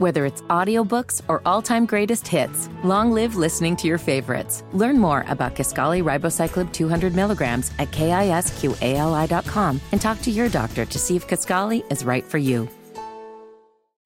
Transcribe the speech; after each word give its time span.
Whether 0.00 0.24
it's 0.24 0.40
audiobooks 0.48 1.20
or 1.28 1.42
all-time 1.44 1.84
greatest 1.84 2.26
hits, 2.26 2.70
long 2.82 3.12
live 3.12 3.36
listening 3.36 3.76
to 3.76 3.86
your 3.86 3.98
favorites. 3.98 4.64
Learn 4.72 4.98
more 4.98 5.26
about 5.28 5.54
Kisqali 5.54 6.02
Ribociclib 6.02 6.72
200 6.72 7.14
milligrams 7.14 7.70
at 7.78 7.90
kisqali.com 7.90 9.80
and 9.92 10.00
talk 10.00 10.22
to 10.22 10.30
your 10.30 10.48
doctor 10.48 10.86
to 10.86 10.98
see 10.98 11.16
if 11.16 11.28
Kisqali 11.28 11.84
is 11.92 12.02
right 12.02 12.24
for 12.24 12.38
you. 12.38 12.66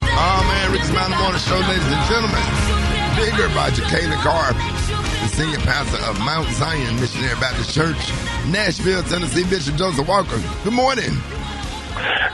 Oh 0.03 0.43
man, 0.49 0.72
Rick's 0.72 0.91
Mountain 0.91 1.17
Morning 1.21 1.39
Show, 1.39 1.61
ladies 1.61 1.87
and 1.87 2.09
gentlemen. 2.11 2.43
Bigger 3.15 3.47
by 3.55 3.71
Jacana 3.71 4.17
Carp, 4.17 4.57
the 5.23 5.29
senior 5.29 5.59
pastor 5.59 6.05
of 6.11 6.19
Mount 6.19 6.49
Zion 6.57 6.99
Missionary 6.99 7.39
Baptist 7.39 7.73
Church, 7.73 8.11
Nashville, 8.51 9.05
Tennessee, 9.05 9.45
Bishop 9.49 9.77
Joseph 9.77 10.09
Walker. 10.09 10.43
Good 10.65 10.73
morning. 10.73 11.13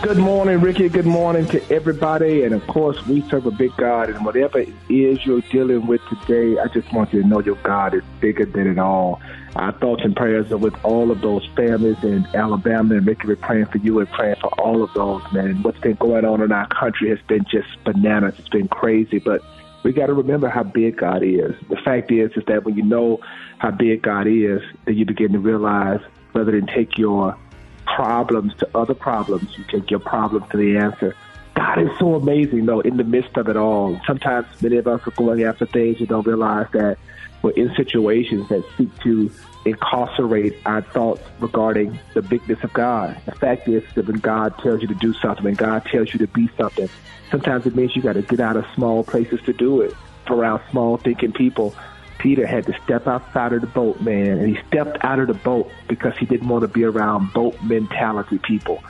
Good 0.03 0.17
morning, 0.17 0.61
Ricky. 0.61 0.89
Good 0.89 1.07
morning 1.07 1.47
to 1.49 1.71
everybody. 1.71 2.45
And 2.45 2.55
of 2.55 2.67
course, 2.67 3.07
we 3.07 3.21
serve 3.29 3.45
a 3.45 3.51
big 3.51 3.77
God. 3.77 4.09
And 4.09 4.25
whatever 4.25 4.61
it 4.61 4.71
is 4.89 5.25
you're 5.27 5.43
dealing 5.43 5.87
with 5.87 6.01
today, 6.09 6.59
I 6.59 6.69
just 6.69 6.91
want 6.93 7.13
you 7.13 7.21
to 7.21 7.29
know 7.29 7.41
your 7.41 7.57
God 7.57 7.95
is 7.95 8.03
bigger 8.21 8.47
than 8.47 8.67
it 8.67 8.79
all. 8.79 9.21
Our 9.57 9.73
thoughts 9.73 10.03
and 10.03 10.17
prayers 10.17 10.51
are 10.53 10.57
with 10.57 10.75
all 10.85 11.11
of 11.11 11.21
those 11.21 11.47
families 11.55 12.03
in 12.03 12.27
Alabama. 12.35 12.97
And 12.97 13.07
Ricky, 13.07 13.27
we're 13.27 13.37
praying 13.37 13.67
for 13.67 13.77
you 13.79 13.99
and 13.99 14.09
praying 14.11 14.37
for 14.41 14.49
all 14.59 14.83
of 14.83 14.93
those, 14.95 15.23
man. 15.33 15.63
What's 15.63 15.81
been 15.81 15.97
going 15.97 16.25
on 16.25 16.41
in 16.41 16.51
our 16.51 16.69
country 16.69 17.11
has 17.11 17.21
been 17.29 17.45
just 17.51 17.69
bananas. 17.85 18.37
It's 18.39 18.49
been 18.49 18.69
crazy. 18.69 19.19
But 19.19 19.43
we 19.83 19.93
got 19.93 20.07
to 20.07 20.15
remember 20.15 20.49
how 20.49 20.63
big 20.63 20.97
God 20.97 21.23
is. 21.23 21.55
The 21.69 21.77
fact 21.85 22.11
is, 22.11 22.33
is 22.37 22.45
that 22.47 22.65
when 22.65 22.75
you 22.75 22.83
know 22.83 23.21
how 23.59 23.71
big 23.71 24.01
God 24.01 24.27
is, 24.27 24.63
then 24.87 24.97
you 24.97 25.05
begin 25.05 25.33
to 25.33 25.39
realize 25.39 26.01
rather 26.33 26.53
than 26.53 26.67
take 26.67 26.97
your 26.97 27.37
problems 27.95 28.55
to 28.59 28.69
other 28.77 28.95
problems. 28.95 29.57
You 29.57 29.65
take 29.65 29.91
your 29.91 30.01
problem 30.01 30.45
to 30.51 30.57
the 30.57 30.77
answer. 30.77 31.15
God 31.55 31.83
is 31.83 31.91
so 31.99 32.15
amazing, 32.15 32.67
though, 32.67 32.81
in 32.81 32.97
the 32.97 33.05
midst 33.05 33.37
of 33.37 33.49
it 33.49 33.57
all. 33.57 34.01
Sometimes 34.07 34.47
many 34.63 34.77
of 34.77 34.87
us 34.87 35.07
are 35.07 35.11
going 35.13 35.43
after 35.43 35.67
things 35.67 35.99
and 35.99 36.09
don't 36.09 36.27
realize 36.27 36.69
that 36.73 36.99
we're 37.43 37.51
in 37.53 37.75
situations 37.75 38.49
that 38.49 38.65
seek 38.77 38.97
to 39.01 39.31
incarcerate 39.65 40.57
our 40.65 40.83
thoughts 40.83 41.23
regarding 41.39 41.99
the 42.15 42.23
bigness 42.23 42.63
of 42.63 42.73
God. 42.73 43.21
The 43.27 43.33
fact 43.33 43.69
is 43.69 43.83
that 43.95 44.07
when 44.07 44.21
God 44.21 44.57
tells 44.59 44.83
you 44.83 44.89
to 44.89 44.95
do 44.95 45.13
something, 45.15 45.45
when 45.45 45.55
God 45.55 45.85
tells 45.87 46.13
you 46.13 46.19
to 46.21 46.27
be 46.29 46.49
something, 46.57 46.89
sometimes 47.31 47.67
it 47.67 47.75
means 47.75 47.95
you 47.95 48.03
got 48.03 48.15
to 48.15 48.23
get 48.23 48.41
out 48.41 48.57
of 48.57 48.65
small 48.75 49.05
places 49.05 49.41
to 49.43 49.53
do 49.53 49.81
it, 49.81 49.95
around 50.29 50.63
small 50.71 50.97
thinking 50.97 51.33
people. 51.33 51.75
Peter 52.21 52.47
had 52.47 52.67
to 52.67 52.79
step 52.85 53.07
outside 53.07 53.53
of 53.53 53.63
the 53.63 53.67
boat, 53.67 54.01
man, 54.01 54.39
and 54.39 54.57
he 54.57 54.63
stepped 54.69 55.03
out 55.03 55.19
of 55.19 55.27
the 55.27 55.35
boat 55.35 55.71
because 55.89 56.17
he 56.19 56.27
didn't 56.27 56.49
want 56.49 56.63
to 56.63 56.69
be 56.69 56.85
around 56.85 57.33
boat 57.33 57.61
mentality 57.63 58.39
people. 58.39 58.83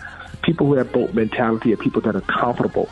People 0.42 0.66
who 0.66 0.74
have 0.74 0.92
boat 0.92 1.14
mentality 1.14 1.72
are 1.72 1.76
people 1.76 2.00
that 2.02 2.16
are 2.16 2.22
comfortable 2.22 2.90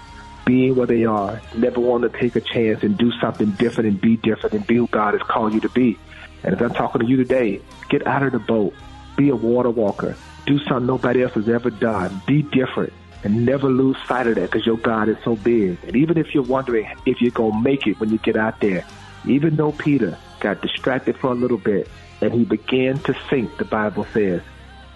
being 0.49 0.75
where 0.77 0.87
they 0.87 1.05
are, 1.05 1.43
never 1.57 1.79
want 1.79 2.11
to 2.11 2.19
take 2.19 2.35
a 2.35 2.41
chance 2.41 2.83
and 2.83 2.97
do 2.97 3.13
something 3.21 3.51
different 3.53 3.87
and 3.87 4.01
be 4.01 4.17
different 4.17 4.55
and 4.55 4.67
be 4.67 4.77
who 4.77 4.87
God 4.87 5.13
has 5.13 5.23
called 5.23 5.53
you 5.53 5.61
to 5.61 5.69
be. 5.69 5.99
And 6.43 6.55
as 6.55 6.63
I'm 6.63 6.73
talking 6.73 7.03
to 7.03 7.07
you 7.07 7.19
today, 7.19 7.61
get 7.91 8.07
out 8.07 8.23
of 8.23 8.33
the 8.33 8.39
boat, 8.39 8.73
be 9.17 9.29
a 9.29 9.37
water 9.37 9.69
walker, 9.69 10.17
do 10.47 10.59
something 10.61 10.87
nobody 10.87 11.23
else 11.23 11.35
has 11.35 11.51
ever 11.51 11.69
done, 11.69 12.23
be 12.27 12.41
different, 12.43 12.95
and 13.25 13.45
never 13.45 13.69
lose 13.69 13.97
sight 14.07 14.27
of 14.27 14.37
that 14.37 14.51
because 14.51 14.65
your 14.65 14.79
God 14.79 15.11
is 15.11 15.19
so 15.23 15.37
big. 15.37 15.77
And 15.85 15.95
even 15.97 16.17
if 16.17 16.33
you're 16.33 16.45
wondering 16.45 16.89
if 17.05 17.21
you're 17.21 17.31
going 17.31 17.53
to 17.53 17.61
make 17.61 17.87
it 17.87 18.01
when 18.01 18.09
you 18.09 18.17
get 18.19 18.37
out 18.37 18.59
there, 18.61 18.87
even 19.27 19.55
though 19.57 19.73
Peter 19.73 20.17
got 20.41 20.63
distracted 20.63 21.17
for 21.17 21.29
a 21.29 21.35
little 21.35 21.59
bit 21.59 21.89
and 22.21 22.33
he 22.33 22.45
began 22.45 22.99
to 23.01 23.15
sink, 23.31 23.57
the 23.59 23.65
Bible 23.65 24.07
says. 24.13 24.43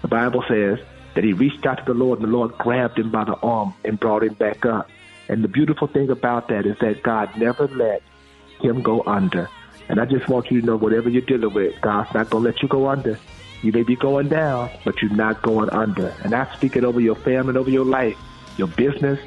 The 0.01 0.07
Bible 0.07 0.43
says 0.47 0.79
that 1.15 1.23
he 1.23 1.33
reached 1.33 1.65
out 1.65 1.77
to 1.77 1.85
the 1.85 1.93
Lord 1.93 2.19
and 2.19 2.27
the 2.27 2.31
Lord 2.31 2.57
grabbed 2.57 2.99
him 2.99 3.11
by 3.11 3.23
the 3.23 3.35
arm 3.35 3.73
and 3.85 3.99
brought 3.99 4.23
him 4.23 4.33
back 4.33 4.65
up. 4.65 4.89
And 5.29 5.43
the 5.43 5.47
beautiful 5.47 5.87
thing 5.87 6.09
about 6.09 6.49
that 6.49 6.65
is 6.65 6.77
that 6.79 7.01
God 7.03 7.35
never 7.37 7.67
let 7.67 8.01
him 8.59 8.81
go 8.81 9.03
under. 9.05 9.49
And 9.87 9.99
I 9.99 10.05
just 10.05 10.27
want 10.27 10.51
you 10.51 10.59
to 10.61 10.65
know 10.65 10.75
whatever 10.75 11.09
you're 11.09 11.21
dealing 11.21 11.53
with, 11.53 11.79
God's 11.81 12.13
not 12.13 12.29
going 12.29 12.43
to 12.43 12.49
let 12.49 12.61
you 12.61 12.67
go 12.67 12.87
under. 12.87 13.17
You 13.61 13.71
may 13.71 13.83
be 13.83 13.95
going 13.95 14.27
down, 14.27 14.69
but 14.83 15.01
you're 15.01 15.11
not 15.11 15.41
going 15.41 15.69
under. 15.69 16.13
And 16.23 16.33
I 16.33 16.53
speak 16.55 16.75
it 16.75 16.83
over 16.83 16.99
your 16.99 17.15
family, 17.15 17.57
over 17.57 17.69
your 17.69 17.85
life, 17.85 18.17
your 18.57 18.67
business, 18.67 19.19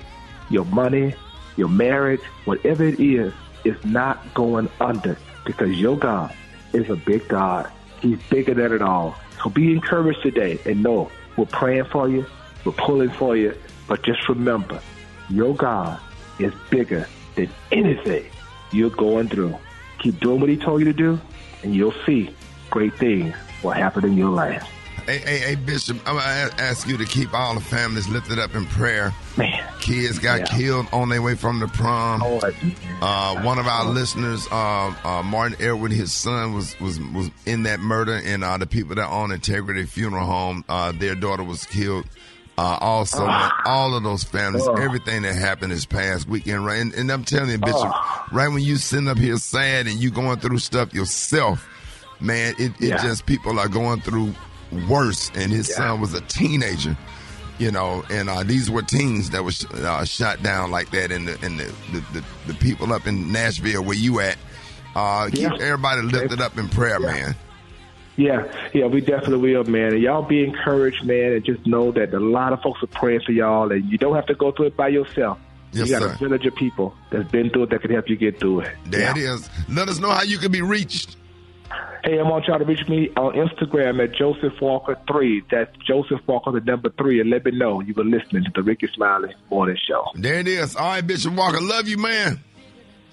your 0.50 0.66
money, 0.66 1.14
your 1.56 1.68
marriage, 1.68 2.20
whatever 2.44 2.84
it 2.84 3.00
is, 3.00 3.32
is 3.64 3.82
not 3.84 4.34
going 4.34 4.68
under 4.80 5.16
because 5.46 5.70
your 5.78 5.96
God 5.96 6.34
is 6.72 6.90
a 6.90 6.96
big 6.96 7.26
God. 7.28 7.70
He's 8.00 8.18
bigger 8.24 8.52
than 8.52 8.72
it 8.72 8.82
all. 8.82 9.16
So 9.42 9.50
be 9.50 9.72
encouraged 9.72 10.22
today 10.22 10.58
and 10.66 10.82
know 10.82 11.10
we're 11.36 11.46
praying 11.46 11.84
for 11.86 12.08
you, 12.08 12.26
we're 12.64 12.72
pulling 12.72 13.10
for 13.10 13.36
you, 13.36 13.54
but 13.86 14.02
just 14.02 14.28
remember, 14.28 14.80
your 15.30 15.54
God 15.54 16.00
is 16.38 16.52
bigger 16.70 17.08
than 17.34 17.48
anything 17.72 18.26
you're 18.72 18.90
going 18.90 19.28
through. 19.28 19.56
Keep 20.00 20.20
doing 20.20 20.40
what 20.40 20.48
he 20.50 20.56
told 20.56 20.80
you 20.80 20.86
to 20.86 20.92
do, 20.92 21.20
and 21.62 21.74
you'll 21.74 21.94
see 22.04 22.34
great 22.70 22.94
things 22.94 23.34
will 23.62 23.70
happen 23.70 24.04
in 24.04 24.16
your 24.16 24.30
life. 24.30 24.68
Hey, 25.04 25.18
hey, 25.18 25.38
hey, 25.38 25.54
Bishop, 25.54 25.98
I'm 26.06 26.14
going 26.14 26.24
to 26.50 26.60
ask 26.60 26.88
you 26.88 26.96
to 26.96 27.04
keep 27.04 27.32
all 27.32 27.54
the 27.54 27.60
families 27.60 28.08
lifted 28.08 28.40
up 28.40 28.54
in 28.56 28.66
prayer. 28.66 29.12
Man. 29.36 29.62
Kids 29.80 30.18
got 30.18 30.40
Yeah. 30.40 30.44
killed 30.46 30.86
on 30.92 31.10
their 31.10 31.22
way 31.22 31.36
from 31.36 31.60
the 31.60 31.68
prom. 31.68 32.22
Oh, 32.24 32.40
Uh, 33.02 33.40
one 33.42 33.58
of 33.60 33.68
our 33.68 33.84
listeners, 33.84 34.48
uh, 34.50 34.92
uh, 35.04 35.22
Martin 35.22 35.56
Edward, 35.60 35.92
his 35.92 36.12
son 36.12 36.54
was, 36.54 36.78
was, 36.80 36.98
was 36.98 37.30
in 37.44 37.62
that 37.64 37.78
murder, 37.78 38.20
and 38.24 38.42
uh, 38.42 38.56
the 38.58 38.66
people 38.66 38.96
that 38.96 39.08
own 39.08 39.30
Integrity 39.30 39.84
Funeral 39.84 40.26
Home, 40.26 40.64
uh, 40.68 40.90
their 40.92 41.14
daughter 41.14 41.44
was 41.44 41.64
killed. 41.66 42.04
Uh, 42.58 42.78
also, 42.80 43.28
all 43.66 43.94
of 43.94 44.02
those 44.02 44.24
families, 44.24 44.66
Oh. 44.66 44.74
everything 44.76 45.22
that 45.22 45.34
happened 45.36 45.70
this 45.70 45.84
past 45.84 46.26
weekend, 46.26 46.64
right? 46.66 46.80
And, 46.80 46.92
and 46.94 47.12
I'm 47.12 47.22
telling 47.22 47.50
you, 47.50 47.58
Bishop, 47.58 47.92
right 48.32 48.48
when 48.48 48.62
you 48.62 48.76
sitting 48.76 49.08
up 49.08 49.18
here 49.18 49.36
sad 49.36 49.86
and 49.86 50.00
you 50.02 50.10
going 50.10 50.38
through 50.40 50.58
stuff 50.58 50.92
yourself, 50.94 51.68
man, 52.18 52.54
it, 52.58 52.72
it 52.80 52.88
Yeah. 52.88 52.96
just 53.02 53.26
people 53.26 53.60
are 53.60 53.68
going 53.68 54.00
through 54.00 54.34
worse. 54.88 55.30
And 55.34 55.50
his 55.52 55.68
Yeah. 55.68 55.76
son 55.76 56.00
was 56.00 56.14
a 56.14 56.20
teenager, 56.22 56.96
you 57.58 57.70
know, 57.70 58.04
and 58.10 58.28
uh, 58.28 58.42
these 58.42 58.70
were 58.70 58.82
teens 58.82 59.30
that 59.30 59.42
was 59.44 59.64
uh, 59.66 60.04
shot 60.04 60.42
down 60.42 60.70
like 60.70 60.90
that. 60.90 61.10
And 61.12 61.26
the 61.28 61.38
and 61.44 61.58
the, 61.60 61.72
the, 61.92 62.00
the, 62.12 62.24
the 62.48 62.54
people 62.54 62.92
up 62.92 63.06
in 63.06 63.32
Nashville 63.32 63.82
where 63.84 63.96
you 63.96 64.20
at, 64.20 64.36
uh, 64.94 65.28
keep 65.32 65.50
everybody 65.60 66.02
lifted 66.02 66.40
up 66.40 66.56
in 66.58 66.68
prayer, 66.68 67.00
Yeah. 67.00 67.06
man. 67.12 67.34
Yeah, 68.18 68.50
yeah, 68.72 68.86
we 68.86 69.02
definitely 69.02 69.52
will, 69.52 69.64
man. 69.64 69.92
And 69.92 70.00
y'all 70.02 70.22
be 70.22 70.42
encouraged, 70.42 71.04
man, 71.04 71.32
and 71.34 71.44
just 71.44 71.66
know 71.66 71.92
that 71.92 72.14
a 72.14 72.18
lot 72.18 72.54
of 72.54 72.62
folks 72.62 72.82
are 72.82 72.86
praying 72.86 73.20
for 73.26 73.32
y'all, 73.32 73.70
and 73.70 73.84
you 73.92 73.98
don't 73.98 74.14
have 74.14 74.24
to 74.28 74.34
go 74.34 74.52
through 74.52 74.68
it 74.68 74.76
by 74.76 74.88
yourself. 74.88 75.38
Yes, 75.72 75.88
you 75.90 75.98
got 75.98 76.02
sir. 76.02 76.12
a 76.14 76.16
village 76.16 76.46
of 76.46 76.54
people 76.54 76.94
that's 77.10 77.30
been 77.30 77.50
through 77.50 77.64
it 77.64 77.70
that 77.70 77.82
can 77.82 77.90
help 77.90 78.08
you 78.08 78.16
get 78.16 78.40
through 78.40 78.60
it. 78.60 78.74
There 78.86 79.00
Yeah. 79.02 79.10
it 79.10 79.16
is. 79.18 79.50
Let 79.68 79.90
us 79.90 79.98
know 79.98 80.10
how 80.10 80.22
you 80.22 80.38
can 80.38 80.50
be 80.50 80.62
reached. 80.62 81.16
Hey, 82.04 82.20
I 82.20 82.22
want 82.22 82.46
y'all 82.46 82.58
to 82.58 82.64
reach 82.64 82.86
me 82.88 83.10
on 83.16 83.32
Instagram 83.34 84.02
at 84.02 84.12
Joseph 84.14 84.60
Walker 84.60 84.96
three. 85.10 85.42
That's 85.50 85.74
Joseph 85.86 86.20
Walker 86.26 86.52
the 86.52 86.60
number 86.60 86.88
three, 86.90 87.20
and 87.20 87.30
let 87.30 87.44
me 87.44 87.50
know 87.50 87.80
you 87.80 87.94
were 87.94 88.04
listening 88.04 88.44
to 88.44 88.50
the 88.54 88.62
Rickey 88.62 88.86
Smiley 88.94 89.34
Morning 89.50 89.76
Show. 89.88 90.04
There 90.14 90.38
it 90.38 90.46
is. 90.46 90.76
All 90.76 90.86
right, 90.86 91.04
Bishop 91.04 91.34
Walker, 91.34 91.60
love 91.60 91.88
you, 91.88 91.98
man. 91.98 92.38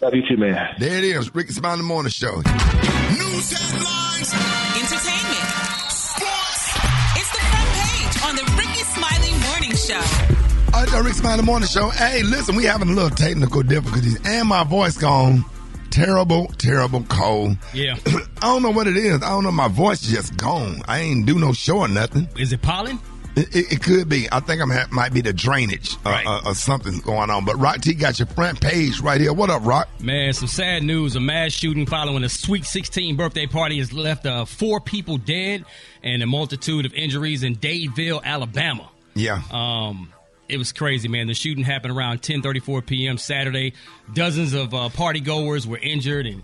Love 0.01 0.13
you 0.13 0.27
too, 0.27 0.37
man. 0.37 0.75
There 0.79 0.97
it 0.97 1.03
is. 1.03 1.33
Rickey 1.33 1.53
Smiley 1.53 1.81
Morning 1.81 2.11
Show. 2.11 2.35
News 2.35 3.51
headlines, 3.51 4.33
Entertainment. 4.77 5.91
sports, 5.91 6.75
It's 7.15 7.31
the 7.31 7.39
front 7.49 7.69
page 7.73 8.23
on 8.29 8.35
the 8.35 8.43
Rickey 8.57 8.83
Smiley 8.83 9.33
Morning 9.49 9.75
Show. 9.75 10.73
All 10.75 10.83
right, 10.83 10.89
the 10.91 11.01
Rick 11.03 11.13
Smiley 11.15 11.43
Morning 11.43 11.67
Show. 11.67 11.89
Hey, 11.89 12.21
listen, 12.21 12.55
we 12.55 12.65
having 12.65 12.89
a 12.89 12.93
little 12.93 13.09
technical 13.09 13.63
difficulties, 13.63 14.19
and 14.25 14.47
my 14.47 14.63
voice 14.63 14.97
gone. 14.97 15.45
Terrible, 15.93 16.47
terrible 16.57 17.03
cold. 17.03 17.55
Yeah. 17.71 17.97
I 18.07 18.21
don't 18.41 18.63
know 18.63 18.71
what 18.71 18.87
it 18.87 18.97
is. 18.97 19.21
I 19.21 19.29
don't 19.29 19.43
know. 19.43 19.51
My 19.51 19.67
voice 19.67 20.01
is 20.01 20.09
just 20.11 20.35
gone. 20.37 20.81
I 20.87 20.99
ain't 21.01 21.27
do 21.27 21.37
no 21.37 21.53
show 21.53 21.77
or 21.81 21.87
nothing. 21.87 22.27
Is 22.35 22.51
it 22.51 22.63
pollen? 22.63 22.97
It, 23.35 23.55
it, 23.55 23.73
it 23.73 23.83
could 23.83 24.09
be. 24.09 24.27
I 24.31 24.39
think 24.39 24.59
I'm 24.59 24.71
ha- 24.71 24.87
might 24.91 25.13
be 25.13 25.21
the 25.21 25.33
drainage 25.33 25.95
uh, 26.05 26.09
Right. 26.09 26.25
uh, 26.25 26.41
or 26.47 26.55
something 26.55 26.99
going 27.01 27.29
on. 27.29 27.45
But 27.45 27.57
Rock 27.59 27.81
T 27.81 27.93
got 27.93 28.17
your 28.17 28.27
front 28.27 28.59
page 28.59 29.01
right 29.01 29.21
here. 29.21 29.33
What 29.33 29.51
up, 29.51 29.63
Rock? 29.65 29.87
Man, 30.01 30.33
some 30.33 30.47
sad 30.47 30.81
news. 30.83 31.15
A 31.15 31.19
mass 31.19 31.51
shooting 31.51 31.85
following 31.85 32.23
a 32.23 32.29
Sweet 32.29 32.65
16 32.65 33.15
birthday 33.15 33.45
party 33.45 33.77
has 33.77 33.91
left 33.93 34.25
uh, 34.25 34.45
four 34.45 34.79
people 34.79 35.17
dead 35.17 35.65
and 36.01 36.23
a 36.23 36.27
multitude 36.27 36.87
of 36.87 36.93
injuries 36.95 37.43
in 37.43 37.55
Dadeville, 37.55 38.23
Alabama. 38.23 38.89
Yeah. 39.15 39.41
Um, 39.51 40.12
it 40.49 40.57
was 40.57 40.71
crazy, 40.71 41.07
man. 41.07 41.27
The 41.27 41.33
shooting 41.33 41.63
happened 41.63 41.95
around 41.95 42.21
10:34 42.21 42.85
p.m. 42.85 43.17
Saturday. 43.17 43.73
Dozens 44.13 44.53
of 44.53 44.73
uh, 44.73 44.89
party 44.89 45.19
goers 45.19 45.65
were 45.65 45.77
injured, 45.77 46.25
and 46.25 46.43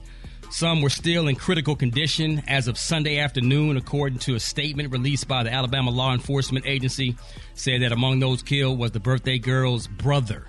some 0.49 0.81
were 0.81 0.89
still 0.89 1.27
in 1.27 1.35
critical 1.35 1.75
condition 1.75 2.41
as 2.47 2.67
of 2.67 2.77
Sunday 2.77 3.19
afternoon, 3.19 3.77
according 3.77 4.19
to 4.19 4.35
a 4.35 4.39
statement 4.39 4.91
released 4.91 5.27
by 5.27 5.43
the 5.43 5.51
Alabama 5.51 5.91
Law 5.91 6.13
Enforcement 6.13 6.65
Agency. 6.65 7.15
Said 7.53 7.81
that 7.81 7.91
among 7.91 8.19
those 8.19 8.41
killed 8.41 8.79
was 8.79 8.91
the 8.91 8.99
birthday 8.99 9.37
girl's 9.37 9.87
brother. 9.87 10.47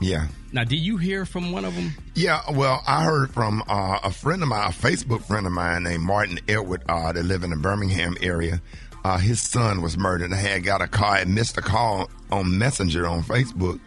yeah. 0.00 0.28
Now, 0.50 0.64
did 0.64 0.78
you 0.78 0.96
hear 0.96 1.26
from 1.26 1.52
one 1.52 1.66
of 1.66 1.74
them? 1.74 1.92
Yeah, 2.14 2.40
well, 2.50 2.82
I 2.86 3.04
heard 3.04 3.34
from 3.34 3.62
uh, 3.68 3.98
a 4.02 4.10
friend 4.10 4.42
of 4.42 4.48
mine, 4.48 4.66
a 4.66 4.72
Facebook 4.72 5.22
friend 5.22 5.44
of 5.44 5.52
mine 5.52 5.82
named 5.82 6.02
Martin 6.02 6.38
Edward, 6.48 6.82
uh, 6.88 7.12
that 7.12 7.22
live 7.22 7.44
in 7.44 7.50
the 7.50 7.56
Birmingham 7.56 8.16
area. 8.22 8.62
Uh, 9.04 9.18
his 9.18 9.42
son 9.42 9.82
was 9.82 9.98
murdered. 9.98 10.32
I 10.32 10.36
had 10.36 10.64
got 10.64 10.80
a 10.80 10.88
call, 10.88 11.10
I 11.10 11.24
missed 11.24 11.58
a 11.58 11.60
call 11.60 12.08
on 12.30 12.58
Messenger 12.58 13.06
on 13.06 13.22
Facebook, 13.22 13.80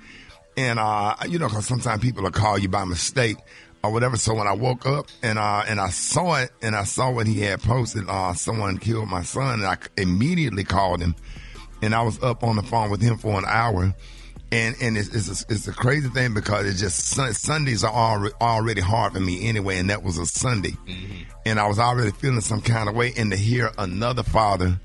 and 0.57 0.79
uh, 0.79 1.15
you 1.27 1.39
know, 1.39 1.47
because 1.47 1.65
sometimes 1.65 2.01
people 2.01 2.23
will 2.23 2.31
call 2.31 2.57
you 2.57 2.69
by 2.69 2.83
mistake 2.85 3.37
or 3.83 3.91
whatever. 3.91 4.17
So 4.17 4.33
when 4.33 4.47
I 4.47 4.53
woke 4.53 4.85
up 4.85 5.07
and 5.23 5.39
uh, 5.39 5.63
and 5.67 5.79
I 5.79 5.89
saw 5.89 6.35
it 6.35 6.51
and 6.61 6.75
I 6.75 6.83
saw 6.83 7.11
what 7.11 7.27
he 7.27 7.39
had 7.41 7.61
posted, 7.61 8.05
uh, 8.07 8.33
someone 8.33 8.77
killed 8.77 9.09
my 9.09 9.23
son, 9.23 9.59
and 9.59 9.65
I 9.65 9.77
immediately 9.97 10.63
called 10.63 11.01
him, 11.01 11.15
and 11.81 11.95
I 11.95 12.01
was 12.01 12.21
up 12.21 12.43
on 12.43 12.55
the 12.55 12.63
phone 12.63 12.89
with 12.89 13.01
him 13.01 13.17
for 13.17 13.37
an 13.37 13.45
hour. 13.47 13.93
And 14.53 14.75
and 14.81 14.97
it's 14.97 15.07
it's 15.15 15.43
a, 15.43 15.45
it's 15.53 15.67
a 15.69 15.71
crazy 15.71 16.09
thing 16.09 16.33
because 16.33 16.65
it's 16.65 16.81
just 16.81 16.97
Sundays 17.41 17.85
are 17.85 17.93
already, 17.93 18.35
already 18.41 18.81
hard 18.81 19.13
for 19.13 19.21
me 19.21 19.47
anyway, 19.47 19.77
and 19.77 19.89
that 19.89 20.03
was 20.03 20.17
a 20.17 20.25
Sunday, 20.25 20.75
and 21.45 21.57
I 21.57 21.67
was 21.67 21.79
already 21.79 22.11
feeling 22.11 22.41
some 22.41 22.59
kind 22.61 22.89
of 22.89 22.95
way. 22.95 23.13
And 23.15 23.31
to 23.31 23.37
hear 23.37 23.71
another 23.77 24.23
father 24.23 24.77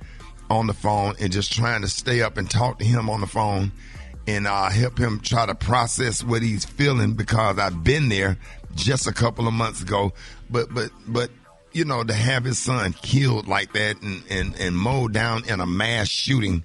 on 0.50 0.66
the 0.66 0.75
phone 0.75 1.14
and 1.20 1.32
just 1.32 1.52
trying 1.52 1.82
to 1.82 1.88
stay 1.88 2.22
up 2.22 2.37
and 2.37 2.50
talk 2.50 2.78
to 2.78 2.84
him 2.84 3.10
on 3.10 3.20
the 3.20 3.26
phone 3.26 3.72
and 4.26 4.46
uh, 4.46 4.69
help 4.70 4.98
him 4.98 5.20
try 5.20 5.46
to 5.46 5.54
process 5.54 6.22
what 6.22 6.43
he's 6.43 6.64
feeling 6.64 7.14
because 7.14 7.58
I've 7.58 7.84
been 7.84 8.08
there 8.08 8.38
just 8.75 9.06
a 9.06 9.12
couple 9.12 9.46
of 9.46 9.54
months 9.54 9.82
ago. 9.82 10.12
But 10.50 10.72
but 10.72 10.90
but 11.06 11.31
you 11.72 11.84
know 11.84 12.02
to 12.02 12.12
have 12.12 12.44
his 12.44 12.58
son 12.58 12.93
killed 12.93 13.46
like 13.46 13.72
that 13.72 14.00
and 14.02 14.22
and, 14.31 14.54
and 14.58 14.76
mowed 14.76 15.12
down 15.12 15.48
in 15.48 15.60
a 15.60 15.66
mass 15.66 16.08
shooting, 16.08 16.64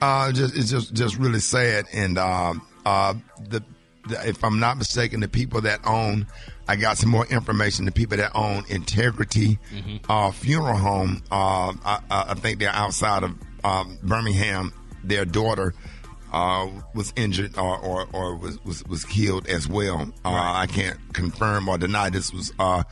uh, 0.00 0.32
just 0.32 0.56
it's 0.56 0.70
just 0.70 0.94
just 0.94 1.16
really 1.16 1.40
sad. 1.40 1.86
And 1.92 2.18
uh, 2.18 2.54
uh, 2.86 3.14
the, 3.48 3.60
the 3.60 3.64
if 4.08 4.42
I'm 4.44 4.60
not 4.60 4.78
mistaken, 4.78 5.20
the 5.20 5.28
people 5.28 5.60
that 5.62 5.80
own 5.86 6.26
I 6.70 6.76
got 6.76 6.98
some 6.98 7.10
more 7.10 7.26
information. 7.26 7.84
The 7.84 7.90
people 7.90 8.16
that 8.18 8.30
own 8.32 8.64
Integrity 8.68 9.58
uh, 10.08 10.30
Funeral 10.30 10.76
Home, 10.76 11.20
uh, 11.32 11.72
I, 11.84 12.00
I 12.10 12.34
think 12.34 12.60
they're 12.60 12.70
outside 12.70 13.24
of 13.24 13.32
um, 13.64 13.98
Birmingham. 14.04 14.72
Their 15.02 15.24
daughter 15.24 15.74
uh, 16.32 16.68
was 16.94 17.12
injured 17.16 17.58
or, 17.58 17.76
or, 17.76 18.06
or 18.12 18.36
was, 18.36 18.64
was, 18.64 18.84
was 18.84 19.04
killed 19.04 19.48
as 19.48 19.66
well. 19.66 20.12
Uh, 20.24 20.30
I 20.30 20.66
can't 20.66 20.96
confirm 21.12 21.68
or 21.68 21.76
deny 21.76 22.08
this 22.08 22.32
was 22.32 22.52
uh, 22.60 22.84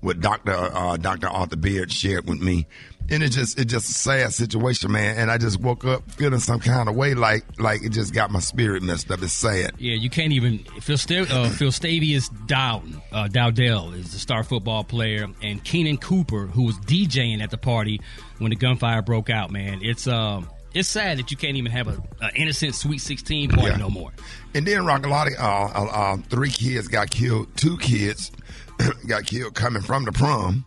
what 0.00 0.20
Dr. 0.20 0.52
Uh, 0.52 0.96
Dr. 0.96 1.26
Arthur 1.28 1.56
Beard 1.56 1.90
shared 1.90 2.28
with 2.28 2.40
me. 2.40 2.68
And 3.10 3.22
it's 3.22 3.36
just 3.36 3.58
it's 3.58 3.70
just 3.70 3.88
a 3.90 3.92
sad 3.92 4.32
situation, 4.32 4.90
man. 4.90 5.16
And 5.18 5.30
I 5.30 5.36
just 5.36 5.60
woke 5.60 5.84
up 5.84 6.10
feeling 6.12 6.38
some 6.40 6.58
kind 6.58 6.88
of 6.88 6.96
way, 6.96 7.12
like 7.14 7.44
like 7.60 7.82
it 7.82 7.90
just 7.90 8.14
got 8.14 8.30
my 8.30 8.40
spirit 8.40 8.82
messed 8.82 9.10
up. 9.10 9.22
It's 9.22 9.32
sad. 9.32 9.72
Yeah, 9.78 9.94
you 9.94 10.08
can't 10.08 10.32
even 10.32 10.58
Phil. 10.80 10.96
Sta- 10.96 11.26
uh, 11.30 11.50
Phil 11.50 11.68
Stavius 11.70 12.30
Dowden, 12.46 13.00
uh, 13.12 13.28
Dowdell 13.28 13.92
is 13.92 14.12
the 14.12 14.18
star 14.18 14.42
football 14.42 14.84
player, 14.84 15.26
and 15.42 15.62
Keenan 15.64 15.98
Cooper, 15.98 16.46
who 16.46 16.62
was 16.62 16.76
DJing 16.78 17.42
at 17.42 17.50
the 17.50 17.58
party 17.58 18.00
when 18.38 18.50
the 18.50 18.56
gunfire 18.56 19.02
broke 19.02 19.28
out. 19.28 19.50
Man, 19.50 19.80
it's 19.82 20.06
um, 20.06 20.48
it's 20.72 20.88
sad 20.88 21.18
that 21.18 21.30
you 21.30 21.36
can't 21.36 21.56
even 21.58 21.70
have 21.72 21.88
a, 21.88 22.02
a 22.22 22.30
innocent 22.34 22.74
Sweet 22.74 22.98
Sixteen 23.02 23.50
party 23.50 23.68
Yeah. 23.68 23.76
no 23.76 23.90
more. 23.90 24.12
And 24.54 24.66
then 24.66 24.86
Rock 24.86 25.04
a 25.04 25.10
lot 25.10 25.26
of 25.26 25.34
uh, 25.38 25.42
uh, 25.42 25.84
uh, 25.92 26.16
three 26.30 26.50
kids 26.50 26.88
got 26.88 27.10
killed. 27.10 27.54
Two 27.54 27.76
kids 27.76 28.32
got 29.06 29.26
killed 29.26 29.54
coming 29.54 29.82
from 29.82 30.04
the 30.06 30.12
prom, 30.12 30.64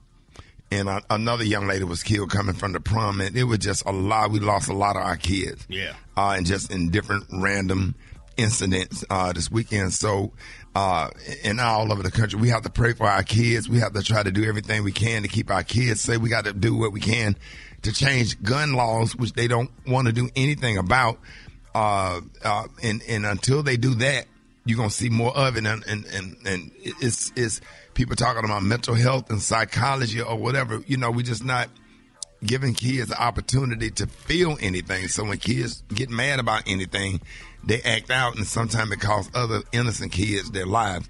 and 0.72 0.90
uh, 0.90 1.02
another 1.10 1.44
young 1.44 1.68
lady 1.68 1.84
was 1.86 2.04
killed 2.04 2.30
coming 2.30 2.56
from 2.56 2.74
the 2.74 2.80
prom. 2.80 3.22
And 3.22 3.36
it 3.38 3.46
was 3.46 3.60
just 3.60 3.86
a 3.86 3.92
lot. 3.92 4.32
We 4.32 4.40
lost 4.40 4.70
a 4.70 4.74
lot 4.74 4.96
of 4.96 5.04
our 5.04 5.16
kids. 5.18 5.66
Yeah. 5.70 5.94
uh, 6.16 6.32
and 6.38 6.46
just 6.46 6.72
in 6.72 6.90
different 6.90 7.26
random 7.32 7.96
incidents 8.36 9.04
uh, 9.10 9.34
this 9.34 9.50
weekend. 9.50 9.94
So, 9.94 10.34
uh, 10.76 11.10
and 11.44 11.60
all 11.60 11.92
over 11.92 12.04
the 12.04 12.12
country, 12.12 12.40
we 12.40 12.50
have 12.50 12.64
to 12.64 12.70
pray 12.70 12.94
for 12.94 13.08
our 13.08 13.24
kids. 13.24 13.68
We 13.70 13.80
have 13.80 13.94
to 13.94 14.04
try 14.04 14.22
to 14.24 14.32
do 14.32 14.44
everything 14.46 14.84
we 14.84 14.92
can 14.92 15.24
to 15.24 15.28
keep 15.28 15.50
our 15.50 15.64
kids 15.64 16.02
safe. 16.02 16.20
We 16.20 16.30
got 16.30 16.46
to 16.46 16.54
do 16.54 16.76
what 16.76 16.92
we 16.92 17.00
can 17.00 17.36
to 17.84 17.92
change 17.92 18.42
gun 18.44 18.74
laws, 18.74 19.16
which 19.16 19.34
they 19.34 19.48
don't 19.48 19.72
want 19.88 20.08
to 20.08 20.14
do 20.14 20.30
anything 20.36 20.78
about. 20.78 21.20
Uh, 21.74 22.22
uh, 22.44 22.68
and 22.84 23.02
and 23.08 23.26
until 23.26 23.64
they 23.64 23.78
do 23.78 23.96
that, 23.96 24.26
you're 24.68 24.78
gonna 24.78 24.90
see 24.90 25.10
more 25.10 25.36
of 25.36 25.58
it. 25.58 25.66
And 25.66 25.84
and 25.86 26.06
and, 26.06 26.36
and 26.46 26.72
it's 26.84 27.32
it's 27.36 27.62
people 27.94 28.16
talking 28.16 28.44
about 28.46 28.64
mental 28.64 28.96
health 28.96 29.30
and 29.30 29.42
psychology 29.42 30.22
or 30.22 30.36
whatever. 30.36 30.84
You 30.86 30.98
know, 30.98 31.10
we 31.10 31.24
just 31.24 31.44
not 31.44 31.70
giving 32.44 32.74
kids 32.74 33.10
the 33.10 33.22
opportunity 33.22 33.90
to 33.92 34.08
feel 34.08 34.58
anything. 34.62 35.08
So 35.08 35.24
when 35.24 35.38
kids 35.38 35.84
get 35.94 36.10
mad 36.10 36.40
about 36.40 36.64
anything, 36.68 37.22
they 37.64 37.82
act 37.82 38.12
out, 38.12 38.36
and 38.36 38.46
sometimes 38.46 38.92
it 38.92 39.00
costs 39.00 39.32
other 39.36 39.62
innocent 39.72 40.12
kids 40.12 40.52
their 40.52 40.66
lives. 40.66 41.10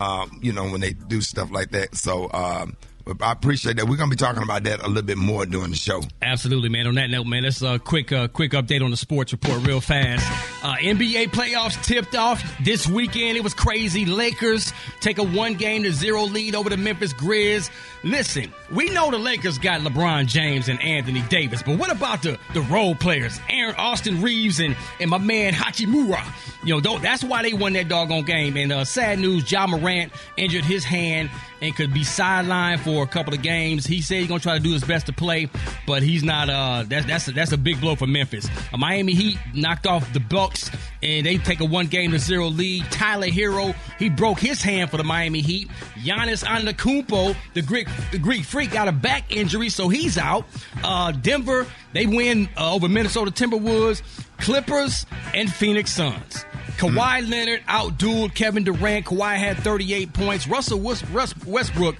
Um, 0.00 0.40
you 0.42 0.52
know, 0.52 0.64
when 0.64 0.80
they 0.80 0.94
do 0.94 1.20
stuff 1.20 1.52
like 1.52 1.70
that. 1.70 1.94
So 1.94 2.28
um, 2.32 2.76
I 3.20 3.32
appreciate 3.32 3.76
that. 3.76 3.88
We're 3.88 3.96
gonna 3.96 4.10
be 4.10 4.16
talking 4.16 4.42
about 4.42 4.64
that 4.64 4.80
a 4.80 4.88
little 4.88 5.02
bit 5.02 5.18
more 5.18 5.46
during 5.46 5.70
the 5.70 5.76
show. 5.76 6.02
Absolutely, 6.20 6.68
man. 6.68 6.86
On 6.86 6.94
that 6.94 7.10
note, 7.10 7.26
man, 7.26 7.42
let's 7.42 7.62
uh, 7.62 7.78
quick 7.78 8.12
uh, 8.12 8.28
quick 8.28 8.52
update 8.52 8.82
on 8.82 8.90
the 8.90 8.96
sports 8.96 9.32
report 9.32 9.66
real 9.66 9.80
fast. 9.80 10.26
Uh, 10.62 10.76
NBA 10.76 11.30
playoffs 11.30 11.82
tipped 11.84 12.14
off 12.14 12.40
this 12.62 12.86
weekend. 12.86 13.36
It 13.36 13.42
was 13.42 13.52
crazy. 13.52 14.06
Lakers 14.06 14.72
take 15.00 15.18
a 15.18 15.24
one 15.24 15.54
game 15.54 15.82
to 15.82 15.92
zero 15.92 16.22
lead 16.22 16.54
over 16.54 16.70
the 16.70 16.76
Memphis 16.76 17.12
Grizz. 17.12 17.68
Listen, 18.04 18.52
we 18.70 18.88
know 18.90 19.10
the 19.10 19.18
Lakers 19.18 19.58
got 19.58 19.80
LeBron 19.80 20.28
James 20.28 20.68
and 20.68 20.80
Anthony 20.80 21.22
Davis, 21.22 21.64
but 21.64 21.78
what 21.78 21.90
about 21.90 22.22
the 22.22 22.38
the 22.54 22.60
role 22.60 22.94
players, 22.94 23.40
Aaron 23.50 23.74
Austin 23.74 24.22
Reaves 24.22 24.60
and 24.60 24.76
and 25.00 25.10
my 25.10 25.18
man 25.18 25.52
Hachimura? 25.52 26.22
You 26.64 26.80
know, 26.80 26.98
that's 26.98 27.24
why 27.24 27.42
they 27.42 27.54
won 27.54 27.72
that 27.72 27.88
doggone 27.88 28.22
game. 28.22 28.56
And 28.56 28.72
uh, 28.72 28.84
sad 28.84 29.18
news, 29.18 29.50
Ja 29.50 29.66
Morant 29.66 30.12
injured 30.36 30.64
his 30.64 30.84
hand 30.84 31.28
and 31.60 31.74
could 31.74 31.92
be 31.92 32.02
sidelined 32.02 32.80
for 32.80 32.91
a 33.00 33.06
couple 33.06 33.32
of 33.32 33.42
games. 33.42 33.86
He 33.86 34.02
said 34.02 34.18
he's 34.18 34.28
gonna 34.28 34.40
try 34.40 34.58
to 34.58 34.62
do 34.62 34.72
his 34.72 34.84
best 34.84 35.06
to 35.06 35.12
play, 35.12 35.48
but 35.86 36.02
he's 36.02 36.22
not. 36.22 36.50
Uh, 36.50 36.84
that's 36.86 37.06
that's 37.06 37.28
a, 37.28 37.32
that's 37.32 37.52
a 37.52 37.56
big 37.58 37.80
blow 37.80 37.96
for 37.96 38.06
Memphis. 38.06 38.48
Uh, 38.72 38.76
Miami 38.76 39.14
Heat 39.14 39.38
knocked 39.54 39.86
off 39.86 40.12
the 40.12 40.20
Bucks, 40.20 40.70
and 41.02 41.24
they 41.24 41.38
take 41.38 41.60
a 41.60 41.64
one 41.64 41.86
game 41.86 42.10
to 42.10 42.18
zero 42.18 42.48
lead. 42.48 42.84
Tyler 42.90 43.28
Herro 43.28 43.74
he 43.98 44.08
broke 44.08 44.40
his 44.40 44.62
hand 44.62 44.90
for 44.90 44.98
the 44.98 45.04
Miami 45.04 45.40
Heat. 45.40 45.68
Giannis 45.94 46.44
Antetokounmpo, 46.44 47.34
the 47.54 47.62
Greek 47.62 47.88
the 48.10 48.18
Greek 48.18 48.44
freak, 48.44 48.70
got 48.72 48.88
a 48.88 48.92
back 48.92 49.34
injury, 49.34 49.68
so 49.68 49.88
he's 49.88 50.18
out. 50.18 50.44
Uh, 50.84 51.12
Denver 51.12 51.66
they 51.92 52.06
win 52.06 52.48
uh, 52.56 52.74
over 52.74 52.88
Minnesota 52.88 53.30
Timberwolves, 53.30 54.02
Clippers, 54.42 55.06
and 55.34 55.50
Phoenix 55.50 55.92
Suns. 55.92 56.44
Kawhi 56.76 57.24
hmm. 57.24 57.30
Leonard 57.30 57.62
outdueled 57.68 58.34
Kevin 58.34 58.64
Durant. 58.64 59.06
Kawhi 59.06 59.36
had 59.36 59.56
38 59.58 60.12
points. 60.12 60.48
Russell 60.48 60.80
Westbrook 60.80 61.96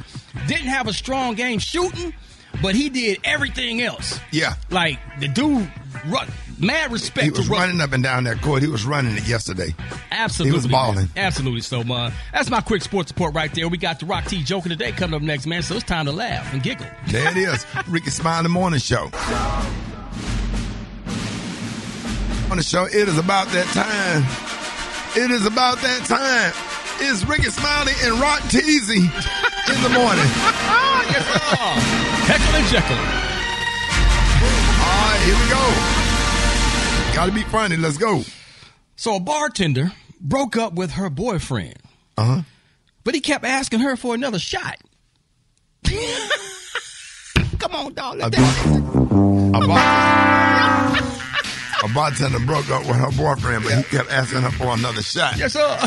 didn't 0.48 0.66
have 0.66 0.88
a 0.88 0.92
strong 0.92 1.36
game 1.36 1.60
shooting, 1.60 2.12
but 2.60 2.74
he 2.74 2.88
did 2.88 3.20
everything 3.22 3.80
else. 3.80 4.18
Yeah. 4.32 4.54
Like 4.70 4.98
the 5.20 5.28
dude, 5.28 5.70
ru- 6.06 6.18
mad 6.58 6.90
respect 6.90 7.24
He 7.26 7.30
was 7.30 7.48
running 7.48 7.80
up 7.80 7.92
and 7.92 8.02
down 8.02 8.24
that 8.24 8.42
court. 8.42 8.60
He 8.60 8.68
was 8.68 8.84
running 8.84 9.16
it 9.16 9.28
yesterday. 9.28 9.72
Absolutely, 10.10 10.50
He 10.50 10.56
was 10.56 10.66
balling. 10.66 11.08
Absolutely. 11.16 11.60
So, 11.60 11.84
man, 11.84 12.12
that's 12.32 12.50
my 12.50 12.60
quick 12.60 12.82
sports 12.82 13.12
report 13.12 13.34
right 13.34 13.54
there. 13.54 13.68
We 13.68 13.78
got 13.78 14.00
the 14.00 14.06
Rock 14.06 14.24
T 14.24 14.42
joking 14.42 14.70
today 14.70 14.90
coming 14.90 15.14
up 15.14 15.22
next, 15.22 15.46
man. 15.46 15.62
So 15.62 15.76
it's 15.76 15.84
time 15.84 16.06
to 16.06 16.12
laugh 16.12 16.52
and 16.52 16.60
giggle. 16.60 16.86
There 17.06 17.30
it 17.30 17.36
is. 17.36 17.64
Rickey 17.86 18.10
Smiley 18.10 18.48
Morning 18.48 18.80
Show. 18.80 19.10
On 22.52 22.58
the 22.58 22.62
show, 22.62 22.84
it 22.84 23.08
is 23.08 23.16
about 23.16 23.48
that 23.48 23.64
time. 23.72 24.22
It 25.16 25.30
is 25.30 25.46
about 25.46 25.78
that 25.78 26.04
time. 26.04 26.52
It's 27.00 27.24
Rickey 27.24 27.48
Smiley 27.48 27.92
and 28.02 28.20
Rock 28.20 28.40
Teasy 28.42 29.00
in 29.00 29.82
the 29.82 29.88
morning. 29.88 30.28
yes, 31.08 31.24
sir. 31.24 31.56
Heckle 32.28 32.54
and 32.54 32.66
Jekyll. 32.68 33.00
All 34.84 35.00
right, 35.00 35.20
here 35.24 35.38
we 35.40 35.48
go. 35.48 37.14
Got 37.14 37.24
to 37.26 37.32
be 37.32 37.42
funny. 37.50 37.78
Let's 37.78 37.96
go. 37.96 38.22
So 38.96 39.16
a 39.16 39.20
bartender 39.20 39.90
broke 40.20 40.58
up 40.58 40.74
with 40.74 40.90
her 40.90 41.08
boyfriend, 41.08 41.76
Uh 42.18 42.24
huh. 42.24 42.42
but 43.02 43.14
he 43.14 43.22
kept 43.22 43.46
asking 43.46 43.80
her 43.80 43.96
for 43.96 44.14
another 44.14 44.38
shot. 44.38 44.76
Come 47.58 47.74
on, 47.74 47.94
dog. 47.94 48.20
A, 48.20 48.26
a, 48.26 49.66
bar- 49.66 51.11
a 51.82 51.88
bartender 51.94 52.38
broke 52.40 52.70
up 52.70 52.86
with 52.86 52.96
her 52.96 53.10
boyfriend, 53.12 53.64
but 53.64 53.72
he 53.74 53.82
kept 53.84 54.10
asking 54.10 54.42
her 54.42 54.50
for 54.50 54.72
another 54.74 55.02
shot. 55.02 55.36
yes, 55.36 55.52
sir. 55.54 55.78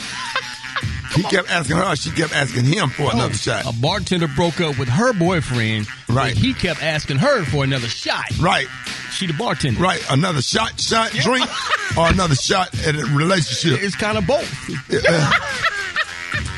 He 1.15 1.23
kept 1.23 1.49
asking 1.49 1.77
her, 1.77 1.95
she 1.95 2.11
kept 2.11 2.33
asking 2.35 2.65
him 2.65 2.89
for 2.89 3.03
oh, 3.03 3.09
another 3.11 3.33
shot. 3.35 3.65
A 3.65 3.71
bartender 3.81 4.27
broke 4.35 4.59
up 4.59 4.77
with 4.77 4.89
her 4.89 5.13
boyfriend, 5.13 5.87
Right. 6.09 6.35
He 6.35 6.53
kept 6.53 6.83
asking 6.83 7.17
her 7.17 7.45
for 7.45 7.63
another 7.63 7.87
shot. 7.87 8.25
Right, 8.39 8.67
She 9.11 9.25
the 9.27 9.33
bartender. 9.33 9.79
right. 9.79 10.03
Another 10.09 10.41
shot, 10.41 10.77
shot, 10.79 11.11
drink, 11.11 11.47
or 11.97 12.07
another 12.09 12.35
shot 12.35 12.77
at 12.85 12.95
a 12.95 13.05
relationship. 13.15 13.81
It's 13.81 13.95
kind 13.95 14.17
of 14.17 14.27
both. 14.27 14.51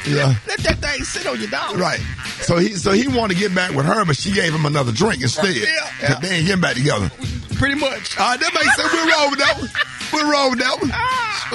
Yeah. 0.08 0.36
Let 0.48 0.60
that 0.60 0.78
thing 0.78 1.04
sit 1.04 1.28
on 1.28 1.38
your 1.38 1.50
dog. 1.50 1.76
Right. 1.76 2.00
So 2.40 2.56
he 2.58 2.76
so 2.76 2.94
he 2.94 3.10
wanted 3.10 3.34
to 3.34 3.40
get 3.42 3.54
back 3.54 3.74
with 3.76 3.86
her, 3.86 4.06
but 4.06 4.16
she 4.16 4.32
gave 4.32 4.54
him 4.54 4.66
another 4.66 4.94
drink 4.94 5.22
instead. 5.22 5.54
Yeah. 5.58 5.90
'Cause 6.00 6.20
They 6.22 6.30
ain't 6.38 6.46
getting 6.48 6.62
back 6.62 6.76
together. 6.76 7.12
Pretty 7.58 7.76
much. 7.76 8.18
All 8.20 8.30
right, 8.32 8.40
that 8.40 8.54
makes 8.54 8.76
sense. 8.76 8.94
We're 8.94 9.12
roll 9.12 9.30
with 9.32 9.40
that 9.40 9.58
one. 9.58 9.70
We're 10.14 10.32
roll 10.32 10.50
with 10.52 10.60
that 10.60 10.78
one. 10.80 10.90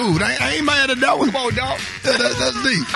Ooh, 0.04 0.18
I 0.22 0.32
ain't, 0.32 0.42
I 0.42 0.50
ain't 0.56 0.64
mad 0.64 0.90
at 0.90 1.00
that 1.00 1.18
one. 1.18 1.30
Come 1.30 1.46
on, 1.46 1.54
dog. 1.54 1.78
That- 2.02 2.18
that- 2.18 2.36
that's 2.38 2.62
deep. 2.62 2.86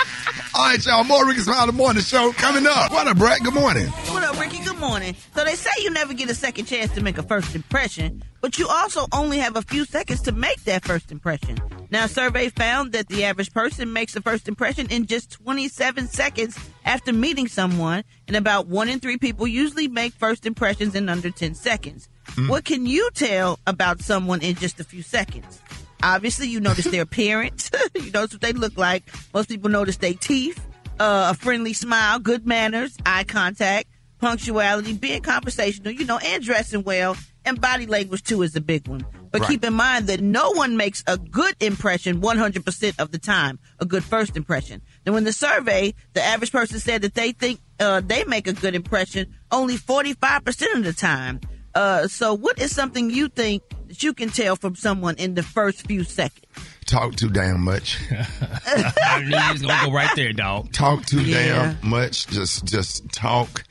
All 0.55 0.65
right, 0.69 0.85
y'all. 0.85 1.03
More 1.03 1.25
Rickey 1.25 1.41
Smiley 1.41 1.71
Morning 1.71 2.01
Show 2.03 2.31
coming 2.33 2.65
up. 2.67 2.91
What 2.91 3.07
up, 3.07 3.17
Brett? 3.17 3.41
Good 3.43 3.53
morning. 3.53 3.87
What 3.87 4.23
up, 4.23 4.39
Ricky? 4.39 4.57
Good 4.63 4.77
Good 4.77 4.89
morning. 4.89 5.15
So 5.35 5.43
they 5.43 5.55
say 5.55 5.71
you 5.79 5.89
never 5.89 6.13
get 6.13 6.29
a 6.29 6.35
second 6.35 6.65
chance 6.65 6.93
to 6.93 7.01
make 7.01 7.17
a 7.17 7.23
first 7.23 7.55
impression, 7.55 8.23
but 8.41 8.59
you 8.59 8.67
also 8.67 9.07
only 9.11 9.39
have 9.39 9.55
a 9.55 9.63
few 9.63 9.85
seconds 9.85 10.21
to 10.21 10.31
make 10.31 10.63
that 10.65 10.85
first 10.85 11.11
impression. 11.11 11.57
Now, 11.89 12.03
a 12.05 12.07
survey 12.07 12.49
found 12.49 12.91
that 12.91 13.07
the 13.07 13.23
average 13.23 13.51
person 13.51 13.91
makes 13.91 14.15
a 14.15 14.21
first 14.21 14.47
impression 14.47 14.85
in 14.91 15.07
just 15.07 15.31
27 15.31 16.09
seconds 16.09 16.59
after 16.85 17.11
meeting 17.11 17.47
someone, 17.47 18.03
and 18.27 18.37
about 18.37 18.67
one 18.67 18.87
in 18.87 18.99
three 18.99 19.17
people 19.17 19.47
usually 19.47 19.87
make 19.87 20.13
first 20.13 20.45
impressions 20.45 20.93
in 20.93 21.09
under 21.09 21.31
10 21.31 21.55
seconds. 21.55 22.07
What 22.47 22.65
can 22.65 22.85
you 22.85 23.09
tell 23.13 23.59
about 23.65 24.01
someone 24.01 24.41
in 24.41 24.55
just 24.55 24.79
a 24.79 24.83
few 24.83 25.01
seconds? 25.01 25.61
Obviously, 26.03 26.47
you 26.47 26.59
notice 26.59 26.85
their 26.85 27.01
appearance. 27.09 27.71
you 27.95 28.11
notice 28.11 28.33
what 28.33 28.41
they 28.41 28.53
look 28.53 28.77
like. 28.77 29.03
Most 29.33 29.49
people 29.49 29.69
notice 29.69 29.97
their 29.97 30.13
teeth, 30.13 30.59
uh, 30.99 31.29
a 31.31 31.37
friendly 31.37 31.73
smile, 31.73 32.19
good 32.19 32.45
manners, 32.45 32.95
eye 33.05 33.23
contact, 33.23 33.87
punctuality, 34.19 34.93
being 34.93 35.21
conversational, 35.21 35.91
you 35.93 36.05
know, 36.05 36.17
and 36.19 36.43
dressing 36.43 36.83
well. 36.83 37.17
And 37.45 37.59
body 37.61 37.85
language, 37.85 38.23
too, 38.23 38.41
is 38.41 38.55
a 38.55 38.61
big 38.61 38.87
one. 38.87 39.05
But 39.31 39.41
Right. 39.41 39.51
keep 39.51 39.63
in 39.63 39.73
mind 39.73 40.07
that 40.07 40.21
no 40.21 40.51
one 40.51 40.75
makes 40.77 41.03
a 41.07 41.17
good 41.17 41.55
impression 41.61 42.21
100% 42.21 42.99
of 42.99 43.11
the 43.11 43.17
time, 43.17 43.57
a 43.79 43.85
good 43.85 44.03
first 44.03 44.35
impression. 44.37 44.81
Then, 45.05 45.13
when 45.13 45.23
the 45.23 45.31
survey, 45.33 45.93
the 46.13 46.21
average 46.23 46.51
person 46.51 46.79
said 46.79 47.01
that 47.03 47.13
they 47.15 47.31
think 47.31 47.59
uh, 47.79 48.01
they 48.01 48.23
make 48.25 48.47
a 48.47 48.53
good 48.53 48.73
impression 48.75 49.33
only 49.51 49.77
45% 49.77 50.75
of 50.77 50.83
the 50.83 50.93
time. 50.93 51.39
Uh, 51.77 52.07
so, 52.07 52.33
what 52.33 52.59
is 52.59 52.73
something 52.75 53.09
you 53.11 53.27
think 53.27 53.61
that 53.87 54.01
you 54.01 54.13
can 54.13 54.29
tell 54.29 54.55
from 54.55 54.75
someone 54.75 55.15
in 55.17 55.35
the 55.35 55.43
first 55.43 55.85
few 55.87 56.03
seconds? 56.03 56.43
Talk 56.87 57.15
too 57.15 57.29
damn 57.29 57.61
much. 57.63 57.99
I 58.11 59.19
knew 59.23 59.37
you 59.37 59.51
was 59.53 59.61
gonna 59.61 59.85
go 59.85 59.91
right 59.93 60.09
there, 60.15 60.33
dog. 60.33 60.71
talk 60.71 61.05
too 61.05 61.21
Yeah. 61.21 61.75
damn 61.81 61.89
much. 61.89 62.25
Just 62.27 62.65
just 62.65 63.07
talk. 63.11 63.63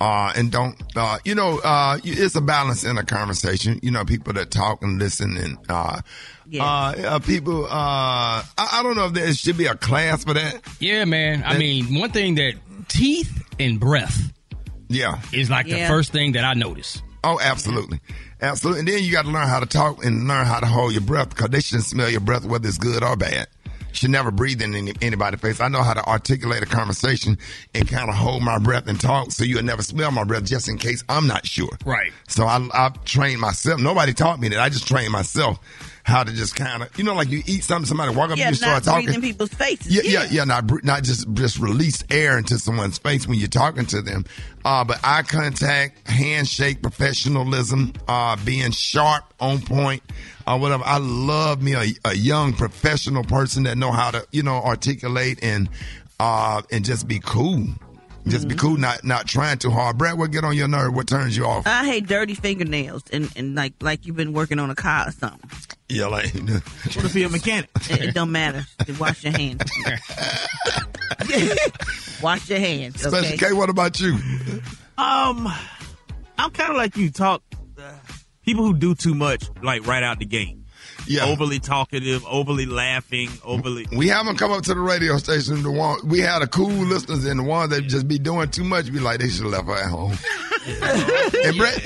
Uh, 0.00 0.32
and 0.36 0.52
don't, 0.52 0.80
uh, 0.94 1.18
you 1.24 1.34
know, 1.34 1.58
uh, 1.58 1.98
it's 2.04 2.36
a 2.36 2.40
balance 2.40 2.84
in 2.84 2.96
a 2.98 3.02
conversation. 3.04 3.80
You 3.82 3.90
know, 3.90 4.04
people 4.04 4.32
that 4.34 4.52
talk 4.52 4.80
and 4.84 4.96
listen 5.00 5.36
and, 5.36 5.58
uh, 5.68 6.00
Yeah. 6.48 6.62
uh, 6.64 6.92
uh, 7.14 7.18
people, 7.18 7.64
uh, 7.64 7.68
I, 7.68 8.44
I 8.56 8.80
don't 8.84 8.94
know 8.94 9.06
if 9.06 9.14
there 9.14 9.34
should 9.34 9.56
be 9.56 9.66
a 9.66 9.74
class 9.74 10.22
for 10.22 10.34
that. 10.34 10.60
Yeah, 10.78 11.04
man. 11.04 11.42
I 11.44 11.58
mean, 11.58 11.98
one 11.98 12.12
thing 12.12 12.36
that 12.36 12.52
teeth 12.86 13.42
and 13.58 13.80
breath 13.80 14.30
Yeah. 14.88 15.18
is 15.32 15.50
like 15.50 15.66
the 15.66 15.84
first 15.88 16.12
thing 16.12 16.30
that 16.32 16.44
I 16.44 16.54
notice. 16.54 17.02
Oh, 17.24 17.38
absolutely. 17.42 18.00
Absolutely. 18.40 18.80
And 18.80 18.88
then 18.88 19.02
you 19.02 19.12
got 19.12 19.24
to 19.24 19.30
learn 19.30 19.48
how 19.48 19.60
to 19.60 19.66
talk 19.66 20.04
and 20.04 20.28
learn 20.28 20.46
how 20.46 20.60
to 20.60 20.66
hold 20.66 20.92
your 20.92 21.02
breath 21.02 21.30
because 21.30 21.48
they 21.50 21.60
shouldn't 21.60 21.84
smell 21.84 22.08
your 22.08 22.20
breath, 22.20 22.44
whether 22.44 22.68
it's 22.68 22.78
good 22.78 23.02
or 23.02 23.16
bad. 23.16 23.48
Should 23.92 24.10
never 24.10 24.30
breathe 24.30 24.62
in 24.62 24.74
any, 24.74 24.92
anybody's 25.00 25.40
face. 25.40 25.60
I 25.60 25.68
know 25.68 25.82
how 25.82 25.94
to 25.94 26.04
articulate 26.04 26.62
a 26.62 26.66
conversation 26.66 27.38
and 27.74 27.88
kind 27.88 28.08
of 28.08 28.14
hold 28.14 28.42
my 28.42 28.58
breath 28.58 28.86
and 28.86 29.00
talk 29.00 29.32
so 29.32 29.44
you'll 29.44 29.64
never 29.64 29.82
smell 29.82 30.10
my 30.10 30.24
breath 30.24 30.44
just 30.44 30.68
in 30.68 30.78
case 30.78 31.02
I'm 31.08 31.26
not 31.26 31.46
sure. 31.46 31.70
Right. 31.84 32.12
So 32.28 32.44
I, 32.44 32.68
I've 32.72 33.02
trained 33.04 33.40
myself. 33.40 33.80
Nobody 33.80 34.12
taught 34.12 34.38
me 34.40 34.48
that. 34.50 34.60
I 34.60 34.68
just 34.68 34.86
trained 34.86 35.10
myself 35.10 35.58
how 36.08 36.24
to 36.24 36.32
just 36.32 36.56
kind 36.56 36.82
of, 36.82 36.98
you 36.98 37.04
know, 37.04 37.14
like 37.14 37.28
you 37.28 37.42
eat 37.46 37.62
something, 37.62 37.86
somebody 37.86 38.14
walk 38.14 38.30
up 38.30 38.38
Yeah, 38.38 38.46
and 38.48 38.52
you 38.52 38.56
start 38.56 38.84
not 38.86 38.90
talking. 38.92 39.06
breathing 39.06 39.22
people's 39.22 39.50
faces. 39.50 39.94
Yeah, 39.94 40.02
yeah, 40.04 40.26
yeah. 40.30 40.44
Not 40.44 40.66
br- 40.66 40.80
not 40.82 41.02
just 41.04 41.30
just 41.34 41.58
release 41.58 42.02
air 42.10 42.38
into 42.38 42.58
someone's 42.58 42.98
face 42.98 43.28
when 43.28 43.38
you're 43.38 43.48
talking 43.48 43.86
to 43.86 44.00
them. 44.02 44.24
Uh, 44.64 44.84
but 44.84 44.98
eye 45.04 45.22
contact, 45.22 46.08
handshake, 46.08 46.82
professionalism, 46.82 47.92
uh, 48.08 48.36
being 48.44 48.70
sharp, 48.70 49.24
on 49.40 49.60
point, 49.60 50.02
uh, 50.46 50.58
whatever. 50.58 50.82
I 50.84 50.98
love 50.98 51.62
me 51.62 51.74
a, 51.74 51.84
a 52.04 52.14
young 52.16 52.52
professional 52.54 53.22
person 53.24 53.64
that 53.64 53.76
know 53.78 53.92
how 53.92 54.10
to 54.10 54.26
you 54.32 54.42
know 54.42 54.56
articulate 54.56 55.38
and 55.42 55.68
uh 56.20 56.62
and 56.72 56.84
just 56.84 57.06
be 57.06 57.20
cool. 57.20 57.66
Just 58.26 58.48
be 58.48 58.54
cool, 58.54 58.76
not 58.76 59.04
not 59.04 59.26
trying 59.26 59.58
too 59.58 59.70
hard. 59.70 59.96
Brad, 59.96 60.18
what 60.18 60.30
get 60.30 60.44
on 60.44 60.54
your 60.56 60.68
nerve? 60.68 60.94
What 60.94 61.06
turns 61.08 61.36
you 61.36 61.46
off? 61.46 61.66
I 61.66 61.86
hate 61.86 62.06
dirty 62.06 62.34
fingernails 62.34 63.02
and, 63.12 63.30
and 63.36 63.54
like 63.54 63.72
like 63.80 64.06
you've 64.06 64.16
been 64.16 64.32
working 64.34 64.58
on 64.58 64.68
a 64.68 64.74
car 64.74 65.08
or 65.08 65.12
something. 65.12 65.48
yeah, 65.88 66.06
like 66.06 66.34
What 66.34 67.04
if 67.04 67.14
he 67.14 67.22
a 67.22 67.28
mechanic? 67.30 67.70
It, 67.88 68.02
it 68.02 68.14
don't 68.14 68.32
matter. 68.32 68.66
Just 68.84 69.00
wash 69.00 69.24
your 69.24 69.32
hands. 69.32 69.62
wash 72.22 72.50
your 72.50 72.58
hands. 72.58 73.00
Special 73.00 73.18
Okay. 73.18 73.36
K. 73.36 73.52
What 73.54 73.70
about 73.70 73.98
you? 74.00 74.12
Um, 74.98 75.48
I'm 76.36 76.50
kind 76.50 76.70
of 76.70 76.76
like 76.76 76.96
you. 76.96 77.10
Talk 77.10 77.42
uh, 77.80 77.92
people 78.44 78.64
who 78.64 78.74
do 78.74 78.94
too 78.94 79.14
much, 79.14 79.44
like 79.62 79.86
right 79.86 80.02
out 80.02 80.18
the 80.18 80.26
gate. 80.26 80.57
Yeah, 81.08 81.24
Overly 81.24 81.58
talkative, 81.58 82.24
overly 82.26 82.66
laughing, 82.66 83.30
overly. 83.44 83.86
We 83.96 84.08
haven't 84.08 84.36
come 84.36 84.52
up 84.52 84.62
to 84.64 84.74
the 84.74 84.80
radio 84.80 85.16
station. 85.18 85.62
The 85.62 85.70
one 85.70 86.06
we 86.06 86.20
had 86.20 86.42
a 86.42 86.46
cool 86.46 86.68
listeners, 86.68 87.24
and 87.24 87.40
the 87.40 87.44
one 87.44 87.70
that 87.70 87.82
just 87.82 88.06
be 88.06 88.18
doing 88.18 88.50
too 88.50 88.64
much 88.64 88.92
be 88.92 88.98
like 89.00 89.20
they 89.20 89.28
should 89.28 89.44
have 89.44 89.52
left 89.52 89.66
her 89.68 89.74
at 89.74 89.90
home. 89.90 90.12
hey 90.68 91.56
Brett, 91.56 91.80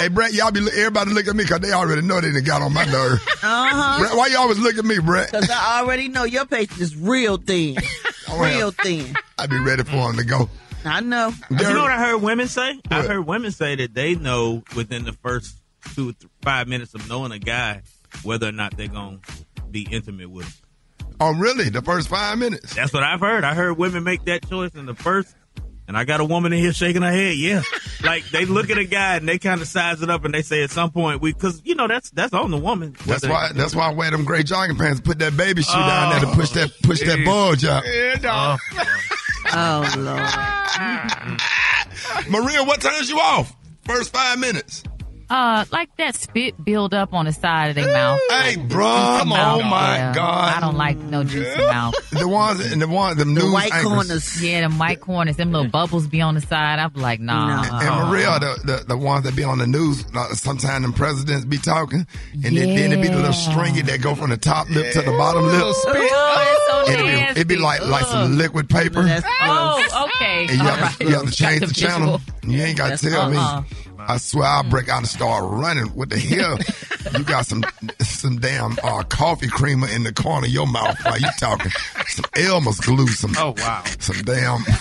hey 0.00 0.08
Brett, 0.08 0.32
y'all 0.34 0.50
be 0.50 0.60
everybody 0.60 1.12
look 1.12 1.26
at 1.28 1.34
me 1.34 1.44
because 1.44 1.60
they 1.60 1.72
already 1.72 2.02
know 2.02 2.20
they 2.20 2.30
done 2.32 2.44
got 2.44 2.60
on 2.62 2.72
my 2.74 2.84
nerve. 2.84 3.22
Uh-huh. 3.42 3.98
Brett, 4.00 4.16
why 4.16 4.26
y'all 4.26 4.40
always 4.42 4.58
look 4.58 4.76
at 4.76 4.84
me, 4.84 4.98
Brett? 4.98 5.30
Because 5.32 5.48
I 5.50 5.80
already 5.80 6.08
know 6.08 6.24
your 6.24 6.44
patience 6.44 6.80
is 6.80 6.96
real 6.96 7.38
thin. 7.38 7.76
real 8.38 8.70
thin. 8.70 9.14
I'd 9.38 9.50
be 9.50 9.58
ready 9.58 9.82
for 9.84 9.96
him 10.10 10.16
to 10.16 10.24
go. 10.24 10.50
I 10.84 11.00
know. 11.00 11.32
But 11.50 11.60
you 11.62 11.72
know 11.74 11.82
what 11.82 11.92
I 11.92 11.98
heard 11.98 12.18
women 12.22 12.48
say? 12.48 12.78
I 12.90 12.98
What? 12.98 13.06
heard 13.08 13.26
women 13.26 13.50
say 13.52 13.76
that 13.76 13.94
they 13.94 14.14
know 14.14 14.62
within 14.76 15.04
the 15.04 15.12
first 15.12 15.56
two, 15.94 16.12
th- 16.12 16.30
five 16.42 16.66
minutes 16.68 16.94
of 16.94 17.08
knowing 17.08 17.32
a 17.32 17.38
guy 17.38 17.82
whether 18.22 18.48
or 18.48 18.52
not 18.52 18.76
they're 18.76 18.88
gonna 18.88 19.18
be 19.70 19.86
intimate 19.90 20.30
with 20.30 20.46
him. 20.46 20.52
Oh, 21.20 21.34
really? 21.34 21.68
The 21.68 21.82
first 21.82 22.08
five 22.08 22.38
minutes? 22.38 22.74
That's 22.74 22.92
what 22.92 23.02
I've 23.04 23.20
heard. 23.20 23.44
I 23.44 23.54
heard 23.54 23.78
women 23.78 24.02
make 24.02 24.24
that 24.24 24.48
choice 24.48 24.74
in 24.74 24.86
the 24.86 24.94
first. 24.94 25.34
And 25.88 25.96
I 25.96 26.04
got 26.04 26.20
a 26.20 26.24
woman 26.24 26.52
in 26.52 26.60
here 26.60 26.72
shaking 26.72 27.02
her 27.02 27.10
head. 27.10 27.34
Yeah, 27.36 27.60
like 28.04 28.24
they 28.30 28.44
look 28.44 28.70
at 28.70 28.78
a 28.78 28.84
guy 28.84 29.16
and 29.16 29.28
they 29.28 29.38
kind 29.38 29.60
of 29.60 29.66
size 29.66 30.00
it 30.00 30.08
up 30.10 30.24
and 30.24 30.32
they 30.32 30.42
say 30.42 30.62
at 30.62 30.70
some 30.70 30.90
point 30.92 31.20
we, 31.20 31.32
because 31.32 31.60
you 31.64 31.74
know 31.74 31.88
that's 31.88 32.08
that's 32.10 32.32
on 32.32 32.50
the 32.52 32.56
woman. 32.56 32.92
That's 33.04 33.22
Whether- 33.24 33.28
why. 33.30 33.50
That's 33.52 33.74
why 33.74 33.90
I 33.90 33.92
wear 33.92 34.10
them 34.10 34.24
gray 34.24 34.44
jogging 34.44 34.76
pants. 34.76 35.00
Put 35.00 35.18
that 35.18 35.36
baby 35.36 35.62
shoe 35.62 35.72
down 35.72 36.10
there 36.12 36.20
to 36.20 36.36
push 36.36 36.50
that 36.50 36.70
push 36.82 37.00
that 37.00 37.18
yeah. 37.18 37.24
bulge 37.24 37.64
out. 37.64 37.82
Uh, 38.24 38.56
Oh, 39.54 39.84
Lord. 39.98 40.22
Maria, 42.30 42.62
what 42.64 42.80
turns 42.80 43.10
you 43.10 43.18
off? 43.18 43.54
First 43.84 44.12
five 44.12 44.38
minutes. 44.38 44.82
Uh, 45.32 45.64
like 45.72 45.88
that 45.96 46.14
spit 46.14 46.62
build 46.62 46.92
up 46.92 47.14
on 47.14 47.24
the 47.24 47.32
side 47.32 47.68
of 47.70 47.74
their 47.74 47.90
mouth. 47.90 48.20
Hey, 48.28 48.56
bro. 48.56 48.84
Oh 48.86 49.24
Mouth, 49.24 49.62
my 49.62 49.96
yeah. 49.96 50.14
God. 50.14 50.54
I 50.56 50.60
don't 50.60 50.76
like 50.76 50.98
no 50.98 51.24
juicy 51.24 51.58
mouth. 51.58 51.94
The 52.10 52.28
ones 52.28 52.60
and 52.70 52.82
the 52.82 52.86
ones 52.86 53.16
The 53.16 53.24
news 53.24 53.44
The 53.44 53.50
white 53.50 53.72
anchors. 53.72 53.90
corners. 53.92 54.42
Yeah, 54.42 54.68
the 54.68 54.74
white 54.74 55.00
corners, 55.00 55.36
them 55.36 55.50
little 55.50 55.70
bubbles 55.70 56.06
be 56.06 56.20
on 56.20 56.34
the 56.34 56.42
side. 56.42 56.78
I'm 56.78 56.92
like, 56.92 57.18
nah. 57.20 57.62
No. 57.62 57.78
And 57.78 58.10
Maria, 58.10 58.38
the, 58.40 58.60
the 58.64 58.84
the 58.88 58.96
ones 58.98 59.24
that 59.24 59.34
be 59.34 59.42
on 59.42 59.56
the 59.56 59.66
news, 59.66 60.04
uh, 60.14 60.34
sometimes 60.34 60.86
the 60.86 60.92
presidents 60.92 61.46
be 61.46 61.56
talking, 61.56 62.06
and 62.34 62.54
then, 62.54 62.74
then 62.76 62.92
it 62.92 63.00
be 63.00 63.08
the 63.08 63.16
little 63.16 63.30
Yeah. 63.30 63.52
stringy 63.52 63.80
that 63.82 64.02
go 64.02 64.14
from 64.14 64.28
the 64.30 64.36
top 64.36 64.68
lip 64.68 64.92
to 64.92 65.00
the 65.00 65.12
bottom 65.12 65.44
lip. 65.46 65.62
Oh, 65.62 65.70
it's 65.70 66.86
so 66.86 66.92
It'd 66.92 67.06
be, 67.06 67.10
nasty. 67.12 67.30
it'd 67.40 67.48
be 67.48 67.56
like 67.56 67.80
like 67.86 68.04
some 68.04 68.36
liquid 68.36 68.68
paper, 68.68 69.02
That's 69.02 69.22
gross. 69.22 69.32
Oh, 69.40 70.08
okay. 70.16 70.46
and 70.50 70.50
you 70.50 70.58
All 70.60 70.64
have, 70.74 70.98
to, 70.98 71.04
right. 71.04 71.10
you 71.10 71.16
have 71.18 71.26
to 71.30 71.32
change 71.34 71.60
Got 71.60 71.68
the 71.68 71.74
channel. 71.74 72.20
You 72.46 72.60
ain't 72.62 72.76
got 72.76 72.98
to 72.98 73.10
tell 73.10 73.32
uh-uh. 73.34 73.60
me. 73.62 73.66
I 74.08 74.16
swear 74.18 74.46
I'll 74.46 74.62
break 74.64 74.88
out 74.88 74.98
and 74.98 75.08
start 75.08 75.44
running. 75.48 75.86
What 75.88 76.10
the 76.10 76.18
hell? 76.18 76.58
you 77.18 77.24
got 77.24 77.46
some 77.46 77.64
some 78.00 78.38
damn 78.38 78.76
uh, 78.82 79.02
coffee 79.04 79.48
creamer 79.48 79.88
in 79.88 80.02
the 80.04 80.12
corner 80.12 80.46
of 80.46 80.52
your 80.52 80.66
mouth 80.66 80.96
while 81.04 81.18
you 81.18 81.28
talking. 81.38 81.70
Some 82.08 82.24
Elmer's 82.36 82.80
glue. 82.80 83.08
Some 83.08 83.34
oh 83.38 83.54
wow. 83.58 83.82
some 83.98 84.16
damn 84.22 84.64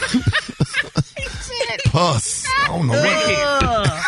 pus. 1.85 2.45
I 2.59 2.67
don't 2.67 2.87
know 2.87 2.93
what. 2.93 4.03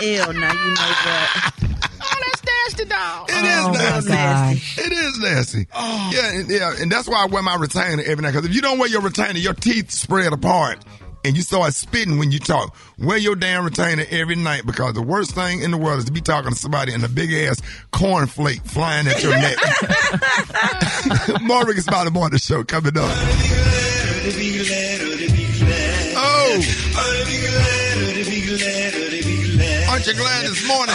Ew, 0.00 0.32
now 0.40 0.52
you 0.52 0.70
know 0.70 0.92
what? 1.04 1.52
It 2.76 2.90
is 2.90 2.96
Oh, 2.96 3.72
my 3.72 3.78
nasty. 3.78 4.10
gosh. 4.10 4.78
It 4.78 4.92
is 4.92 4.92
nasty. 4.92 4.92
It 4.92 4.92
is 4.92 5.18
nasty. 5.20 5.66
Yeah, 5.74 6.32
and, 6.40 6.50
yeah, 6.50 6.74
and 6.80 6.90
that's 6.92 7.08
why 7.08 7.22
I 7.22 7.26
wear 7.26 7.42
my 7.42 7.56
retainer 7.56 8.02
every 8.02 8.22
night. 8.22 8.32
Because 8.32 8.46
if 8.46 8.54
you 8.54 8.60
don't 8.60 8.78
wear 8.78 8.88
your 8.88 9.00
retainer, 9.00 9.38
your 9.38 9.54
teeth 9.54 9.90
spread 9.90 10.32
apart, 10.32 10.84
and 11.24 11.36
you 11.36 11.42
start 11.42 11.72
spitting 11.74 12.18
when 12.18 12.30
you 12.30 12.38
talk. 12.38 12.76
Wear 12.98 13.16
your 13.16 13.34
damn 13.34 13.64
retainer 13.64 14.04
every 14.10 14.36
night 14.36 14.66
because 14.66 14.92
the 14.92 15.02
worst 15.02 15.34
thing 15.34 15.62
in 15.62 15.70
the 15.70 15.78
world 15.78 15.98
is 15.98 16.04
to 16.04 16.12
be 16.12 16.20
talking 16.20 16.50
to 16.50 16.56
somebody 16.56 16.92
and 16.92 17.02
a 17.02 17.08
big 17.08 17.32
ass 17.32 17.60
cornflake 17.92 18.62
flying 18.64 19.06
at 19.08 19.22
your 19.22 19.32
neck. 19.32 19.56
More 21.42 21.64
Rick 21.64 21.76
and 21.76 21.84
Smiley 21.84 22.10
Morning 22.10 22.38
Show 22.38 22.62
coming 22.64 22.96
up. 22.98 23.10
Oh, 26.16 26.60
aren't 29.90 30.06
you 30.06 30.14
glad 30.14 30.44
this 30.46 30.66
morning? 30.68 30.94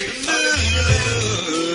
That 0.00 1.69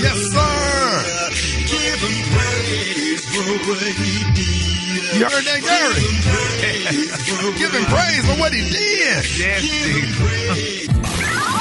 Yes, 0.00 0.16
sir. 0.32 0.46
You 5.12 5.24
heard 5.24 5.44
that, 5.44 5.60
Gary? 5.60 6.00
Give 7.58 7.72
him 7.72 7.84
praise 7.84 8.24
for 8.24 8.40
what 8.40 8.54
he 8.54 8.62
did. 8.70 9.24
Yes, 9.36 9.64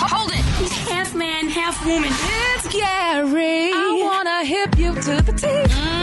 Hold 0.10 0.32
it. 0.32 0.46
He's 0.60 0.72
half 0.88 1.14
man, 1.14 1.50
half 1.50 1.86
woman. 1.86 2.10
It's 2.14 2.68
Gary. 2.74 3.72
I 3.74 4.02
wanna 4.02 4.46
hip 4.46 4.78
you 4.78 4.94
to 4.94 5.22
the 5.24 5.34
teeth. 5.34 5.72
Mm. 5.72 5.95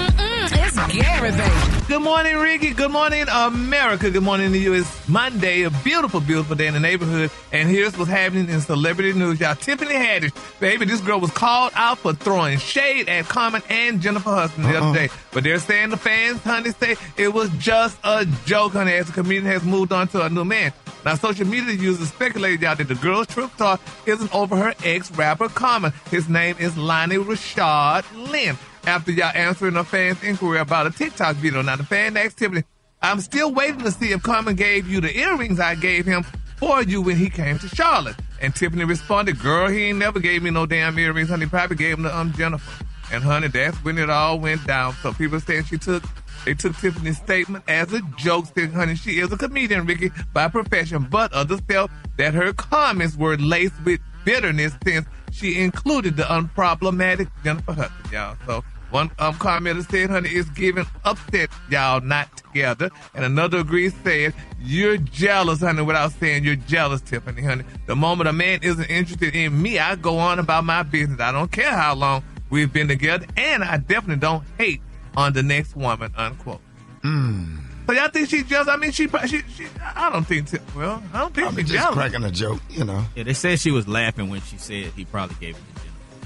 Baby. 1.22 1.38
Good 1.86 2.02
morning, 2.02 2.36
Ricky. 2.36 2.74
Good 2.74 2.90
morning, 2.90 3.26
America. 3.28 4.10
Good 4.10 4.24
morning 4.24 4.50
to 4.50 4.58
you. 4.58 4.72
It's 4.72 5.08
Monday, 5.08 5.62
a 5.62 5.70
beautiful, 5.70 6.20
beautiful 6.20 6.56
day 6.56 6.66
in 6.66 6.74
the 6.74 6.80
neighborhood. 6.80 7.30
And 7.52 7.68
here's 7.68 7.96
what's 7.96 8.10
happening 8.10 8.48
in 8.48 8.60
celebrity 8.60 9.12
news. 9.12 9.38
Y'all, 9.38 9.54
Tiffany 9.54 9.94
Haddish, 9.94 10.32
baby, 10.58 10.84
this 10.84 11.00
girl 11.00 11.20
was 11.20 11.30
called 11.30 11.70
out 11.76 11.98
for 11.98 12.12
throwing 12.12 12.58
shade 12.58 13.08
at 13.08 13.26
Common 13.26 13.62
and 13.68 14.00
Jennifer 14.00 14.30
Hudson 14.30 14.64
the 14.64 14.70
other 14.70 14.86
uh-uh. 14.86 14.94
day. 14.94 15.08
But 15.30 15.44
they're 15.44 15.60
saying 15.60 15.90
the 15.90 15.96
fans, 15.96 16.40
honey, 16.40 16.70
say 16.70 16.96
it 17.16 17.32
was 17.32 17.50
just 17.50 17.96
a 18.02 18.26
joke, 18.44 18.72
honey, 18.72 18.94
as 18.94 19.06
the 19.06 19.12
comedian 19.12 19.44
has 19.44 19.62
moved 19.62 19.92
on 19.92 20.08
to 20.08 20.24
a 20.24 20.28
new 20.28 20.44
man. 20.44 20.72
Now, 21.04 21.14
social 21.14 21.46
media 21.46 21.74
users 21.74 22.08
speculated 22.08 22.64
out 22.64 22.78
that 22.78 22.88
the 22.88 22.96
girl's 22.96 23.28
truth 23.28 23.56
talk 23.56 23.80
isn't 24.06 24.34
over 24.34 24.56
her 24.56 24.74
ex-rapper 24.82 25.50
Common. 25.50 25.92
His 26.10 26.28
name 26.28 26.56
is 26.58 26.76
Lonnie 26.76 27.14
Rashad 27.14 28.04
Lynn. 28.28 28.58
After 28.84 29.12
y'all 29.12 29.30
answering 29.34 29.76
a 29.76 29.84
fan's 29.84 30.22
inquiry 30.24 30.58
about 30.58 30.88
a 30.88 30.90
TikTok 30.90 31.36
video, 31.36 31.62
now 31.62 31.76
the 31.76 31.84
fan 31.84 32.14
Tiffany, 32.14 32.64
I'm 33.00 33.20
still 33.20 33.52
waiting 33.52 33.80
to 33.80 33.92
see 33.92 34.10
if 34.10 34.22
Common 34.22 34.56
gave 34.56 34.88
you 34.88 35.00
the 35.00 35.16
earrings 35.16 35.60
I 35.60 35.76
gave 35.76 36.04
him 36.04 36.24
for 36.56 36.82
you 36.82 37.00
when 37.00 37.16
he 37.16 37.30
came 37.30 37.58
to 37.60 37.68
Charlotte. 37.68 38.16
And 38.40 38.54
Tiffany 38.54 38.84
responded, 38.84 39.38
Girl, 39.38 39.68
he 39.68 39.84
ain't 39.84 39.98
never 39.98 40.18
gave 40.18 40.42
me 40.42 40.50
no 40.50 40.66
damn 40.66 40.98
earrings, 40.98 41.28
honey. 41.28 41.46
Probably 41.46 41.76
gave 41.76 41.96
them 41.96 42.04
to 42.04 42.16
um 42.16 42.32
Jennifer. 42.32 42.84
And 43.12 43.22
honey, 43.22 43.48
that's 43.48 43.76
when 43.84 43.98
it 43.98 44.10
all 44.10 44.40
went 44.40 44.66
down. 44.66 44.94
So 45.02 45.12
people 45.12 45.38
saying 45.38 45.64
she 45.64 45.78
took 45.78 46.02
they 46.44 46.54
took 46.54 46.76
Tiffany's 46.76 47.18
statement 47.18 47.64
as 47.68 47.92
a 47.92 48.00
joke, 48.16 48.46
saying, 48.54 48.72
honey, 48.72 48.96
she 48.96 49.20
is 49.20 49.30
a 49.32 49.36
comedian, 49.36 49.86
Ricky, 49.86 50.10
by 50.32 50.48
profession, 50.48 51.06
but 51.08 51.32
others 51.32 51.60
felt 51.68 51.90
that 52.16 52.34
her 52.34 52.52
comments 52.52 53.16
were 53.16 53.36
laced 53.36 53.80
with 53.84 54.00
bitterness 54.24 54.72
since 54.84 55.06
she 55.30 55.60
included 55.60 56.16
the 56.16 56.24
unproblematic 56.24 57.30
Jennifer 57.44 57.72
Hudson, 57.72 58.12
y'all. 58.12 58.36
So 58.46 58.64
one 58.92 59.10
um, 59.18 59.34
commenter 59.34 59.88
said, 59.90 60.10
honey, 60.10 60.28
it's 60.28 60.48
giving 60.50 60.86
upset, 61.04 61.50
y'all 61.70 62.00
not 62.00 62.36
together. 62.36 62.90
And 63.14 63.24
another 63.24 63.58
agreed 63.58 63.92
said, 64.04 64.34
you're 64.60 64.98
jealous, 64.98 65.60
honey, 65.60 65.82
without 65.82 66.12
saying 66.12 66.44
you're 66.44 66.54
jealous, 66.56 67.00
Tiffany, 67.00 67.42
honey. 67.42 67.64
The 67.86 67.96
moment 67.96 68.28
a 68.28 68.32
man 68.32 68.60
isn't 68.62 68.84
interested 68.90 69.34
in 69.34 69.60
me, 69.60 69.78
I 69.78 69.96
go 69.96 70.18
on 70.18 70.38
about 70.38 70.64
my 70.64 70.82
business. 70.84 71.18
I 71.20 71.32
don't 71.32 71.50
care 71.50 71.72
how 71.72 71.94
long 71.94 72.22
we've 72.50 72.72
been 72.72 72.86
together, 72.88 73.26
and 73.36 73.64
I 73.64 73.78
definitely 73.78 74.20
don't 74.20 74.44
hate 74.58 74.80
on 75.16 75.32
the 75.32 75.42
next 75.42 75.74
woman, 75.74 76.12
unquote. 76.16 76.60
So 77.02 77.92
y'all 77.92 78.08
think 78.10 78.28
she's 78.28 78.44
jealous? 78.44 78.68
I 78.68 78.76
mean, 78.76 78.92
she, 78.92 79.08
she, 79.26 79.42
she 79.56 79.66
I 79.82 80.08
don't 80.10 80.24
think, 80.24 80.48
Ti- 80.50 80.58
well, 80.76 81.02
I 81.12 81.18
don't 81.18 81.34
think 81.34 81.46
Probably 81.46 81.62
she's 81.64 81.72
just 81.72 81.82
jealous. 81.82 81.96
cracking 81.96 82.22
a 82.24 82.30
joke, 82.30 82.60
you 82.70 82.84
know. 82.84 83.04
Yeah, 83.16 83.24
they 83.24 83.34
said 83.34 83.58
she 83.58 83.72
was 83.72 83.88
laughing 83.88 84.30
when 84.30 84.40
she 84.42 84.56
said 84.56 84.86
he 84.94 85.04
probably 85.04 85.36
gave 85.40 85.56
it 85.56 85.62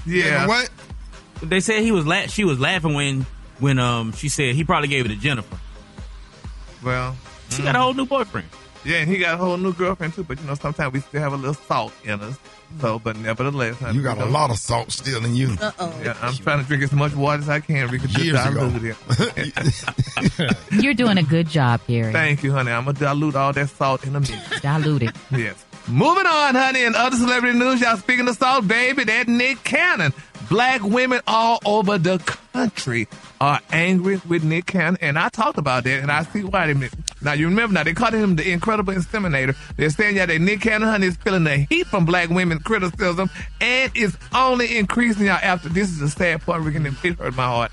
to 0.05 0.11
Jennifer. 0.11 0.27
Yeah. 0.29 0.47
What? 0.47 0.69
They 1.41 1.59
said 1.59 1.81
he 1.83 1.91
was 1.91 2.05
la- 2.05 2.27
she 2.27 2.43
was 2.43 2.59
laughing 2.59 2.93
when 2.93 3.25
when 3.59 3.79
um 3.79 4.11
she 4.13 4.29
said 4.29 4.55
he 4.55 4.63
probably 4.63 4.87
gave 4.89 5.05
it 5.05 5.09
to 5.09 5.15
Jennifer. 5.15 5.57
Well, 6.83 7.15
She 7.49 7.63
got 7.63 7.75
a 7.75 7.79
whole 7.79 7.93
new 7.93 8.05
boyfriend. 8.05 8.47
yeah, 8.85 8.97
and 8.97 9.09
he 9.09 9.17
got 9.17 9.33
a 9.35 9.37
whole 9.37 9.57
new 9.57 9.73
girlfriend 9.73 10.13
too. 10.13 10.23
But 10.23 10.39
you 10.39 10.45
know, 10.47 10.55
sometimes 10.55 10.93
we 10.93 10.99
still 10.99 11.21
have 11.21 11.33
a 11.33 11.37
little 11.37 11.53
salt 11.53 11.93
in 12.03 12.19
us. 12.21 12.37
So, 12.81 12.99
but 12.99 13.15
nevertheless, 13.17 13.77
honey, 13.79 13.95
You 13.97 14.03
got 14.03 14.17
a 14.17 14.21
know, 14.21 14.27
lot 14.27 14.49
of 14.51 14.57
salt 14.57 14.91
still 14.91 15.23
in 15.23 15.35
you. 15.37 15.55
Uh-oh. 15.61 16.01
Yeah, 16.03 16.17
I'm 16.21 16.33
trying 16.35 16.59
to 16.61 16.65
drink 16.67 16.83
as 16.83 16.91
much 16.91 17.15
water 17.15 17.41
as 17.41 17.47
I 17.47 17.61
can. 17.61 17.87
Ricky, 17.89 18.07
just 18.07 18.25
Years 18.25 18.45
ago. 18.45 18.69
dilute 18.69 18.95
it. 19.37 20.57
You're 20.71 20.93
doing 20.93 21.17
a 21.17 21.23
good 21.23 21.47
job, 21.47 21.79
Gary. 21.87 22.11
Thank 22.11 22.43
you, 22.43 22.51
honey. 22.51 22.71
I'm 22.71 22.85
gonna 22.85 22.97
dilute 22.99 23.35
all 23.35 23.53
that 23.53 23.69
salt 23.69 24.05
in 24.05 24.15
a 24.15 24.19
minute. 24.19 24.39
Dilute 24.61 25.03
it. 25.03 25.15
Yes. 25.31 25.63
Moving 25.87 26.25
on, 26.25 26.53
honey, 26.55 26.83
and 26.83 26.95
other 26.97 27.15
celebrity 27.15 27.57
news, 27.57 27.79
y'all 27.79 27.95
speaking 27.95 28.27
of 28.27 28.35
salt, 28.35 28.67
baby, 28.67 29.05
that 29.05 29.29
Nick 29.29 29.63
Cannon. 29.63 30.13
Black 30.49 30.81
women 30.81 31.19
all 31.27 31.59
over 31.65 31.97
the 31.97 32.19
country 32.53 33.07
are 33.41 33.59
angry 33.71 34.21
with 34.29 34.45
Nick 34.45 34.67
Cannon, 34.67 34.97
and 35.01 35.19
I 35.19 35.27
talked 35.27 35.57
about 35.57 35.83
that, 35.83 36.01
and 36.01 36.09
I 36.09 36.23
see 36.23 36.43
why 36.43 36.71
they 36.71 36.89
Now, 37.21 37.33
you 37.33 37.47
remember 37.47 37.73
now, 37.73 37.83
they 37.83 37.93
called 37.93 38.13
him 38.13 38.37
the 38.37 38.49
incredible 38.49 38.93
inseminator. 38.93 39.55
They're 39.75 39.89
saying 39.89 40.15
yeah, 40.15 40.25
that 40.25 40.39
Nick 40.39 40.61
Cannon, 40.61 40.87
honey, 40.87 41.07
is 41.07 41.17
feeling 41.17 41.43
the 41.43 41.57
heat 41.57 41.87
from 41.87 42.05
black 42.05 42.29
women 42.29 42.59
criticism, 42.59 43.29
and 43.59 43.91
it's 43.93 44.15
only 44.33 44.77
increasing, 44.77 45.25
y'all, 45.25 45.39
after 45.41 45.67
this 45.67 45.89
is 45.89 46.01
a 46.01 46.09
sad 46.09 46.41
part, 46.41 46.61
Rick, 46.61 46.75
and 46.75 46.87
it 46.87 46.93
hurt 46.93 47.35
my 47.35 47.45
heart. 47.45 47.71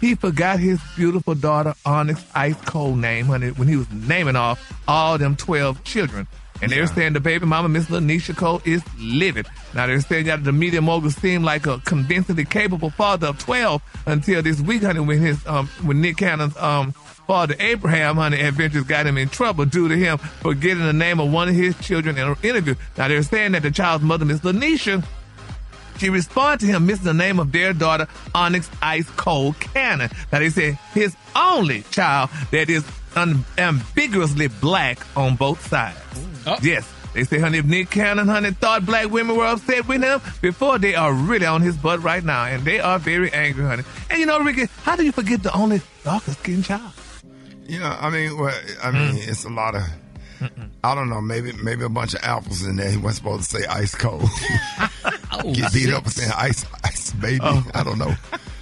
He 0.00 0.14
forgot 0.14 0.60
his 0.60 0.80
beautiful 0.96 1.34
daughter 1.34 1.74
Onyx 1.84 2.24
Ice 2.34 2.60
Cold 2.62 2.98
name, 2.98 3.26
honey, 3.26 3.50
when 3.50 3.68
he 3.68 3.76
was 3.76 3.90
naming 3.90 4.36
off 4.36 4.72
all 4.88 5.18
them 5.18 5.36
12 5.36 5.84
children. 5.84 6.26
And 6.60 6.72
they're 6.72 6.86
saying 6.86 7.12
the 7.12 7.20
baby 7.20 7.46
mama, 7.46 7.68
Miss 7.68 7.86
Lanisha 7.86 8.36
Cole, 8.36 8.60
is 8.64 8.82
livid. 8.98 9.46
Now 9.74 9.86
they're 9.86 10.00
saying 10.00 10.26
that 10.26 10.44
the 10.44 10.52
media 10.52 10.82
mogul 10.82 11.10
seemed 11.10 11.44
like 11.44 11.66
a 11.66 11.78
convincingly 11.80 12.44
capable 12.44 12.90
father 12.90 13.28
of 13.28 13.38
12 13.38 13.82
until 14.06 14.42
this 14.42 14.60
week, 14.60 14.82
honey, 14.82 15.00
when 15.00 15.20
his, 15.20 15.46
um, 15.46 15.68
when 15.82 16.00
Nick 16.00 16.16
Cannon's, 16.16 16.56
um, 16.56 16.92
father 16.92 17.54
Abraham, 17.60 18.16
honey, 18.16 18.40
adventures 18.40 18.84
got 18.84 19.06
him 19.06 19.18
in 19.18 19.28
trouble 19.28 19.66
due 19.66 19.88
to 19.88 19.96
him 19.96 20.18
forgetting 20.18 20.82
the 20.82 20.92
name 20.92 21.20
of 21.20 21.30
one 21.30 21.48
of 21.48 21.54
his 21.54 21.78
children 21.78 22.16
in 22.18 22.26
an 22.26 22.36
interview. 22.42 22.74
Now 22.96 23.08
they're 23.08 23.22
saying 23.22 23.52
that 23.52 23.62
the 23.62 23.70
child's 23.70 24.02
mother, 24.02 24.24
Miss 24.24 24.40
Lanisha, 24.40 25.04
she 25.98 26.10
responded 26.10 26.60
to 26.60 26.72
him 26.72 26.86
missing 26.86 27.04
the 27.04 27.14
name 27.14 27.38
of 27.38 27.52
their 27.52 27.72
daughter, 27.72 28.06
Onyx 28.34 28.70
Ice 28.80 29.08
Cold 29.10 29.58
Cannon. 29.60 30.10
Now 30.32 30.38
they 30.38 30.50
said 30.50 30.78
his 30.94 31.14
only 31.36 31.82
child 31.90 32.30
that 32.50 32.70
is 32.70 32.84
un- 33.16 33.44
ambiguously 33.58 34.48
black 34.48 34.98
on 35.16 35.36
both 35.36 35.66
sides. 35.66 35.98
Oh. 36.48 36.56
Yes. 36.62 36.90
They 37.14 37.24
say, 37.24 37.38
honey, 37.38 37.58
if 37.58 37.64
Nick 37.64 37.90
Cannon, 37.90 38.28
honey, 38.28 38.50
thought 38.52 38.84
black 38.86 39.10
women 39.10 39.36
were 39.36 39.46
upset 39.46 39.88
with 39.88 40.02
him 40.02 40.20
before, 40.42 40.78
they 40.78 40.94
are 40.94 41.12
really 41.12 41.46
on 41.46 41.62
his 41.62 41.76
butt 41.76 42.02
right 42.02 42.22
now. 42.22 42.44
And 42.44 42.64
they 42.64 42.80
are 42.80 42.98
very 42.98 43.32
angry, 43.32 43.64
honey. 43.64 43.82
And 44.10 44.18
you 44.20 44.26
know, 44.26 44.40
Ricky, 44.40 44.66
how 44.82 44.94
do 44.96 45.04
you 45.04 45.12
forget 45.12 45.42
the 45.42 45.52
only 45.56 45.80
darker 46.04 46.32
skinned 46.32 46.64
child? 46.64 46.92
Yeah, 47.66 47.96
I 48.00 48.10
mean, 48.10 48.38
well, 48.38 48.54
I 48.82 48.90
mean, 48.90 49.14
Mm. 49.16 49.28
it's 49.28 49.44
a 49.44 49.50
lot 49.50 49.74
of. 49.74 49.82
I 50.84 50.94
don't 50.94 51.08
know. 51.10 51.20
Maybe 51.20 51.52
maybe 51.52 51.82
a 51.84 51.88
bunch 51.88 52.14
of 52.14 52.20
apples 52.22 52.64
in 52.64 52.76
there. 52.76 52.88
He 52.90 52.96
wasn't 52.96 53.16
supposed 53.16 53.50
to 53.50 53.56
say 53.58 53.66
ice 53.66 53.94
cold. 53.94 54.22
Oh, 55.30 55.52
Get 55.52 55.72
beat 55.72 55.92
up 55.92 56.04
for 56.04 56.10
saying 56.10 56.32
ice 56.36 56.64
ice 56.84 57.12
baby. 57.12 57.44
I 57.44 57.84
don't 57.84 57.98
know. 57.98 58.14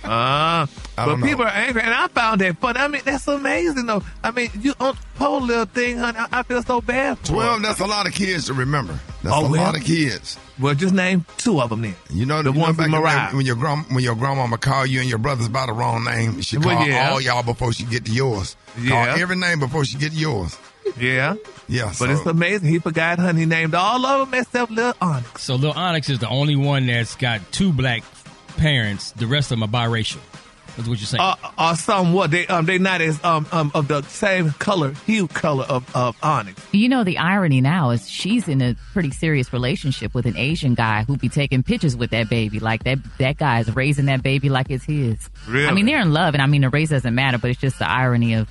Uh, 0.06 0.66
I 0.66 0.66
but 0.96 1.06
don't 1.06 1.20
know. 1.20 1.26
people 1.26 1.44
are 1.44 1.48
angry, 1.48 1.82
and 1.82 1.92
I 1.92 2.08
found 2.08 2.40
that 2.40 2.58
fun. 2.58 2.76
I 2.76 2.88
mean, 2.88 3.02
that's 3.04 3.26
amazing, 3.28 3.86
though. 3.86 4.02
I 4.22 4.30
mean, 4.30 4.50
you 4.60 4.74
on 4.80 4.96
poor 5.16 5.40
little 5.40 5.64
thing, 5.66 5.98
honey. 5.98 6.18
I, 6.18 6.40
I 6.40 6.42
feel 6.42 6.62
so 6.62 6.80
bad 6.80 7.18
for 7.18 7.26
Twelve. 7.26 7.60
her. 7.60 7.66
That's 7.66 7.80
a 7.80 7.86
lot 7.86 8.06
of 8.06 8.14
kids 8.14 8.46
to 8.46 8.54
remember. 8.54 8.98
That's 9.22 9.34
Oh, 9.34 9.46
a 9.46 9.50
well. 9.50 9.62
lot 9.62 9.76
of 9.76 9.82
kids. 9.84 10.38
Well, 10.58 10.74
just 10.74 10.94
name 10.94 11.26
two 11.36 11.60
of 11.60 11.68
them 11.70 11.82
then. 11.82 11.94
You 12.10 12.24
know 12.26 12.42
The 12.42 12.50
you 12.50 12.54
know 12.58 12.60
one 12.62 12.70
back 12.76 12.76
from 12.76 12.84
in 12.86 12.90
the 12.92 12.96
day 12.96 13.02
Mariah. 13.14 13.36
when 13.36 13.44
your 13.46 13.56
grand 13.56 13.84
when 13.90 14.02
your 14.04 14.14
grandmama 14.14 14.56
call 14.58 14.86
you 14.86 15.00
and 15.00 15.08
your 15.08 15.18
brothers 15.18 15.48
by 15.48 15.66
the 15.66 15.72
wrong 15.72 16.04
name, 16.04 16.40
she 16.40 16.56
Well, 16.58 16.76
call 16.76 16.86
yeah. 16.88 17.10
all 17.10 17.20
y'all 17.20 17.42
before 17.42 17.72
she 17.72 17.84
get 17.84 18.04
to 18.06 18.12
yours. 18.12 18.56
Yeah. 18.80 19.06
Call 19.06 19.20
every 19.20 19.36
name 19.36 19.58
before 19.60 19.84
she 19.84 19.98
get 19.98 20.12
to 20.12 20.18
yours. 20.18 20.56
Yeah. 20.98 21.34
Yeah, 21.68 21.86
But 21.86 21.94
so- 21.94 22.04
it's 22.10 22.24
amazing. 22.26 22.68
He 22.68 22.78
forgot, 22.78 23.18
honey. 23.18 23.40
He 23.40 23.46
named 23.46 23.74
all 23.74 24.06
of 24.06 24.30
them 24.30 24.40
except 24.40 24.70
Lil 24.70 24.94
Onyx. 25.00 25.42
So 25.42 25.56
Lil 25.56 25.72
Onyx 25.72 26.08
is 26.08 26.20
the 26.20 26.28
only 26.28 26.54
one 26.54 26.86
that's 26.86 27.16
got 27.16 27.40
two 27.52 27.72
black 27.72 28.04
parents. 28.56 29.12
The 29.12 29.26
rest 29.26 29.50
of 29.52 29.58
them 29.60 29.68
are 29.74 29.88
biracial. 29.88 30.20
That's 30.76 30.88
what 30.88 30.98
you're 30.98 31.06
saying. 31.06 31.22
are, 31.22 31.38
are 31.56 31.74
somewhat 31.74 32.30
they 32.30 32.46
um 32.48 32.66
they 32.66 32.76
not 32.76 33.00
as 33.00 33.22
um 33.24 33.46
um 33.50 33.70
of 33.74 33.88
the 33.88 34.02
same 34.02 34.50
color 34.52 34.92
hue 35.06 35.26
color 35.26 35.64
of 35.64 35.96
of 35.96 36.16
onyx. 36.22 36.60
You 36.72 36.90
know, 36.90 37.02
the 37.02 37.16
irony 37.16 37.62
now 37.62 37.90
is 37.90 38.06
she's 38.10 38.46
in 38.46 38.60
a 38.60 38.76
pretty 38.92 39.10
serious 39.10 39.54
relationship 39.54 40.12
with 40.14 40.26
an 40.26 40.36
Asian 40.36 40.74
guy 40.74 41.04
who 41.04 41.16
be 41.16 41.30
taking 41.30 41.62
pictures 41.62 41.96
with 41.96 42.10
that 42.10 42.28
baby. 42.28 42.60
Like 42.60 42.84
that, 42.84 42.98
that 43.18 43.38
guy 43.38 43.60
is 43.60 43.74
raising 43.74 44.04
that 44.06 44.22
baby 44.22 44.50
like 44.50 44.70
it's 44.70 44.84
his. 44.84 45.30
Really? 45.48 45.66
I 45.66 45.72
mean, 45.72 45.86
they're 45.86 46.00
in 46.02 46.12
love, 46.12 46.34
and 46.34 46.42
I 46.42 46.46
mean, 46.46 46.60
the 46.60 46.68
race 46.68 46.90
doesn't 46.90 47.14
matter, 47.14 47.38
but 47.38 47.48
it's 47.50 47.60
just 47.60 47.78
the 47.78 47.88
irony 47.88 48.34
of 48.34 48.46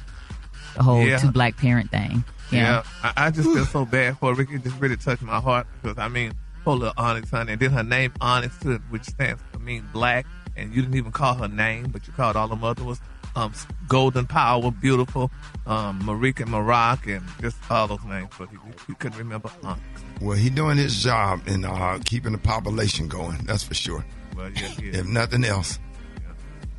the 0.75 0.81
whole 0.81 1.05
Yeah. 1.05 1.17
two 1.17 1.29
black 1.31 1.57
parent 1.57 1.91
thing. 1.91 2.23
Yeah, 2.51 2.81
I, 3.03 3.13
I 3.27 3.29
just 3.31 3.47
feel 3.47 3.65
so 3.65 3.85
bad 3.85 4.17
for 4.17 4.29
her. 4.29 4.33
Ricky. 4.35 4.55
It 4.55 4.63
just 4.63 4.79
really 4.79 4.97
touched 4.97 5.21
my 5.21 5.39
heart 5.39 5.67
because 5.83 5.99
I 5.99 6.07
mean, 6.07 6.33
poor 6.63 6.75
little 6.75 6.93
Onyx, 6.97 7.29
honey, 7.29 7.51
and 7.53 7.61
then 7.61 7.69
her 7.71 7.83
name 7.83 8.13
Onyx 8.19 8.57
too, 8.61 8.79
which 8.89 9.03
stands 9.03 9.41
for 9.51 9.54
mean 9.65 9.87
black, 9.91 10.25
and 10.55 10.73
you 10.73 10.81
didn't 10.81 10.97
even 10.97 11.11
call 11.11 11.33
her 11.35 11.47
name, 11.47 11.89
but 11.91 12.07
you 12.07 12.13
called 12.13 12.35
all 12.35 12.47
the 12.47 12.55
other 12.55 12.83
ones 12.83 13.01
um 13.35 13.53
Golden 13.87 14.25
Power, 14.25 14.71
Beautiful, 14.71 15.31
um 15.65 16.01
Marika 16.01 16.47
Maroc, 16.47 17.05
and 17.07 17.23
just 17.41 17.57
all 17.69 17.87
those 17.87 18.03
names, 18.05 18.29
but 18.37 18.49
he, 18.49 18.57
he 18.87 18.93
couldn't 18.95 19.17
remember 19.17 19.49
Onyx. 19.63 19.81
Well, 20.21 20.37
he 20.37 20.49
doing 20.49 20.77
his 20.77 21.03
job 21.03 21.41
in 21.47 21.65
uh, 21.65 21.99
keeping 22.05 22.31
the 22.31 22.37
population 22.37 23.07
going. 23.07 23.37
That's 23.43 23.63
for 23.63 23.73
sure. 23.73 24.05
Well, 24.35 24.49
yeah, 24.49 24.67
he 24.67 24.89
is. 24.89 24.99
If 24.99 25.07
nothing 25.07 25.43
else. 25.43 25.79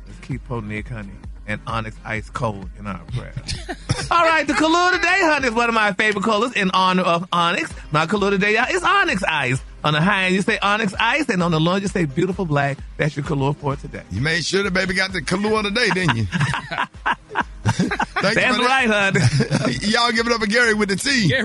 Let's 0.07 0.19
keep 0.21 0.49
Nick, 0.49 0.89
honey, 0.89 1.11
and 1.47 1.61
Onyx 1.65 1.95
ice 2.03 2.29
cold 2.29 2.69
in 2.77 2.87
our 2.87 2.99
prayers. 3.15 3.35
All 4.11 4.23
right, 4.23 4.45
the 4.45 4.53
color 4.53 4.91
today, 4.91 5.19
honey, 5.21 5.47
is 5.47 5.53
one 5.53 5.69
of 5.69 5.75
my 5.75 5.93
favorite 5.93 6.23
colors 6.23 6.53
in 6.53 6.71
honor 6.71 7.03
of 7.03 7.27
Onyx. 7.31 7.73
My 7.91 8.05
color 8.05 8.31
today 8.31 8.55
y'all, 8.55 8.67
is 8.69 8.83
Onyx 8.83 9.23
ice. 9.23 9.61
On 9.83 9.93
the 9.93 10.01
high 10.01 10.25
end, 10.25 10.35
you 10.35 10.41
say 10.41 10.59
Onyx 10.59 10.93
ice, 10.99 11.29
and 11.29 11.41
on 11.41 11.51
the 11.51 11.59
low 11.59 11.73
end, 11.73 11.83
you 11.83 11.87
say 11.87 12.05
beautiful 12.05 12.45
black. 12.45 12.77
That's 12.97 13.15
your 13.15 13.25
color 13.25 13.53
for 13.53 13.75
today. 13.75 14.03
You 14.11 14.21
made 14.21 14.43
sure 14.43 14.63
the 14.63 14.71
baby 14.71 14.93
got 14.93 15.13
the 15.13 15.21
Kahlua 15.21 15.63
today, 15.63 15.89
didn't 15.89 16.17
you? 16.17 16.27
Thank 17.67 18.35
you 18.35 18.41
That's 18.41 18.57
for 18.57 18.63
right, 18.63 18.87
honey. 18.87 19.19
Y'all 19.81 20.11
give 20.11 20.25
it 20.25 20.33
up 20.33 20.41
for 20.41 20.47
Gary 20.47 20.73
with 20.73 20.89
the 20.89 20.95
T. 20.95 21.27
Get 21.27 21.43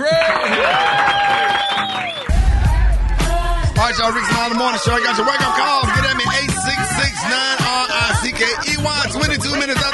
All 3.82 3.88
right, 3.88 3.98
y'all, 3.98 4.12
Rick's 4.12 4.28
Smile 4.30 4.46
in 4.46 4.52
the 4.54 4.58
Morning 4.62 4.78
Show. 4.78 4.94
I 4.94 5.02
got 5.02 5.18
your 5.18 5.26
wake 5.26 5.42
up 5.42 5.58
calls. 5.58 5.90
Get 5.90 6.06
at 6.06 6.14
me, 6.14 6.22
866-9-R-I-C-K-E-Y. 6.22 9.10
22 9.10 9.58
minutes 9.58 9.82
after 9.82 9.82
the 9.82 9.82
hour. 9.82 9.82
Let's 9.82 9.91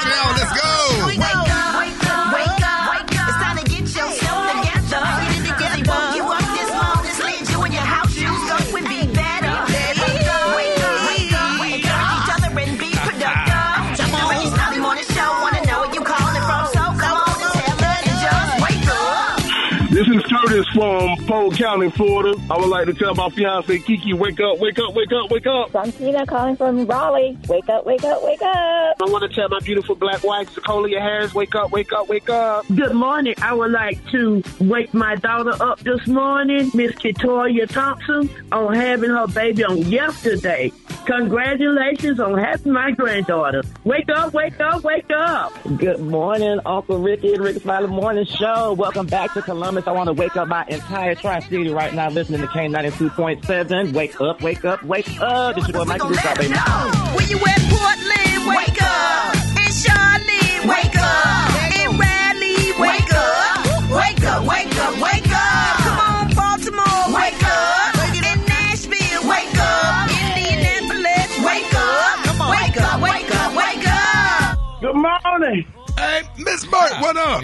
Curtis 20.49 20.69
from 20.69 21.27
Polk 21.27 21.55
County, 21.57 21.91
Florida. 21.91 22.35
I 22.51 22.57
would 22.57 22.69
like 22.69 22.87
to 22.87 22.95
tell 22.95 23.15
my 23.15 23.29
fiance 23.29 23.79
Kiki, 23.81 24.15
wake 24.15 24.41
up, 24.41 24.59
wake 24.59 24.79
up, 24.79 24.95
wake 24.95 25.13
up, 25.13 25.31
wake 25.31 25.47
up. 25.47 25.77
I'm 25.77 25.93
Tina 25.93 26.25
calling 26.25 26.57
from 26.57 26.87
Raleigh. 26.87 27.37
Wake 27.49 27.69
up, 27.69 27.85
wake 27.85 28.03
up, 28.03 28.25
wake 28.25 28.41
up. 28.41 28.97
I 28.99 29.05
want 29.05 29.31
to 29.31 29.35
tell 29.35 29.51
my 29.51 29.61
beautiful 29.61 29.95
black 29.95 30.25
wife, 30.25 30.49
Zacolia 30.55 31.03
Harris, 31.03 31.35
wake 31.35 31.55
up, 31.55 31.71
wake 31.71 31.93
up, 31.93 32.09
wake 32.09 32.31
up. 32.31 32.65
Good 32.75 32.95
morning. 32.95 33.35
I 33.43 33.53
would 33.53 33.73
like 33.73 34.03
to 34.13 34.43
wake 34.59 34.95
my 34.95 35.17
daughter 35.17 35.53
up 35.63 35.81
this 35.81 36.07
morning, 36.07 36.71
Miss 36.73 36.93
Katoya 36.93 37.69
Thompson, 37.69 38.31
on 38.51 38.75
having 38.75 39.11
her 39.11 39.27
baby 39.27 39.65
on 39.65 39.77
yesterday. 39.77 40.73
Congratulations 41.05 42.21
on 42.21 42.39
having 42.39 42.73
my 42.73 42.91
granddaughter. 42.91 43.63
Wake 43.85 44.09
up, 44.11 44.33
wake 44.33 44.59
up, 44.61 44.83
wake 44.83 45.11
up. 45.11 45.53
Good 45.77 46.01
morning, 46.01 46.59
Uncle 46.65 46.99
Ricky 46.99 47.35
and 47.35 47.45
Rickey 47.45 47.61
Smiley 47.61 47.89
Morning 47.89 48.25
Show. 48.25 48.73
Welcome 48.73 49.07
back 49.07 49.35
to 49.35 49.43
Columbus. 49.43 49.87
I 49.87 49.93
want 49.93 50.09
to 50.09 50.13
wake 50.13 50.37
up 50.37 50.38
my 50.47 50.65
entire 50.69 51.15
Tri-City 51.15 51.71
right 51.71 51.93
now 51.95 52.09
listening 52.11 52.41
to 52.43 52.47
K92.7. 52.49 53.93
Wake 53.93 54.21
up, 54.21 54.41
wake 54.43 54.65
up, 54.65 54.83
wake 54.85 55.21
up. 55.21 55.55
This 55.57 55.69
is 55.69 55.75
what 55.75 55.89
Michael 55.89 56.11
Lee 56.11 56.19
baby. 56.37 56.49
When 56.49 57.29
you 57.29 57.39
at 57.39 57.61
Portland, 57.69 58.47
wake 58.47 58.83
up. 58.83 59.35
In 59.57 59.73
Charlotte, 59.73 60.65
wake 60.69 60.97
up. 60.97 61.51
In 61.81 61.99
Raleigh, 61.99 62.73
wake 62.79 63.15
up. 63.15 63.67
Wake 63.91 64.25
up, 64.25 64.45
wake 64.47 64.77
up, 64.79 64.95
wake 65.01 65.31
up. 65.33 65.77
Come 65.83 65.99
on, 65.99 66.35
Baltimore, 66.35 67.09
wake 67.15 67.43
up. 67.43 67.97
In 68.15 68.39
Nashville, 68.47 69.23
wake 69.29 69.59
up. 69.59 70.11
Indianapolis, 70.11 71.39
wake 71.45 71.75
up. 71.75 72.19
Wake 72.51 72.81
up, 72.81 73.01
wake 73.01 73.35
up, 73.35 73.57
wake 73.57 73.87
up. 73.89 74.59
Good 74.81 74.95
morning. 74.95 75.67
Hey, 75.97 76.23
Miss 76.39 76.65
Burt, 76.67 76.93
what 77.01 77.17
up? 77.17 77.43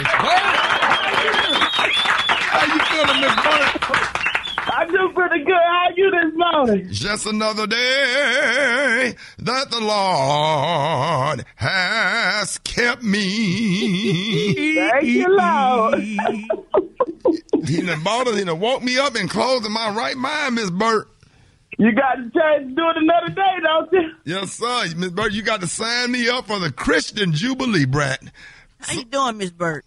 How 2.54 2.72
you 2.72 2.80
feeling, 2.84 3.20
Miss 3.20 3.34
Burt? 3.34 4.14
I 4.76 4.86
do 4.86 5.12
pretty 5.12 5.44
good. 5.44 5.54
How 5.54 5.86
are 5.86 5.92
you 5.96 6.10
this 6.10 6.32
morning? 6.36 6.88
Just 6.92 7.26
another 7.26 7.66
day 7.66 9.14
that 9.38 9.70
the 9.70 9.80
Lord 9.80 11.44
has 11.56 12.58
kept 12.58 13.02
me. 13.02 14.74
Thank 14.76 15.04
you, 15.04 15.36
Lord. 15.36 16.00
he 17.66 17.82
done 17.82 18.02
bought 18.04 18.28
it, 18.28 18.36
he 18.36 18.44
done 18.44 18.60
woke 18.60 18.84
me 18.84 18.98
up 18.98 19.16
and 19.16 19.28
closed 19.28 19.66
in 19.66 19.72
my 19.72 19.90
right 19.90 20.16
mind, 20.16 20.54
Miss 20.54 20.70
Burt. 20.70 21.08
You 21.76 21.90
got 21.92 22.18
the 22.18 22.30
chance 22.38 22.68
to 22.68 22.74
do 22.74 22.88
it 22.88 22.96
another 22.98 23.30
day, 23.30 23.58
don't 23.64 23.92
you? 23.92 24.12
Yes, 24.24 24.52
sir. 24.52 24.94
Miss 24.96 25.10
Burt, 25.10 25.32
you 25.32 25.42
got 25.42 25.60
to 25.60 25.66
sign 25.66 26.12
me 26.12 26.28
up 26.28 26.46
for 26.46 26.60
the 26.60 26.70
Christian 26.70 27.32
Jubilee, 27.32 27.84
Brat. 27.84 28.22
How 28.78 28.92
you 28.94 29.04
doing, 29.04 29.38
Miss 29.38 29.50
Burt? 29.50 29.84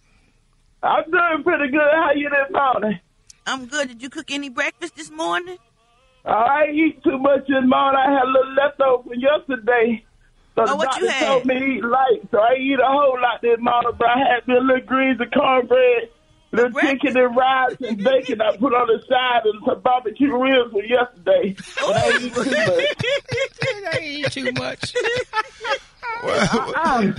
I'm 0.82 1.04
doing 1.10 1.42
pretty 1.42 1.70
good. 1.72 1.80
How 1.94 2.12
you 2.14 2.30
this 2.30 2.52
morning? 2.52 3.00
I'm 3.46 3.66
good. 3.66 3.88
Did 3.88 4.02
you 4.02 4.10
cook 4.10 4.30
any 4.30 4.48
breakfast 4.48 4.96
this 4.96 5.10
morning? 5.10 5.56
I 6.24 6.64
ain't 6.68 6.76
eat 6.76 7.02
too 7.04 7.18
much 7.18 7.40
this 7.48 7.64
morning. 7.64 8.00
I 8.00 8.12
had 8.12 8.24
a 8.24 8.30
little 8.30 8.54
leftover 8.54 9.02
from 9.04 9.18
yesterday. 9.18 10.04
So 10.54 10.62
oh, 10.62 10.66
the 10.66 10.72
Oh, 10.72 10.76
what 10.76 10.84
doctor 10.86 11.04
you 11.04 11.10
had? 11.10 11.26
told 11.26 11.46
me 11.46 11.54
to 11.58 11.64
eat 11.64 11.84
light, 11.84 12.20
so 12.30 12.38
I 12.40 12.54
eat 12.60 12.78
a 12.82 12.86
whole 12.86 13.18
lot 13.20 13.40
this 13.42 13.58
morning, 13.60 13.92
but 13.98 14.08
I 14.08 14.18
had 14.18 14.46
me 14.46 14.56
a 14.56 14.60
little 14.60 14.84
greens 14.86 15.20
and 15.20 15.32
cornbread, 15.32 16.10
little 16.52 16.80
chicken 16.80 17.16
and 17.16 17.36
rice 17.36 17.76
and 17.80 18.02
bacon 18.04 18.40
I 18.42 18.56
put 18.56 18.74
on 18.74 18.88
the 18.88 19.00
side 19.08 19.42
and 19.46 19.62
some 19.64 19.80
barbecue 19.80 20.36
ribs 20.36 20.70
from 20.72 20.82
yesterday. 20.84 21.56
But 21.80 21.96
I 21.96 22.08
ain't 22.10 22.22
eat 22.22 22.32
too 22.34 22.52
much. 22.52 22.54
I 23.94 24.00
eat 24.02 24.32
too 24.32 24.52
much. 24.52 24.94
Uh-uh. 26.24 27.12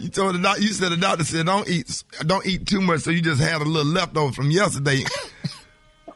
You 0.00 0.08
told 0.08 0.34
the 0.34 0.38
doctor. 0.38 0.62
you 0.62 0.68
said 0.68 0.90
the 0.90 0.96
doctor 0.96 1.24
said 1.24 1.44
don't 1.46 1.68
eat 1.68 2.02
don't 2.26 2.46
eat 2.46 2.66
too 2.66 2.80
much, 2.80 3.00
so 3.00 3.10
you 3.10 3.20
just 3.22 3.40
had 3.40 3.60
a 3.60 3.64
little 3.64 3.90
leftover 3.92 4.32
from 4.32 4.50
yesterday. 4.50 5.04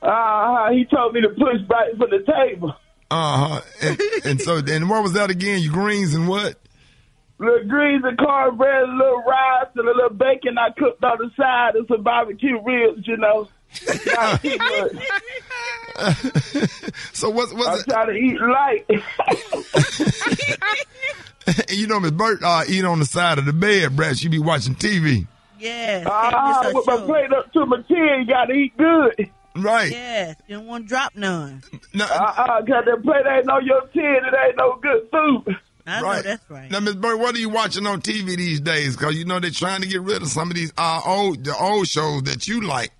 Uh, 0.02 0.70
he 0.70 0.84
told 0.84 1.14
me 1.14 1.20
to 1.20 1.28
push 1.30 1.60
back 1.68 1.86
for 1.96 2.06
the 2.06 2.22
table. 2.30 2.72
Uh 3.10 3.48
huh. 3.48 3.60
And, 3.82 4.00
and 4.24 4.40
so 4.40 4.60
then 4.60 4.88
what 4.88 5.02
was 5.02 5.14
that 5.14 5.30
again? 5.30 5.58
Your 5.60 5.72
greens 5.72 6.14
and 6.14 6.28
what? 6.28 6.54
Little 7.38 7.64
greens 7.68 8.04
and 8.04 8.16
cornbread, 8.16 8.84
a 8.84 8.92
little 8.92 9.24
rice, 9.24 9.66
and 9.74 9.88
a 9.88 9.92
little 9.92 10.10
bacon 10.10 10.58
I 10.58 10.70
cooked 10.78 11.02
on 11.02 11.18
the 11.18 11.28
side, 11.36 11.74
and 11.74 11.88
some 11.88 12.04
barbecue 12.04 12.56
ribs, 12.62 13.04
you 13.08 13.16
know. 13.16 13.48
Not 14.06 14.42
too 14.42 14.56
much. 14.58 14.92
so 17.12 17.30
what's 17.30 17.52
what's 17.52 17.80
I'm 17.80 17.84
trying 17.84 18.06
to 18.08 18.14
eat 18.14 18.40
light. 18.40 18.86
you 21.70 21.86
know 21.86 22.00
Miss 22.00 22.10
Burt 22.10 22.42
uh, 22.42 22.64
eat 22.68 22.84
on 22.84 22.98
the 22.98 23.04
side 23.04 23.38
of 23.38 23.44
the 23.44 23.52
bed, 23.52 23.96
Brad. 23.96 24.18
She 24.18 24.28
be 24.28 24.38
watching 24.38 24.74
TV. 24.74 25.26
Yes. 25.58 26.06
Ah, 26.08 26.70
with 26.74 26.86
my 26.86 26.96
plate 26.98 27.32
up 27.32 27.52
to 27.52 27.66
my 27.66 27.80
chin, 27.82 28.20
you 28.20 28.26
gotta 28.26 28.52
eat 28.52 28.76
good. 28.76 29.30
Right. 29.56 29.90
Yes. 29.90 30.36
You 30.46 30.56
don't 30.56 30.66
want 30.66 30.84
to 30.84 30.88
drop 30.88 31.16
none. 31.16 31.62
Uh-uh, 31.98 32.60
cause 32.60 32.84
that 32.84 33.00
plate 33.02 33.24
ain't 33.26 33.48
on 33.48 33.64
your 33.64 33.86
chin, 33.88 34.20
it 34.22 34.34
ain't 34.46 34.56
no 34.56 34.78
good 34.82 35.08
food. 35.10 35.56
I 35.86 36.00
know 36.00 36.22
that's 36.22 36.50
right. 36.50 36.70
Now, 36.70 36.80
Miss 36.80 36.94
Burt, 36.94 37.18
what 37.18 37.34
are 37.36 37.38
you 37.38 37.48
watching 37.48 37.86
on 37.86 38.02
TV 38.02 38.36
these 38.36 38.60
days? 38.60 38.96
Because 38.96 39.14
you 39.14 39.24
know 39.24 39.38
they're 39.38 39.50
trying 39.50 39.82
to 39.82 39.88
get 39.88 40.02
rid 40.02 40.20
of 40.20 40.28
some 40.28 40.50
of 40.50 40.56
these 40.56 40.72
uh, 40.76 41.00
old 41.06 41.44
the 41.44 41.56
old 41.56 41.86
shows 41.86 42.24
that 42.24 42.48
you 42.48 42.62
like. 42.62 42.90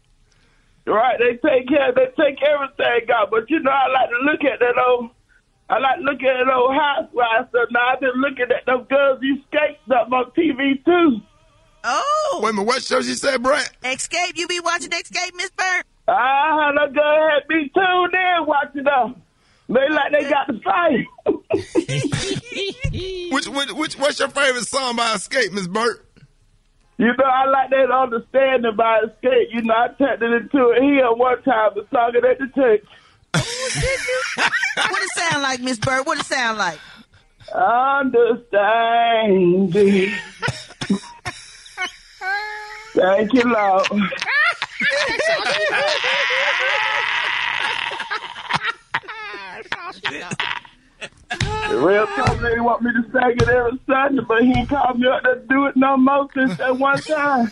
Right, 0.87 1.19
they 1.19 1.33
take 1.33 1.69
care, 1.69 1.93
they 1.93 2.07
take 2.17 2.39
everything 2.43 3.11
out, 3.13 3.29
but 3.33 3.51
you 3.51 3.59
know, 3.59 3.73
I 3.73 3.89
like 3.89 4.09
to 4.09 4.19
look 4.23 4.45
at 4.45 4.61
that 4.61 4.81
old, 4.87 5.11
I 5.69 5.79
like 5.79 5.99
looking 6.01 6.29
at 6.29 6.45
that 6.45 6.55
old 6.55 6.75
housewife 6.75 7.49
stuff. 7.51 7.69
Now, 7.73 7.89
I've 7.93 8.01
been 8.01 8.11
looking 8.17 8.47
at 8.55 8.65
those 8.67 8.87
girls 8.89 9.19
you 9.23 9.39
skate 9.49 9.79
stuff 9.87 10.13
on 10.13 10.31
TV 10.31 10.85
too. 10.85 11.21
Oh. 11.83 12.41
Wait 12.43 12.51
a 12.51 12.53
minute, 12.53 12.67
what 12.67 12.83
show 12.83 12.99
you 12.99 13.15
said, 13.15 13.43
Brett? 13.43 13.71
Xscape. 13.83 14.37
You 14.37 14.47
be 14.47 14.61
watching 14.61 14.91
Xscape, 14.91 15.35
Miss 15.35 15.51
Burt? 15.51 15.87
Ah, 16.09 16.71
that 16.77 16.93
girl 16.95 17.31
had 17.31 17.49
me 17.49 17.69
tuned 17.75 18.15
in 18.15 18.47
watching 18.47 18.85
them. 18.85 19.23
They 19.69 19.89
like 19.91 20.13
they 20.13 20.23
got 20.31 20.47
the 20.47 20.61
fight. 20.63 21.05
which, 23.33 23.49
which 23.49 23.73
which 23.73 23.99
what's 23.99 24.21
your 24.21 24.29
favorite 24.29 24.67
song 24.67 24.95
by 24.95 25.15
Xscape, 25.15 25.51
Miss 25.53 25.67
Burt? 25.67 26.05
You 26.99 27.09
know, 27.09 27.25
I 27.25 27.47
like 27.47 27.71
that 27.71 27.91
understanding 27.91 28.77
by 28.77 29.01
Xscape. 29.01 29.53
You 29.53 29.63
know, 29.63 29.75
I 29.75 29.89
tapped 29.89 30.23
it 30.23 30.33
into 30.33 30.71
it 30.71 30.81
here 30.83 31.13
one 31.13 31.43
time, 31.43 31.73
the 31.75 31.85
song 31.93 32.15
at 32.15 32.23
the 32.39 32.47
church. 32.55 32.85
What 33.37 35.03
it 35.03 35.11
sound 35.17 35.43
like, 35.43 35.61
Miss 35.61 35.79
Burt? 35.79 36.07
What 36.07 36.19
it 36.19 36.27
sound 36.27 36.59
like? 36.59 36.79
Understanding. 37.55 38.53
Thank 42.95 43.33
you, 43.35 43.43
Lord. 43.43 43.87
The 51.69 51.79
real 51.81 52.07
talk 52.07 52.41
lady 52.41 52.61
want 52.61 52.83
me 52.83 52.93
to 52.93 53.03
sing 53.11 53.37
it 53.37 53.49
every 53.49 53.79
Sunday, 53.87 54.23
but 54.27 54.43
he 54.43 54.53
ain't 54.53 54.69
called 54.69 54.99
me 55.01 55.09
up 55.09 55.23
to 55.25 55.43
do 55.49 55.67
it 55.67 55.77
no 55.77 55.97
more 55.97 56.29
since 56.33 56.57
that 56.59 56.79
one 56.79 56.99
time. 56.99 57.51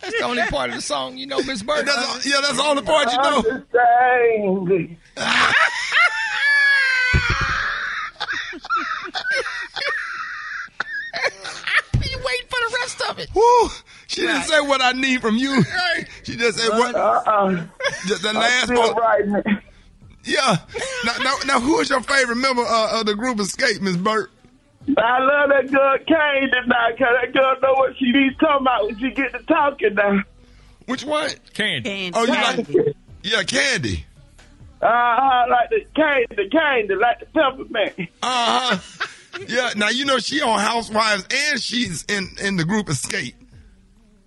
That's 0.00 0.18
the 0.18 0.24
only 0.24 0.42
part 0.44 0.70
of 0.70 0.76
the 0.76 0.82
song 0.82 1.18
you 1.18 1.26
know, 1.26 1.42
Miss 1.42 1.62
Bird. 1.62 1.86
That's, 1.86 2.24
yeah, 2.26 2.40
that's 2.40 2.58
all 2.58 2.74
the 2.74 2.80
only 2.80 2.82
part 2.82 3.12
you 3.12 3.18
know. 3.18 3.36
Understanding. 3.38 4.96
you 12.04 12.18
waiting 12.24 12.46
for 12.48 12.58
the 12.58 12.78
rest 12.80 13.02
of 13.10 13.18
it. 13.18 13.28
Woo! 13.34 13.68
She 14.06 14.22
didn't 14.22 14.44
say 14.44 14.60
what 14.60 14.80
I 14.80 14.92
need 14.92 15.20
from 15.20 15.36
you. 15.36 15.62
She 16.22 16.36
just 16.36 16.58
said 16.58 16.70
what. 16.70 16.94
Uh-uh. 16.94 17.66
Just 18.06 18.22
the 18.22 18.30
I'm 18.30 18.36
last 18.36 18.72
part. 18.72 18.96
Writing 20.36 20.54
it. 20.54 20.60
Yeah. 20.74 20.82
Now, 21.04 21.16
now, 21.22 21.36
now, 21.46 21.60
who 21.60 21.80
is 21.80 21.90
your 21.90 22.00
favorite 22.00 22.36
member 22.36 22.62
uh, 22.62 23.00
of 23.00 23.06
the 23.06 23.14
group 23.14 23.38
Xscape, 23.38 23.80
Miss 23.80 23.96
Burt? 23.96 24.30
I 24.96 25.18
love 25.20 25.50
that 25.50 25.70
girl 25.70 25.98
Kane 25.98 26.50
tonight, 26.50 26.92
because 26.92 27.14
that 27.20 27.32
girl 27.32 27.54
know 27.62 27.74
what 27.74 27.96
she 27.98 28.10
needs 28.10 28.36
talking 28.38 28.66
about 28.66 28.86
when 28.86 28.98
she 28.98 29.10
get 29.10 29.32
to 29.32 29.42
talking 29.44 29.94
now. 29.94 30.22
Which 30.86 31.04
one? 31.04 31.28
Kandi. 31.52 32.12
Oh, 32.14 32.24
you 32.24 32.32
like? 32.32 32.96
Yeah, 33.22 33.42
Kandi. 33.42 34.04
Uh, 34.80 34.86
I 34.86 35.46
like 35.48 35.70
the 35.70 35.84
cane, 35.94 36.26
the 36.30 36.48
cane, 36.48 36.86
the 36.86 36.94
like 36.96 37.18
the 37.20 37.26
peppermint. 37.26 38.10
Uh 38.22 38.76
huh. 38.76 39.06
Yeah. 39.48 39.72
Now 39.76 39.88
you 39.88 40.04
know 40.04 40.18
she 40.18 40.40
on 40.40 40.60
Housewives 40.60 41.26
and 41.30 41.60
she's 41.60 42.04
in 42.08 42.28
in 42.40 42.56
the 42.56 42.64
group 42.64 42.86
Xscape. 42.86 43.34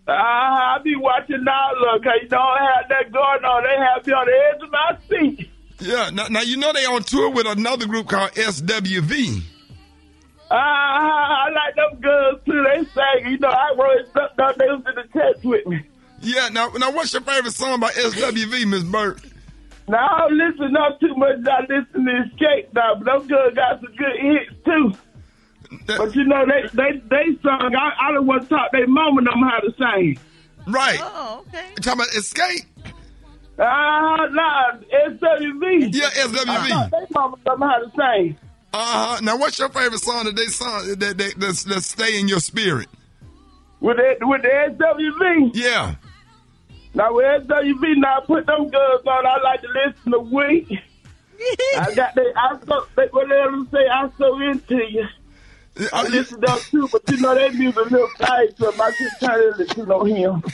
Uh, 0.08 0.12
I 0.12 0.78
be 0.84 0.96
watching 0.96 1.44
now, 1.44 1.70
look, 1.80 2.04
cause 2.04 2.14
you 2.22 2.28
don't 2.28 2.58
have 2.58 2.90
that 2.90 3.12
going 3.12 3.46
on. 3.46 3.64
They 3.64 3.78
have 3.78 4.06
me 4.06 4.14
on 4.14 4.26
the 4.28 4.34
edge 4.52 4.62
of 4.62 4.72
my 4.72 4.98
seat. 5.38 5.51
Yeah. 5.82 6.10
Now, 6.12 6.28
now 6.28 6.42
you 6.42 6.58
know 6.58 6.72
they 6.74 6.86
on 6.86 7.04
tour 7.04 7.30
with 7.32 7.48
another 7.48 7.88
group 7.88 8.08
called 8.08 8.32
SWV. 8.34 9.42
Uh, 10.50 10.54
I 10.54 11.50
like 11.50 11.76
them 11.76 12.00
girls 12.02 12.42
too. 12.46 12.64
They 12.64 12.86
sang, 12.92 13.32
you 13.32 13.38
know, 13.40 13.50
I 13.50 13.74
wrote 13.78 14.10
stuff 14.10 14.36
down. 14.38 14.54
They 14.58 14.66
was 14.66 14.84
in 14.86 14.96
the 14.96 15.20
text 15.20 15.44
with 15.46 15.66
me. 15.66 15.82
Yeah. 16.22 16.50
Now, 16.50 16.70
now, 16.78 16.92
what's 16.92 17.14
your 17.14 17.22
favorite 17.22 17.54
song 17.54 17.80
by 17.80 17.92
SWV, 17.92 18.68
Miss 18.68 18.84
Burt? 18.84 19.22
Now 19.88 20.08
I 20.08 20.20
don't 20.20 20.38
listen 20.38 20.72
not 20.74 21.00
too 21.00 21.14
much. 21.16 21.38
I 21.48 21.62
listen 21.62 22.06
to 22.06 22.12
Xscape 22.36 22.74
now, 22.74 22.96
but 22.96 23.06
them 23.06 23.28
girls 23.28 23.54
got 23.56 23.82
some 23.82 23.94
good 23.96 24.16
hits 24.22 24.54
too. 24.64 24.94
But 25.88 26.16
you 26.16 26.26
know, 26.26 26.46
they 26.46 26.68
they 26.74 26.98
they 27.10 27.42
sung. 27.42 27.76
I, 27.76 27.92
I 28.00 28.12
don't 28.14 28.26
want 28.28 28.44
to 28.44 28.50
talk. 28.50 28.72
They 28.72 28.86
mama 28.86 29.22
them 29.22 29.42
how 29.42 29.60
to 29.60 29.74
sing. 29.78 30.20
Right. 30.68 31.00
Oh, 31.02 31.44
okay. 31.48 31.66
You 31.70 31.76
talking 31.78 32.02
about 32.02 32.10
Xscape? 32.10 32.66
Ah, 33.60 34.24
uh, 34.24 34.28
nah, 34.28 34.72
SWV. 35.10 35.94
Yeah, 35.94 36.10
SWV. 36.10 36.90
They 36.92 37.06
mama 37.12 37.38
how 37.46 37.80
to 37.80 37.92
sing. 37.92 38.38
Uh 38.74 38.78
huh. 38.78 39.20
Now, 39.22 39.38
what's 39.38 39.60
your 39.60 39.70
favorite 39.70 40.00
song 40.00 40.26
that 40.26 40.36
they 40.36 40.46
song 40.46 40.88
that 41.00 41.18
that 41.18 41.34
that's, 41.38 41.64
that 41.66 41.84
stay 41.84 42.20
in 42.20 42.28
your 42.28 42.40
spirit? 42.40 42.88
With 43.82 43.98
the, 43.98 44.26
with 44.26 44.42
the 44.44 44.48
SWV. 44.48 45.52
Yeah. 45.54 45.96
Now 46.94 47.14
with 47.14 47.48
SWV, 47.48 47.98
now 47.98 48.20
I 48.20 48.26
put 48.26 48.46
them 48.46 48.70
girls 48.70 49.02
on. 49.06 49.26
I 49.26 49.42
like 49.44 49.62
to 49.62 49.68
listen 49.68 50.12
to 50.12 50.20
Weak. 50.20 50.70
I 51.78 51.94
got 51.96 52.16
they. 52.16 52.34
I 52.36 52.58
so 52.68 52.86
they, 52.96 53.08
what 53.08 53.30
they 53.30 53.78
say. 53.78 53.88
I'm 53.88 54.12
so 54.18 54.40
into 54.42 54.76
you. 54.76 55.08
I 55.94 56.04
listen 56.08 56.42
to 56.42 56.48
them 56.48 56.60
too, 56.70 56.90
but 56.92 57.02
you 57.10 57.18
know 57.22 57.34
they 57.34 57.50
music 57.52 57.78
a 57.78 57.90
little 57.90 58.10
tight, 58.20 58.58
so 58.58 58.72
I 58.74 58.92
just 58.92 59.20
try 59.20 59.38
to 59.38 59.54
listen 59.58 59.86
to 59.88 60.04
him. 60.04 60.44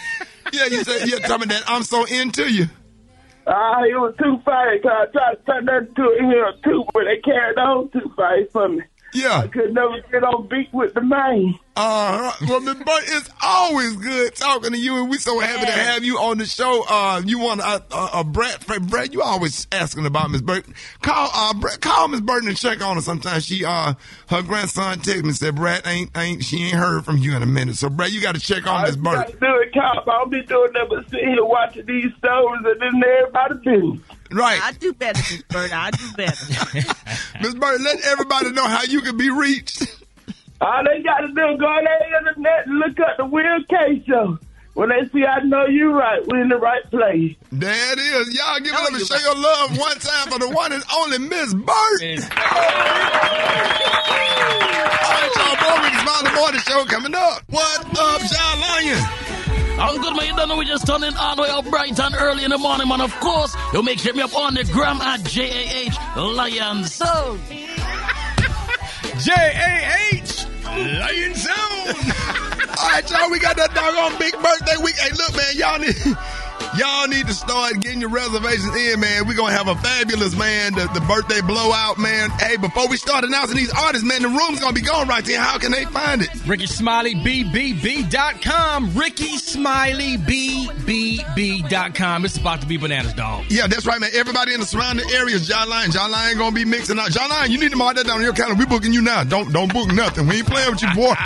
Yeah, 0.54 0.68
you 0.68 0.82
said 0.86 1.10
you're 1.10 1.20
telling 1.20 1.42
me 1.42 1.56
that 1.56 1.64
I'm 1.68 1.84
so 1.84 2.06
into 2.06 2.50
you. 2.50 2.68
Ah, 3.48 3.82
it 3.84 3.96
was 3.96 4.14
too 4.22 4.38
fast. 4.44 4.86
I 4.86 5.06
tried 5.12 5.36
to 5.36 5.44
turn 5.46 5.66
that 5.66 5.88
into 5.88 6.04
a 6.04 6.54
too, 6.64 6.84
but 6.94 7.06
they 7.06 7.18
carried 7.24 7.58
on 7.58 7.90
too 7.92 8.12
fast 8.18 8.52
for 8.52 8.68
me. 8.68 8.82
Yeah. 9.14 9.40
I 9.40 9.48
could 9.48 9.74
never 9.74 10.02
get 10.12 10.24
on 10.24 10.48
beat 10.48 10.72
with 10.74 10.94
the 10.94 11.02
man. 11.02 11.56
Uh, 11.76 12.32
well, 12.48 12.60
Miss 12.60 12.74
Burt, 12.74 13.04
it's 13.08 13.30
always 13.42 13.96
good 13.98 14.36
talking 14.36 14.72
to 14.72 14.78
you, 14.78 14.98
and 15.00 15.10
we're 15.10 15.20
so 15.20 15.40
happy 15.40 15.66
to 15.66 15.72
have 15.72 16.04
you 16.04 16.18
on 16.18 16.40
the 16.40 16.46
show. 16.46 16.84
Uh, 16.90 17.22
you 17.24 17.38
want 17.40 17.62
a, 17.62 17.84
a, 17.96 18.10
a 18.16 18.24
Brett? 18.24 18.66
Brett, 18.90 19.14
you 19.14 19.22
always 19.22 19.68
asking 19.72 20.06
about 20.08 20.32
Miss 20.32 20.42
Burton. 20.42 20.74
Call, 21.04 21.30
uh, 21.34 21.54
Brett, 21.54 21.80
call 21.80 22.08
Miss 22.08 22.22
Burton 22.22 22.50
and 22.50 22.58
check 22.58 22.82
on 22.84 22.96
her. 22.96 23.02
Sometimes 23.02 23.46
she, 23.46 23.64
uh, 23.64 23.94
her 24.30 24.42
grandson 24.42 25.00
texted 25.00 25.22
me 25.24 25.30
and 25.30 25.36
said, 25.36 25.56
Brett 25.56 25.86
ain't, 25.88 26.16
ain't, 26.18 26.44
she 26.44 26.64
ain't 26.64 26.76
heard 26.76 27.06
from 27.06 27.18
you 27.18 27.36
in 27.36 27.44
a 27.44 27.48
minute. 27.48 27.76
So, 27.76 27.90
Brett, 27.90 28.12
you 28.12 28.22
got 28.22 28.36
to 28.36 28.42
check 28.42 28.66
on 28.68 28.82
I 28.82 28.88
Miss 28.88 28.96
got 28.96 29.04
Burton. 29.04 29.34
to 29.34 29.40
do 29.40 29.56
it, 29.62 29.74
Cop. 29.74 30.08
I 30.08 30.12
don't 30.20 30.32
be 30.32 30.42
doing 30.44 30.72
nothing 30.74 30.90
but 30.90 31.10
sitting 31.12 31.30
here 31.30 31.46
watching 31.46 31.86
these 31.86 32.12
stories 32.18 32.62
and 32.66 32.82
then 32.82 33.04
everybody 33.04 33.56
business. 33.64 34.00
Right. 34.32 34.60
I 34.62 34.72
do 34.74 34.94
better, 34.94 35.20
Miss 35.20 35.42
Bird. 35.44 35.72
I 35.72 35.92
do 35.92 36.12
better. 36.14 36.46
Miss 37.42 37.54
Burton, 37.54 37.84
let 37.84 38.02
everybody 38.06 38.52
know 38.52 38.68
how 38.68 38.84
you 38.84 39.02
can 39.02 39.18
be 39.18 39.30
reached. 39.30 39.84
All 40.60 40.84
they 40.84 41.02
got 41.04 41.20
to 41.20 41.28
do 41.28 41.34
is 41.34 41.60
go 41.60 41.66
on 41.68 41.84
the 41.84 42.18
internet 42.18 42.66
and 42.68 42.80
look 42.80 43.00
up 43.00 43.18
the 43.18 43.26
Will 43.26 43.64
K 43.70 44.04
show. 44.08 44.40
When 44.74 44.90
they 44.90 45.08
see 45.12 45.24
I 45.26 45.40
know 45.44 45.66
you 45.66 45.92
right, 45.92 46.22
we're 46.28 46.42
in 46.42 46.50
the 46.50 46.58
right 46.58 46.84
place. 46.92 47.36
There 47.52 47.94
it 47.94 48.00
is. 48.00 48.34
Y'all 48.38 48.60
give 48.60 48.74
it 48.74 48.80
up 48.80 48.92
and 48.94 49.06
show 49.08 49.18
your 49.18 49.36
love 49.36 49.78
one 49.78 49.98
time 49.98 50.30
for 50.30 50.38
the 50.38 50.50
one 50.50 50.72
and 50.72 50.84
only 50.96 51.18
Miss 51.18 51.54
Burt. 51.54 51.68
All 51.68 52.08
right, 55.14 55.32
y'all, 55.36 55.56
boy, 55.58 55.84
Rickey 55.84 55.98
Smiley 55.98 56.32
Morning 56.36 56.62
Show 56.62 56.86
coming 56.86 57.16
up. 57.16 57.42
What 57.50 57.86
up, 58.00 58.22
John 58.22 58.60
Lion? 58.62 59.27
I'm 59.80 60.02
good, 60.02 60.16
man. 60.16 60.26
You 60.26 60.36
don't 60.36 60.50
know 60.50 60.58
we 60.58 60.66
just 60.66 60.88
turning 60.88 61.16
all 61.16 61.36
the 61.36 61.44
way 61.44 61.50
up 61.50 61.66
bright 61.66 62.00
and 62.00 62.16
early 62.18 62.44
in 62.44 62.50
the 62.50 62.58
morning, 62.58 62.88
man. 62.88 63.00
Of 63.02 63.14
course, 63.20 63.56
you 63.74 63.84
make 63.84 64.00
sure 64.00 64.14
me 64.14 64.24
up 64.24 64.36
on 64.36 64.56
the 64.56 64.64
gram 64.64 65.00
at 65.02 65.24
J-A-H 65.24 65.96
Lion 66.16 66.84
Sound. 66.86 67.40
J-A-H 69.20 70.46
Lion 70.66 71.36
Sound. 71.36 71.98
All 72.78 72.90
right, 72.90 73.10
y'all, 73.10 73.30
we 73.30 73.40
got 73.40 73.56
that 73.58 73.74
doggone 73.74 74.18
big 74.20 74.34
birthday 74.34 74.78
week. 74.84 74.96
Hey, 74.96 75.12
look, 75.12 75.36
man, 75.36 75.56
y'all 75.56 75.80
need... 75.80 75.96
Y'all 76.78 77.08
need 77.08 77.26
to 77.28 77.34
start 77.34 77.80
getting 77.80 78.02
your 78.02 78.10
reservations 78.10 78.76
in, 78.76 79.00
man. 79.00 79.28
We're 79.28 79.36
going 79.36 79.52
to 79.52 79.58
have 79.58 79.68
a 79.68 79.76
fabulous, 79.76 80.36
man, 80.36 80.74
the, 80.74 80.88
the 80.94 81.02
birthday 81.08 81.42
blowout, 81.42 81.98
man. 81.98 82.30
Hey, 82.32 82.58
before 82.58 82.88
we 82.88 82.98
start 82.98 83.24
announcing 83.24 83.58
these 83.58 83.72
artists, 83.74 84.06
man, 84.08 84.22
the 84.22 84.28
room's 84.30 84.60
going 84.60 84.74
to 84.76 84.80
be 84.80 84.86
gone 84.86 85.08
right 85.08 85.24
there. 85.26 85.40
How 85.42 85.58
can 85.58 85.72
they 85.72 85.86
find 85.86 86.22
it? 86.22 86.30
Rickey 86.46 86.68
Smiley, 86.68 87.16
BBB.com. 87.16 88.94
Rickey 88.96 89.38
Smiley, 89.38 90.18
BBB.com. 91.18 92.26
It's 92.26 92.38
about 92.38 92.62
to 92.62 92.68
be 92.68 92.78
bananas, 92.78 93.14
dog. 93.14 93.46
Yeah, 93.50 93.68
that's 93.68 93.86
right, 93.86 94.00
man. 94.00 94.12
Everybody 94.14 94.54
in 94.54 94.60
the 94.60 94.66
surrounding 94.66 95.10
areas, 95.12 95.48
John 95.48 95.70
Lyon. 95.70 95.92
John 95.92 96.12
Lyon 96.12 96.38
gonna 96.38 96.56
be 96.56 96.66
mixing 96.66 97.00
out. 97.00 97.10
John 97.12 97.30
Lyon, 97.30 97.52
you 97.52 97.60
need 97.60 97.72
to 97.72 97.78
mark 97.78 97.96
that 97.96 98.06
down 98.06 98.18
on 98.18 98.24
your 98.24 98.34
calendar. 98.34 98.60
We 98.60 98.66
booking 98.66 98.94
you 98.94 99.02
now. 99.02 99.24
Don't 99.24 99.52
don't 99.52 99.72
book 99.74 99.92
nothing. 99.92 100.28
We 100.28 100.38
ain't 100.38 100.48
playing 100.48 100.72
with 100.72 100.82
you, 100.82 100.94
boy. 100.94 101.14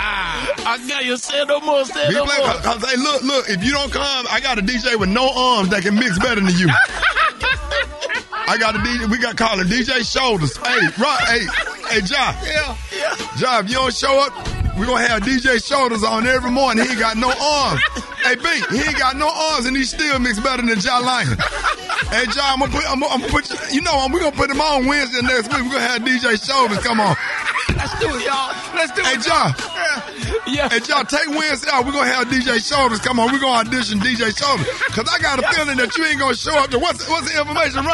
I 0.64 0.78
got 0.88 1.04
you. 1.04 1.16
Say 1.16 1.44
no 1.44 1.60
more. 1.60 1.84
Say 1.84 2.08
We 2.08 2.14
no 2.14 2.24
playing, 2.24 2.40
more. 2.46 2.54
cause, 2.56 2.82
cause, 2.82 2.90
hey, 2.90 2.96
look, 2.96 3.22
look. 3.22 3.48
If 3.48 3.64
you 3.64 3.72
don't 3.72 3.92
come, 3.92 4.26
I 4.30 4.40
got 4.40 4.58
a 4.58 4.62
DJ 4.62 4.96
with 4.98 5.08
no 5.08 5.21
arms 5.30 5.68
that 5.70 5.82
can 5.82 5.94
mix 5.94 6.18
better 6.18 6.40
than 6.40 6.54
you. 6.56 6.68
I 8.48 8.58
got 8.58 8.74
a 8.74 8.78
DJ. 8.78 9.08
We 9.10 9.18
got 9.18 9.36
calling 9.36 9.66
DJ 9.66 10.02
Shoulders. 10.04 10.56
Hey, 10.56 10.80
right? 10.98 11.24
Hey, 11.26 11.46
hey, 11.88 12.00
John. 12.02 12.34
Yeah, 12.44 12.76
yeah. 12.94 13.16
John, 13.38 13.64
if 13.64 13.70
you 13.70 13.76
don't 13.76 13.94
show 13.94 14.20
up, 14.20 14.32
We're 14.76 14.86
gonna 14.86 15.06
have 15.06 15.22
DJ 15.22 15.62
Shoulders 15.64 16.02
on 16.02 16.26
every 16.26 16.50
morning. 16.50 16.84
He 16.84 16.90
ain't 16.92 17.00
got 17.00 17.16
no 17.16 17.28
arms. 17.28 17.80
hey, 18.24 18.34
B, 18.36 18.48
he 18.76 18.82
ain't 18.88 18.98
got 18.98 19.16
no 19.16 19.28
arms, 19.28 19.66
and 19.66 19.76
he 19.76 19.84
still 19.84 20.18
mix 20.18 20.40
better 20.40 20.62
than 20.62 20.80
John 20.80 21.04
Lyon. 21.04 21.36
hey, 22.08 22.24
John, 22.32 22.56
I'm 22.56 22.58
gonna 22.60 22.72
put, 22.72 22.84
I'm 22.90 23.00
gonna, 23.00 23.12
I'm 23.14 23.20
gonna 23.20 23.32
put, 23.32 23.50
you, 23.50 23.56
you 23.76 23.80
know, 23.82 24.06
we're 24.12 24.20
gonna 24.20 24.36
put 24.36 24.50
him 24.50 24.60
on 24.60 24.86
Wednesday 24.86 25.20
next 25.22 25.48
week. 25.52 25.62
We're 25.62 25.76
gonna 25.76 25.88
have 25.92 26.02
DJ 26.02 26.36
Shoulders 26.44 26.78
come 26.78 27.00
on. 27.00 27.14
Let's 27.76 27.98
do 28.00 28.08
it, 28.16 28.24
y'all. 28.24 28.52
Let's 28.74 28.92
do 28.92 29.02
Hey, 29.02 29.12
it. 29.14 29.22
Hey, 29.22 29.28
John. 29.28 29.54
Yeah. 29.76 30.31
Hey, 30.72 30.80
John, 30.80 31.06
take 31.06 31.28
Wednesday 31.28 31.70
out. 31.72 31.84
We're 31.86 31.92
going 31.92 32.08
to 32.08 32.14
have 32.14 32.26
DJ 32.28 32.58
Shoulders 32.58 32.98
come 32.98 33.20
on. 33.20 33.30
We're 33.32 33.38
going 33.38 33.64
to 33.64 33.70
audition 33.70 33.98
DJ 34.00 34.36
Shoulders. 34.36 34.66
Because 34.86 35.08
I 35.12 35.18
got 35.22 35.38
a 35.38 35.42
feeling 35.54 35.76
that 35.78 35.96
you 35.96 36.04
ain't 36.04 36.18
going 36.18 36.34
to 36.34 36.38
show 36.38 36.56
up 36.58 36.70
to 36.70 36.78
what's, 36.78 37.08
what's 37.08 37.30
the 37.32 37.38
information, 37.38 37.84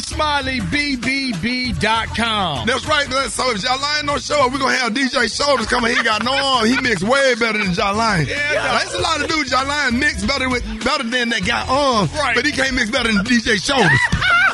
Smiley, 0.00 0.60
BBB.com. 0.60 2.66
That's 2.66 2.86
right. 2.86 3.08
man. 3.10 3.28
So 3.30 3.50
if 3.50 3.62
John 3.62 3.80
Lyon 3.80 4.06
don't 4.06 4.22
show 4.22 4.46
up, 4.46 4.52
we're 4.52 4.58
going 4.58 4.74
to 4.74 4.80
have 4.80 4.94
DJ 4.94 5.28
Shoulders 5.34 5.66
come 5.66 5.84
on. 5.84 5.90
He 5.90 6.02
got 6.02 6.24
no 6.24 6.32
arm. 6.32 6.66
He 6.66 6.80
mix 6.80 7.02
way 7.02 7.34
better 7.34 7.58
than 7.58 7.74
John 7.74 7.96
Lyon. 7.96 8.26
Yeah, 8.26 8.78
There's 8.78 8.94
a 8.94 9.00
lot 9.02 9.20
of 9.20 9.28
dudes 9.28 9.50
John 9.50 9.66
Lyon 9.66 9.98
mix 9.98 10.24
better 10.24 10.48
with 10.48 10.64
better 10.84 11.04
than 11.04 11.28
that 11.30 11.44
guy 11.44 11.64
arms. 11.68 12.12
Right. 12.14 12.34
But 12.34 12.46
he 12.46 12.52
can't 12.52 12.74
mix 12.74 12.90
better 12.90 13.12
than 13.12 13.24
DJ 13.24 13.60
Shoulders. 13.62 13.90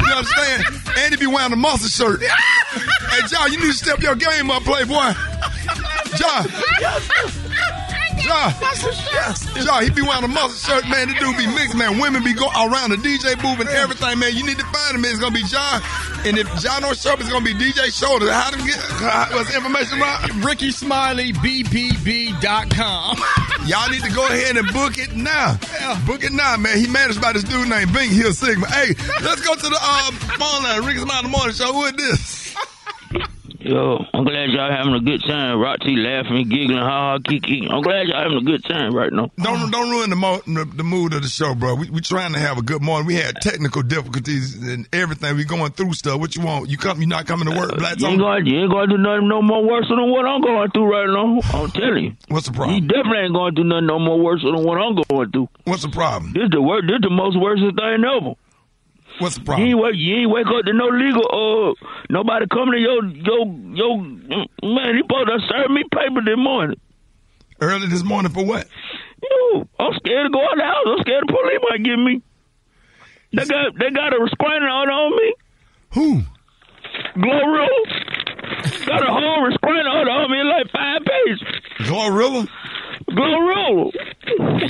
you 0.01 0.07
know 0.09 0.17
what 0.17 0.17
I'm 0.17 0.25
saying? 0.25 0.63
And 1.05 1.15
he 1.15 1.21
be 1.21 1.27
wearing 1.27 1.53
a 1.53 1.57
muscle 1.57 1.89
shirt. 1.89 2.23
hey, 2.23 3.21
John, 3.29 3.53
you 3.53 3.59
need 3.61 3.73
to 3.73 3.79
step 3.79 4.01
your 4.01 4.15
game 4.15 4.51
up, 4.51 4.63
playboy. 4.65 5.13
John. 6.17 6.47
Ja, 8.25 8.53
Ja, 9.57 9.81
he 9.81 9.91
be 9.91 10.03
wearing 10.03 10.25
a 10.25 10.29
muscle 10.29 10.57
shirt, 10.57 10.89
man. 10.89 11.09
The 11.09 11.15
dude 11.15 11.37
be 11.37 11.47
mixed, 11.47 11.77
man. 11.77 11.99
Women 11.99 12.23
be 12.25 12.33
go 12.33 12.47
around 12.49 12.91
the 12.91 12.97
DJ 12.97 13.37
booth 13.41 13.61
and 13.61 13.69
everything, 13.69 14.19
man. 14.19 14.35
You 14.35 14.45
need 14.47 14.59
to 14.59 14.67
find 14.67 14.95
him. 14.97 15.03
man. 15.03 15.11
It's 15.13 15.21
gonna 15.21 15.35
be 15.35 15.43
Ja, 15.47 15.81
and 16.25 16.39
if 16.39 16.47
Ja 16.63 16.81
don't 16.81 16.97
show 16.97 17.13
up, 17.13 17.21
it's 17.21 17.29
gonna 17.31 17.45
be 17.45 17.55
DJ 17.55 17.93
Shoulder. 17.93 18.33
How 18.33 18.51
to 18.51 18.59
get? 18.59 18.77
How, 18.77 19.29
what's 19.33 19.51
the 19.51 19.57
information 19.57 19.99
about? 19.99 20.29
Rickey 20.45 20.71
Smiley, 20.71 21.33
BPB.com. 21.35 23.19
Y'all 23.67 23.89
need 23.91 24.03
to 24.03 24.13
go 24.13 24.27
ahead 24.27 24.57
and 24.57 24.67
book 24.73 24.99
it 24.99 25.15
now. 25.17 25.57
Book 26.07 26.23
it 26.25 26.33
now, 26.33 26.57
man. 26.57 26.79
He 26.79 26.87
managed 26.87 27.21
by 27.21 27.33
this 27.33 27.45
dude 27.45 27.69
named 27.69 27.93
Bink 27.93 28.13
Hill 28.13 28.33
Sigma. 28.33 28.67
Hey, 28.69 28.95
let's 29.23 29.41
go 29.41 29.55
to 29.55 29.61
the 29.69 29.79
uh, 29.81 30.11
phone 30.39 30.63
line. 30.65 30.85
Rickey 30.85 31.01
Smiley 31.01 31.23
the 31.23 31.29
Morning 31.29 31.55
Show. 31.55 31.73
Who 31.73 31.85
is 31.85 31.93
this? 31.93 32.44
Yo, 33.65 34.05
I'm 34.13 34.25
glad 34.25 34.51
y'all 34.51 34.71
having 34.71 34.93
a 34.93 35.01
good 35.01 35.23
time. 35.25 35.59
Roxy 35.59 35.97
laughing, 35.97 36.51
giggling, 36.51 36.77
ha 36.77 37.17
ha, 37.17 37.19
kiki. 37.25 37.67
I'm 37.71 37.81
glad 37.81 38.09
y'all 38.09 38.23
having 38.23 38.37
a 38.37 38.43
good 38.43 38.63
time 38.65 38.95
right 38.95 39.11
now. 39.11 39.31
Don't 39.43 39.71
don't 39.71 39.89
ruin 39.89 40.11
the, 40.11 40.17
mo- 40.17 40.43
the 40.47 40.67
the 40.67 40.85
mood 40.85 41.15
of 41.15 41.23
the 41.23 41.29
show, 41.29 41.55
bro. 41.55 41.75
We 41.75 41.89
we 41.89 42.03
trying 42.03 42.35
to 42.35 42.39
have 42.39 42.59
a 42.59 42.63
good 42.63 42.83
morning. 42.83 43.07
We 43.07 43.15
had 43.15 43.37
technical 43.41 43.81
difficulties 43.81 44.55
and 44.69 44.87
everything. 44.93 45.37
We 45.37 45.45
going 45.45 45.73
through 45.73 45.95
stuff. 45.95 46.21
What 46.21 46.37
you 46.37 46.43
want? 46.43 46.69
You 46.69 46.77
come? 46.77 47.01
You 47.01 47.07
not 47.07 47.25
coming 47.25 47.49
to 47.51 47.57
work? 47.57 47.73
Uh, 47.73 47.77
Black 47.77 47.99
You 47.99 48.09
ain't 48.09 48.19
going, 48.19 48.45
you 48.45 48.61
ain't 48.61 48.71
going 48.71 48.91
to 48.91 48.97
do 48.99 49.03
nothing 49.03 49.29
no 49.29 49.41
more 49.41 49.65
worse 49.65 49.89
than 49.89 50.11
what 50.11 50.27
I'm 50.27 50.43
going 50.43 50.71
through 50.73 50.93
right 50.93 51.09
now. 51.09 51.41
I'm 51.59 51.71
telling 51.71 52.05
you. 52.05 52.13
What's 52.29 52.47
the 52.47 52.53
problem? 52.53 52.75
You 52.77 52.87
definitely 52.87 53.19
ain't 53.25 53.33
going 53.35 53.55
to 53.55 53.63
do 53.63 53.67
nothing 53.67 53.87
no 53.87 53.99
more 53.99 54.21
worse 54.21 54.43
than 54.43 54.63
what 54.63 54.77
I'm 54.77 54.95
going 55.09 55.31
through. 55.31 55.49
What's 55.65 55.83
the 55.83 55.89
problem? 55.89 56.35
This 56.35 56.51
the 56.51 56.61
worst. 56.61 56.85
This 56.87 57.01
the 57.01 57.09
most 57.09 57.41
worstest 57.41 57.77
thing 57.81 58.05
ever. 58.05 58.35
What's 59.19 59.37
the 59.37 59.41
You 59.41 59.45
problem? 59.47 59.69
ain't 59.69 59.79
wake, 59.79 59.95
you 59.97 60.15
ain't 60.17 60.31
wake 60.31 60.47
up 60.47 60.65
to 60.67 60.73
no 60.73 60.87
legal. 60.89 61.25
Uh, 61.31 61.75
nobody 62.11 62.47
coming 62.51 62.75
to 62.75 62.81
your 62.81 63.05
your 63.07 63.47
your 63.75 63.99
man. 64.03 64.95
He 64.97 65.03
supposed 65.03 65.29
to 65.29 65.39
serve 65.49 65.71
me 65.71 65.85
paper 65.93 66.21
this 66.25 66.37
morning. 66.37 66.77
Early 67.61 67.87
this 67.87 68.03
morning 68.03 68.33
for 68.33 68.45
what? 68.45 68.67
Yo, 69.23 69.61
I'm 69.79 69.93
scared 69.95 70.27
to 70.27 70.31
go 70.31 70.43
out 70.43 70.57
the 70.57 70.65
house. 70.65 70.85
I'm 70.87 70.99
scared 71.01 71.23
the 71.27 71.33
police 71.33 71.61
might 71.71 71.83
get 71.85 71.97
me. 71.97 72.23
They 73.33 73.45
got 73.47 73.79
they 73.79 73.91
got 73.91 74.13
a 74.15 74.19
restraining 74.21 74.69
order 74.69 74.93
on 74.93 75.17
me. 75.17 75.35
Who? 75.95 76.23
Glorilla. 77.17 78.87
got 78.87 79.03
a 79.03 79.13
whole 79.13 79.43
restraining 79.47 79.87
order 79.87 80.11
on 80.11 80.31
me 80.31 80.43
like 80.43 80.71
five 80.73 81.03
pages. 81.07 81.43
Glorilla? 81.89 82.49
Glorilla. 83.11 83.93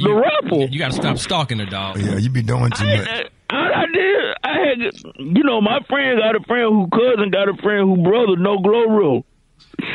The 0.03 0.13
rapper. 0.13 0.67
You 0.73 0.79
got 0.79 0.91
to 0.91 0.97
stop 0.97 1.19
stalking 1.19 1.59
the 1.59 1.67
dog. 1.67 1.99
Yeah, 1.99 2.17
you 2.19 2.31
be 2.31 2.43
doing 2.43 2.71
too 2.73 2.85
much. 2.85 3.27
I, 3.51 3.57
I 3.83 3.85
did. 3.93 4.25
I 4.43 4.53
had, 4.67 4.79
you 5.19 5.45
know, 5.45 5.61
my 5.61 5.81
friend 5.89 6.19
got 6.19 6.37
a 6.37 6.41
friend 6.47 6.73
who 6.73 6.89
cousin 6.91 7.31
got 7.31 7.49
a 7.49 7.55
friend 7.63 7.89
who 7.89 8.03
brother 8.03 8.37
no 8.37 8.59
Glorilla. 8.59 9.23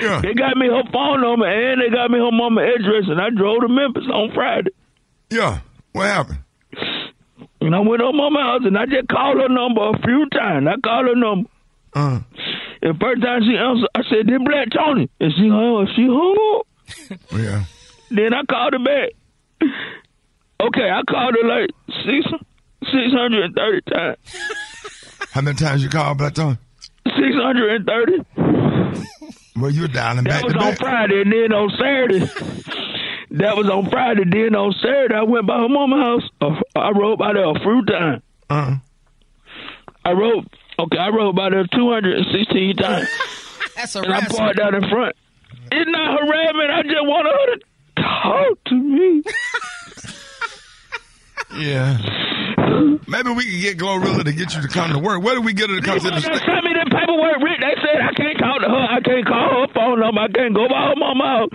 Yeah. 0.01 0.21
They 0.21 0.33
got 0.33 0.55
me 0.57 0.67
her 0.67 0.83
phone 0.91 1.21
number 1.21 1.45
and 1.47 1.81
they 1.81 1.89
got 1.93 2.11
me 2.11 2.19
her 2.19 2.31
mama 2.31 2.61
address, 2.61 3.05
and 3.07 3.19
I 3.19 3.29
drove 3.29 3.61
to 3.61 3.67
Memphis 3.67 4.05
on 4.11 4.31
Friday. 4.33 4.71
Yeah. 5.29 5.59
What 5.93 6.05
happened? 6.05 6.39
And 7.61 7.75
I 7.75 7.79
went 7.79 8.01
on 8.01 8.15
mama 8.15 8.39
house 8.41 8.61
and 8.65 8.77
I 8.77 8.85
just 8.85 9.09
called 9.09 9.37
her 9.37 9.49
number 9.49 9.81
a 9.89 9.99
few 10.01 10.27
times. 10.29 10.67
I 10.67 10.79
called 10.79 11.07
her 11.07 11.15
number. 11.15 11.49
Uh. 11.93 12.19
The 12.81 12.93
first 13.01 13.21
time 13.21 13.41
she 13.43 13.57
answered, 13.57 13.89
I 13.93 14.01
said, 14.09 14.27
"This 14.27 14.39
Black 14.45 14.69
Tony," 14.71 15.09
and 15.19 15.33
she 15.35 15.49
hung. 15.49 15.85
She 15.95 16.05
hung 16.05 16.37
up. 17.11 17.19
Yeah. 17.37 17.63
Then 18.09 18.33
I 18.33 18.43
called 18.45 18.73
her 18.73 18.79
back. 18.79 19.09
Okay, 20.61 20.89
I 20.89 21.01
called 21.09 21.35
her 21.41 21.47
like 21.47 21.69
six 22.05 22.25
six 22.91 23.11
hundred 23.13 23.45
and 23.45 23.55
thirty 23.55 23.81
times. 23.91 24.17
How 25.31 25.41
many 25.41 25.55
times 25.57 25.83
you 25.83 25.89
called 25.89 26.17
Black 26.17 26.33
Tony? 26.33 26.57
Six 27.05 27.35
hundred 27.35 27.75
and 27.75 27.85
thirty. 27.85 28.17
Well, 29.55 29.71
you 29.71 29.81
were 29.81 29.87
dialing 29.89 30.23
back 30.23 30.41
That 30.41 30.43
was 30.45 30.53
to 30.53 30.59
on 30.59 30.69
back. 30.71 30.79
Friday, 30.79 31.21
and 31.21 31.31
then 31.33 31.51
on 31.53 31.69
Saturday. 31.71 32.19
that 33.31 33.57
was 33.57 33.69
on 33.69 33.89
Friday. 33.89 34.23
Then 34.25 34.55
on 34.55 34.73
Saturday, 34.81 35.15
I 35.15 35.23
went 35.23 35.45
by 35.47 35.57
her 35.59 35.67
mama 35.69 35.97
house. 35.97 36.29
Uh, 36.39 36.79
I 36.79 36.91
rode 36.91 37.19
by 37.19 37.33
there 37.33 37.49
a 37.49 37.59
few 37.59 37.83
times. 37.85 38.21
Uh. 38.49 38.65
Huh. 38.65 38.75
I 40.05 40.11
rode. 40.13 40.47
Okay, 40.79 40.97
I 40.97 41.09
rode 41.09 41.35
by 41.35 41.49
there 41.49 41.65
two 41.67 41.91
hundred 41.91 42.17
and 42.19 42.25
sixteen 42.31 42.75
times. 42.77 43.09
That's 43.75 43.95
a 43.95 44.01
and 44.01 44.13
I 44.13 44.21
parked 44.27 44.59
out 44.59 44.73
in 44.75 44.87
front. 44.89 45.15
It's 45.71 45.89
not 45.91 46.19
harassment. 46.21 46.71
I 46.71 46.81
just 46.83 46.95
want 47.03 47.27
her 47.27 47.55
to 47.55 48.01
talk 48.01 48.63
to 48.65 48.75
me. 48.75 49.23
Yeah. 51.57 51.97
Maybe 53.07 53.29
we 53.31 53.43
can 53.49 53.59
get 53.61 53.77
Glorilla 53.77 54.23
to 54.23 54.31
get 54.33 54.53
you 54.55 54.61
to 54.61 54.67
come 54.67 54.91
to 54.93 54.99
work. 54.99 55.21
Where 55.23 55.35
do 55.35 55.41
we 55.41 55.53
get 55.53 55.69
her 55.69 55.75
to 55.77 55.81
come 55.81 55.99
to 55.99 56.03
the 56.09 56.11
They 56.15 56.21
state? 56.21 56.45
sent 56.45 56.63
me 56.63 56.71
the 56.77 56.85
paperwork, 56.91 57.37
Rick. 57.41 57.59
They 57.61 57.75
said 57.81 57.97
I 58.01 58.13
can't 58.13 58.37
talk 58.37 58.61
to 58.61 58.69
her. 58.69 58.85
I 58.89 58.99
can't 59.01 59.25
call 59.25 59.65
her 59.65 59.67
phone 59.73 59.99
number. 59.99 60.21
I 60.21 60.27
can't 60.29 60.53
go 60.55 60.67
by 60.69 60.93
her 60.93 60.95
mama 60.97 61.25
house. 61.25 61.51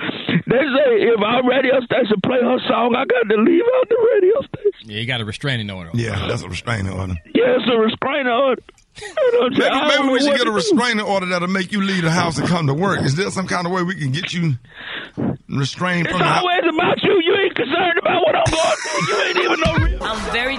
They 0.46 0.64
say 0.74 0.88
if 1.14 1.20
our 1.22 1.42
radio 1.46 1.80
station 1.86 2.18
play 2.24 2.40
her 2.42 2.58
song, 2.68 2.94
I 2.96 3.04
got 3.06 3.24
to 3.30 3.36
leave 3.40 3.64
out 3.78 3.88
the 3.88 3.98
radio 4.14 4.36
station. 4.42 4.90
Yeah, 4.90 5.00
you 5.00 5.06
got 5.06 5.20
a 5.20 5.24
restraining 5.24 5.70
order. 5.70 5.90
Yeah, 5.94 6.26
that's 6.28 6.42
a 6.42 6.48
restraining 6.48 6.92
order. 6.92 7.14
Yeah, 7.34 7.56
it's 7.58 7.68
a 7.70 7.78
restraining 7.78 8.32
order. 8.32 8.62
Maybe, 8.94 9.58
maybe 9.58 10.08
we 10.08 10.20
should 10.20 10.36
get 10.36 10.46
a 10.46 10.52
restraining. 10.52 10.98
restraining 10.98 11.00
order 11.06 11.26
that'll 11.26 11.48
make 11.48 11.72
you 11.72 11.80
leave 11.82 12.02
the 12.02 12.10
house 12.12 12.38
and 12.38 12.46
come 12.46 12.66
to 12.68 12.74
work. 12.74 13.00
Is 13.02 13.16
there 13.16 13.30
some 13.30 13.46
kind 13.48 13.66
of 13.66 13.72
way 13.72 13.82
we 13.82 13.94
can 13.96 14.12
get 14.12 14.32
you 14.32 14.54
restrained 15.48 16.06
It's 16.06 16.12
from 16.12 16.20
the 16.20 16.24
house? 16.26 16.42
always 16.44 16.62
about 16.74 17.02
you. 17.02 17.20
You 17.24 17.34
ain't 17.42 17.54
concerned 17.56 17.98
about 17.98 18.22
what 18.22 18.34
I'm 18.36 18.44
going 18.52 18.76
through. 18.76 19.08
You 19.08 19.22
ain't 19.24 19.38
even 19.38 19.98
know. 19.98 20.06
I'm 20.06 20.32
very 20.32 20.58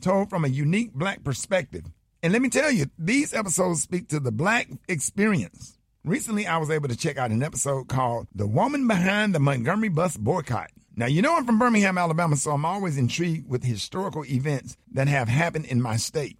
told 0.00 0.30
from 0.30 0.44
a 0.44 0.48
unique 0.48 0.92
black 0.92 1.24
perspective. 1.24 1.84
And 2.22 2.32
let 2.32 2.42
me 2.42 2.48
tell 2.48 2.70
you, 2.70 2.86
these 2.98 3.32
episodes 3.32 3.82
speak 3.82 4.08
to 4.08 4.18
the 4.18 4.32
black 4.32 4.68
experience. 4.88 5.78
Recently, 6.04 6.46
I 6.46 6.56
was 6.56 6.70
able 6.70 6.88
to 6.88 6.96
check 6.96 7.16
out 7.16 7.30
an 7.30 7.42
episode 7.42 7.88
called 7.88 8.26
The 8.34 8.46
Woman 8.46 8.88
Behind 8.88 9.34
the 9.34 9.38
Montgomery 9.38 9.88
Bus 9.88 10.16
Boycott. 10.16 10.70
Now, 10.96 11.06
you 11.06 11.22
know 11.22 11.36
I'm 11.36 11.46
from 11.46 11.60
Birmingham, 11.60 11.96
Alabama, 11.96 12.34
so 12.34 12.50
I'm 12.50 12.64
always 12.64 12.98
intrigued 12.98 13.48
with 13.48 13.62
historical 13.62 14.24
events 14.24 14.76
that 14.92 15.06
have 15.06 15.28
happened 15.28 15.66
in 15.66 15.80
my 15.80 15.96
state. 15.96 16.38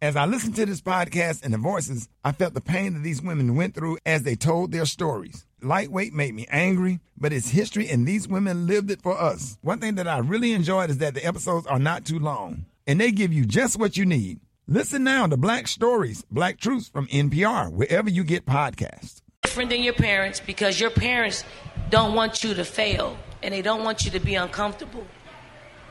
As 0.00 0.14
I 0.14 0.26
listened 0.26 0.54
to 0.56 0.66
this 0.66 0.80
podcast 0.80 1.42
and 1.42 1.52
the 1.52 1.58
voices, 1.58 2.08
I 2.22 2.30
felt 2.30 2.54
the 2.54 2.60
pain 2.60 2.94
that 2.94 3.02
these 3.02 3.22
women 3.22 3.56
went 3.56 3.74
through 3.74 3.98
as 4.06 4.22
they 4.22 4.36
told 4.36 4.70
their 4.70 4.86
stories. 4.86 5.44
Lightweight 5.60 6.12
made 6.12 6.34
me 6.34 6.46
angry, 6.50 7.00
but 7.16 7.32
it's 7.32 7.48
history 7.48 7.88
and 7.88 8.06
these 8.06 8.28
women 8.28 8.68
lived 8.68 8.90
it 8.92 9.02
for 9.02 9.18
us. 9.18 9.58
One 9.62 9.80
thing 9.80 9.96
that 9.96 10.06
I 10.06 10.18
really 10.18 10.52
enjoyed 10.52 10.90
is 10.90 10.98
that 10.98 11.14
the 11.14 11.24
episodes 11.24 11.66
are 11.66 11.78
not 11.78 12.04
too 12.04 12.20
long 12.20 12.66
and 12.86 13.00
they 13.00 13.10
give 13.12 13.32
you 13.32 13.44
just 13.44 13.78
what 13.78 13.96
you 13.96 14.06
need. 14.06 14.40
Listen 14.68 15.04
now 15.04 15.26
to 15.26 15.36
Black 15.36 15.68
Stories, 15.68 16.24
Black 16.30 16.58
Truths 16.58 16.88
from 16.88 17.06
NPR, 17.08 17.70
wherever 17.72 18.10
you 18.10 18.24
get 18.24 18.46
podcasts. 18.46 19.22
different 19.42 19.70
than 19.70 19.82
your 19.82 19.94
parents 19.94 20.40
because 20.40 20.80
your 20.80 20.90
parents 20.90 21.44
don't 21.90 22.14
want 22.14 22.42
you 22.42 22.52
to 22.54 22.64
fail 22.64 23.16
and 23.42 23.54
they 23.54 23.62
don't 23.62 23.84
want 23.84 24.04
you 24.04 24.10
to 24.10 24.20
be 24.20 24.34
uncomfortable. 24.34 25.06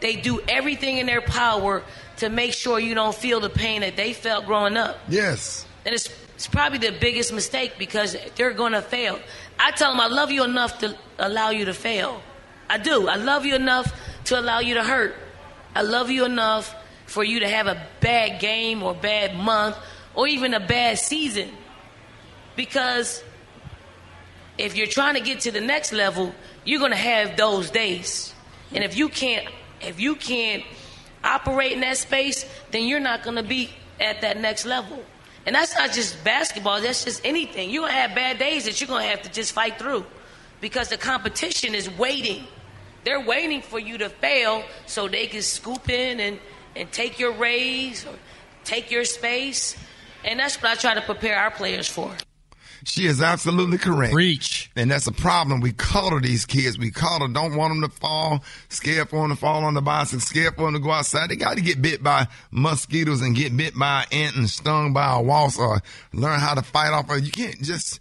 They 0.01 0.17
do 0.17 0.41
everything 0.47 0.97
in 0.97 1.05
their 1.05 1.21
power 1.21 1.83
to 2.17 2.29
make 2.29 2.53
sure 2.53 2.79
you 2.79 2.93
don't 2.95 3.15
feel 3.15 3.39
the 3.39 3.49
pain 3.49 3.81
that 3.81 3.95
they 3.95 4.11
felt 4.11 4.45
growing 4.45 4.75
up. 4.75 4.97
Yes. 5.07 5.65
And 5.85 5.95
it's, 5.95 6.09
it's 6.35 6.47
probably 6.47 6.79
the 6.79 6.91
biggest 6.91 7.31
mistake 7.31 7.73
because 7.79 8.17
they're 8.35 8.53
going 8.53 8.73
to 8.73 8.81
fail. 8.81 9.19
I 9.57 9.71
tell 9.71 9.91
them 9.91 10.01
I 10.01 10.07
love 10.07 10.31
you 10.31 10.43
enough 10.43 10.79
to 10.79 10.97
allow 11.17 11.51
you 11.51 11.65
to 11.65 11.73
fail. 11.73 12.21
I 12.69 12.77
do. 12.77 13.07
I 13.07 13.15
love 13.15 13.45
you 13.45 13.55
enough 13.55 13.93
to 14.25 14.37
allow 14.37 14.59
you 14.59 14.73
to 14.73 14.83
hurt. 14.83 15.15
I 15.73 15.81
love 15.81 16.09
you 16.09 16.25
enough 16.25 16.75
for 17.05 17.23
you 17.23 17.39
to 17.39 17.49
have 17.49 17.67
a 17.67 17.85
bad 17.99 18.39
game 18.39 18.83
or 18.83 18.93
bad 18.93 19.35
month 19.35 19.77
or 20.13 20.27
even 20.27 20.53
a 20.53 20.59
bad 20.59 20.97
season. 20.97 21.49
Because 22.55 23.23
if 24.57 24.75
you're 24.75 24.87
trying 24.87 25.15
to 25.15 25.21
get 25.21 25.41
to 25.41 25.51
the 25.51 25.61
next 25.61 25.91
level, 25.91 26.33
you're 26.63 26.79
going 26.79 26.91
to 26.91 26.97
have 26.97 27.37
those 27.37 27.69
days. 27.69 28.33
And 28.71 28.83
if 28.83 28.97
you 28.97 29.09
can't 29.09 29.47
if 29.81 29.99
you 29.99 30.15
can't 30.15 30.63
operate 31.23 31.73
in 31.73 31.81
that 31.81 31.97
space, 31.97 32.45
then 32.71 32.87
you're 32.87 32.99
not 32.99 33.23
going 33.23 33.35
to 33.35 33.43
be 33.43 33.69
at 33.99 34.21
that 34.21 34.39
next 34.39 34.65
level. 34.65 35.03
And 35.45 35.55
that's 35.55 35.75
not 35.75 35.91
just 35.91 36.23
basketball, 36.23 36.81
that's 36.81 37.03
just 37.03 37.23
anything. 37.23 37.69
You're 37.69 37.83
going 37.83 37.93
to 37.93 37.99
have 37.99 38.15
bad 38.15 38.39
days 38.39 38.65
that 38.65 38.81
you're 38.81 38.87
going 38.87 39.03
to 39.03 39.09
have 39.09 39.21
to 39.23 39.31
just 39.31 39.51
fight 39.51 39.77
through 39.77 40.05
because 40.59 40.89
the 40.89 40.97
competition 40.97 41.75
is 41.75 41.89
waiting. 41.97 42.45
They're 43.03 43.21
waiting 43.21 43.61
for 43.61 43.77
you 43.77 43.99
to 43.99 44.09
fail 44.09 44.63
so 44.87 45.07
they 45.07 45.27
can 45.27 45.43
scoop 45.43 45.89
in 45.89 46.19
and, 46.19 46.39
and 46.75 46.91
take 46.91 47.19
your 47.19 47.31
raise 47.33 48.05
or 48.05 48.13
take 48.63 48.91
your 48.91 49.05
space. 49.05 49.75
And 50.23 50.39
that's 50.39 50.61
what 50.61 50.71
I 50.71 50.75
try 50.75 50.93
to 50.95 51.01
prepare 51.01 51.37
our 51.37 51.51
players 51.51 51.87
for. 51.87 52.11
She 52.83 53.07
is 53.07 53.19
absolutely 53.19 53.79
correct. 53.79 54.13
Reach. 54.13 54.69
And 54.75 54.91
that's 54.91 55.07
a 55.07 55.11
problem. 55.11 55.59
We 55.59 55.71
coddle 55.71 56.19
these 56.19 56.45
kids. 56.45 56.77
We 56.77 56.91
coddle, 56.91 57.27
don't 57.27 57.55
want 57.55 57.71
them 57.73 57.89
to 57.89 57.95
fall, 57.95 58.43
scared 58.69 59.09
for 59.09 59.21
them 59.21 59.31
to 59.31 59.35
fall 59.35 59.63
on 59.63 59.73
the 59.73 59.81
bicycle, 59.81 60.19
scared 60.19 60.55
for 60.55 60.65
them 60.65 60.75
to 60.75 60.79
go 60.79 60.91
outside. 60.91 61.31
They 61.31 61.35
got 61.35 61.57
to 61.57 61.63
get 61.63 61.81
bit 61.81 62.03
by 62.03 62.27
mosquitoes 62.51 63.21
and 63.21 63.35
get 63.35 63.57
bit 63.57 63.73
by 63.75 64.05
an 64.11 64.17
ant 64.19 64.35
and 64.35 64.49
stung 64.49 64.93
by 64.93 65.15
a 65.15 65.21
wasp 65.21 65.59
or 65.59 65.81
learn 66.13 66.39
how 66.39 66.53
to 66.53 66.61
fight 66.61 66.91
off. 66.91 67.09
You 67.19 67.31
can't 67.31 67.59
just, 67.59 67.99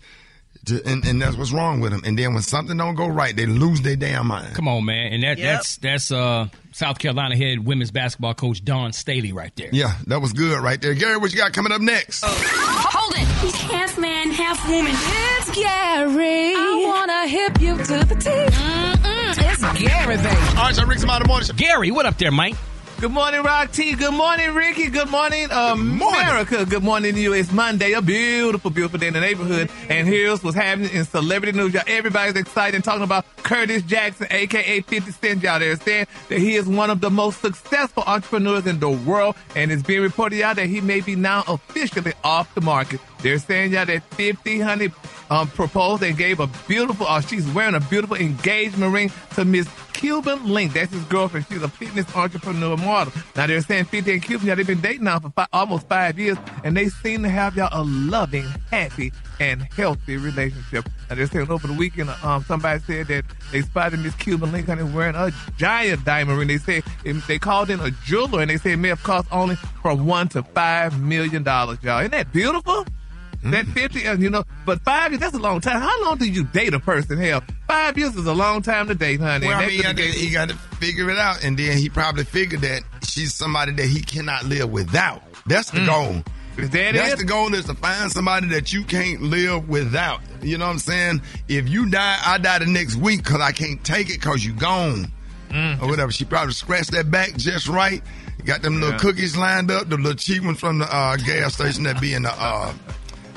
and, 0.71 1.05
and 1.05 1.21
that's 1.23 1.37
what's 1.37 1.53
wrong 1.53 1.81
with 1.81 1.93
them. 1.93 2.03
And 2.05 2.19
then 2.19 2.35
when 2.35 2.43
something 2.43 2.77
don't 2.77 2.95
go 2.95 3.07
right, 3.09 3.35
they 3.35 3.47
lose 3.47 3.81
their 3.83 3.97
damn 3.97 4.27
mind. 4.27 4.55
Come 4.55 4.69
on, 4.69 4.85
man. 4.85 5.13
And 5.13 5.23
that, 5.23 5.39
Yep. 5.39 5.47
that's 5.57 5.77
that's 5.79 6.11
uh, 6.13 6.49
South 6.73 6.99
Carolina 6.99 7.37
head 7.37 7.59
women's 7.65 7.91
basketball 7.91 8.35
coach 8.35 8.65
Dawn 8.65 8.93
Staley 8.93 9.33
right 9.33 9.55
there. 9.57 9.69
Yeah, 9.73 9.95
that 10.07 10.21
was 10.21 10.33
good 10.33 10.59
right 10.61 10.81
there. 10.81 10.95
Gary, 10.95 11.17
what 11.19 11.33
you 11.33 11.39
got 11.39 11.53
coming 11.53 11.73
up 11.73 11.81
next? 11.81 12.23
Hold 12.27 13.15
it. 13.15 13.27
He's 13.45 13.55
half 13.71 13.99
man, 13.99 14.31
half 14.31 14.67
woman. 14.69 14.93
It's 14.95 15.51
Gary. 15.55 16.55
I 16.57 16.83
wanna 16.87 17.27
hip 17.29 17.61
you 17.61 17.77
to 17.77 18.05
the 18.07 18.15
teeth. 18.15 19.01
It's 19.37 19.81
Gary, 19.81 20.17
baby. 20.17 20.29
All 20.29 20.55
right, 20.65 20.75
so 20.75 20.85
Rick's 20.87 21.03
about 21.05 21.23
the 21.23 21.29
morning. 21.29 21.49
Gary, 21.57 21.91
what 21.91 22.07
up 22.07 22.19
there, 22.19 22.31
Mike? 22.31 22.57
Good 23.01 23.13
morning, 23.13 23.43
Rock 23.43 23.73
T. 23.73 23.95
Good 23.95 24.15
morning, 24.15 24.55
Rickey. 24.55 24.89
Good 24.89 25.11
morning, 25.11 25.51
America. 25.51 26.65
Good 26.65 26.83
morning 26.83 27.15
to 27.15 27.21
you. 27.21 27.33
It's 27.35 27.53
Monday, 27.53 27.93
a 27.93 28.01
beautiful, 28.01 28.71
beautiful 28.71 28.99
day 28.99 29.09
in 29.09 29.15
the 29.15 29.21
neighborhood. 29.21 29.69
And 29.91 30.09
here's 30.09 30.43
what's 30.43 30.57
happening 30.57 30.91
in 30.91 31.05
celebrity 31.05 31.57
news. 31.57 31.75
Y'all, 31.75 31.83
everybody's 31.87 32.37
excited 32.37 32.77
and 32.77 32.85
talking 32.85 33.03
about 33.03 33.27
Curtis 33.43 33.83
Jackson, 33.83 34.29
aka 34.31 34.81
50 34.81 35.11
Cent. 35.11 35.43
Y'all, 35.43 35.59
they're 35.59 35.77
saying 35.77 36.07
that 36.29 36.39
he 36.39 36.55
is 36.55 36.67
one 36.67 36.89
of 36.89 37.01
the 37.03 37.11
most 37.11 37.43
successful 37.43 38.05
entrepreneurs 38.07 38.67
in 38.67 38.79
the 38.81 38.91
world. 38.91 39.37
And 39.55 39.71
it's 39.71 39.83
being 39.83 40.01
reported 40.01 40.41
out 40.41 40.57
that 40.57 40.67
he 40.69 40.81
may 40.81 41.01
be 41.01 41.15
now 41.15 41.45
officially 41.47 42.15
off 42.23 42.55
the 42.55 42.63
market. 42.63 43.01
They're 43.25 43.39
saying 43.39 43.73
y'all 43.73 43.87
that 43.87 44.03
50 44.17 44.61
honey 44.61 44.91
um, 45.31 45.49
proposed 45.49 46.03
and 46.03 46.15
gave 46.15 46.41
a 46.41 46.47
beautiful, 46.69 47.07
uh, 47.07 47.23
she's 47.23 47.49
wearing 47.53 47.75
a 47.75 47.81
beautiful 47.81 48.17
engagement 48.17 48.93
ring 48.93 49.11
to 49.35 49.47
Miss 49.47 49.67
Cuban 49.95 50.47
Link. 50.47 50.75
That's 50.75 50.93
his 50.93 51.03
girlfriend. 51.05 51.47
She's 51.49 51.63
a 51.63 51.69
fitness 51.69 52.05
entrepreneur 52.15 52.77
model. 52.77 53.15
Now 53.35 53.47
they're 53.47 53.63
saying 53.63 53.87
50 53.87 54.13
and 54.13 54.23
Cuban, 54.23 54.47
y'all, 54.47 54.57
they've 54.57 54.67
been 54.67 54.83
dating 54.83 55.05
now 55.05 55.21
for 55.21 55.31
fi- 55.31 55.47
almost 55.55 55.89
five 55.89 56.19
years, 56.19 56.37
and 56.65 56.77
they 56.77 56.91
seem 56.91 57.23
to 57.23 57.31
have 57.31 57.57
y'all 57.57 57.71
a 57.73 57.83
loving, 57.83 58.45
happy, 58.71 59.11
and 59.41 59.63
healthy 59.75 60.19
relationship. 60.19 60.87
Now 61.09 61.15
they're 61.15 61.27
saying 61.27 61.51
over 61.51 61.67
the 61.67 61.73
weekend, 61.73 62.11
um, 62.23 62.45
somebody 62.45 62.83
said 62.83 63.07
that 63.07 63.25
they 63.53 63.63
spotted 63.63 64.01
Miss 64.01 64.15
Cuban 64.17 64.53
Link 64.53 64.67
honey 64.67 64.83
wearing 64.83 65.15
a 65.15 65.33
giant 65.57 66.05
diamond 66.05 66.39
ring. 66.39 66.49
They 66.49 66.59
said 66.59 66.83
they 67.27 67.39
called 67.39 67.71
in 67.71 67.81
a 67.81 67.91
jeweler, 68.05 68.43
and 68.43 68.51
they 68.51 68.59
said 68.59 68.73
it 68.73 68.77
may 68.77 68.89
have 68.89 69.03
cost 69.03 69.29
only 69.33 69.55
from 69.81 70.05
one 70.05 70.29
to 70.29 70.43
five 70.43 71.01
million 71.01 71.43
dollars, 71.43 71.79
y'all. 71.83 72.01
Isn't 72.01 72.11
that 72.11 72.31
beautiful? 72.31 72.85
That 73.45 73.67
50, 73.67 74.05
and 74.07 74.23
you 74.23 74.31
know, 74.31 74.45
but 74.65 74.81
five 74.83 75.13
years, 75.13 75.21
that's 75.21 75.35
a 75.35 75.39
long 75.39 75.61
time. 75.61 75.81
How 75.81 76.03
long 76.05 76.17
do 76.19 76.25
you 76.27 76.45
date 76.45 76.73
a 76.73 76.81
person? 76.81 77.19
Hell, 77.19 77.43
five 77.69 77.97
years 77.99 78.17
is 78.17 78.27
a 78.27 78.33
long 78.33 78.63
time 78.63 78.89
to 78.89 78.95
date, 78.95 79.21
honey. 79.21 79.47
Well, 79.49 79.59
I 79.59 79.67
mean, 79.67 79.71
he 79.77 79.83
got, 79.83 79.97
to, 79.97 80.03
he 80.03 80.31
got 80.31 80.49
to 80.49 80.55
figure 80.57 81.11
it 81.11 81.19
out, 81.19 81.45
and 81.45 81.57
then 81.59 81.77
he 81.77 81.89
probably 81.91 82.25
figured 82.25 82.63
that 82.63 82.83
she's 83.07 83.35
somebody 83.35 83.73
that 83.73 83.87
he 83.87 84.01
cannot 84.01 84.45
live 84.47 84.71
without. 84.71 85.23
That's 85.47 85.71
the 85.71 85.85
goal. 85.85 86.23
Is 86.57 86.71
that 86.71 86.95
That's 86.95 87.15
it? 87.15 87.19
the 87.19 87.25
goal 87.25 87.53
is 87.53 87.65
to 87.67 87.75
find 87.75 88.11
somebody 88.13 88.47
that 88.49 88.73
you 88.73 88.85
can't 88.85 89.21
live 89.23 89.69
without. 89.69 90.21
You 90.41 90.57
know 90.57 90.67
what 90.67 90.73
I'm 90.73 90.79
saying? 90.79 91.21
If 91.49 91.69
you 91.69 91.91
die, 91.91 92.17
I 92.25 92.39
die 92.39 92.61
the 92.61 92.67
next 92.67 92.95
week 92.97 93.25
because 93.25 93.41
I 93.41 93.51
can't 93.53 93.83
take 93.85 94.09
it 94.09 94.21
because 94.21 94.45
you 94.45 94.53
gone 94.55 95.11
or 95.53 95.89
whatever. 95.89 96.11
She 96.13 96.25
probably 96.25 96.53
scratched 96.55 96.93
that 96.93 97.11
back 97.11 97.37
just 97.37 97.69
right. 97.69 98.03
Got 98.45 98.63
them 98.63 98.75
little 98.75 98.91
Yeah. 98.93 98.99
cookies 98.99 99.37
lined 99.37 99.71
up, 99.71 99.89
the 99.89 99.97
little 99.97 100.15
cheap 100.15 100.45
ones 100.45 100.61
from 100.61 100.79
the 100.79 100.85
uh, 100.95 101.17
gas 101.17 101.55
station 101.55 101.83
that 101.85 102.01
be 102.01 102.15
in 102.15 102.23
the. 102.23 102.33
Uh, 102.33 102.73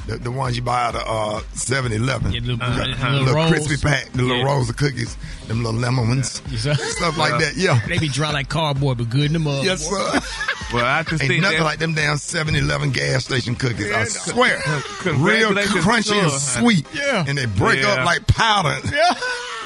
the, 0.08 0.18
the 0.18 0.32
ones 0.32 0.56
you 0.56 0.62
buy 0.64 0.86
out 0.86 0.96
of 0.96 1.02
uh, 1.02 1.42
7-Eleven. 1.54 2.32
Yeah, 2.32 2.40
little- 2.42 2.58
Uh, 2.64 2.78
little 2.78 3.24
little 3.26 3.48
crispy 3.48 3.78
pack, 3.78 4.12
the 4.14 4.22
little 4.24 4.38
Yeah. 4.38 4.44
rolls 4.46 4.70
of 4.70 4.78
cookies, 4.78 5.16
them 5.48 5.64
little 5.64 5.80
lemon 5.80 6.08
ones, 6.10 6.42
stuff 6.58 7.18
like 7.18 7.40
that. 7.40 7.54
Yeah. 7.56 7.80
They 7.88 8.00
be 8.00 8.08
dry 8.10 8.32
like 8.32 8.50
cardboard, 8.50 8.98
but 8.98 9.10
good 9.10 9.26
in 9.26 9.34
the 9.34 9.40
mug. 9.40 9.64
Yes, 9.66 9.88
sir. 9.88 10.20
Well, 10.74 10.86
I 10.86 11.04
just 11.04 11.24
Ain't 11.24 11.30
think 11.30 11.42
nothing 11.42 11.60
that- 11.60 11.64
like 11.64 11.80
them 11.80 11.94
damn 11.94 12.18
7-Eleven 12.18 12.92
gas 12.92 13.24
station 13.24 13.56
cookies. 13.56 13.90
I 13.92 14.04
swear. 14.04 14.58
Real 15.06 15.52
crunchy 15.52 16.10
to 16.12 16.20
and 16.24 16.32
sweet. 16.32 16.86
Yeah. 16.94 17.24
And 17.26 17.38
they 17.38 17.46
break 17.46 17.82
Yeah. 17.82 17.94
up 17.94 18.06
like 18.06 18.28
powder. 18.28 18.78
Yeah. 18.92 19.14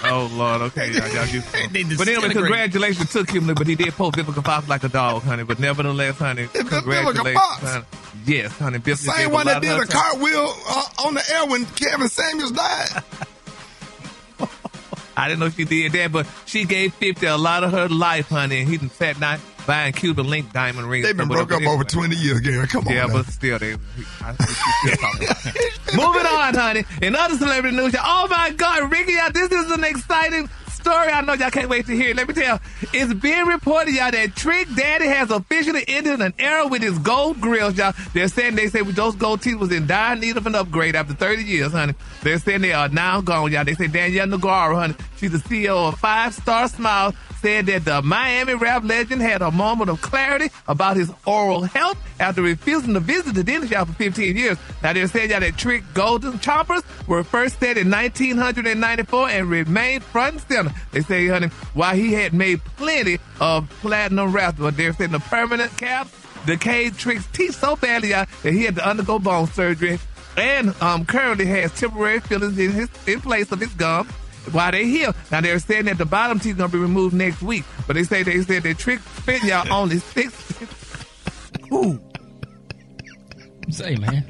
Oh 0.03 0.31
Lord, 0.33 0.61
okay, 0.61 0.87
y'all, 0.91 1.07
y'all 1.09 1.27
get 1.27 1.97
But 1.97 2.07
anyway, 2.07 2.29
congratulations 2.33 3.11
to 3.13 3.23
Kim, 3.23 3.45
but 3.53 3.67
he 3.67 3.75
did 3.75 3.93
post 3.93 4.15
Vivica 4.17 4.43
Fox 4.43 4.67
like 4.67 4.83
a 4.83 4.89
dog, 4.89 5.21
honey. 5.21 5.43
But 5.43 5.59
nevertheless, 5.59 6.17
honey, 6.17 6.45
Vivica 6.47 6.69
congratulations. 6.81 7.33
Fox? 7.35 7.61
honey. 7.61 7.85
Yes, 8.25 8.51
honey. 8.57 8.79
Vivica 8.79 8.97
Same 9.15 9.31
one 9.31 9.45
that 9.45 9.61
did 9.61 9.77
a 9.79 9.85
cartwheel 9.85 10.55
uh, 10.69 10.85
on 11.05 11.13
the 11.13 11.21
air 11.31 11.45
when 11.45 11.65
Kevin 11.67 12.09
Samuels 12.09 12.51
died. 12.51 13.03
I 15.15 15.27
didn't 15.27 15.39
know 15.41 15.49
she 15.49 15.65
did 15.65 15.91
that, 15.91 16.11
but 16.11 16.25
she 16.47 16.65
gave 16.65 16.95
50 16.95 17.25
a 17.27 17.37
lot 17.37 17.63
of 17.63 17.71
her 17.71 17.87
life, 17.87 18.29
honey. 18.29 18.61
And 18.61 18.69
he 18.69 18.77
sat 18.89 19.19
down 19.19 19.39
buying 19.65 19.93
Cuban 19.93 20.27
link 20.29 20.51
diamond 20.53 20.89
rings. 20.89 21.05
They've 21.05 21.15
been 21.17 21.27
broke 21.27 21.51
up 21.51 21.61
over 21.63 21.83
20 21.83 22.15
years, 22.15 22.39
Gary. 22.41 22.67
Come 22.67 22.87
on. 22.87 22.93
Yeah, 22.93 23.05
now. 23.07 23.13
but 23.13 23.25
still, 23.27 23.59
they. 23.59 23.75
I 24.21 24.33
still. 24.35 25.95
Moving 25.95 26.25
on, 26.25 26.53
honey. 26.53 26.83
In 27.01 27.15
other 27.15 27.37
celebrity 27.37 27.75
news, 27.75 27.93
y'all- 27.93 28.03
oh 28.05 28.27
my 28.29 28.51
God, 28.51 28.91
Rickey, 28.91 29.13
y'all, 29.13 29.31
this 29.31 29.51
is 29.51 29.71
an 29.71 29.83
exciting 29.83 30.49
story. 30.69 31.09
I 31.09 31.21
know 31.21 31.33
y'all 31.33 31.51
can't 31.51 31.69
wait 31.69 31.85
to 31.87 31.95
hear 31.95 32.09
it. 32.09 32.15
Let 32.15 32.27
me 32.27 32.33
tell 32.33 32.55
you, 32.81 32.89
it's 32.93 33.13
being 33.13 33.45
reported, 33.45 33.93
y'all, 33.93 34.11
that 34.11 34.35
Trick 34.35 34.67
Daddy 34.75 35.05
has 35.07 35.29
officially 35.29 35.83
ended 35.87 36.21
an 36.21 36.33
era 36.39 36.67
with 36.67 36.81
his 36.81 36.97
gold 36.99 37.39
grills, 37.39 37.77
y'all. 37.77 37.93
They're 38.13 38.27
saying 38.29 38.55
they 38.55 38.67
say 38.67 38.81
those 38.81 39.15
gold 39.15 39.41
teeth 39.41 39.57
was 39.57 39.71
in 39.71 39.85
dire 39.85 40.15
need 40.15 40.37
of 40.37 40.47
an 40.47 40.55
upgrade 40.55 40.95
after 40.95 41.13
30 41.13 41.43
years, 41.43 41.71
honey. 41.71 41.93
They're 42.21 42.37
saying 42.37 42.61
they 42.61 42.73
are 42.73 42.89
now 42.89 43.21
gone, 43.21 43.51
y'all. 43.51 43.65
They 43.65 43.73
say 43.73 43.87
Danielle 43.87 44.27
Nagaro, 44.27 44.75
honey, 44.75 44.95
she's 45.17 45.31
the 45.31 45.39
CEO 45.39 45.89
of 45.89 45.99
Five 45.99 46.33
Star 46.33 46.67
Smile, 46.67 47.15
said 47.41 47.65
that 47.65 47.85
the 47.85 48.01
Miami 48.03 48.53
rap 48.53 48.83
legend 48.83 49.21
had 49.21 49.41
a 49.41 49.49
moment 49.49 49.89
of 49.89 50.01
clarity 50.01 50.49
about 50.67 50.95
his 50.95 51.11
oral 51.25 51.63
health 51.63 51.97
after 52.19 52.43
refusing 52.43 52.93
to 52.93 52.99
visit 52.99 53.33
the 53.33 53.43
dentist 53.43 53.71
y'all 53.71 53.85
for 53.85 53.93
15 53.93 54.37
years. 54.37 54.57
Now 54.83 54.93
they're 54.93 55.07
saying 55.07 55.31
y'all 55.31 55.39
that 55.39 55.57
Trick 55.57 55.83
Golden 55.95 56.39
Choppers 56.39 56.83
were 57.07 57.23
first 57.23 57.59
set 57.59 57.77
in 57.77 57.89
1994 57.89 59.29
and 59.29 59.49
remained 59.49 60.03
front 60.03 60.33
and 60.33 60.41
center. 60.41 60.71
They 60.91 61.01
say, 61.01 61.27
honey, 61.27 61.47
while 61.73 61.95
he 61.95 62.13
had 62.13 62.33
made 62.33 62.63
plenty 62.77 63.17
of 63.39 63.67
platinum 63.81 64.31
raps, 64.31 64.59
but 64.59 64.77
they're 64.77 64.93
saying 64.93 65.11
the 65.11 65.19
permanent 65.19 65.75
caps 65.77 66.15
decayed 66.45 66.95
Trick's 66.97 67.25
teeth 67.27 67.55
so 67.55 67.75
badly 67.75 68.09
y'all, 68.09 68.25
that 68.43 68.53
he 68.53 68.63
had 68.63 68.75
to 68.75 68.87
undergo 68.87 69.17
bone 69.19 69.47
surgery 69.47 69.99
and 70.37 70.73
um, 70.81 71.05
currently 71.05 71.45
has 71.45 71.71
temporary 71.79 72.19
fillings 72.19 72.57
in 72.57 72.71
his 72.71 72.89
in 73.07 73.21
place 73.21 73.51
of 73.51 73.59
his 73.59 73.73
gum 73.73 74.07
while 74.51 74.71
they 74.71 74.85
heal. 74.85 75.13
Now 75.31 75.41
they're 75.41 75.59
saying 75.59 75.85
that 75.85 75.97
the 75.97 76.05
bottom 76.05 76.39
teeth 76.39 76.57
gonna 76.57 76.69
be 76.69 76.77
removed 76.79 77.13
next 77.15 77.41
week, 77.41 77.63
but 77.87 77.93
they 77.95 78.03
say 78.03 78.23
they 78.23 78.41
said 78.41 78.63
they 78.63 78.73
trick 78.73 78.99
spent 79.17 79.43
y'all 79.43 79.71
only 79.71 79.97
six. 79.99 80.33
Ooh, 81.73 81.99
Say, 83.69 83.95
man. 83.95 84.29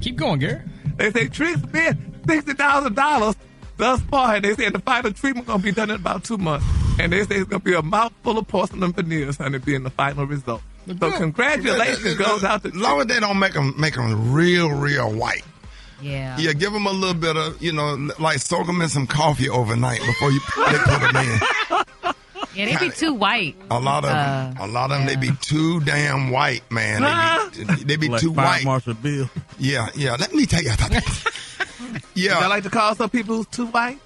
Keep 0.00 0.16
going, 0.16 0.38
Gary. 0.38 0.62
they 0.96 1.10
say 1.10 1.28
trick 1.28 1.56
spent 1.58 1.98
sixty 2.26 2.54
thousand 2.54 2.94
dollars 2.94 3.36
thus 3.76 4.00
far, 4.02 4.36
and 4.36 4.44
they 4.44 4.54
said 4.54 4.72
the 4.72 4.78
final 4.78 5.12
treatment 5.12 5.46
gonna 5.46 5.62
be 5.62 5.72
done 5.72 5.90
in 5.90 5.96
about 5.96 6.24
two 6.24 6.38
months, 6.38 6.64
and 6.98 7.12
they 7.12 7.24
say 7.24 7.36
it's 7.36 7.48
gonna 7.50 7.60
be 7.60 7.74
a 7.74 7.82
mouthful 7.82 8.38
of 8.38 8.46
porcelain 8.48 8.92
veneers, 8.92 9.36
honey, 9.36 9.58
being 9.58 9.82
the 9.82 9.90
final 9.90 10.26
result. 10.26 10.62
So 10.86 11.10
congratulations 11.12 12.14
goes 12.16 12.44
out 12.44 12.62
to 12.62 12.68
As 12.68 12.74
long 12.74 13.00
as 13.00 13.06
they 13.06 13.20
don't 13.20 13.38
make 13.38 13.54
them 13.54 13.74
make 13.78 13.94
them 13.94 14.32
real, 14.32 14.70
real 14.70 15.12
white. 15.12 15.44
Yeah. 16.02 16.36
Yeah, 16.38 16.52
give 16.52 16.72
them 16.72 16.86
a 16.86 16.90
little 16.92 17.14
bit 17.14 17.36
of, 17.36 17.62
you 17.62 17.72
know, 17.72 18.10
like 18.18 18.38
soak 18.38 18.66
them 18.66 18.82
in 18.82 18.88
some 18.90 19.06
coffee 19.06 19.48
overnight 19.48 20.00
before 20.04 20.30
you 20.30 20.40
they 20.40 20.78
put 20.78 21.00
them 21.00 21.16
in. 21.16 21.40
Yeah, 22.54 22.66
they 22.66 22.88
be 22.88 22.90
too 22.94 23.14
white. 23.14 23.56
A 23.68 23.80
lot 23.80 24.04
of 24.04 24.10
Uh, 24.10 24.14
them, 24.52 24.56
a 24.60 24.66
lot 24.68 24.92
of 24.92 24.98
them, 24.98 25.06
they 25.08 25.16
be 25.16 25.32
too 25.40 25.80
damn 25.80 26.30
white, 26.30 26.62
man. 26.70 27.02
They 27.52 27.64
be, 27.64 27.82
they 27.84 27.96
be 27.96 28.08
Like 28.08 28.20
too 28.20 28.32
Fire 28.32 28.46
white. 28.46 28.64
Marshal 28.64 28.94
Bill. 28.94 29.28
Yeah, 29.58 29.88
yeah. 29.96 30.14
Let 30.20 30.32
me 30.32 30.46
tell 30.46 30.62
you. 30.62 30.70
yeah. 32.14 32.38
I 32.38 32.46
like 32.46 32.62
to 32.62 32.70
call 32.70 32.94
some 32.94 33.10
people 33.10 33.42
too 33.44 33.66
white. 33.66 33.98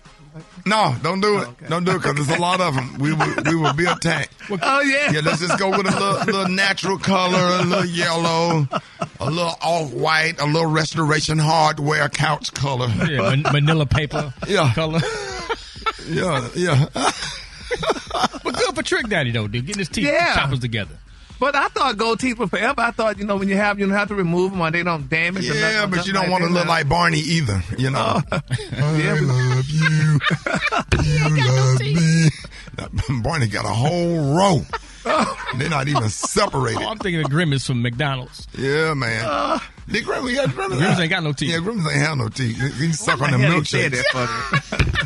No, 0.67 0.95
don't 1.03 1.21
do 1.21 1.39
it. 1.39 1.49
Oh, 1.49 1.69
don't 1.69 1.85
do 1.85 1.93
it 1.93 2.03
because 2.03 2.15
there's 2.15 2.39
a 2.39 2.41
lot 2.41 2.61
of 2.61 2.75
them. 2.75 2.99
We 2.99 3.13
will, 3.13 3.35
we 3.47 3.55
will 3.57 3.73
be 3.75 3.87
attacked. 3.87 4.35
Oh 4.51 4.81
yeah. 4.81 5.13
Yeah, 5.13 5.21
let's 5.25 5.41
just 5.41 5.59
go 5.59 5.69
with 5.71 5.81
a 5.87 5.91
little, 5.91 6.25
little 6.25 6.49
natural 6.49 6.99
color, 6.99 7.59
a 7.61 7.63
little 7.65 7.85
yellow, 7.85 8.67
a 9.21 9.31
little 9.31 9.55
off 9.61 9.93
white, 9.93 10.41
a 10.41 10.47
little 10.47 10.67
restoration 10.71 11.39
hardware 11.39 12.09
couch 12.09 12.53
color. 12.55 12.89
Yeah, 13.09 13.35
man- 13.35 13.43
manila 13.53 13.85
paper 13.87 14.33
Yeah. 14.47 14.73
color. 14.75 15.01
Yeah, 16.09 16.49
yeah. 16.55 16.87
but 18.43 18.55
good 18.55 18.75
for 18.75 18.83
Trick 18.83 19.09
Daddy 19.09 19.31
though, 19.31 19.47
dude. 19.49 19.67
Getting 19.67 19.81
his 19.81 19.89
teeth 19.89 20.07
Yeah. 20.07 20.35
choppers 20.35 20.61
together. 20.61 20.95
But 21.41 21.55
I 21.55 21.69
thought 21.69 21.97
gold 21.97 22.19
teeth 22.21 22.39
were 22.39 22.49
forever. 22.49 22.81
I 22.81 22.91
thought, 22.91 23.19
you 23.19 23.25
know, 23.25 23.37
when 23.37 23.49
you 23.49 23.57
have, 23.57 23.79
you 23.79 23.87
don't 23.87 23.95
have 23.97 24.09
to 24.09 24.15
remove 24.15 24.51
them 24.53 24.61
or 24.61 24.71
they 24.71 24.83
don't 24.83 25.09
damage. 25.09 25.49
or 25.49 25.55
Yeah, 25.55 25.73
nothing, 25.85 25.91
but 25.91 26.07
you 26.07 26.13
don't 26.13 26.31
want 26.31 26.43
to 26.45 26.51
look 26.51 26.67
like 26.67 26.89
Barney 26.89 27.21
either, 27.21 27.63
you 27.77 27.91
know. 27.91 28.21
Yeah, 28.31 29.15
I 29.15 29.19
but- 29.19 29.23
love 29.23 29.69
you. 29.69 30.19
You 31.05 31.47
love 31.47 31.81
me. 31.81 32.29
Barney 33.23 33.47
got 33.47 33.65
a 33.65 33.69
whole 33.69 34.35
row. 34.37 34.63
Oh. 35.05 35.37
They're 35.57 35.71
not 35.71 35.89
even 35.89 36.09
separated. 36.09 36.83
Oh, 36.83 36.89
I'm 36.89 36.99
thinking 36.99 37.23
of 37.25 37.31
Grimace 37.31 37.67
from 37.67 37.83
McDonald's. 37.83 38.47
Yeah, 38.57 38.95
man. 38.95 39.25
Uh. 39.25 39.59
Nick 39.87 40.05
Grimace, 40.05 40.33
yeah, 40.35 40.47
Grimace, 40.47 40.79
Grimace 40.79 40.99
ain't 41.01 41.11
got 41.11 41.23
no 41.23 41.33
teeth. 41.33 41.51
Yeah, 41.51 41.59
Grimace 41.61 41.87
ain't 41.93 42.03
have 42.03 42.19
no 42.19 42.29
teeth. 42.29 42.57
He 42.57 42.63
oh, 42.67 42.69
he 42.69 42.93
suck 42.93 43.21
on 43.23 43.33
Why 43.33 43.39
the 43.39 43.39
the 43.39 44.99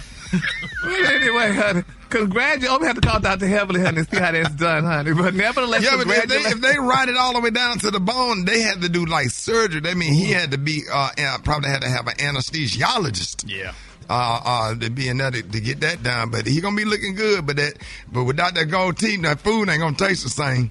hell 0.82 0.90
he 0.90 1.04
said 1.04 1.20
milkshakes. 1.20 1.20
that 1.20 1.20
for 1.20 1.26
me? 1.28 1.32
Well, 1.32 1.42
anyway, 1.42 1.54
honey, 1.54 1.82
congratulations. 2.10 2.80
We 2.80 2.86
have 2.86 3.00
to 3.00 3.08
call 3.08 3.20
Dr. 3.20 3.46
Heavenly, 3.46 3.80
honey, 3.82 3.98
and 4.00 4.08
see 4.08 4.16
how 4.18 4.32
that's 4.32 4.54
done, 4.54 4.84
honey. 4.84 5.12
But 5.14 5.34
nevertheless, 5.34 5.84
Yeah, 5.84 5.96
but 5.96 6.06
if 6.08 6.28
they, 6.28 6.36
if 6.36 6.60
they 6.60 6.78
ride 6.78 7.08
it 7.08 7.16
all 7.16 7.32
the 7.34 7.40
way 7.40 7.50
down 7.50 7.78
to 7.80 7.90
the 7.90 8.00
bone, 8.00 8.44
they 8.44 8.60
had 8.60 8.82
to 8.82 8.88
do 8.88 9.04
like 9.06 9.30
surgery. 9.30 9.80
That 9.80 9.96
mean 9.96 10.12
he 10.12 10.32
had 10.32 10.50
to 10.52 10.58
be 10.58 10.82
uh, 10.92 11.10
probably 11.44 11.70
had 11.70 11.82
to 11.82 11.88
have 11.88 12.06
an 12.06 12.14
anesthesiologist. 12.16 13.44
Yeah. 13.46 13.72
Uh, 14.10 14.40
uh, 14.44 14.74
to 14.74 14.90
be 14.90 15.08
in 15.08 15.16
there 15.18 15.30
to, 15.30 15.42
to 15.42 15.60
get 15.60 15.80
that 15.80 16.02
done, 16.02 16.28
but 16.30 16.46
he 16.46 16.60
gonna 16.60 16.76
be 16.76 16.84
looking 16.84 17.14
good. 17.14 17.46
But 17.46 17.56
that, 17.56 17.74
but 18.10 18.24
without 18.24 18.54
that 18.56 18.66
gold 18.66 18.98
teeth, 18.98 19.22
that 19.22 19.40
food 19.40 19.68
ain't 19.70 19.80
gonna 19.80 19.96
taste 19.96 20.24
the 20.24 20.28
same. 20.28 20.70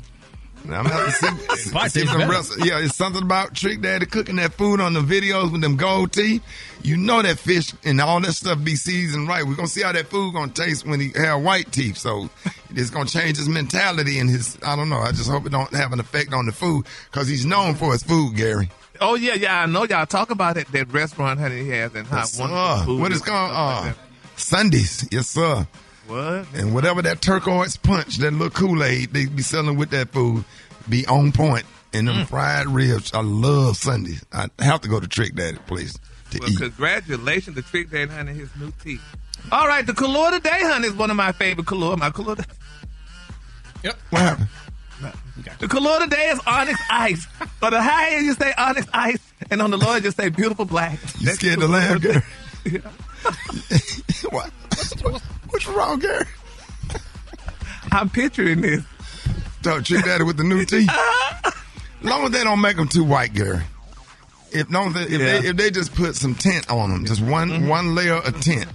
Now, 0.63 0.79
I'm 0.79 0.83
gonna 0.87 0.95
have 0.95 1.19
to 1.19 1.57
see, 1.57 1.89
see 1.89 2.05
some 2.05 2.19
better. 2.19 2.31
rest. 2.31 2.53
Yeah, 2.63 2.79
it's 2.79 2.95
something 2.95 3.23
about 3.23 3.55
Trick 3.55 3.81
Daddy 3.81 4.05
cooking 4.05 4.35
that 4.37 4.53
food 4.53 4.79
on 4.79 4.93
the 4.93 4.99
videos 5.01 5.51
with 5.51 5.61
them 5.61 5.75
gold 5.75 6.11
teeth. 6.13 6.43
You 6.83 6.97
know 6.97 7.21
that 7.21 7.39
fish 7.39 7.73
and 7.83 7.99
all 7.99 8.19
that 8.21 8.33
stuff 8.33 8.63
be 8.63 8.75
seasoned 8.75 9.27
right. 9.27 9.45
We're 9.45 9.55
gonna 9.55 9.67
see 9.67 9.81
how 9.83 9.91
that 9.91 10.07
food 10.07 10.33
gonna 10.33 10.51
taste 10.51 10.85
when 10.85 10.99
he 10.99 11.11
have 11.15 11.41
white 11.41 11.71
teeth. 11.71 11.97
So 11.97 12.29
it's 12.71 12.89
gonna 12.89 13.09
change 13.09 13.37
his 13.37 13.49
mentality 13.49 14.19
and 14.19 14.29
his. 14.29 14.57
I 14.65 14.75
don't 14.75 14.89
know. 14.89 14.99
I 14.99 15.11
just 15.11 15.29
hope 15.29 15.45
it 15.45 15.51
don't 15.51 15.73
have 15.73 15.93
an 15.93 15.99
effect 15.99 16.33
on 16.33 16.45
the 16.45 16.51
food 16.51 16.85
because 17.11 17.27
he's 17.27 17.45
known 17.45 17.75
for 17.75 17.91
his 17.93 18.03
food, 18.03 18.35
Gary. 18.35 18.69
oh, 18.99 19.15
yeah, 19.15 19.33
yeah, 19.33 19.61
I 19.61 19.65
know 19.65 19.83
y'all 19.85 20.05
talk 20.05 20.29
about 20.29 20.57
it, 20.57 20.71
that 20.73 20.91
restaurant, 20.93 21.39
honey, 21.39 21.63
he 21.63 21.69
has 21.69 21.95
and 21.95 22.05
how 22.05 22.17
Yes, 22.17 22.39
wonderful 22.39 22.77
sir. 22.77 22.85
food 22.85 23.01
What 23.01 23.11
is 23.11 23.17
and 23.21 23.27
called? 23.27 23.51
stuff 23.51 23.85
like 23.85 23.95
Uh, 23.95 23.97
Sundays. 24.35 25.07
Yes, 25.11 25.27
sir. 25.27 25.67
What? 26.11 26.45
And 26.53 26.73
whatever 26.73 27.01
that 27.03 27.21
turquoise 27.21 27.77
punch, 27.77 28.17
that 28.17 28.31
little 28.31 28.49
Kool 28.49 28.83
Aid 28.83 29.13
they 29.13 29.25
be 29.27 29.41
selling 29.41 29.77
with 29.77 29.91
that 29.91 30.09
food, 30.09 30.43
be 30.89 31.05
on 31.07 31.31
point. 31.31 31.65
And 31.93 32.07
Mm. 32.07 32.15
them 32.15 32.25
fried 32.27 32.67
ribs, 32.67 33.11
I 33.13 33.21
love 33.21 33.75
Sundays. 33.77 34.23
I 34.33 34.47
have 34.59 34.81
to 34.81 34.87
go 34.89 34.99
to 34.99 35.07
Trick 35.07 35.35
Daddy, 35.35 35.57
please, 35.67 35.97
to 36.31 36.39
Well, 36.39 36.49
eat. 36.49 36.57
congratulations 36.57 37.55
to 37.57 37.61
Trick 37.61 37.89
Daddy, 37.91 38.11
honey, 38.11 38.33
his 38.33 38.49
new 38.59 38.71
teeth. 38.83 39.01
All 39.51 39.67
right, 39.67 39.85
the 39.85 39.93
color 39.93 40.31
today, 40.31 40.59
honey, 40.61 40.87
is 40.87 40.93
one 40.93 41.09
of 41.11 41.17
my 41.17 41.31
favorite 41.33 41.67
color. 41.67 41.97
My 41.97 42.09
color. 42.09 42.35
Yep. 43.83 43.99
What 44.09 44.21
happened? 44.21 44.47
The 45.59 45.67
color 45.67 45.99
today 46.01 46.29
is 46.29 46.39
onyx 46.45 46.79
ice. 46.89 47.25
On 47.63 47.71
the 47.71 47.81
high 47.81 48.11
end, 48.11 48.25
you 48.27 48.35
say 48.35 48.53
onyx 48.57 48.85
ice, 48.93 49.17
and 49.49 49.61
on 49.61 49.71
the 49.71 49.77
low 49.77 49.93
end, 49.93 50.05
you 50.05 50.11
say 50.11 50.29
beautiful 50.29 50.65
black. 50.65 50.99
You 51.19 51.25
That's 51.25 51.39
scared 51.39 51.59
the 51.59 51.65
to 51.65 51.71
laugh, 51.71 52.01
color 52.01 52.23
Gary? 52.63 52.81
what? 54.29 54.49
What's 55.49 55.67
wrong, 55.67 55.99
Gary? 55.99 56.25
I'm 57.91 58.09
picturing 58.09 58.61
this. 58.61 58.83
So 59.63 59.81
Trick 59.81 60.05
Daddy 60.05 60.23
with 60.23 60.37
the 60.37 60.43
new 60.43 60.65
teeth. 60.65 60.89
long 62.01 62.23
as 62.25 62.31
they 62.31 62.43
don't 62.43 62.61
make 62.61 62.77
them 62.77 62.87
too 62.87 63.03
white, 63.03 63.33
Gary. 63.33 63.61
If 64.51 64.69
no, 64.69 64.87
if, 64.87 64.95
Yeah. 64.95 65.01
Mm-hmm. 65.01 65.17
they, 65.17 65.49
if 65.49 65.57
they 65.57 65.71
just 65.71 65.93
put 65.95 66.15
some 66.15 66.35
tint 66.35 66.69
on 66.69 66.89
them, 66.91 67.05
just 67.05 67.21
one 67.21 67.67
one 67.67 67.95
layer 67.95 68.15
of 68.15 68.39
tint, 68.41 68.67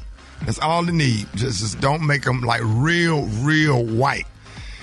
that's 0.44 0.58
all 0.58 0.82
they 0.84 0.92
need. 0.92 1.26
Just 1.34 1.60
just 1.60 1.80
don't 1.80 2.06
make 2.06 2.22
them 2.22 2.40
like 2.42 2.60
real 2.64 3.24
real 3.42 3.84
white. 3.84 4.26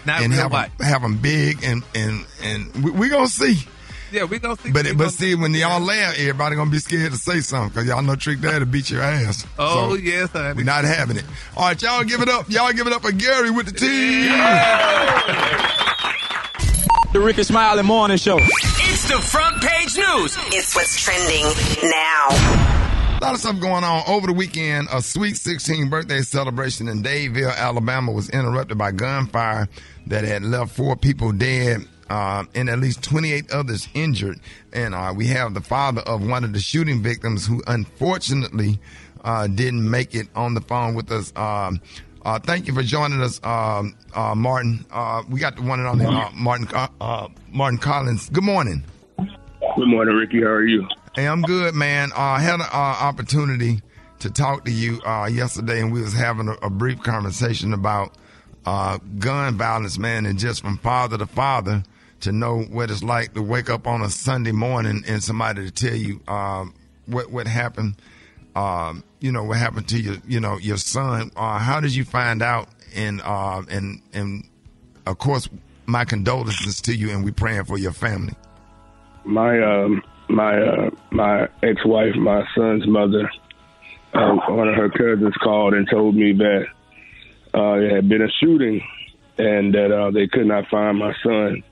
Not 0.05 0.21
and 0.21 0.33
real 0.33 0.41
have 0.41 0.51
white. 0.51 0.77
Them, 0.77 0.87
have 0.87 1.01
them 1.01 1.17
big 1.17 1.63
and 1.63 1.83
and 1.95 2.25
and 2.43 2.83
we, 2.83 2.91
we 2.91 3.09
gonna 3.09 3.27
see. 3.27 3.59
Yeah, 4.13 4.25
we 4.25 4.37
gonna 4.39 4.55
see. 4.57 4.71
But 4.71 4.85
we 4.85 4.93
but 4.93 5.09
see 5.09 5.33
when 5.35 5.53
y'all 5.55 5.81
laugh, 5.81 6.13
everybody 6.19 6.55
gonna 6.55 6.69
be 6.69 6.77
scared 6.79 7.11
to 7.11 7.17
say 7.17 7.39
something 7.41 7.69
because 7.69 7.87
y'all 7.87 8.03
know 8.03 8.15
Trick 8.15 8.41
Daddy 8.41 8.63
beat 8.65 8.89
your 8.91 9.01
ass. 9.01 9.45
Oh 9.57 9.89
So, 9.89 9.95
yes, 9.95 10.29
honey. 10.29 10.53
we're 10.57 10.63
not 10.63 10.83
having 10.85 11.17
it. 11.17 11.25
All 11.57 11.65
right, 11.67 11.81
y'all 11.81 12.03
give 12.03 12.21
it 12.21 12.29
up. 12.29 12.47
Y'all 12.49 12.71
give 12.73 12.85
it 12.85 12.93
up 12.93 13.01
for 13.01 13.11
Gary 13.11 13.49
with 13.49 13.65
the 13.65 13.71
T. 13.73 14.27
The 17.13 17.19
Rickey 17.19 17.43
Smiley 17.43 17.83
Morning 17.83 18.17
Show. 18.17 18.37
It's 18.39 19.07
the 19.07 19.19
front 19.19 19.61
page 19.61 19.95
news. 19.97 20.35
It's 20.51 20.75
what's 20.75 20.99
trending 20.99 21.45
now. 21.89 22.27
A 22.29 23.19
lot 23.21 23.33
of 23.35 23.39
stuff 23.39 23.59
going 23.59 23.83
on 23.83 24.03
over 24.07 24.27
the 24.27 24.33
weekend. 24.33 24.87
A 24.91 25.01
Sweet 25.01 25.37
16 25.37 25.89
birthday 25.89 26.21
celebration 26.21 26.87
in 26.87 27.03
Dadeville, 27.03 27.55
Alabama 27.55 28.11
was 28.11 28.29
interrupted 28.31 28.77
by 28.77 28.91
gunfire 28.91 29.69
that 30.07 30.23
had 30.23 30.43
left 30.43 30.75
four 30.75 30.95
people 30.95 31.31
dead 31.31 31.87
uh, 32.09 32.43
and 32.55 32.69
at 32.69 32.79
least 32.79 33.03
28 33.03 33.51
others 33.51 33.87
injured. 33.93 34.39
And 34.71 34.93
uh, 34.93 35.13
we 35.15 35.27
have 35.27 35.53
the 35.53 35.61
father 35.61 36.01
of 36.01 36.27
one 36.27 36.43
of 36.43 36.53
the 36.53 36.59
shooting 36.59 37.01
victims 37.01 37.45
who 37.45 37.61
unfortunately 37.67 38.79
uh, 39.23 39.47
didn't 39.47 39.89
make 39.89 40.15
it 40.15 40.27
on 40.35 40.53
the 40.53 40.61
phone 40.61 40.95
with 40.95 41.11
us. 41.11 41.31
Um, 41.35 41.81
uh, 42.25 42.39
thank 42.39 42.67
you 42.67 42.73
for 42.73 42.83
joining 42.83 43.21
us, 43.21 43.41
um, 43.43 43.95
uh, 44.13 44.33
Martin. 44.35 44.85
Uh, 44.91 45.23
we 45.29 45.39
got 45.39 45.55
the 45.57 45.61
one 45.61 45.79
and 45.79 45.87
only 45.87 46.05
uh, 46.05 46.29
Martin 46.33 46.67
Martin 47.51 47.77
Collins. 47.79 48.29
Good 48.29 48.43
morning. 48.43 48.83
Good 49.17 49.87
morning, 49.87 50.15
Rickey. 50.15 50.41
How 50.41 50.47
are 50.47 50.65
you? 50.65 50.87
Hey, 51.15 51.27
I'm 51.27 51.41
good, 51.41 51.75
man. 51.75 52.11
Uh, 52.11 52.19
I 52.19 52.39
had 52.39 52.55
an 52.55 52.67
uh, 52.71 52.75
opportunity 52.75 53.81
to 54.19 54.31
talk 54.31 54.65
to 54.65 54.71
you 54.71 55.01
uh, 55.05 55.25
yesterday, 55.25 55.81
and 55.81 55.91
we 55.91 56.01
was 56.01 56.13
having 56.13 56.47
a, 56.47 56.53
a 56.63 56.69
brief 56.69 57.01
conversation 57.03 57.73
about 57.73 58.15
uh, 58.65 58.97
gun 59.19 59.55
violence, 59.55 59.97
man, 59.97 60.25
and 60.25 60.39
just 60.39 60.61
from 60.61 60.77
father 60.77 61.17
to 61.17 61.25
father 61.25 61.83
to 62.23 62.31
know 62.31 62.61
what 62.61 62.89
it's 62.89 63.03
like 63.03 63.33
to 63.33 63.41
wake 63.41 63.69
up 63.69 63.87
on 63.87 64.01
a 64.01 64.09
Sunday 64.09 64.51
morning 64.51 65.03
and 65.07 65.23
somebody 65.23 65.69
to 65.69 65.71
tell 65.71 65.95
you 65.95 66.21
um, 66.27 66.73
what 67.05 67.31
what 67.31 67.47
happened. 67.47 67.95
Um, 68.55 69.03
you 69.19 69.31
know 69.31 69.43
what 69.43 69.57
happened 69.57 69.87
to 69.89 69.99
your, 69.99 70.15
you 70.27 70.39
know, 70.39 70.57
your 70.57 70.77
son. 70.77 71.31
Uh, 71.35 71.57
how 71.57 71.79
did 71.79 71.95
you 71.95 72.05
find 72.05 72.41
out? 72.41 72.69
And 72.95 73.21
uh, 73.21 73.63
and 73.69 74.01
and 74.13 74.47
of 75.05 75.17
course, 75.17 75.49
my 75.85 76.05
condolences 76.05 76.81
to 76.81 76.95
you, 76.95 77.09
and 77.11 77.23
we 77.23 77.31
praying 77.31 77.65
for 77.65 77.77
your 77.77 77.93
family. 77.93 78.33
My 79.25 79.61
um, 79.61 80.03
my 80.29 80.61
uh, 80.61 80.89
my 81.11 81.47
ex-wife, 81.63 82.15
my 82.15 82.43
son's 82.55 82.87
mother, 82.87 83.29
uh, 84.13 84.35
one 84.49 84.69
of 84.69 84.75
her 84.75 84.89
cousins 84.89 85.33
called 85.43 85.73
and 85.73 85.87
told 85.89 86.15
me 86.15 86.33
that 86.33 86.65
uh, 87.53 87.75
there 87.77 87.95
had 87.95 88.07
been 88.07 88.21
a 88.21 88.29
shooting 88.39 88.81
and 89.37 89.73
that 89.73 89.91
uh, 89.91 90.11
they 90.11 90.27
could 90.27 90.45
not 90.45 90.67
find 90.67 90.99
my 90.99 91.13
son. 91.23 91.63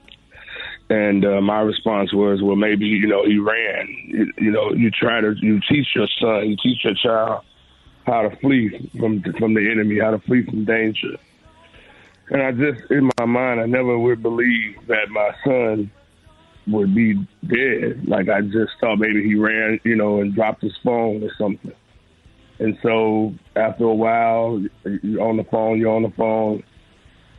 And 0.91 1.23
uh, 1.23 1.39
my 1.39 1.61
response 1.61 2.13
was, 2.13 2.41
well, 2.41 2.57
maybe 2.57 2.85
you 2.85 3.07
know 3.07 3.23
he 3.25 3.37
ran. 3.37 3.87
You, 4.07 4.33
you 4.37 4.51
know, 4.51 4.73
you 4.73 4.91
try 4.91 5.21
to 5.21 5.33
you 5.37 5.61
teach 5.69 5.87
your 5.95 6.07
son, 6.19 6.49
you 6.49 6.57
teach 6.61 6.83
your 6.83 6.95
child 6.95 7.45
how 8.05 8.23
to 8.23 8.35
flee 8.41 8.89
from 8.99 9.23
from 9.39 9.53
the 9.53 9.71
enemy, 9.71 9.99
how 9.99 10.11
to 10.11 10.19
flee 10.19 10.43
from 10.43 10.65
danger. 10.65 11.15
And 12.29 12.41
I 12.41 12.51
just, 12.51 12.91
in 12.91 13.09
my 13.19 13.25
mind, 13.25 13.61
I 13.61 13.67
never 13.67 13.97
would 13.97 14.21
believe 14.21 14.85
that 14.87 15.09
my 15.09 15.31
son 15.45 15.89
would 16.67 16.93
be 16.93 17.13
dead. 17.47 18.05
Like 18.05 18.27
I 18.27 18.41
just 18.41 18.73
thought 18.81 18.97
maybe 18.97 19.23
he 19.23 19.35
ran, 19.35 19.79
you 19.85 19.95
know, 19.95 20.19
and 20.19 20.35
dropped 20.35 20.61
his 20.61 20.75
phone 20.83 21.23
or 21.23 21.31
something. 21.37 21.71
And 22.59 22.77
so 22.83 23.33
after 23.55 23.85
a 23.85 23.95
while, 23.95 24.61
you're 24.83 25.21
on 25.21 25.37
the 25.37 25.45
phone, 25.45 25.79
you're 25.79 25.95
on 25.95 26.03
the 26.03 26.11
phone. 26.17 26.63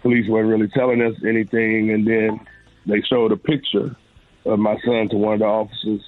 Police 0.01 0.27
weren't 0.27 0.49
really 0.49 0.69
telling 0.69 1.03
us 1.03 1.15
anything, 1.23 1.91
and 1.91 2.07
then 2.07 2.41
they 2.87 3.01
showed 3.03 3.33
a 3.33 3.37
picture 3.37 3.97
of 4.45 4.59
my 4.59 4.77
son 4.85 5.09
to 5.11 5.17
one 5.17 5.35
of 5.35 5.41
the 5.41 5.47
officers. 5.47 6.01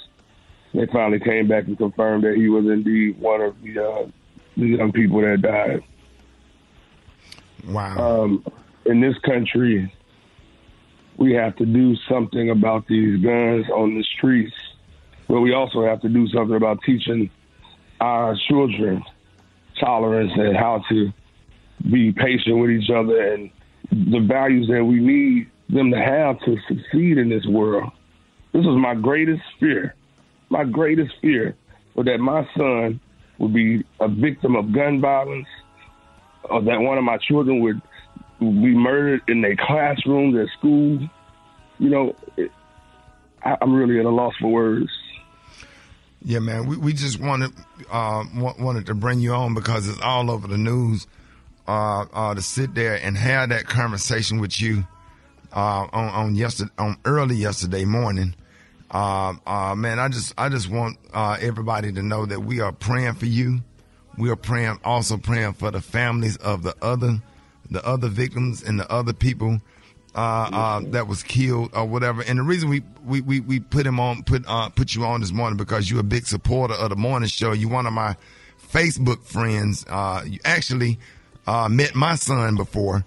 They 0.73 0.87
finally 0.87 1.21
came 1.21 1.47
back 1.47 1.67
and 1.67 1.79
confirmed 1.79 2.25
that 2.25 2.35
he 2.37 2.49
was 2.49 2.65
indeed 2.67 3.21
one 3.21 3.41
of 3.41 3.55
the, 3.63 3.79
uh, 3.79 4.07
the 4.57 4.67
young 4.67 4.93
people 4.93 5.21
that 5.21 5.41
died. 5.41 5.83
Wow. 7.67 8.23
Um, 8.25 8.45
in 8.85 9.01
this 9.01 9.17
country, 9.19 9.93
we 11.17 11.33
have 11.35 11.57
to 11.57 11.67
do 11.67 11.95
something 12.09 12.51
about 12.51 12.87
these 12.89 13.23
guns 13.23 13.69
on 13.71 13.95
the 13.95 14.05
streets. 14.17 14.55
but 15.29 15.41
we 15.41 15.55
also 15.55 15.85
have 15.85 16.01
to 16.03 16.09
do 16.09 16.27
something 16.29 16.57
about 16.57 16.81
teaching 16.85 17.31
our 18.01 18.37
children 18.49 19.03
tolerance 19.81 20.33
and 20.37 20.57
how 20.57 20.83
to 20.89 21.13
be 21.91 22.13
patient 22.13 22.59
with 22.59 22.71
each 22.71 22.91
other 22.91 23.33
and 23.33 23.51
the 23.91 24.21
values 24.21 24.69
that 24.69 24.85
we 24.85 24.99
need 25.01 25.51
them 25.69 25.91
to 25.91 25.99
have 25.99 26.39
to 26.41 26.57
succeed 26.69 27.19
in 27.19 27.29
this 27.29 27.47
world. 27.47 27.91
This 28.53 28.65
was 28.65 28.79
my 28.81 28.95
greatest 28.95 29.43
fear. 29.59 29.95
My 30.51 30.65
greatest 30.65 31.13
fear 31.21 31.57
was 31.95 32.07
that 32.07 32.19
my 32.19 32.47
son 32.57 33.01
would 33.39 33.53
be 33.53 33.85
a 34.01 34.09
victim 34.09 34.57
of 34.57 34.73
gun 34.73 35.01
violence, 35.01 35.49
or 36.45 36.63
that 36.63 36.81
one 36.81 36.99
of 36.99 37.05
my 37.05 37.19
children 37.19 37.61
would 37.61 37.81
be 38.39 38.75
murdered 38.75 39.23
in 39.29 39.41
their 39.41 39.57
classrooms 39.57 40.37
at 40.37 40.47
school. 40.59 41.01
You 41.79 41.91
know, 41.91 42.17
it, 42.37 42.51
I, 43.43 43.57
I'm 43.61 43.75
really 43.75 43.99
at 43.99 44.05
a 44.05 44.11
loss 44.11 44.35
for 44.41 44.49
words. 44.53 44.91
Yeah, 46.23 46.39
man. 46.39 46.67
We, 46.67 46.77
we 46.77 46.93
just 46.93 47.21
wanted 47.21 47.51
uh, 47.91 48.25
wa- 48.37 48.55
wanted 48.59 48.87
to 48.87 48.95
bring 48.95 49.21
you 49.21 49.33
on 49.33 49.55
because 49.55 49.89
it's 49.89 50.01
all 50.01 50.31
over 50.31 50.47
the 50.47 50.59
news. 50.59 51.07
Uh, 51.67 52.05
uh, 52.13 52.35
to 52.35 52.43
sit 52.43 52.75
there 52.75 52.97
and 53.03 53.17
have 53.17 53.49
that 53.49 53.65
conversation 53.65 54.39
with 54.39 54.61
you 54.61 54.87
uh, 55.55 55.87
on 55.93 56.09
on 56.09 56.35
yesterday 56.35 56.73
on 56.79 56.99
early 57.05 57.37
yesterday 57.37 57.85
morning. 57.85 58.35
Uh, 58.91 59.35
uh, 59.47 59.75
man, 59.75 59.99
I 59.99 60.09
just 60.09 60.35
I 60.37 60.49
just 60.49 60.69
want 60.69 60.99
uh, 61.13 61.37
everybody 61.41 61.93
to 61.93 62.03
know 62.03 62.27
that 62.27 62.41
we 62.41 62.61
are 62.61 62.73
praying 62.73 63.15
for 63.15 63.27
you. 63.27 63.63
We 64.19 64.31
are 64.31 64.37
praying 64.37 64.79
also 64.85 65.17
praying 65.17 65.55
for 65.55 65.71
the 65.71 65.81
families 65.81 66.37
of 66.37 66.63
the 66.63 66.75
other 66.83 67.21
the 67.71 67.85
other 67.87 68.09
victims 68.09 68.63
and 68.63 68.79
the 68.79 68.91
other 68.93 69.13
people 69.13 69.61
uh, 70.15 70.49
uh, 70.53 70.81
that 70.91 71.09
was 71.09 71.23
killed 71.23 71.71
or 71.73 71.87
whatever. 71.87 72.23
And 72.23 72.39
the 72.39 72.43
reason 72.43 72.69
we, 72.69 72.83
we, 73.05 73.21
we, 73.21 73.41
we 73.41 73.59
put 73.59 73.87
him 73.87 73.99
on 73.99 74.23
put 74.23 74.45
put 74.77 74.95
you 74.95 75.05
on 75.05 75.21
this 75.21 75.33
morning 75.33 75.57
because 75.57 75.91
you're 75.91 76.01
a 76.01 76.05
big 76.05 76.27
supporter 76.27 76.75
of 76.75 76.91
the 76.91 76.97
morning 76.97 77.29
show. 77.29 77.53
You're 77.53 77.71
one 77.71 77.87
of 77.87 77.93
my 77.93 78.17
Facebook 78.73 79.23
friends. 79.25 79.85
You 79.89 80.39
actually 80.45 80.99
met 81.47 81.95
my 81.95 82.17
son 82.17 82.57
before. 82.57 83.05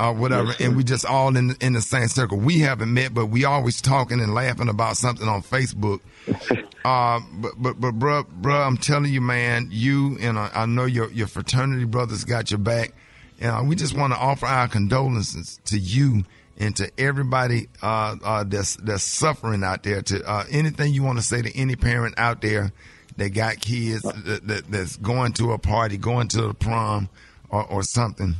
Uh, 0.00 0.14
whatever, 0.14 0.48
Yes, 0.48 0.60
and 0.60 0.76
we 0.76 0.82
just 0.82 1.04
all 1.04 1.36
in 1.36 1.54
in 1.60 1.74
the 1.74 1.82
same 1.82 2.08
circle. 2.08 2.38
We 2.38 2.60
haven't 2.60 2.92
met, 2.94 3.12
but 3.12 3.26
we 3.26 3.44
always 3.44 3.82
talking 3.82 4.18
and 4.18 4.34
laughing 4.34 4.70
about 4.70 4.96
something 4.96 5.28
on 5.28 5.42
Facebook. 5.42 6.00
Uh, 6.82 7.20
but 7.34 7.52
but 7.58 7.78
but 7.78 7.98
bruh, 7.98 8.24
bruh, 8.40 8.66
I'm 8.66 8.78
telling 8.78 9.12
you, 9.12 9.20
man, 9.20 9.68
you 9.70 10.16
and 10.18 10.38
I, 10.38 10.50
I 10.54 10.64
know 10.64 10.86
your 10.86 11.10
your 11.10 11.26
fraternity 11.26 11.84
brothers 11.84 12.24
got 12.24 12.50
your 12.50 12.56
back. 12.56 12.94
And 13.38 13.50
uh, 13.50 13.62
we 13.66 13.76
just 13.76 13.94
want 13.94 14.14
to 14.14 14.18
offer 14.18 14.46
our 14.46 14.66
condolences 14.66 15.60
to 15.66 15.78
you 15.78 16.24
and 16.56 16.74
to 16.76 16.90
everybody 16.96 17.68
uh, 17.82 18.16
uh, 18.24 18.44
that's 18.44 18.76
that's 18.76 19.02
suffering 19.02 19.62
out 19.62 19.82
there. 19.82 20.00
To 20.00 20.22
uh, 20.26 20.44
anything 20.50 20.94
you 20.94 21.02
want 21.02 21.18
to 21.18 21.24
say 21.24 21.42
to 21.42 21.54
any 21.54 21.76
parent 21.76 22.14
out 22.16 22.40
there 22.40 22.72
that 23.18 23.30
got 23.30 23.60
kids 23.60 24.02
that, 24.02 24.40
that, 24.46 24.70
that's 24.70 24.96
going 24.96 25.34
to 25.34 25.52
a 25.52 25.58
party, 25.58 25.98
going 25.98 26.28
to 26.28 26.40
the 26.40 26.54
prom, 26.54 27.10
or, 27.50 27.66
or 27.66 27.82
something. 27.82 28.36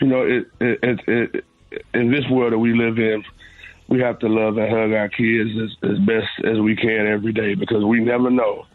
You 0.00 0.06
know, 0.06 0.22
it, 0.22 0.46
it, 0.60 0.78
it, 0.82 1.00
it, 1.06 1.44
in 1.94 2.10
this 2.10 2.24
world 2.30 2.52
that 2.52 2.58
we 2.58 2.74
live 2.74 2.98
in, 2.98 3.24
we 3.88 4.00
have 4.00 4.18
to 4.20 4.28
love 4.28 4.58
and 4.58 4.70
hug 4.70 4.92
our 4.92 5.08
kids 5.08 5.50
as, 5.62 5.90
as 5.90 5.98
best 6.00 6.28
as 6.44 6.58
we 6.60 6.76
can 6.76 7.06
every 7.06 7.32
day 7.32 7.54
because 7.54 7.84
we 7.84 8.00
never 8.00 8.30
know, 8.30 8.66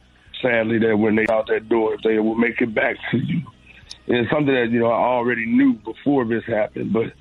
sadly, 0.42 0.80
that 0.80 0.98
when 0.98 1.16
they 1.16 1.26
out 1.30 1.48
that 1.48 1.70
door, 1.70 1.94
if 1.94 2.02
they 2.02 2.20
will 2.20 2.36
make 2.36 2.62
it 2.62 2.74
back 2.74 2.98
to 3.12 3.18
you. 3.18 3.42
And 4.08 4.18
it's 4.18 4.32
something 4.32 4.54
that, 4.54 4.70
you 4.72 4.80
know, 4.80 4.88
I 4.88 5.06
already 5.06 5.46
knew 5.46 5.74
before 5.74 6.26
this 6.26 6.44
happened, 6.46 6.92
but 6.94 7.14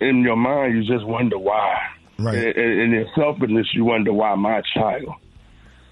in 0.00 0.22
your 0.22 0.36
mind, 0.36 0.76
you 0.76 0.84
just 0.84 1.04
wonder 1.04 1.38
why. 1.38 1.78
Right. 2.18 2.56
In 2.56 2.90
your 2.92 3.06
selfishness, 3.14 3.68
you 3.74 3.84
wonder 3.84 4.12
why 4.12 4.34
my 4.34 4.62
child. 4.74 5.14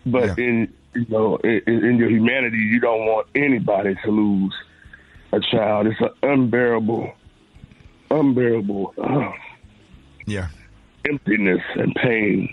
But 0.04 0.38
in, 0.38 0.72
you 0.94 1.06
know, 1.08 1.36
in, 1.36 1.62
in 1.66 1.96
your 1.98 2.08
humanity, 2.08 2.58
you 2.58 2.80
don't 2.80 3.06
want 3.06 3.28
anybody 3.34 3.96
to 4.04 4.10
lose 4.10 4.54
a 5.32 5.40
child. 5.40 5.86
It's 5.86 6.00
an 6.00 6.10
unbearable, 6.22 7.12
unbearable 8.10 8.94
uh, 9.02 9.32
Yeah. 10.26 10.48
emptiness 11.08 11.62
and 11.74 11.94
pain 11.94 12.52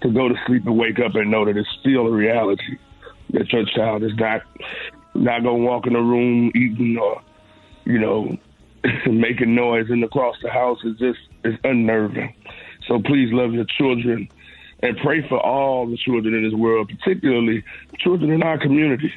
to 0.00 0.10
go 0.10 0.28
to 0.28 0.34
sleep 0.46 0.66
and 0.66 0.76
wake 0.78 0.98
up 0.98 1.14
and 1.14 1.30
know 1.30 1.44
that 1.44 1.56
it's 1.56 1.68
still 1.80 2.06
a 2.06 2.10
reality 2.10 2.78
that 3.30 3.52
your 3.52 3.64
child 3.64 4.02
is 4.02 4.12
not 4.16 4.42
not 5.14 5.42
gonna 5.42 5.54
walk 5.54 5.86
in 5.86 5.92
the 5.92 6.00
room 6.00 6.50
eating 6.54 6.96
or 6.98 7.20
you 7.84 7.98
know 7.98 8.36
making 9.06 9.54
noise 9.54 9.86
and 9.90 10.02
across 10.04 10.36
the 10.42 10.50
house 10.50 10.78
is 10.84 10.96
just 10.98 11.18
is 11.44 11.54
unnerving. 11.64 12.34
So 12.88 13.00
please 13.00 13.32
love 13.32 13.52
your 13.52 13.66
children 13.78 14.28
and 14.82 14.96
pray 14.98 15.26
for 15.28 15.38
all 15.38 15.86
the 15.86 15.96
children 15.96 16.34
in 16.34 16.42
this 16.42 16.54
world, 16.54 16.88
particularly 16.88 17.62
children 17.98 18.32
in 18.32 18.42
our 18.42 18.58
community. 18.58 19.12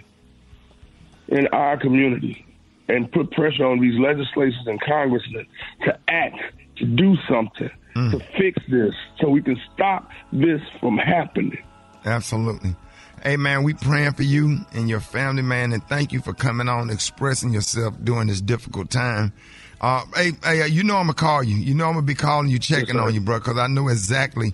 In 1.27 1.47
our 1.47 1.77
community. 1.77 2.44
And 2.87 3.11
put 3.11 3.31
pressure 3.31 3.65
on 3.65 3.79
these 3.79 3.99
legislators 3.99 4.55
and 4.67 4.79
congressmen 4.81 5.47
to 5.85 5.97
act, 6.07 6.37
to 6.77 6.85
do 6.85 7.15
something, 7.27 7.71
to 7.95 8.19
fix 8.37 8.61
this 8.69 8.93
so 9.19 9.29
we 9.29 9.41
can 9.41 9.59
stop 9.73 10.09
this 10.31 10.61
from 10.79 10.97
happening. 10.97 11.57
Absolutely. 12.05 12.75
Hey 13.23 13.37
man, 13.37 13.63
we 13.63 13.73
praying 13.73 14.13
for 14.13 14.21
you 14.21 14.59
and 14.73 14.87
your 14.87 14.99
family, 14.99 15.41
man, 15.41 15.73
and 15.73 15.83
thank 15.87 16.11
you 16.11 16.21
for 16.21 16.33
coming 16.33 16.69
on, 16.69 16.91
expressing 16.91 17.51
yourself 17.51 17.95
during 18.03 18.27
this 18.27 18.39
difficult 18.39 18.91
time. 18.91 19.33
Uh, 19.81 20.03
hey, 20.15 20.31
hey, 20.43 20.67
you 20.67 20.83
know 20.83 20.97
I'm 20.97 21.05
gonna 21.05 21.15
call 21.15 21.43
you. 21.43 21.55
You 21.55 21.73
know 21.73 21.87
I'm 21.87 21.93
gonna 21.93 22.05
be 22.05 22.13
calling 22.13 22.49
you, 22.49 22.59
checking 22.59 22.95
sir. 22.95 23.01
on 23.01 23.13
you, 23.15 23.21
bro, 23.21 23.39
because 23.39 23.57
I 23.57 23.67
know 23.67 23.87
exactly 23.87 24.53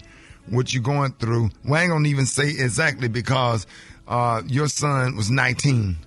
what 0.49 0.73
you're 0.73 0.83
going 0.83 1.11
through. 1.13 1.49
Well, 1.65 1.79
I 1.79 1.83
ain't 1.83 1.91
gonna 1.91 2.07
even 2.07 2.25
say 2.25 2.49
exactly 2.49 3.07
because 3.07 3.67
uh, 4.07 4.41
your 4.47 4.67
son 4.67 5.15
was 5.15 5.29
19. 5.29 5.97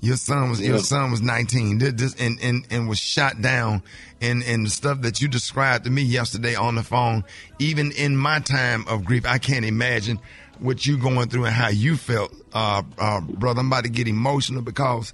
Your 0.00 0.16
son 0.16 0.50
was 0.50 0.60
your 0.60 0.78
son 0.80 1.10
was 1.10 1.22
19 1.22 1.78
Did 1.78 1.96
this- 1.98 2.14
and, 2.16 2.38
and, 2.42 2.66
and 2.70 2.88
was 2.88 2.98
shot 2.98 3.40
down 3.40 3.82
and, 4.20 4.42
and 4.42 4.66
the 4.66 4.70
stuff 4.70 5.00
that 5.02 5.20
you 5.20 5.28
described 5.28 5.84
to 5.84 5.90
me 5.90 6.02
yesterday 6.02 6.54
on 6.54 6.74
the 6.74 6.82
phone, 6.82 7.24
even 7.58 7.90
in 7.92 8.16
my 8.16 8.40
time 8.40 8.86
of 8.88 9.04
grief, 9.04 9.24
I 9.26 9.38
can't 9.38 9.64
imagine 9.64 10.20
what 10.58 10.84
you 10.86 10.96
going 10.98 11.28
through 11.28 11.46
and 11.46 11.54
how 11.54 11.68
you 11.68 11.96
felt, 11.96 12.34
uh, 12.52 12.82
uh, 12.98 13.20
brother. 13.20 13.60
I'm 13.60 13.66
about 13.68 13.84
to 13.84 13.90
get 13.90 14.06
emotional 14.08 14.62
because, 14.62 15.12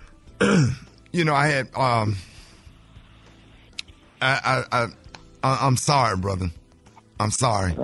you 0.40 1.24
know, 1.24 1.34
I 1.34 1.48
had, 1.48 1.68
um, 1.76 2.16
I, 4.20 4.64
I, 4.72 4.86
I, 5.42 5.66
I'm 5.66 5.76
sorry, 5.76 6.16
brother. 6.16 6.50
I'm 7.20 7.30
sorry. 7.30 7.74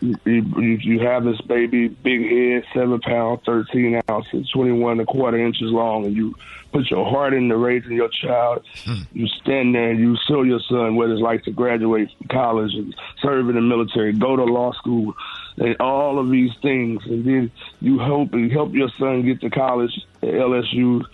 You, 0.00 0.14
you, 0.24 0.42
you 0.82 1.00
have 1.00 1.24
this 1.24 1.40
baby, 1.42 1.88
big 1.88 2.22
head, 2.22 2.64
seven 2.74 3.00
pounds, 3.00 3.40
13 3.46 4.02
ounces, 4.10 4.48
21 4.50 4.92
and 4.92 5.00
a 5.00 5.04
quarter 5.06 5.38
inches 5.38 5.70
long, 5.70 6.04
and 6.04 6.14
you 6.14 6.34
put 6.72 6.90
your 6.90 7.08
heart 7.08 7.32
into 7.32 7.56
raising 7.56 7.92
your 7.92 8.08
child. 8.08 8.64
Hmm. 8.84 9.02
You 9.12 9.26
stand 9.28 9.74
there 9.74 9.90
and 9.90 9.98
you 9.98 10.16
show 10.28 10.42
your 10.42 10.60
son 10.68 10.96
what 10.96 11.10
it's 11.10 11.20
like 11.20 11.44
to 11.44 11.50
graduate 11.50 12.10
from 12.18 12.28
college 12.28 12.74
and 12.74 12.94
serve 13.22 13.48
in 13.48 13.54
the 13.54 13.62
military, 13.62 14.12
go 14.12 14.36
to 14.36 14.44
law 14.44 14.72
school, 14.72 15.14
and 15.56 15.76
all 15.80 16.18
of 16.18 16.30
these 16.30 16.52
things. 16.60 17.02
And 17.06 17.24
then 17.24 17.50
you 17.80 17.98
hope 17.98 18.34
and 18.34 18.52
help 18.52 18.74
your 18.74 18.90
son 18.98 19.24
get 19.24 19.40
to 19.40 19.50
college 19.50 19.92
at 20.22 20.28
LSU. 20.28 21.04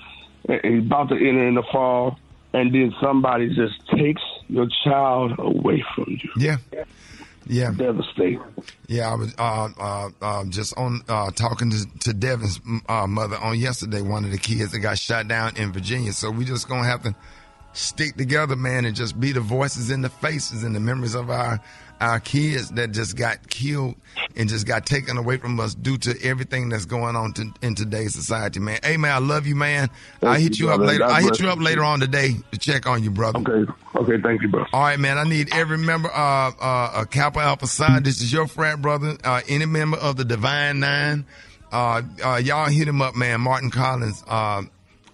and 0.49 0.61
He's 0.64 0.85
about 0.85 1.09
to 1.11 1.14
enter 1.14 1.47
in 1.47 1.55
the 1.55 1.62
fall, 1.70 2.18
and 2.53 2.74
then 2.74 2.93
somebody 3.01 3.55
just 3.55 3.87
takes 3.89 4.22
your 4.49 4.66
child 4.85 5.35
away 5.39 5.85
from 5.95 6.07
you. 6.09 6.30
Yeah. 6.37 6.57
Yeah. 7.53 7.70
Devastating. 7.72 8.40
Yeah, 8.88 9.11
I 9.11 9.14
was 9.14 9.34
uh, 9.38 9.68
uh, 9.78 10.11
uh, 10.22 10.44
just 10.46 10.76
on 10.78 11.03
uh, 11.07 11.30
talking 11.32 11.70
to, 11.70 11.86
to 12.00 12.14
Devin's 12.14 12.59
uh, 12.88 13.07
mother 13.07 13.36
on 13.36 13.59
yesterday. 13.59 14.00
One 14.00 14.24
of 14.24 14.30
the 14.30 14.38
kids 14.38 14.72
that 14.72 14.78
got 14.78 14.98
shot 14.98 15.28
down 15.28 15.57
in 15.59 15.70
Virginia. 15.70 16.14
So 16.14 16.30
we 16.30 16.46
just 16.46 16.66
gonna 16.66 16.88
have 16.88 17.03
to 17.03 17.14
stick 17.74 18.16
together, 18.16 18.57
man, 18.57 18.86
and 18.86 18.96
just 18.96 19.20
be 19.20 19.32
the 19.32 19.40
voices 19.40 19.90
and 19.90 20.03
the 20.03 20.09
faces 20.09 20.64
and 20.64 20.74
the 20.74 20.80
memories 20.80 21.14
of 21.14 21.28
our 21.28 21.61
our 22.03 22.18
kids 22.18 22.70
that 22.70 22.90
just 22.90 23.16
got 23.16 23.48
killed 23.48 23.94
and 24.34 24.48
just 24.48 24.66
got 24.66 24.84
taken 24.84 25.16
away 25.16 25.36
from 25.36 25.59
us 25.61 25.72
due 25.72 25.96
to 25.96 26.20
everything 26.22 26.68
that's 26.68 26.84
going 26.84 27.14
on 27.14 27.32
to, 27.34 27.53
in 27.62 27.76
today's 27.76 28.12
society, 28.12 28.59
man. 28.59 28.80
Hey, 28.82 28.96
man, 28.96 29.12
I 29.12 29.18
love 29.18 29.46
you, 29.46 29.55
man. 29.55 29.88
I 30.20 30.40
hit 30.40 30.59
you 30.59 30.70
up 30.70 30.78
brother. 30.78 30.92
later. 30.92 31.07
God 31.07 31.11
I 31.12 31.22
hit 31.22 31.38
you 31.38 31.48
up 31.48 31.59
you. 31.59 31.64
later 31.64 31.84
on 31.84 32.00
today 32.00 32.34
to 32.50 32.59
check 32.59 32.86
on 32.88 33.05
you, 33.05 33.12
brother. 33.12 33.38
Okay. 33.38 33.72
Okay. 33.94 34.20
Thank 34.20 34.42
you, 34.42 34.48
bro. 34.48 34.64
All 34.72 34.82
right, 34.82 34.98
man. 34.98 35.16
I 35.16 35.22
need 35.22 35.55
every 35.55 35.78
member 35.78 36.09
of 36.09 36.55
uh, 36.61 36.64
uh, 36.64 37.05
Kappa 37.05 37.38
Alpha 37.38 37.68
Psi. 37.68 38.00
This 38.00 38.20
is 38.20 38.32
your 38.32 38.48
frat 38.48 38.82
brother. 38.82 39.16
Uh, 39.22 39.40
any 39.48 39.66
member 39.66 39.96
of 39.96 40.16
the 40.16 40.24
Divine 40.24 40.80
Nine. 40.80 41.24
Uh, 41.70 42.03
uh, 42.24 42.36
y'all 42.42 42.68
hit 42.68 42.88
him 42.88 43.00
up, 43.00 43.14
man. 43.14 43.40
Martin 43.40 43.70
Collins 43.70 44.24
uh, 44.26 44.62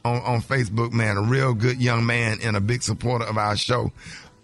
on 0.07 0.23
on 0.23 0.41
Facebook, 0.41 0.93
man. 0.93 1.19
A 1.19 1.23
real 1.23 1.53
good 1.53 1.83
young 1.83 2.07
man 2.07 2.39
and 2.43 2.57
a 2.57 2.61
big 2.63 2.83
supporter 2.83 3.27
of 3.27 3.37
our 3.37 3.57
show. 3.57 3.93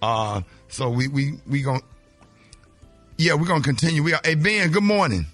Uh, 0.03 0.43
so 0.69 0.91
we 0.91 1.09
we 1.09 1.39
we 1.49 1.63
going 1.63 1.81
yeah 3.17 3.35
we're 3.35 3.47
gonna 3.47 3.63
continue. 3.63 4.03
We 4.03 4.15
are. 4.15 4.21
Hey 4.25 4.35
Ben, 4.35 4.71
good 4.71 4.83
morning. 4.83 5.27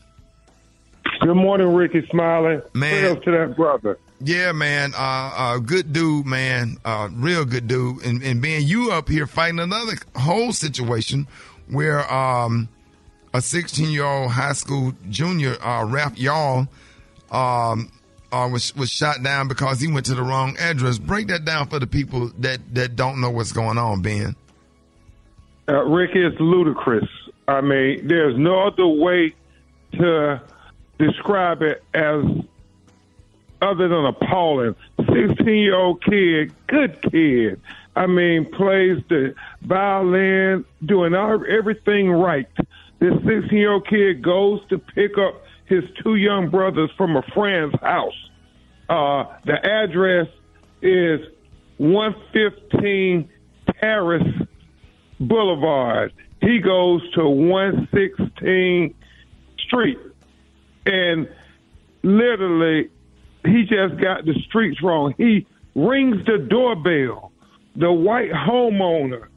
Good 1.20 1.35
morning, 1.35 1.74
Ricky 1.74 2.07
Smiling. 2.11 2.62
Man. 2.72 2.91
Prayers 3.03 3.24
to 3.24 3.31
that 3.33 3.57
brother. 3.57 3.99
Yeah, 4.22 4.53
man. 4.53 4.93
Uh, 4.95 5.33
uh, 5.35 5.59
good 5.59 5.93
dude, 5.93 6.26
man. 6.26 6.78
Uh, 6.85 7.09
real 7.12 7.45
good 7.45 7.68
dude. 7.68 8.05
And, 8.05 8.22
and 8.22 8.41
Ben, 8.41 8.62
you 8.62 8.91
up 8.93 9.09
here 9.09 9.26
fighting 9.26 9.61
another 9.61 9.95
whole 10.16 10.53
situation 10.53 11.26
where, 11.68 12.11
um, 12.12 12.68
a 13.33 13.41
16 13.41 13.91
year 13.91 14.05
old 14.05 14.33
high 14.33 14.53
school 14.53 14.93
junior, 15.09 15.62
uh, 15.62 15.85
Ralph 15.85 16.16
Yarl, 16.16 16.68
um, 17.31 17.93
uh, 18.33 18.49
was 18.51 18.74
was 18.76 18.91
shot 18.91 19.22
down 19.22 19.49
because 19.49 19.81
he 19.81 19.91
went 19.93 20.07
to 20.07 20.14
the 20.14 20.22
wrong 20.22 20.57
address. 20.59 20.99
Break 20.99 21.28
that 21.28 21.45
down 21.45 21.68
for 21.68 21.78
the 21.78 21.87
people 21.87 22.31
that 22.39 22.61
that 22.74 22.97
don't 22.97 23.20
know 23.20 23.31
what's 23.31 23.53
going 23.53 23.78
on, 23.78 24.03
Ben. 24.03 24.37
Uh, 25.68 25.85
Rick, 25.85 26.11
it's 26.14 26.39
ludicrous. 26.41 27.09
I 27.51 27.61
mean, 27.61 28.07
there's 28.07 28.36
no 28.38 28.66
other 28.66 28.86
way 28.86 29.34
to 29.92 30.40
describe 30.98 31.62
it 31.62 31.82
as 31.92 32.24
other 33.61 33.88
than 33.88 34.07
appalling. 34.07 34.76
16 34.98 35.46
year 35.46 35.74
old 35.74 36.03
kid, 36.05 36.53
good 36.66 37.03
kid. 37.11 37.61
I 37.96 38.07
mean, 38.07 38.51
plays 38.51 39.03
the 39.09 39.34
violin, 39.62 40.64
doing 40.84 41.14
everything 41.14 42.11
right. 42.11 42.48
This 43.01 43.14
16 43.14 43.48
year 43.53 43.72
old 43.72 43.88
kid 43.88 44.22
goes 44.22 44.61
to 44.68 44.78
pick 44.78 45.18
up 45.18 45.42
his 45.66 45.84
two 46.03 46.14
young 46.14 46.51
brothers 46.51 46.90
from 46.96 47.16
a 47.16 47.22
friend's 47.34 47.74
house. 47.80 48.28
Uh, 48.88 49.24
the 49.44 49.64
address 49.64 50.28
is 50.82 51.20
115 51.78 53.28
Terrace 53.80 54.46
Boulevard. 55.18 56.12
He 56.41 56.59
goes 56.59 57.03
to 57.12 57.28
116 57.28 58.95
Street. 59.66 59.99
And 60.86 61.28
literally, 62.03 62.91
he 63.45 63.62
just 63.62 64.01
got 64.01 64.24
the 64.24 64.34
streets 64.49 64.82
wrong. 64.82 65.14
He 65.16 65.47
rings 65.74 66.24
the 66.26 66.38
doorbell. 66.38 67.32
The 67.76 67.93
white 67.93 68.32
homeowner 68.32 69.28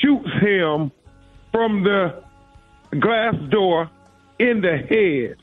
shoots 0.00 0.30
him 0.40 0.90
from 1.52 1.84
the 1.84 2.22
glass 2.98 3.34
door 3.50 3.90
in 4.38 4.60
the 4.60 4.76
head, 4.76 5.36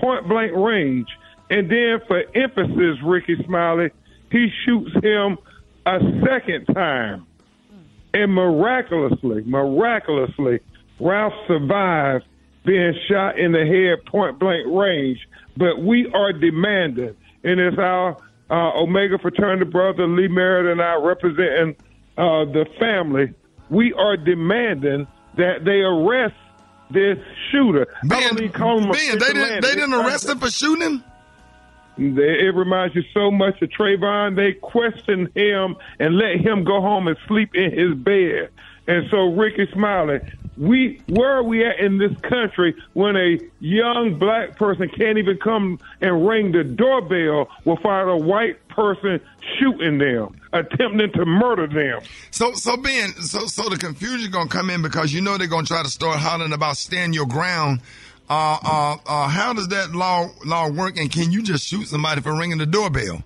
point 0.00 0.28
blank 0.28 0.52
range. 0.54 1.08
And 1.50 1.70
then, 1.70 2.00
for 2.06 2.22
emphasis, 2.34 2.98
Rickey 3.04 3.36
Smiley, 3.44 3.90
he 4.30 4.48
shoots 4.64 4.92
him 5.02 5.38
a 5.84 5.98
second 6.24 6.66
time. 6.74 7.25
And 8.16 8.32
miraculously, 8.32 9.42
miraculously, 9.44 10.60
Ralph 10.98 11.34
survived 11.46 12.24
being 12.64 12.94
shot 13.10 13.38
in 13.38 13.52
the 13.52 13.66
head 13.66 14.06
point 14.10 14.38
blank 14.38 14.66
range. 14.68 15.18
But 15.54 15.82
we 15.82 16.10
are 16.14 16.32
demanding, 16.32 17.14
and 17.44 17.60
it's 17.60 17.76
our 17.76 18.16
uh, 18.48 18.80
Omega 18.80 19.18
fraternity 19.18 19.70
brother 19.70 20.06
Lee 20.06 20.28
Merritt 20.28 20.72
and 20.72 20.80
I 20.80 20.94
representing 20.94 21.76
uh, 22.16 22.46
the 22.46 22.64
family. 22.80 23.34
We 23.68 23.92
are 23.92 24.16
demanding 24.16 25.06
that 25.36 25.66
they 25.66 25.80
arrest 25.80 26.36
this 26.90 27.18
shooter. 27.52 27.86
I 28.02 28.20
don't 28.20 28.40
even 28.40 28.52
call 28.52 28.78
him 28.78 28.88
a 28.88 28.92
Ben, 28.92 29.18
they 29.18 29.26
didn't 29.26 29.60
they 29.60 29.74
didn't 29.74 29.92
arrest 29.92 30.26
him 30.26 30.38
for 30.38 30.50
shooting 30.50 30.86
him. 30.86 31.04
It 31.98 32.54
reminds 32.54 32.94
you 32.94 33.02
so 33.14 33.30
much 33.30 33.60
of 33.62 33.70
Trayvon. 33.70 34.36
They 34.36 34.52
questioned 34.52 35.30
him 35.34 35.76
and 35.98 36.16
let 36.16 36.36
him 36.36 36.64
go 36.64 36.80
home 36.80 37.08
and 37.08 37.16
sleep 37.26 37.54
in 37.54 37.72
his 37.72 37.94
bed. 37.94 38.50
And 38.88 39.08
so, 39.10 39.32
Rickey 39.32 39.66
Smiley, 39.72 40.20
we 40.56 41.02
where 41.08 41.32
are 41.32 41.42
we 41.42 41.64
at 41.66 41.78
in 41.80 41.98
this 41.98 42.12
country 42.22 42.74
when 42.94 43.16
a 43.16 43.38
young 43.60 44.18
black 44.18 44.56
person 44.56 44.88
can't 44.88 45.18
even 45.18 45.38
come 45.38 45.78
and 46.00 46.26
ring 46.26 46.52
the 46.52 46.64
doorbell 46.64 47.48
without 47.64 48.08
a 48.08 48.16
white 48.16 48.66
person 48.68 49.20
shooting 49.58 49.98
them, 49.98 50.40
attempting 50.52 51.12
to 51.12 51.26
murder 51.26 51.66
them? 51.66 52.00
So, 52.30 52.52
so 52.54 52.76
Ben, 52.76 53.12
so 53.14 53.46
so 53.46 53.68
the 53.68 53.76
confusion 53.76 54.30
gonna 54.30 54.48
come 54.48 54.70
in 54.70 54.82
because 54.82 55.12
you 55.12 55.20
know 55.20 55.36
they're 55.36 55.46
gonna 55.46 55.66
try 55.66 55.82
to 55.82 55.90
start 55.90 56.18
hollering 56.18 56.52
about 56.52 56.76
stand 56.76 57.14
your 57.14 57.26
ground. 57.26 57.80
Uh, 58.28 58.58
uh, 58.62 58.96
uh, 59.06 59.28
how 59.28 59.52
does 59.52 59.68
that 59.68 59.94
law 59.94 60.28
law 60.44 60.68
work? 60.68 60.96
And 60.96 61.10
can 61.10 61.30
you 61.30 61.42
just 61.42 61.66
shoot 61.66 61.86
somebody 61.86 62.20
for 62.20 62.36
ringing 62.36 62.58
the 62.58 62.66
doorbell? 62.66 63.22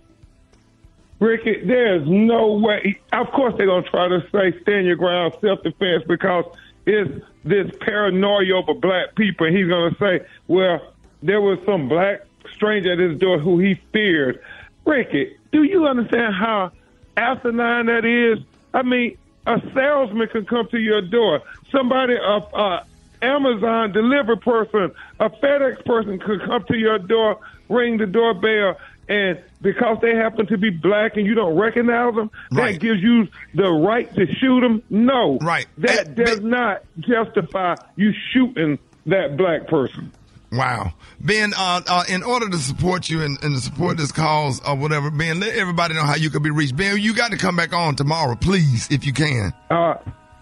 Rickey, 1.21 1.65
there's 1.65 2.07
no 2.09 2.53
way. 2.53 2.99
Of 3.13 3.31
course, 3.33 3.55
they're 3.59 3.67
to 3.67 3.83
try 3.83 4.09
to 4.09 4.21
say 4.33 4.59
stand 4.63 4.87
your 4.87 4.97
ground, 4.97 5.35
self 5.41 5.63
defense, 5.63 6.05
because 6.07 6.45
it's 6.87 7.25
this 7.45 7.71
paranoia 7.81 8.57
over 8.57 8.75
black 8.75 9.15
people. 9.15 9.47
And 9.47 9.57
he's 9.57 9.69
to 9.69 9.97
say, 9.99 10.27
well, 10.49 10.93
there 11.23 11.41
was 11.41 11.59
some 11.67 11.89
black 11.89 12.23
stranger 12.55 12.93
at 12.93 12.99
his 12.99 13.19
door 13.19 13.39
who 13.39 13.59
he 13.59 13.75
feared. 13.93 14.43
Rickey, 14.87 15.37
do 15.53 15.63
you 15.63 15.87
understand 15.87 16.35
how 16.35 16.73
asinine 17.17 17.87
that 17.87 18.05
is? 18.05 18.43
I 18.73 18.83
mean, 18.83 19.19
a 19.47 19.61
salesman 19.75 20.29
can 20.29 20.47
come 20.47 20.69
to 20.69 20.79
your 20.79 21.03
door. 21.03 21.43
Somebody, 21.71 22.15
a, 22.15 22.37
a 22.37 22.87
Amazon 23.23 23.93
delivery 23.93 24.39
person, 24.39 24.93
a 25.19 25.31
FedEx 25.31 25.85
person 25.85 26.19
could 26.19 26.41
come 26.45 26.65
to 26.69 26.77
your 26.77 26.99
door, 26.99 27.39
ring 27.69 27.99
the 27.99 28.07
doorbell, 28.07 28.77
and 29.09 29.43
because 29.61 29.99
they 30.01 30.15
happen 30.15 30.47
to 30.47 30.57
be 30.57 30.71
black 30.71 31.17
and 31.17 31.27
you 31.27 31.35
don't 31.35 31.59
recognize 31.59 32.15
them, 32.15 32.31
that 32.53 32.79
gives 32.79 33.03
you 33.03 33.27
the 33.55 33.69
right 33.69 34.13
to 34.15 34.27
shoot 34.35 34.61
them? 34.61 34.83
No. 34.89 35.37
Right. 35.39 35.67
That 35.79 36.15
does 36.15 36.41
not 36.41 36.85
justify 37.01 37.75
you 37.97 38.13
shooting 38.33 38.79
that 39.07 39.37
black 39.37 39.67
person. 39.67 40.13
Wow. 40.53 40.95
Ben, 41.21 41.53
uh, 41.57 41.81
uh, 41.87 42.05
in 42.09 42.23
order 42.23 42.49
to 42.49 42.59
support 42.59 43.09
you 43.09 43.23
and, 43.23 43.43
and 43.43 43.55
to 43.55 43.61
support 43.61 43.97
this 43.97 44.13
cause 44.13 44.61
or 44.67 44.77
whatever, 44.77 45.11
Ben, 45.11 45.41
let 45.41 45.55
everybody 45.55 45.95
know 45.95 46.05
how 46.05 46.17
you 46.17 46.31
can 46.31 46.43
be 46.43 46.51
reached. 46.51 46.77
Ben, 46.77 46.99
you 46.99 47.15
got 47.15 47.31
to 47.33 47.37
come 47.37 47.57
back 47.57 47.73
on 47.73 47.97
tomorrow, 47.97 48.35
please, 48.35 48.89
if 48.91 49.07
you 49.07 49.13
can. 49.13 49.53
Uh, 49.71 49.95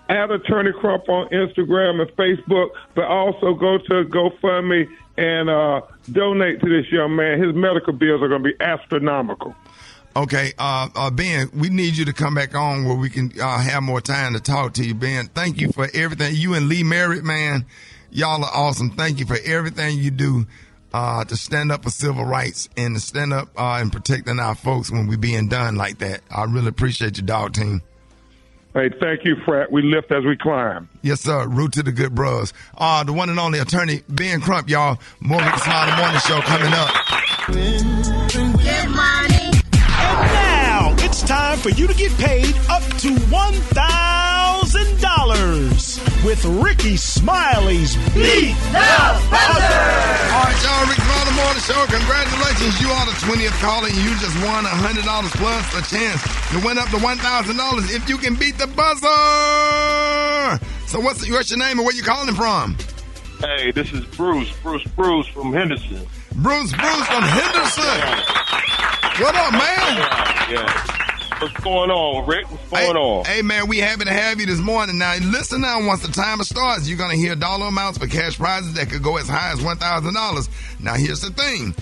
at 0.09 0.31
Attorney 0.31 0.73
Crump 0.73 1.09
on 1.09 1.29
Instagram 1.29 2.01
and 2.01 2.11
Facebook, 2.17 2.69
but 2.95 3.05
also 3.05 3.55
go 3.55 3.79
to 3.79 4.05
GoFundMe 4.05 4.89
and 5.17 5.51
uh, 5.51 5.83
donate 6.11 6.61
to 6.61 6.69
this 6.69 6.91
young 6.91 7.17
man. 7.17 7.43
His 7.43 7.55
medical 7.55 7.93
bills 7.93 8.23
are 8.23 8.29
going 8.29 8.43
to 8.43 8.49
be 8.49 8.57
astronomical. 8.61 9.55
Okay, 10.17 10.53
uh, 10.59 10.89
uh, 10.97 11.11
Ben, 11.11 11.51
we 11.55 11.69
need 11.69 11.97
you 11.97 12.05
to 12.07 12.13
come 12.13 12.35
back 12.35 12.55
on 12.55 12.85
where 12.87 12.97
we 12.97 13.11
can 13.11 13.31
uh, 13.41 13.59
have 13.59 13.83
more 13.83 14.01
time 14.01 14.33
to 14.33 14.41
talk 14.41 14.75
to 14.75 14.85
you, 14.85 14.95
Ben. 14.95 15.29
Thank 15.29 15.61
you 15.61 15.71
for 15.71 15.89
everything. 15.95 16.35
You 16.35 16.55
and 16.55 16.69
Lee 16.69 16.83
Merritt, 16.83 17.25
man, 17.25 17.67
y'all 18.11 18.43
are 18.45 18.51
awesome. 18.53 18.91
Thank 18.91 19.21
you 19.21 19.27
for 19.27 19.39
everything 19.45 19.99
you 19.99 20.11
do 20.11 20.47
uh, 20.93 21.25
to 21.25 21.37
stand 21.37 21.71
up 21.71 21.85
for 21.85 21.91
civil 21.91 22.25
rights 22.25 22.69
and 22.77 22.97
to 22.97 23.01
stand 23.01 23.33
up 23.33 23.49
uh, 23.57 23.79
and 23.81 23.93
protecting 23.93 24.41
our 24.41 24.55
folks 24.55 24.91
when 24.91 25.07
we're 25.07 25.19
being 25.19 25.49
done 25.49 25.77
like 25.77 25.99
that. 25.99 26.23
I 26.31 26.45
really 26.45 26.69
appreciate 26.69 27.19
your 27.19 27.27
dog 27.27 27.53
team. 27.53 27.83
Hey, 28.75 28.91
thank 29.01 29.25
you, 29.25 29.37
Frat. 29.45 29.73
We 29.73 29.83
lift 29.83 30.13
as 30.13 30.25
we 30.25 30.37
climb. 30.37 30.89
Yes, 31.03 31.21
sir. 31.23 31.47
Root 31.49 31.73
to 31.73 31.83
the 31.83 31.91
good 31.93 32.15
bros. 32.15 32.53
Uh, 32.77 33.03
the 33.03 33.13
one 33.13 33.29
and 33.31 33.39
only 33.41 33.59
attorney, 33.59 34.03
Ben 34.09 34.41
Crump, 34.41 34.69
y'all. 34.69 34.99
More 35.21 35.41
Rickey 35.41 35.59
Smiley 35.61 35.97
Morning 35.97 36.21
Show 36.21 36.41
coming 36.43 36.73
up. 36.73 36.91
Get 38.63 38.89
money. 38.91 39.51
And 39.73 40.33
now 40.33 40.95
it's 40.99 41.23
time 41.23 41.59
for 41.59 41.71
you 41.71 41.87
to 41.87 41.95
get 41.95 42.13
paid 42.19 42.55
up 42.69 42.83
to 42.99 43.15
$1,000 44.69 46.25
with 46.25 46.45
Rickey 46.45 46.97
Smiley's 46.97 47.97
Beat 48.13 48.53
the 48.69 48.85
Buzzer. 49.33 49.81
All 50.29 50.45
right, 50.45 50.61
y'all. 50.61 50.85
Rickey 50.85 51.01
Smiley 51.09 51.33
Morning 51.41 51.63
Show. 51.65 51.81
Congratulations. 51.89 52.77
You 52.81 52.89
are 52.93 53.07
the 53.07 53.17
20th 53.25 53.57
caller 53.65 53.89
and 53.89 53.97
you 53.97 54.13
just 54.21 54.37
won 54.45 54.67
a 54.67 54.69
$100 54.69 55.01
plus 55.41 55.65
a 55.73 55.83
chance 55.89 56.21
to 56.53 56.61
win 56.67 56.77
up 56.77 56.89
to 56.91 56.97
$1,000 56.97 57.97
if 57.97 58.09
you 58.11 58.19
can 58.19 58.35
beat 58.35 58.59
the 58.59 58.67
buzzer. 58.67 59.09
So 60.87 61.01
what's, 61.01 61.29
what's 61.31 61.51
your 61.51 61.59
name 61.59 61.79
and 61.79 61.87
where 61.87 61.97
you 61.97 62.03
calling 62.03 62.35
from? 62.35 62.77
Hey, 63.41 63.71
this 63.71 63.93
is 63.93 64.05
Bruce. 64.05 64.53
Bruce 64.63 64.85
Bruce 64.97 65.27
from 65.29 65.53
Henderson. 65.53 66.07
Bruce 66.37 66.73
Bruce 66.73 67.07
from 67.07 67.23
Henderson. 67.23 68.01
What 69.23 69.35
up, 69.35 69.53
man? 69.53 69.97
Yeah. 70.51 71.18
What's 71.41 71.55
going 71.61 71.89
on, 71.89 72.27
Rick? 72.27 72.51
What's 72.51 72.69
going 72.69 72.97
on? 72.97 73.25
Hey 73.25 73.43
man, 73.43 73.69
we 73.69 73.79
happy 73.79 74.05
to 74.05 74.13
have 74.13 74.41
you 74.41 74.47
this 74.47 74.59
morning. 74.59 74.99
Now 74.99 75.15
listen 75.19 75.61
now, 75.61 75.87
once 75.87 76.03
the 76.05 76.11
timer 76.13 76.43
starts, 76.43 76.89
you're 76.89 76.99
gonna 76.99 77.15
hear 77.15 77.37
dollar 77.37 77.69
amounts 77.69 77.99
for 77.99 78.09
cash 78.09 78.39
prizes 78.39 78.75
that 78.75 78.91
could 78.91 79.05
go 79.05 79.19
as 79.19 79.29
high 79.29 79.53
as 79.53 79.63
one 79.63 79.77
thousand 79.77 80.15
dollars. 80.15 80.49
Now 80.81 80.95
here's 80.95 81.21
the 81.21 81.31
thing. 81.31 81.77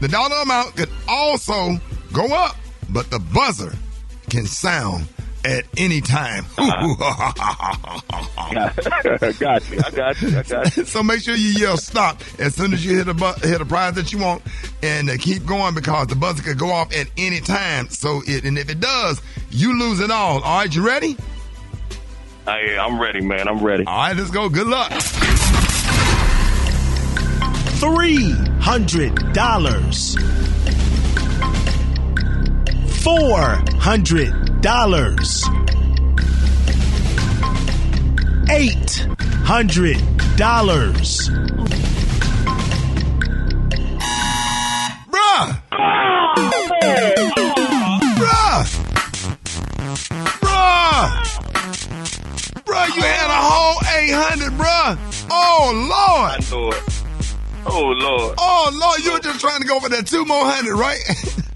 The 0.00 0.08
dollar 0.08 0.36
amount 0.36 0.76
could 0.76 0.88
also 1.06 1.76
go 2.14 2.32
up, 2.32 2.56
but 2.88 3.10
the 3.10 3.18
buzzer 3.18 3.74
can 4.30 4.46
sound 4.46 5.06
at 5.44 5.64
any 5.76 6.00
time. 6.00 6.44
got 6.56 6.80
you. 9.70 9.78
I 9.84 9.90
got 9.90 10.22
you. 10.22 10.38
I 10.38 10.42
got 10.42 10.76
you. 10.76 10.84
so 10.84 11.02
make 11.02 11.20
sure 11.20 11.34
you 11.34 11.50
yell 11.50 11.76
stop 11.76 12.20
as 12.38 12.54
soon 12.54 12.72
as 12.72 12.84
you 12.84 12.96
hit 12.96 13.08
a 13.08 13.14
bu- 13.14 13.46
hit 13.46 13.60
a 13.60 13.64
prize 13.64 13.94
that 13.94 14.12
you 14.12 14.18
want, 14.18 14.42
and 14.82 15.10
uh, 15.10 15.16
keep 15.18 15.44
going 15.44 15.74
because 15.74 16.08
the 16.08 16.16
buzzer 16.16 16.42
could 16.42 16.58
go 16.58 16.70
off 16.70 16.94
at 16.94 17.08
any 17.16 17.40
time. 17.40 17.88
So 17.88 18.22
it 18.26 18.44
and 18.44 18.58
if 18.58 18.70
it 18.70 18.80
does, 18.80 19.20
you 19.50 19.78
lose 19.78 20.00
it 20.00 20.10
all. 20.10 20.42
All 20.42 20.58
right, 20.58 20.74
you 20.74 20.86
ready? 20.86 21.16
Hey, 22.46 22.78
I'm 22.78 23.00
ready, 23.00 23.20
man. 23.20 23.48
I'm 23.48 23.62
ready. 23.62 23.84
All 23.86 23.96
right, 23.96 24.16
let's 24.16 24.30
go. 24.30 24.48
Good 24.48 24.66
luck. 24.66 24.90
Three 27.80 28.32
hundred 28.60 29.32
dollars. 29.32 30.16
Four 33.04 33.62
hundred 33.78 34.62
dollars. 34.62 35.44
Eight 38.48 39.06
hundred 39.44 39.98
Bruh! 45.10 45.60
Bruh! 48.16 48.64
Bruh! 50.40 51.04
Bruh, 52.64 52.96
you 52.96 53.02
had 53.02 53.28
a 53.28 53.42
whole 53.44 53.80
800, 53.98 54.52
bruh. 54.52 54.98
Oh, 55.30 55.70
Lord. 55.74 56.32
I 56.32 56.50
know 56.50 56.70
it. 56.70 57.04
Oh 57.66 57.82
Lord. 57.82 58.34
Oh, 58.38 58.70
Lord, 58.74 59.00
you 59.04 59.12
were 59.12 59.18
just 59.18 59.40
trying 59.40 59.60
to 59.60 59.66
go 59.66 59.80
for 59.80 59.88
that 59.88 60.06
two 60.06 60.24
more 60.24 60.44
hundred, 60.44 60.76
right? 60.76 60.98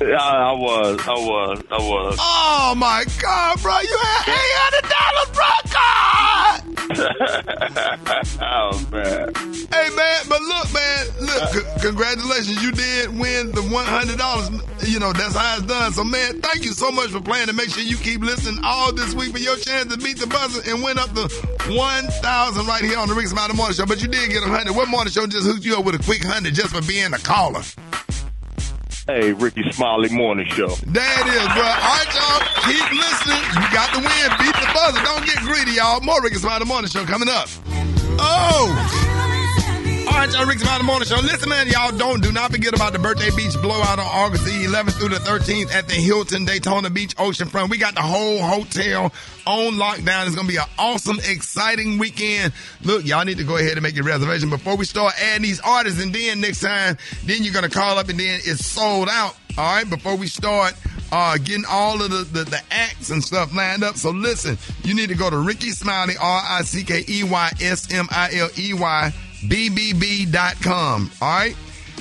I, 0.00 0.04
I 0.04 0.52
was. 0.52 1.00
I 1.06 1.12
was. 1.12 1.62
I 1.70 1.78
was. 1.78 2.16
Oh, 2.20 2.74
my 2.76 3.04
God, 3.20 3.62
bro. 3.62 3.78
You 3.80 3.98
had 4.02 4.72
$800, 4.82 5.32
bro. 5.32 5.46
God. 5.72 6.62
oh 8.40 8.86
man. 8.92 9.34
Hey, 9.72 9.88
man, 9.96 10.20
but 10.28 10.40
look, 10.40 10.72
man, 10.72 11.06
look, 11.20 11.42
uh, 11.42 11.46
c- 11.48 11.80
congratulations. 11.80 12.62
You 12.62 12.70
did 12.72 13.18
win 13.18 13.50
the 13.52 13.62
$100. 13.62 14.88
You 14.88 15.00
know, 15.00 15.12
that's 15.12 15.34
how 15.34 15.56
it's 15.56 15.66
done. 15.66 15.92
So, 15.92 16.04
man, 16.04 16.40
thank 16.40 16.64
you 16.64 16.72
so 16.72 16.90
much 16.92 17.08
for 17.10 17.20
playing 17.20 17.48
and 17.48 17.56
make 17.56 17.70
sure 17.70 17.82
you 17.82 17.96
keep 17.96 18.20
listening 18.20 18.60
all 18.64 18.92
this 18.92 19.14
week 19.14 19.32
for 19.32 19.38
your 19.38 19.56
chance 19.56 19.92
to 19.92 19.98
beat 19.98 20.18
the 20.18 20.26
buzzer 20.26 20.62
and 20.70 20.82
win 20.84 20.98
up 20.98 21.12
to 21.14 21.28
1000 21.74 22.66
right 22.66 22.84
here 22.84 22.98
on 22.98 23.08
the 23.08 23.14
Rick 23.14 23.28
Smiley 23.28 23.54
Morning 23.54 23.74
Show. 23.74 23.86
But 23.86 24.00
you 24.02 24.08
did 24.08 24.30
get 24.30 24.42
a 24.44 24.48
100. 24.50 24.74
What 24.76 24.88
morning 24.88 25.10
show 25.12 25.26
just 25.26 25.46
hooked 25.46 25.64
you 25.64 25.76
up 25.76 25.84
with 25.84 25.94
a 25.96 26.02
quick 26.04 26.22
100 26.22 26.54
just 26.54 26.74
for 26.74 26.82
being 26.86 27.12
a 27.14 27.18
caller? 27.18 27.62
Hey, 29.06 29.32
Rickey 29.32 29.62
Smiley 29.70 30.08
Morning 30.08 30.46
Show. 30.46 30.66
There 30.66 31.20
it 31.20 31.26
is, 31.28 31.46
bro. 31.54 31.62
All 31.62 31.94
right, 31.94 32.10
y'all. 32.10 32.40
Keep 32.66 32.90
listening. 32.90 33.38
You 33.54 33.70
got 33.72 33.92
the 33.94 34.00
win. 34.00 34.38
Beat 34.40 34.54
the 34.56 34.68
buzzer. 34.74 35.00
Don't 35.04 35.24
get 35.24 35.36
greedy, 35.44 35.72
y'all. 35.78 36.00
More 36.00 36.20
Rick 36.22 36.34
Smiley 36.34 36.64
Morning 36.64 36.90
Show 36.90 37.04
coming 37.04 37.28
up. 37.28 37.48
Oh! 38.18 39.15
All 40.16 40.22
right, 40.22 40.32
y'all, 40.32 40.46
Rick 40.46 40.60
Smiley 40.60 40.82
Morning 40.82 41.06
Show. 41.06 41.16
Listen, 41.16 41.50
man, 41.50 41.68
y'all 41.68 41.94
don't, 41.94 42.22
do 42.22 42.32
not 42.32 42.50
forget 42.50 42.74
about 42.74 42.94
the 42.94 42.98
Birthday 42.98 43.28
Beach 43.36 43.52
Blowout 43.60 43.98
on 43.98 44.06
August 44.06 44.46
the 44.46 44.50
11th 44.50 44.92
through 44.92 45.10
the 45.10 45.16
13th 45.16 45.70
at 45.74 45.88
the 45.88 45.94
Hilton 45.94 46.46
Daytona 46.46 46.88
Beach 46.88 47.14
Oceanfront. 47.16 47.68
We 47.68 47.76
got 47.76 47.94
the 47.94 48.00
whole 48.00 48.40
hotel 48.40 49.12
on 49.46 49.74
lockdown. 49.74 50.26
It's 50.26 50.34
going 50.34 50.46
to 50.46 50.52
be 50.54 50.56
an 50.56 50.64
awesome, 50.78 51.18
exciting 51.18 51.98
weekend. 51.98 52.54
Look, 52.82 53.04
y'all 53.04 53.26
need 53.26 53.36
to 53.36 53.44
go 53.44 53.58
ahead 53.58 53.72
and 53.72 53.82
make 53.82 53.94
your 53.94 54.06
reservation 54.06 54.48
before 54.48 54.78
we 54.78 54.86
start 54.86 55.12
adding 55.22 55.42
these 55.42 55.60
artists. 55.60 56.02
And 56.02 56.14
then 56.14 56.40
next 56.40 56.60
time, 56.60 56.96
then 57.24 57.42
you're 57.44 57.52
going 57.52 57.68
to 57.68 57.78
call 57.78 57.98
up 57.98 58.08
and 58.08 58.18
then 58.18 58.40
it's 58.42 58.64
sold 58.64 59.10
out. 59.10 59.36
All 59.58 59.74
right, 59.74 59.88
before 59.88 60.16
we 60.16 60.28
start 60.28 60.74
uh, 61.12 61.36
getting 61.36 61.64
all 61.68 62.02
of 62.02 62.10
the, 62.10 62.24
the, 62.38 62.44
the 62.44 62.60
acts 62.70 63.10
and 63.10 63.22
stuff 63.22 63.54
lined 63.54 63.84
up. 63.84 63.96
So 63.96 64.10
listen, 64.10 64.56
you 64.82 64.94
need 64.94 65.10
to 65.10 65.14
go 65.14 65.28
to 65.28 65.38
Rickey 65.38 65.70
Smiley, 65.70 66.14
R 66.18 66.42
I 66.48 66.62
C 66.62 66.84
K 66.84 67.04
E 67.06 67.22
Y 67.22 67.52
S 67.60 67.92
M 67.92 68.08
I 68.10 68.30
L 68.34 68.48
E 68.58 68.72
Y, 68.72 69.12
BBB.com. 69.48 71.10
All 71.20 71.28
right? 71.28 71.56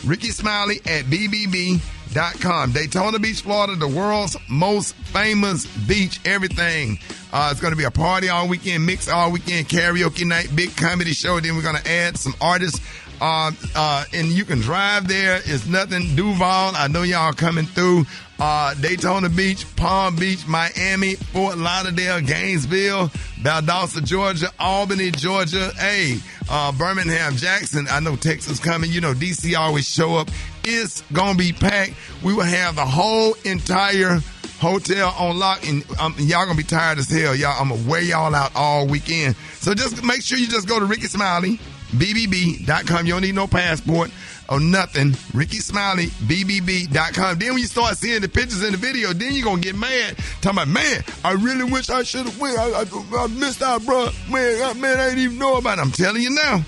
Rickey 0.05 0.29
Smiley 0.29 0.77
at 0.85 1.05
BBB.com. 1.05 2.71
Daytona 2.71 3.19
Beach, 3.19 3.41
Florida, 3.41 3.75
the 3.75 3.87
world's 3.87 4.37
most 4.49 4.95
famous 4.95 5.65
beach, 5.87 6.19
everything. 6.25 6.99
Uh, 7.33 7.49
it's 7.51 7.59
going 7.59 7.73
to 7.73 7.77
be 7.77 7.83
a 7.83 7.91
party 7.91 8.29
all 8.29 8.47
weekend, 8.47 8.85
mix 8.85 9.09
all 9.09 9.31
weekend, 9.31 9.67
karaoke 9.67 10.25
night, 10.25 10.49
big 10.55 10.75
comedy 10.77 11.11
show. 11.13 11.39
Then 11.39 11.55
we're 11.55 11.63
going 11.63 11.75
to 11.75 11.91
add 11.91 12.17
some 12.17 12.33
artists. 12.39 12.79
Uh, 13.21 13.51
uh, 13.75 14.05
and 14.13 14.27
you 14.27 14.45
can 14.45 14.59
drive 14.59 15.07
there. 15.07 15.37
It's 15.45 15.65
nothing. 15.67 16.15
Duval, 16.15 16.73
I 16.75 16.87
know 16.87 17.03
y'all 17.03 17.33
coming 17.33 17.65
through. 17.65 18.05
Uh, 18.37 18.73
Daytona 18.75 19.29
Beach, 19.29 19.65
Palm 19.77 20.17
Beach, 20.17 20.45
Miami, 20.45 21.15
Fort 21.15 21.57
Lauderdale, 21.57 22.19
Gainesville, 22.19 23.07
Valdosta, 23.41 24.03
Georgia, 24.03 24.49
Albany, 24.59 25.11
Georgia. 25.11 25.71
Hey, 25.77 26.17
uh, 26.49 26.73
Birmingham, 26.73 27.37
Jackson. 27.37 27.87
I 27.89 28.01
know 28.01 28.17
Texas 28.17 28.59
coming. 28.59 28.91
You 28.91 28.99
know, 28.99 29.13
DC 29.13 29.57
always 29.57 29.87
show 29.87 30.15
up. 30.15 30.29
It's 30.65 31.01
gonna 31.13 31.37
be 31.37 31.53
packed. 31.53 31.93
We 32.23 32.33
will 32.33 32.43
have 32.43 32.75
the 32.75 32.85
whole 32.85 33.35
entire 33.45 34.19
hotel 34.59 35.13
on 35.17 35.37
lock, 35.37 35.65
and 35.67 35.85
um, 35.99 36.15
y'all 36.17 36.45
gonna 36.45 36.57
be 36.57 36.63
tired 36.63 36.97
as 36.97 37.09
hell. 37.09 37.35
Y'all, 37.35 37.55
I'm 37.59 37.69
gonna 37.69 37.89
wear 37.89 38.01
y'all 38.01 38.33
out 38.35 38.51
all 38.55 38.87
weekend. 38.87 39.35
So 39.59 39.73
just 39.73 40.03
make 40.03 40.21
sure 40.21 40.37
you 40.37 40.47
just 40.47 40.67
go 40.67 40.79
to 40.79 40.85
Rickey 40.85 41.07
Smiley, 41.07 41.59
BBB.com. 41.97 43.05
You 43.05 43.13
don't 43.13 43.21
need 43.21 43.35
no 43.35 43.47
passport 43.47 44.11
or 44.49 44.59
nothing. 44.59 45.15
Rickey 45.33 45.57
Smiley, 45.57 46.07
BBB.com. 46.07 47.39
Then 47.39 47.49
when 47.53 47.59
you 47.59 47.67
start 47.67 47.97
seeing 47.97 48.21
the 48.21 48.29
pictures 48.29 48.63
in 48.63 48.71
the 48.71 48.77
video, 48.77 49.13
then 49.13 49.33
you're 49.33 49.45
gonna 49.45 49.61
get 49.61 49.75
mad. 49.75 50.17
Talking 50.41 50.59
about, 50.59 50.67
man, 50.67 51.03
I 51.23 51.33
really 51.33 51.63
wish 51.63 51.89
I 51.89 52.03
should 52.03 52.25
have 52.25 52.39
went. 52.39 52.57
I, 52.57 52.81
I, 52.81 52.85
I 53.17 53.27
missed 53.27 53.61
out, 53.61 53.85
bro. 53.85 54.09
Man, 54.29 54.61
I, 54.61 54.73
man, 54.73 54.99
I 54.99 55.09
didn't 55.09 55.23
even 55.23 55.39
know 55.39 55.57
about 55.57 55.77
it. 55.77 55.81
I'm 55.81 55.91
telling 55.91 56.21
you 56.21 56.31
now. 56.31 56.63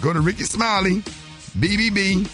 Go 0.00 0.12
to 0.12 0.20
Rickey 0.20 0.44
Smiley, 0.44 1.02
BBB.com. 1.58 2.24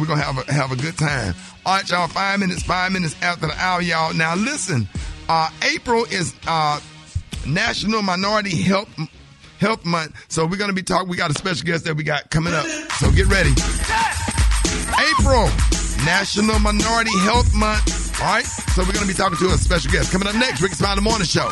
We're 0.00 0.06
gonna 0.06 0.22
have 0.22 0.48
a, 0.48 0.52
have 0.52 0.72
a 0.72 0.76
good 0.76 0.96
time. 0.96 1.34
All 1.64 1.76
right, 1.76 1.90
y'all. 1.90 2.08
Five 2.08 2.40
minutes, 2.40 2.62
five 2.62 2.92
minutes 2.92 3.16
after 3.22 3.48
the 3.48 3.54
hour, 3.58 3.82
y'all. 3.82 4.14
Now 4.14 4.34
listen. 4.34 4.88
Uh, 5.28 5.50
April 5.74 6.04
is 6.04 6.34
uh, 6.46 6.78
National 7.46 8.00
Minority 8.02 8.56
Health 8.62 8.88
Health 9.58 9.84
Month, 9.84 10.14
so 10.28 10.46
we're 10.46 10.56
gonna 10.56 10.72
be 10.72 10.82
talking. 10.82 11.08
We 11.08 11.16
got 11.16 11.30
a 11.30 11.34
special 11.34 11.64
guest 11.66 11.84
that 11.84 11.94
we 11.94 12.04
got 12.04 12.30
coming 12.30 12.54
up, 12.54 12.66
so 12.98 13.10
get 13.10 13.26
ready. 13.26 13.50
April, 15.10 15.48
National 16.04 16.58
Minority 16.58 17.16
Health 17.20 17.54
Month. 17.54 18.20
All 18.20 18.26
right, 18.26 18.44
so 18.44 18.82
we're 18.84 18.92
gonna 18.92 19.06
be 19.06 19.14
talking 19.14 19.38
to 19.38 19.54
a 19.54 19.58
special 19.58 19.90
guest 19.90 20.12
coming 20.12 20.28
up 20.28 20.34
next. 20.34 20.60
Rick 20.60 20.72
Smiley 20.72 21.02
Morning 21.02 21.26
Show. 21.26 21.48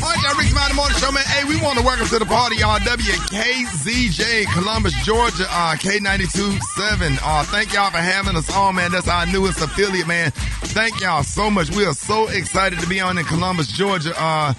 All 0.00 0.10
right, 0.10 0.22
y'all, 0.22 0.36
Rick 0.38 0.46
Smiley 0.48 0.74
Morning 0.74 0.96
Show, 0.98 1.10
man. 1.10 1.24
Hey, 1.24 1.44
we 1.44 1.60
want 1.60 1.76
to 1.78 1.84
welcome 1.84 2.06
to 2.06 2.18
the 2.20 2.26
party, 2.26 2.56
y'all. 2.56 2.78
WKZJ, 2.78 4.46
Columbus, 4.52 4.94
Georgia, 5.04 5.44
uh, 5.50 5.74
K92.7. 5.74 7.18
Uh, 7.20 7.42
thank 7.44 7.72
y'all 7.72 7.90
for 7.90 7.98
having 7.98 8.36
us 8.36 8.54
on, 8.54 8.76
man. 8.76 8.92
That's 8.92 9.08
our 9.08 9.26
newest 9.26 9.60
affiliate, 9.60 10.06
man. 10.06 10.30
Thank 10.30 11.00
y'all 11.00 11.24
so 11.24 11.50
much. 11.50 11.74
We 11.74 11.84
are 11.84 11.94
so 11.94 12.28
excited 12.28 12.78
to 12.78 12.86
be 12.86 13.00
on 13.00 13.18
in 13.18 13.24
Columbus, 13.24 13.66
Georgia. 13.72 14.12
Uh, 14.16 14.54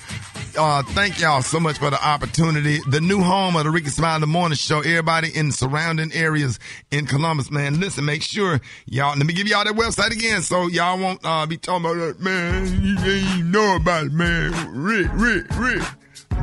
uh, 0.60 0.84
thank 0.84 1.20
y'all 1.20 1.42
so 1.42 1.60
much 1.60 1.78
for 1.78 1.90
the 1.90 2.06
opportunity. 2.06 2.80
The 2.90 3.00
new 3.00 3.22
home 3.22 3.56
of 3.56 3.64
the 3.64 3.70
Rickey 3.70 3.90
the 3.90 4.26
Morning 4.28 4.58
Show. 4.58 4.80
Everybody 4.80 5.30
in 5.34 5.52
surrounding 5.52 6.12
areas 6.12 6.60
in 6.92 7.06
Columbus, 7.06 7.50
man. 7.50 7.80
Listen, 7.80 8.04
make 8.06 8.22
sure 8.22 8.60
y'all. 8.86 9.16
Let 9.18 9.26
me 9.26 9.34
give 9.34 9.48
y'all 9.48 9.64
that 9.64 9.76
website 9.76 10.12
again, 10.12 10.42
so 10.42 10.68
y'all 10.68 11.00
won't 11.00 11.22
uh, 11.24 11.46
be 11.46 11.58
talking 11.58 11.86
about 11.86 11.96
that, 11.98 12.20
man. 12.20 12.68
You 12.82 12.98
even 13.06 13.52
know 13.52 13.78
about 13.78 14.08
it, 14.08 14.12
man. 14.12 14.52
Rick, 14.74 15.10
Rick, 15.14 15.46
Rick. 15.56 15.84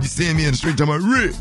You 0.00 0.08
see 0.08 0.32
me 0.32 0.44
in 0.44 0.52
the 0.52 0.56
street 0.56 0.78
talking 0.78 0.94
about 0.94 1.06
Rick. 1.06 1.34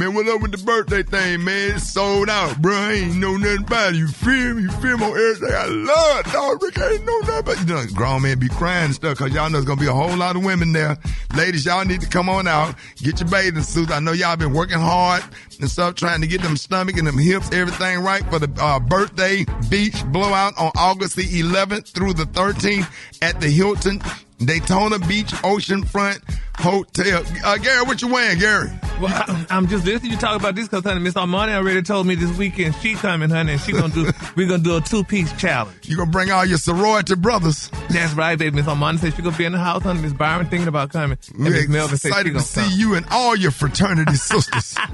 Man, 0.00 0.12
what 0.12 0.26
up 0.26 0.42
with 0.42 0.50
the 0.50 0.58
birthday 0.64 1.04
thing, 1.04 1.44
man? 1.44 1.76
It's 1.76 1.88
sold 1.88 2.28
out, 2.28 2.60
bro. 2.60 2.74
I 2.74 2.92
ain't 2.94 3.14
know 3.16 3.36
nothing 3.36 3.62
about 3.62 3.92
it. 3.92 3.96
You 3.96 4.08
feel 4.08 4.54
me? 4.54 4.62
You 4.62 4.70
feel 4.70 4.98
me 4.98 5.04
on 5.04 5.12
everything? 5.12 5.54
I 5.54 5.66
love 5.66 6.26
it, 6.26 6.32
dog. 6.32 6.62
Rick, 6.62 6.78
I 6.78 6.92
ain't 6.94 7.04
know 7.04 7.18
nothing 7.20 7.38
about 7.38 7.54
it. 7.54 7.68
You 7.68 7.74
know, 7.74 7.86
grown 7.94 8.22
man 8.22 8.40
be 8.40 8.48
crying 8.48 8.86
and 8.86 8.94
stuff, 8.94 9.18
cause 9.18 9.32
y'all 9.32 9.48
know 9.48 9.52
there's 9.52 9.64
gonna 9.64 9.80
be 9.80 9.86
a 9.86 9.92
whole 9.92 10.16
lot 10.16 10.34
of 10.34 10.44
women 10.44 10.72
there. 10.72 10.98
Ladies, 11.36 11.64
y'all 11.64 11.84
need 11.84 12.00
to 12.00 12.08
come 12.08 12.28
on 12.28 12.48
out, 12.48 12.74
get 12.96 13.20
your 13.20 13.28
bathing 13.28 13.62
suits. 13.62 13.92
I 13.92 14.00
know 14.00 14.10
y'all 14.10 14.36
been 14.36 14.52
working 14.52 14.80
hard 14.80 15.22
and 15.60 15.70
stuff, 15.70 15.94
trying 15.94 16.20
to 16.22 16.26
get 16.26 16.42
them 16.42 16.56
stomach 16.56 16.96
and 16.96 17.06
them 17.06 17.18
hips, 17.18 17.52
everything 17.52 18.00
right 18.00 18.28
for 18.30 18.40
the 18.40 18.50
uh, 18.60 18.80
birthday 18.80 19.46
beach 19.70 20.04
blowout 20.06 20.58
on 20.58 20.72
August 20.76 21.14
the 21.14 21.22
11th 21.22 21.92
through 21.92 22.14
the 22.14 22.24
13th 22.24 22.90
at 23.22 23.40
the 23.40 23.48
Hilton 23.48 24.02
Daytona 24.46 24.98
Beach 25.00 25.32
Oceanfront 25.42 26.22
Hotel. 26.56 27.22
Uh, 27.44 27.56
Gary, 27.58 27.82
what 27.84 28.00
you 28.00 28.08
wearing, 28.08 28.38
Gary? 28.38 28.70
Well, 29.00 29.12
I, 29.12 29.46
I'm 29.50 29.66
just 29.66 29.84
listening 29.84 30.10
to 30.10 30.14
you 30.14 30.20
talk 30.20 30.38
about 30.38 30.54
this 30.54 30.68
because, 30.68 30.84
honey, 30.84 31.00
Miss 31.00 31.14
Armani 31.14 31.54
already 31.54 31.82
told 31.82 32.06
me 32.06 32.14
this 32.14 32.36
weekend 32.38 32.74
she 32.76 32.94
coming, 32.94 33.28
honey, 33.30 33.52
and 33.52 33.60
she 33.60 33.72
gonna 33.72 33.92
do. 33.92 34.08
we're 34.36 34.46
gonna 34.48 34.62
do 34.62 34.76
a 34.76 34.80
two 34.80 35.02
piece 35.02 35.32
challenge. 35.32 35.76
You 35.88 35.96
gonna 35.96 36.10
bring 36.10 36.30
all 36.30 36.44
your 36.44 36.58
sorority 36.58 37.16
brothers? 37.16 37.70
That's 37.90 38.14
right, 38.14 38.38
baby. 38.38 38.56
Miss 38.56 38.66
Armani 38.66 38.98
said 38.98 39.14
she 39.14 39.22
gonna 39.22 39.36
be 39.36 39.44
in 39.44 39.52
the 39.52 39.58
house, 39.58 39.82
honey. 39.82 40.00
Miss 40.00 40.12
Byron 40.12 40.46
thinking 40.46 40.68
about 40.68 40.90
coming. 40.90 41.18
And 41.34 41.38
Miss 41.40 41.68
Melvin 41.68 41.96
said 41.98 42.08
she 42.08 42.08
excited 42.08 42.28
to 42.28 42.34
gonna 42.34 42.44
see 42.44 42.60
come. 42.60 42.72
you 42.78 42.94
and 42.94 43.06
all 43.10 43.34
your 43.36 43.50
fraternity 43.50 44.14
sisters. 44.16 44.76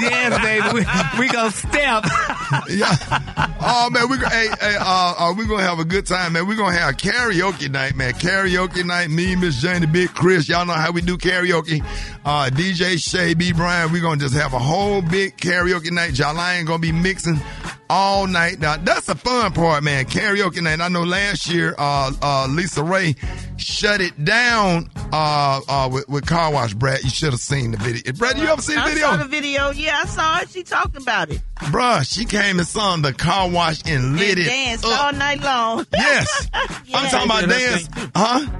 yes, 0.00 0.42
baby. 0.42 0.68
We, 0.74 1.20
we 1.20 1.28
gonna 1.28 1.50
step. 1.50 2.04
yeah. 2.68 2.96
Oh 3.60 3.88
man, 3.90 4.08
we 4.10 4.18
hey, 4.18 4.48
hey, 4.60 4.76
uh, 4.80 5.14
uh, 5.18 5.34
we 5.36 5.46
gonna 5.46 5.62
have 5.62 5.78
a 5.78 5.84
good 5.84 6.06
time, 6.06 6.34
man. 6.34 6.46
We 6.46 6.56
gonna 6.56 6.76
have 6.76 6.96
karaoke 6.96 7.70
night, 7.70 7.96
man. 7.96 8.12
Karaoke 8.14 8.84
night. 8.84 9.10
Me, 9.10 9.36
Miss 9.36 9.60
Janie, 9.60 9.86
Big 9.86 10.10
Chris. 10.10 10.48
Y'all 10.48 10.66
know 10.66 10.72
how 10.74 10.90
we 10.92 11.00
do 11.00 11.16
karaoke. 11.16 11.84
Uh, 12.24 12.50
DJ 12.52 12.98
Shay, 12.98 13.34
B 13.34 13.52
Brian. 13.52 13.92
We 13.92 14.00
gonna 14.00 14.20
just 14.20 14.34
have 14.34 14.52
a 14.54 14.58
whole 14.58 15.02
big 15.02 15.36
karaoke 15.36 15.90
night. 15.90 16.12
Jalaine 16.12 16.66
gonna 16.66 16.78
be 16.78 16.92
mixing 16.92 17.40
all 17.94 18.26
night. 18.26 18.58
Now 18.58 18.76
that's 18.76 19.06
the 19.06 19.14
fun 19.14 19.52
part, 19.52 19.84
man. 19.84 20.04
Karaoke 20.06 20.60
night. 20.60 20.80
I 20.80 20.88
know 20.88 21.04
last 21.04 21.48
year, 21.48 21.74
uh, 21.78 22.12
uh, 22.20 22.46
Lisa 22.50 22.82
Ray 22.82 23.14
shut 23.56 24.00
it 24.00 24.24
down, 24.24 24.90
uh, 25.12 25.60
uh, 25.68 25.88
with, 25.92 26.08
with 26.08 26.26
Car 26.26 26.52
Wash 26.52 26.74
Brad. 26.74 27.04
You 27.04 27.10
should 27.10 27.30
have 27.30 27.40
seen 27.40 27.70
the 27.70 27.76
video. 27.78 28.12
Brad, 28.14 28.36
you 28.36 28.46
ever 28.46 28.60
seen 28.60 28.76
the 28.76 28.82
I 28.82 28.88
video? 28.88 29.06
saw 29.10 29.16
the 29.18 29.24
video. 29.26 29.70
Yeah, 29.70 30.00
I 30.02 30.06
saw 30.06 30.38
it. 30.40 30.50
She 30.50 30.64
talking 30.64 31.00
about 31.02 31.30
it. 31.30 31.40
Bruh, 31.56 32.04
she 32.12 32.24
came 32.24 32.58
and 32.58 32.66
sung 32.66 33.02
the 33.02 33.12
car 33.12 33.48
wash 33.48 33.80
and 33.88 34.16
lit 34.16 34.30
and 34.30 34.38
it 34.40 34.44
danced 34.44 34.84
up. 34.84 35.00
all 35.04 35.12
night 35.12 35.40
long. 35.40 35.86
Yes. 35.94 36.48
I'm 36.52 37.10
talking 37.10 37.30
about 37.30 37.48
dance. 37.48 37.88
Huh? 38.14 38.50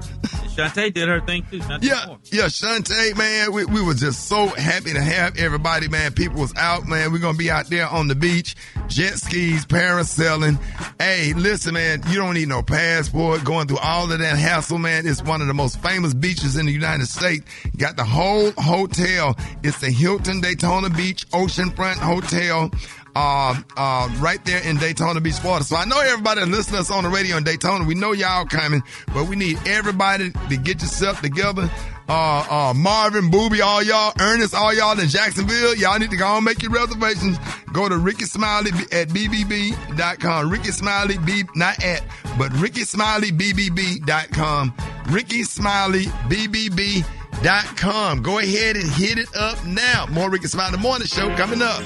Shantae 0.55 0.95
did 0.95 1.09
her 1.09 1.21
thing 1.21 1.45
too. 1.51 1.59
Shantae 1.59 1.83
Yeah, 1.83 2.05
Moore. 2.07 2.19
yeah, 2.31 2.45
Shantae, 2.45 3.17
man, 3.19 3.53
we, 3.53 3.65
we 3.65 3.83
were 3.83 3.95
just 3.95 4.29
so 4.29 4.47
happy 4.47 4.93
to 4.93 5.03
have 5.03 5.37
everybody, 5.37 5.89
man. 5.89 6.13
People 6.13 6.41
was 6.41 6.55
out, 6.57 6.87
man. 6.87 7.11
We're 7.11 7.19
gonna 7.19 7.37
be 7.37 7.51
out 7.51 7.67
there 7.67 7.89
on 7.89 8.07
the 8.07 8.15
beach, 8.15 8.55
jet 8.87 9.15
skis, 9.25 9.67
parasailing. 9.67 10.59
Hey, 10.99 11.33
listen, 11.35 11.75
man, 11.75 12.03
you 12.09 12.17
don't 12.17 12.35
need 12.35 12.49
no 12.49 12.63
passport. 12.63 13.45
Going 13.45 13.67
through 13.67 13.79
all 13.79 14.11
of 14.11 14.19
that 14.19 14.37
hassle, 14.37 14.79
man. 14.79 15.07
It's 15.07 15.23
one 15.23 15.41
of 15.41 15.47
the 15.47 15.55
most 15.55 15.81
famous 15.83 16.15
beaches 16.15 16.57
in 16.57 16.67
the 16.67 16.73
United 16.73 17.07
States. 17.07 17.45
Got 17.77 17.97
the 17.97 18.05
whole 18.05 18.53
hotel. 18.53 19.37
It's 19.63 19.81
the 19.81 19.91
Hilton 19.91 20.41
Daytona 20.41 20.91
Beach 20.91 21.29
Oceanfront 21.31 21.97
Hotel. 21.97 22.71
Uh, 23.17 23.55
uh, 23.77 24.09
right 24.19 24.45
there 24.45 24.61
in 24.65 24.77
Daytona 24.77 25.21
Beach, 25.21 25.35
Florida. 25.35 25.65
So 25.65 25.77
I 25.77 25.85
know 25.85 26.01
everybody 26.01 26.41
that 26.41 26.49
listens 26.49 26.75
to 26.75 26.81
us 26.81 26.91
on 26.91 27.05
the 27.05 27.11
radio 27.11 27.37
in 27.37 27.45
Daytona. 27.45 27.85
We 27.85 27.95
know 27.95 28.11
y'all 28.11 28.45
coming, 28.45 28.83
but 29.15 29.29
we 29.29 29.37
need 29.37 29.57
everybody 29.67 30.33
to 30.33 30.57
get 30.57 30.83
yourself 30.83 31.21
together. 31.21 31.71
Uh, 32.09 32.45
uh, 32.51 32.75
Marvin, 32.75 33.31
Booby, 33.31 33.63
all 33.63 33.83
y'all, 33.83 34.13
Ernest, 34.21 34.55
all 34.55 34.75
y'all 34.75 34.99
in 34.99 35.09
Jacksonville, 35.09 35.75
y'all 35.75 35.99
need 35.99 36.11
to 36.11 36.17
go 36.17 36.37
and 36.37 36.45
make 36.45 36.63
your 36.63 36.71
reservations. 36.73 37.39
Go 37.73 37.89
to 37.89 37.97
Rickey 37.97 38.25
Smiley 38.27 38.71
at 38.93 39.09
bbb.com. 39.09 40.51
Rickey 40.51 40.71
Smiley, 40.71 41.17
B, 41.19 41.45
not 41.55 41.83
at, 41.83 42.03
but 42.39 42.53
Rickey 42.55 42.83
Smiley, 42.85 43.33
bbb.com. 43.33 44.75
Rickey 45.09 45.45
Smiley, 45.45 46.05
bbb.com. 46.29 48.23
Go 48.23 48.39
ahead 48.39 48.77
and 48.77 48.91
hit 48.93 49.19
it 49.19 49.35
up 49.35 49.65
now. 49.65 50.07
More 50.11 50.31
Rickey 50.31 50.49
Smiley 50.49 50.79
Morning 50.79 51.07
Show 51.07 51.35
coming 51.37 51.63
up. 51.63 51.81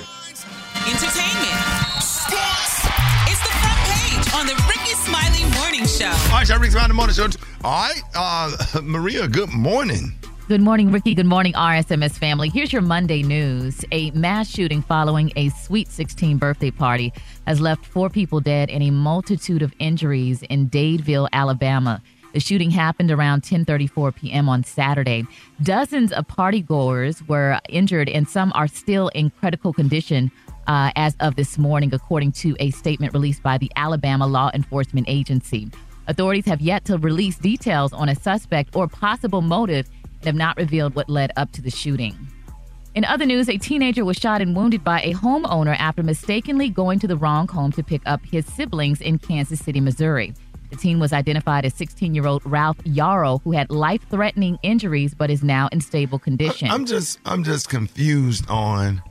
Entertainment. 0.86 2.02
Sports. 2.02 2.86
It's 3.30 3.42
the 3.42 3.54
front 3.54 3.80
page 3.86 4.34
on 4.34 4.46
the 4.46 4.54
Rickey 4.66 4.94
Smiley 4.94 5.38
Morning 5.79 5.95
Show. 5.97 6.07
All 6.07 6.31
right, 6.33 6.49
y'all, 6.49 6.59
Rickey 6.59 6.72
Smiley 6.72 6.93
Morning 6.93 7.14
Show. 7.14 7.29
All 7.62 7.89
right, 7.89 8.03
uh, 8.16 8.81
Maria, 8.83 9.29
good 9.29 9.51
morning. 9.51 10.12
Good 10.49 10.61
morning, 10.61 10.91
Rickey. 10.91 11.14
Good 11.14 11.26
morning, 11.26 11.53
RSMS 11.53 12.18
family. 12.18 12.49
Here's 12.49 12.72
your 12.72 12.83
Monday 12.83 13.22
news. 13.22 13.85
A 13.93 14.11
mass 14.11 14.51
shooting 14.51 14.83
following 14.83 15.31
a 15.37 15.51
Sweet 15.51 15.87
16 15.87 16.37
birthday 16.37 16.72
party 16.72 17.12
has 17.47 17.61
left 17.61 17.87
four 17.87 18.11
people 18.11 18.41
dead 18.41 18.70
and 18.70 18.83
a 18.83 18.91
multitude 18.91 19.62
of 19.62 19.72
injuries 19.79 20.43
in 20.43 20.68
Dadeville, 20.68 21.29
Alabama. 21.33 22.03
The 22.33 22.41
shooting 22.41 22.72
happened 22.72 23.12
around 23.12 23.43
10:34 23.43 24.16
p.m. 24.16 24.49
on 24.49 24.64
Saturday. 24.64 25.26
Dozens 25.62 26.12
of 26.12 26.26
partygoers 26.26 27.26
were 27.29 27.61
injured 27.68 28.09
and 28.09 28.29
some 28.29 28.51
are 28.57 28.66
still 28.66 29.09
in 29.09 29.31
critical 29.31 29.72
condition 29.72 30.33
uh, 30.68 30.92
as 30.94 31.16
of 31.20 31.34
this 31.34 31.58
morning, 31.58 31.92
according 31.92 32.32
to 32.32 32.54
a 32.60 32.70
statement 32.70 33.12
released 33.12 33.42
by 33.42 33.58
the 33.58 33.72
Alabama 33.74 34.26
Law 34.26 34.50
Enforcement 34.54 35.08
Agency. 35.08 35.68
Authorities 36.06 36.46
have 36.46 36.60
yet 36.60 36.84
to 36.84 36.98
release 36.98 37.36
details 37.36 37.92
on 37.92 38.08
a 38.08 38.14
suspect 38.14 38.76
or 38.76 38.86
possible 38.86 39.40
motive 39.40 39.88
and 40.20 40.24
have 40.26 40.34
not 40.34 40.56
revealed 40.56 40.94
what 40.94 41.08
led 41.08 41.32
up 41.36 41.50
to 41.52 41.62
the 41.62 41.70
shooting. 41.70 42.16
In 42.94 43.04
other 43.04 43.26
news, 43.26 43.48
a 43.48 43.58
teenager 43.58 44.04
was 44.04 44.16
shot 44.16 44.40
and 44.40 44.56
wounded 44.56 44.82
by 44.82 45.00
a 45.02 45.12
homeowner 45.12 45.76
after 45.78 46.02
mistakenly 46.02 46.68
going 46.68 46.98
to 47.00 47.06
the 47.06 47.16
wrong 47.16 47.46
home 47.46 47.70
to 47.72 47.82
pick 47.82 48.02
up 48.06 48.20
his 48.24 48.46
siblings 48.46 49.00
in 49.00 49.18
Kansas 49.18 49.60
City, 49.60 49.80
Missouri. 49.80 50.34
The 50.70 50.76
teen 50.76 50.98
was 50.98 51.12
identified 51.12 51.64
as 51.64 51.74
16 51.74 52.14
year 52.14 52.26
old 52.26 52.42
Ralph 52.44 52.78
Yarl, 52.78 53.40
who 53.42 53.52
had 53.52 53.70
life 53.70 54.06
threatening 54.10 54.58
injuries 54.62 55.14
but 55.14 55.30
is 55.30 55.42
now 55.42 55.68
in 55.72 55.80
stable 55.80 56.18
condition. 56.18 56.68
I'm 56.68 56.84
just 56.84 57.18
I'm 57.24 57.44
just 57.44 57.68
confused 57.68 58.48
on 58.48 59.02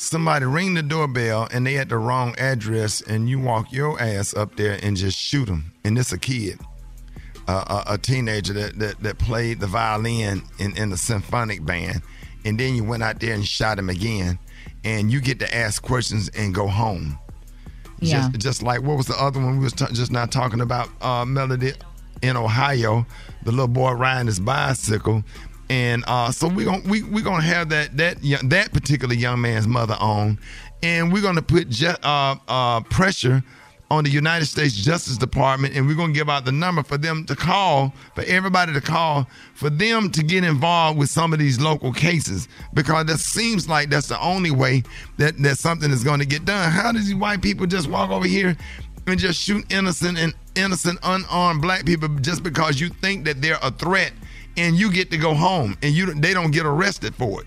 somebody 0.00 0.44
ring 0.46 0.74
the 0.74 0.82
doorbell 0.82 1.46
and 1.52 1.66
they 1.66 1.76
at 1.76 1.88
the 1.88 1.98
wrong 1.98 2.34
address 2.38 3.00
and 3.02 3.28
you 3.28 3.38
walk 3.38 3.70
your 3.72 4.00
ass 4.00 4.34
up 4.34 4.56
there 4.56 4.78
and 4.82 4.96
just 4.96 5.18
shoot 5.18 5.46
them 5.46 5.72
and 5.84 5.98
it's 5.98 6.12
a 6.12 6.18
kid 6.18 6.58
uh, 7.50 7.82
a, 7.86 7.94
a 7.94 7.98
teenager 7.98 8.52
that, 8.52 8.78
that 8.78 9.00
that 9.00 9.18
played 9.18 9.60
the 9.60 9.66
violin 9.66 10.42
in, 10.58 10.76
in 10.76 10.90
the 10.90 10.96
symphonic 10.96 11.64
band. 11.64 12.02
And 12.44 12.58
then 12.58 12.74
you 12.74 12.84
went 12.84 13.02
out 13.02 13.20
there 13.20 13.34
and 13.34 13.46
shot 13.46 13.78
him 13.78 13.90
again. 13.90 14.38
And 14.84 15.12
you 15.12 15.20
get 15.20 15.40
to 15.40 15.54
ask 15.54 15.82
questions 15.82 16.30
and 16.30 16.54
go 16.54 16.66
home. 16.66 17.18
Yeah. 17.98 18.30
just, 18.30 18.38
just 18.40 18.62
like 18.62 18.82
what 18.82 18.96
was 18.96 19.06
the 19.06 19.20
other 19.20 19.40
one 19.40 19.58
we 19.58 19.64
was 19.64 19.74
t- 19.74 19.84
just 19.92 20.10
not 20.10 20.32
talking 20.32 20.60
about 20.60 20.88
uh, 21.02 21.24
melody 21.24 21.72
in 22.22 22.36
ohio? 22.36 23.04
The 23.42 23.50
little 23.50 23.68
boy 23.68 23.92
riding 23.92 24.26
his 24.26 24.40
bicycle 24.40 25.22
and 25.70 26.04
uh, 26.06 26.30
so 26.32 26.48
we're 26.48 26.66
gonna 26.66 26.82
we, 26.86 27.02
we're 27.04 27.24
gonna 27.24 27.42
have 27.42 27.70
that 27.70 27.96
that 27.96 28.22
young, 28.22 28.48
that 28.50 28.72
particular 28.72 29.14
young 29.14 29.40
man's 29.40 29.66
mother 29.66 29.96
on. 29.98 30.38
And 30.82 31.12
we're 31.12 31.22
gonna 31.22 31.42
put 31.42 31.68
ju- 31.68 31.94
uh, 32.02 32.36
uh, 32.48 32.80
pressure 32.80 33.42
on 33.90 34.04
the 34.04 34.10
United 34.10 34.46
States 34.46 34.74
Justice 34.74 35.16
Department, 35.16 35.74
and 35.74 35.86
we're 35.86 35.96
to 35.96 36.12
give 36.12 36.28
out 36.30 36.44
the 36.44 36.52
number 36.52 36.82
for 36.82 36.96
them 36.96 37.24
to 37.26 37.34
call, 37.34 37.92
for 38.14 38.22
everybody 38.24 38.72
to 38.72 38.80
call, 38.80 39.26
for 39.54 39.68
them 39.68 40.10
to 40.10 40.22
get 40.22 40.44
involved 40.44 40.98
with 40.98 41.10
some 41.10 41.32
of 41.32 41.40
these 41.40 41.60
local 41.60 41.92
cases, 41.92 42.46
because 42.72 43.06
that 43.06 43.18
seems 43.18 43.68
like 43.68 43.90
that's 43.90 44.06
the 44.06 44.20
only 44.20 44.52
way 44.52 44.84
that, 45.18 45.36
that 45.38 45.58
something 45.58 45.90
is 45.90 46.04
to 46.20 46.26
get 46.26 46.44
done. 46.44 46.70
How 46.70 46.92
does 46.92 47.06
these 47.06 47.16
white 47.16 47.42
people 47.42 47.66
just 47.66 47.88
walk 47.88 48.10
over 48.10 48.26
here 48.26 48.56
and 49.08 49.18
just 49.18 49.40
shoot 49.40 49.64
innocent 49.72 50.18
and 50.18 50.34
innocent 50.54 50.98
unarmed 51.02 51.60
black 51.60 51.84
people 51.84 52.08
just 52.20 52.44
because 52.44 52.80
you 52.80 52.88
think 52.88 53.24
that 53.24 53.42
they're 53.42 53.58
a 53.60 53.72
threat, 53.72 54.12
and 54.60 54.76
you 54.76 54.92
get 54.92 55.10
to 55.10 55.18
go 55.18 55.34
home, 55.34 55.76
and 55.82 55.94
you 55.94 56.12
they 56.14 56.34
don't 56.34 56.50
get 56.50 56.66
arrested 56.66 57.14
for 57.14 57.40
it? 57.42 57.46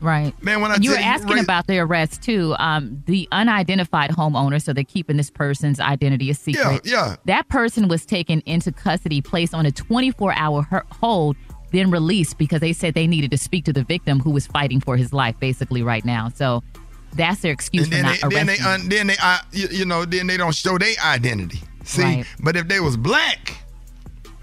Right. 0.00 0.32
Man, 0.42 0.62
when 0.62 0.70
I 0.70 0.76
And 0.76 0.84
you 0.84 0.92
were 0.92 0.96
asking 0.96 1.28
right- 1.34 1.42
about 1.44 1.66
the 1.66 1.78
arrest 1.78 2.22
too. 2.22 2.54
Um, 2.58 3.02
the 3.06 3.28
unidentified 3.32 4.10
homeowner, 4.10 4.62
so 4.62 4.72
they're 4.72 4.82
keeping 4.84 5.18
this 5.18 5.30
person's 5.30 5.78
identity 5.78 6.30
a 6.30 6.34
secret. 6.34 6.80
Yeah, 6.84 7.08
yeah. 7.08 7.16
That 7.26 7.48
person 7.48 7.86
was 7.86 8.06
taken 8.06 8.40
into 8.46 8.72
custody, 8.72 9.20
placed 9.20 9.52
on 9.52 9.66
a 9.66 9.70
24-hour 9.70 10.84
hold, 10.90 11.36
then 11.72 11.90
released 11.90 12.38
because 12.38 12.60
they 12.60 12.72
said 12.72 12.94
they 12.94 13.06
needed 13.06 13.30
to 13.32 13.36
speak 13.38 13.66
to 13.66 13.74
the 13.74 13.84
victim 13.84 14.20
who 14.20 14.30
was 14.30 14.46
fighting 14.46 14.80
for 14.80 14.96
his 14.96 15.12
life, 15.12 15.38
basically 15.38 15.82
right 15.82 16.04
now. 16.06 16.30
So 16.34 16.62
that's 17.12 17.42
their 17.42 17.52
excuse 17.52 17.84
and 17.84 17.92
for 17.92 17.96
then 17.96 18.04
not 18.06 18.20
they, 18.30 18.36
then 18.36 18.48
arresting. 18.48 18.64
they, 18.64 18.70
un, 18.70 18.88
then 18.88 19.06
they, 19.08 19.16
uh, 19.22 19.38
you, 19.52 19.68
you 19.70 19.84
know, 19.84 20.06
then 20.06 20.26
they 20.28 20.38
don't 20.38 20.54
show 20.54 20.78
their 20.78 20.94
identity. 21.04 21.60
See, 21.84 22.02
Right. 22.02 22.26
but 22.40 22.56
if 22.56 22.68
they 22.68 22.80
was 22.80 22.96
black, 22.96 23.62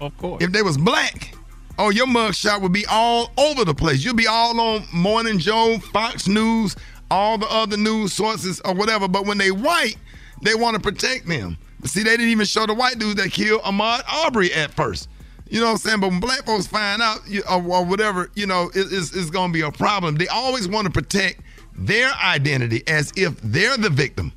of 0.00 0.16
course, 0.18 0.40
if 0.42 0.52
they 0.52 0.62
was 0.62 0.78
black, 0.78 1.34
oh, 1.78 1.90
your 1.90 2.06
mugshot 2.06 2.60
would 2.60 2.72
be 2.72 2.84
all 2.86 3.30
over 3.38 3.64
the 3.64 3.74
place. 3.74 4.04
You'd 4.04 4.16
be 4.16 4.26
all 4.26 4.60
on 4.60 4.84
Morning 4.92 5.38
Joe, 5.38 5.78
Fox 5.92 6.28
News, 6.28 6.76
all 7.10 7.38
the 7.38 7.46
other 7.48 7.76
news 7.76 8.12
sources 8.12 8.60
or 8.64 8.74
whatever. 8.74 9.08
But 9.08 9.26
when 9.26 9.38
they 9.38 9.50
white, 9.50 9.96
they 10.42 10.54
want 10.54 10.74
to 10.76 10.82
protect 10.82 11.26
them. 11.26 11.56
See, 11.84 12.02
they 12.02 12.10
didn't 12.10 12.30
even 12.30 12.46
show 12.46 12.66
the 12.66 12.74
white 12.74 12.98
dudes 12.98 13.22
that 13.22 13.30
killed 13.30 13.62
Ahmaud 13.62 14.02
Arbery 14.08 14.52
at 14.52 14.72
first. 14.72 15.08
You 15.48 15.60
know 15.60 15.66
what 15.66 15.72
I'm 15.72 15.78
saying? 15.78 16.00
But 16.00 16.10
when 16.10 16.20
black 16.20 16.44
folks 16.44 16.66
find 16.66 17.00
out 17.00 17.20
or, 17.48 17.62
or 17.62 17.84
whatever, 17.84 18.30
you 18.34 18.46
know, 18.46 18.70
it, 18.74 18.88
it's, 18.90 19.14
it's 19.14 19.30
going 19.30 19.50
to 19.50 19.52
be 19.52 19.62
a 19.62 19.70
problem. 19.70 20.16
They 20.16 20.28
always 20.28 20.68
want 20.68 20.86
to 20.86 20.92
protect 20.92 21.40
their 21.74 22.10
identity 22.22 22.82
as 22.86 23.12
if 23.16 23.40
they're 23.40 23.76
the 23.76 23.88
victim. 23.88 24.32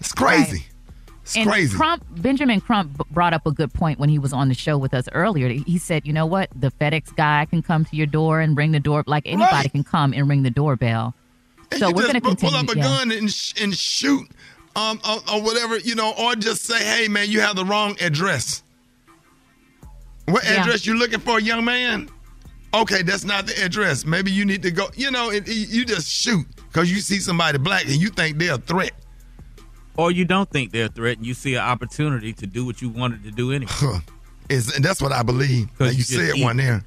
It's 0.00 0.12
crazy. 0.12 0.64
It's 1.28 1.36
and 1.36 1.48
crazy. 1.48 1.76
Crump, 1.76 2.04
Benjamin 2.10 2.60
Crump 2.60 3.06
brought 3.10 3.32
up 3.34 3.46
a 3.46 3.50
good 3.52 3.72
point 3.72 3.98
when 3.98 4.08
he 4.08 4.18
was 4.18 4.32
on 4.32 4.48
the 4.48 4.54
show 4.54 4.78
with 4.78 4.94
us 4.94 5.08
earlier. 5.12 5.48
He 5.48 5.76
said, 5.78 6.06
"You 6.06 6.12
know 6.14 6.24
what? 6.26 6.48
The 6.58 6.70
FedEx 6.70 7.14
guy 7.16 7.44
can 7.50 7.62
come 7.62 7.84
to 7.84 7.96
your 7.96 8.06
door 8.06 8.40
and 8.40 8.56
ring 8.56 8.72
the 8.72 8.80
door. 8.80 9.04
Like 9.06 9.24
anybody 9.26 9.54
Right. 9.54 9.72
can 9.72 9.84
come 9.84 10.12
and 10.14 10.28
ring 10.28 10.42
the 10.42 10.50
doorbell." 10.50 11.14
And 11.70 11.80
so 11.80 11.88
we're 11.92 12.02
going 12.02 12.14
to 12.14 12.20
pull- 12.22 12.30
continue. 12.30 12.56
pull 12.56 12.70
up 12.70 12.74
a 12.74 12.78
yeah. 12.78 12.82
gun 12.84 13.12
and, 13.12 13.30
sh- 13.30 13.52
and 13.60 13.74
shoot 13.76 14.26
um, 14.74 14.98
or, 15.06 15.16
or 15.34 15.42
whatever, 15.42 15.76
you 15.78 15.94
know, 15.94 16.14
or 16.18 16.34
just 16.34 16.64
say, 16.64 16.82
hey, 16.82 17.08
man, 17.08 17.28
you 17.30 17.40
have 17.42 17.56
the 17.56 17.64
wrong 17.64 17.94
address. 18.00 18.62
What 20.26 20.44
Yeah. 20.44 20.62
address 20.62 20.86
you 20.86 20.94
looking 20.96 21.20
for, 21.20 21.40
young 21.40 21.64
man? 21.64 22.08
Okay, 22.74 23.02
that's 23.02 23.24
not 23.24 23.46
the 23.46 23.62
address. 23.64 24.04
Maybe 24.04 24.30
you 24.30 24.44
need 24.44 24.62
to 24.62 24.70
go, 24.70 24.88
you 24.94 25.10
know, 25.10 25.30
it, 25.30 25.48
it- 25.48 25.68
you 25.68 25.84
just 25.84 26.10
shoot 26.10 26.46
because 26.68 26.90
you 26.90 27.00
see 27.00 27.18
somebody 27.18 27.58
black 27.58 27.84
and 27.84 27.96
you 27.96 28.08
think 28.08 28.38
they're 28.38 28.54
a 28.54 28.58
threat. 28.58 28.92
Or 29.98 30.10
you 30.12 30.24
don't 30.24 30.48
think 30.48 30.72
they're 30.72 30.86
a 30.86 30.88
threat 30.88 31.18
and 31.18 31.26
you 31.26 31.34
see 31.34 31.56
an 31.56 31.62
opportunity 31.64 32.32
to 32.34 32.46
do 32.46 32.64
what 32.64 32.80
you 32.80 32.88
wanted 32.88 33.24
to 33.24 33.30
do 33.32 33.52
anyway. 33.52 33.70
Is 34.48 34.74
and 34.74 34.82
that's 34.82 35.02
what 35.02 35.12
I 35.12 35.22
believe. 35.22 35.68
Now, 35.78 35.86
you 35.86 35.92
you 35.92 35.98
just 35.98 36.10
said 36.14 36.36
eat. 36.36 36.42
one 36.42 36.56
there. 36.56 36.82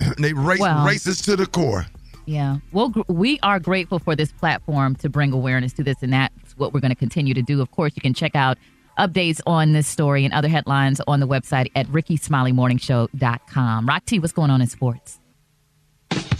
they 0.18 0.32
race, 0.34 0.60
Well- 0.60 0.86
racist 0.86 1.24
to 1.24 1.34
the 1.34 1.46
core. 1.46 1.86
Yeah. 2.26 2.58
Well, 2.72 2.90
gr- 2.90 3.00
we 3.08 3.38
are 3.42 3.58
grateful 3.58 3.98
for 3.98 4.14
this 4.16 4.32
platform 4.32 4.94
to 4.96 5.08
bring 5.10 5.32
awareness 5.32 5.72
to 5.74 5.82
this, 5.84 5.96
and 6.02 6.12
that's 6.12 6.56
what 6.56 6.72
we're 6.72 6.80
going 6.80 6.90
to 6.92 6.94
continue 6.96 7.34
to 7.34 7.42
do. 7.42 7.60
Of 7.60 7.70
course, 7.72 7.92
you 7.96 8.00
can 8.02 8.14
check 8.14 8.34
out 8.34 8.56
updates 8.98 9.40
on 9.46 9.72
this 9.72 9.86
story 9.86 10.24
and 10.24 10.32
other 10.32 10.48
headlines 10.48 11.00
on 11.06 11.20
the 11.20 11.26
website 11.28 11.70
at 11.74 11.86
rickeysmileymorningshow.com. 11.88 13.86
Rock 13.86 14.04
T, 14.06 14.18
what's 14.20 14.32
going 14.32 14.50
on 14.50 14.60
in 14.62 14.66
sports? 14.68 15.20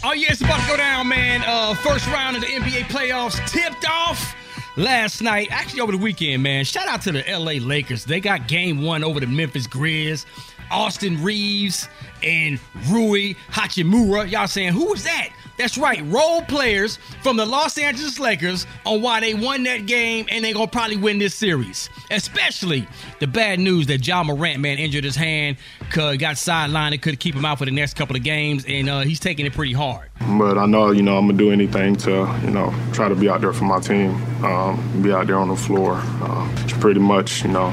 Oh 0.05 0.13
yeah, 0.13 0.29
it's 0.31 0.41
about 0.41 0.61
to 0.63 0.69
go 0.69 0.77
down, 0.77 1.09
man. 1.09 1.43
Uh, 1.47 1.75
first 1.75 2.07
round 2.09 2.37
of 2.37 2.43
the 2.43 2.49
NBA 2.49 2.85
playoffs 2.85 3.45
tipped 3.51 3.89
off 3.89 4.35
last 4.77 5.21
night. 5.23 5.49
Actually, 5.51 5.81
over 5.81 5.93
the 5.93 5.99
weekend, 5.99 6.43
man. 6.43 6.65
Shout 6.65 6.89
out 6.89 7.03
to 7.03 7.13
the 7.13 7.25
LA 7.29 7.65
Lakers. 7.65 8.05
They 8.05 8.21
got 8.21 8.49
game 8.49 8.83
one 8.83 9.05
over 9.05 9.21
the 9.21 9.27
Memphis 9.27 9.67
Grizz. 9.67 10.25
Austin 10.71 11.23
Reaves 11.23 11.89
and 12.23 12.59
Rui 12.89 13.35
Hachimura. 13.51 14.31
Y'all 14.31 14.47
saying, 14.47 14.73
who 14.73 14.87
was 14.87 15.05
that? 15.05 15.31
That's 15.57 15.79
right, 15.79 16.03
role 16.07 16.43
players 16.43 16.99
from 17.23 17.37
the 17.37 17.47
Los 17.47 17.79
Angeles 17.79 18.19
Lakers 18.19 18.67
on 18.85 19.03
why 19.03 19.21
they 19.21 19.35
won 19.35 19.63
that 19.65 19.87
game 19.87 20.27
and 20.29 20.45
they're 20.45 20.53
going 20.53 20.67
to 20.67 20.73
probably 20.73 20.97
win 20.97 21.19
this 21.19 21.35
series. 21.35 21.89
Especially 22.11 22.89
the 23.21 23.29
bad 23.29 23.61
news 23.61 23.87
that 23.87 24.05
Ja 24.05 24.25
Morant, 24.25 24.61
man, 24.61 24.79
injured 24.79 25.05
his 25.05 25.15
hand, 25.15 25.57
got 25.93 26.19
sidelined. 26.19 26.93
It 26.93 27.03
could 27.03 27.21
keep 27.21 27.37
him 27.37 27.45
out 27.45 27.59
for 27.59 27.67
the 27.67 27.71
next 27.71 27.95
couple 27.95 28.17
of 28.17 28.25
games, 28.25 28.65
and 28.67 28.89
uh, 28.89 29.01
he's 29.01 29.21
taking 29.21 29.47
it 29.47 29.53
pretty 29.53 29.73
hard. 29.73 30.11
But 30.39 30.59
I 30.59 30.67
know, 30.67 30.91
you 30.91 31.03
know, 31.03 31.17
I'm 31.17 31.27
going 31.27 31.39
to 31.39 31.45
do 31.45 31.53
anything 31.53 31.95
to, 31.97 32.11
you 32.43 32.51
know, 32.51 32.75
try 32.93 33.09
to 33.09 33.15
be 33.15 33.29
out 33.29 33.41
there 33.41 33.53
for 33.53 33.65
my 33.65 33.79
team, 33.79 34.11
um, 34.45 35.03
be 35.03 35.13
out 35.13 35.29
there 35.29 35.39
on 35.39 35.49
the 35.49 35.57
floor. 35.57 36.01
Uh, 36.21 36.51
pretty 36.81 37.01
much, 37.01 37.45
you 37.45 37.51
know, 37.51 37.73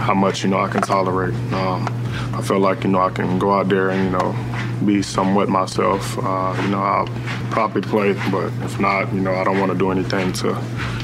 how 0.00 0.14
much, 0.14 0.42
you 0.42 0.50
know, 0.50 0.58
I 0.58 0.68
can 0.68 0.82
tolerate. 0.82 1.34
Um, 1.52 1.86
I 2.34 2.42
feel 2.42 2.58
like, 2.58 2.84
you 2.84 2.90
know, 2.90 3.00
I 3.00 3.10
can 3.10 3.38
go 3.38 3.52
out 3.52 3.68
there 3.68 3.90
and, 3.90 4.04
you 4.04 4.10
know, 4.10 4.34
be 4.84 5.02
somewhat 5.02 5.48
myself. 5.48 6.18
Uh, 6.18 6.58
you 6.62 6.68
know, 6.68 6.80
I'll 6.80 7.06
probably 7.50 7.82
play, 7.82 8.14
but 8.30 8.46
if 8.64 8.80
not, 8.80 9.12
you 9.12 9.20
know, 9.20 9.34
I 9.34 9.44
don't 9.44 9.58
want 9.60 9.72
to 9.72 9.78
do 9.78 9.90
anything 9.90 10.32
to, 10.34 10.48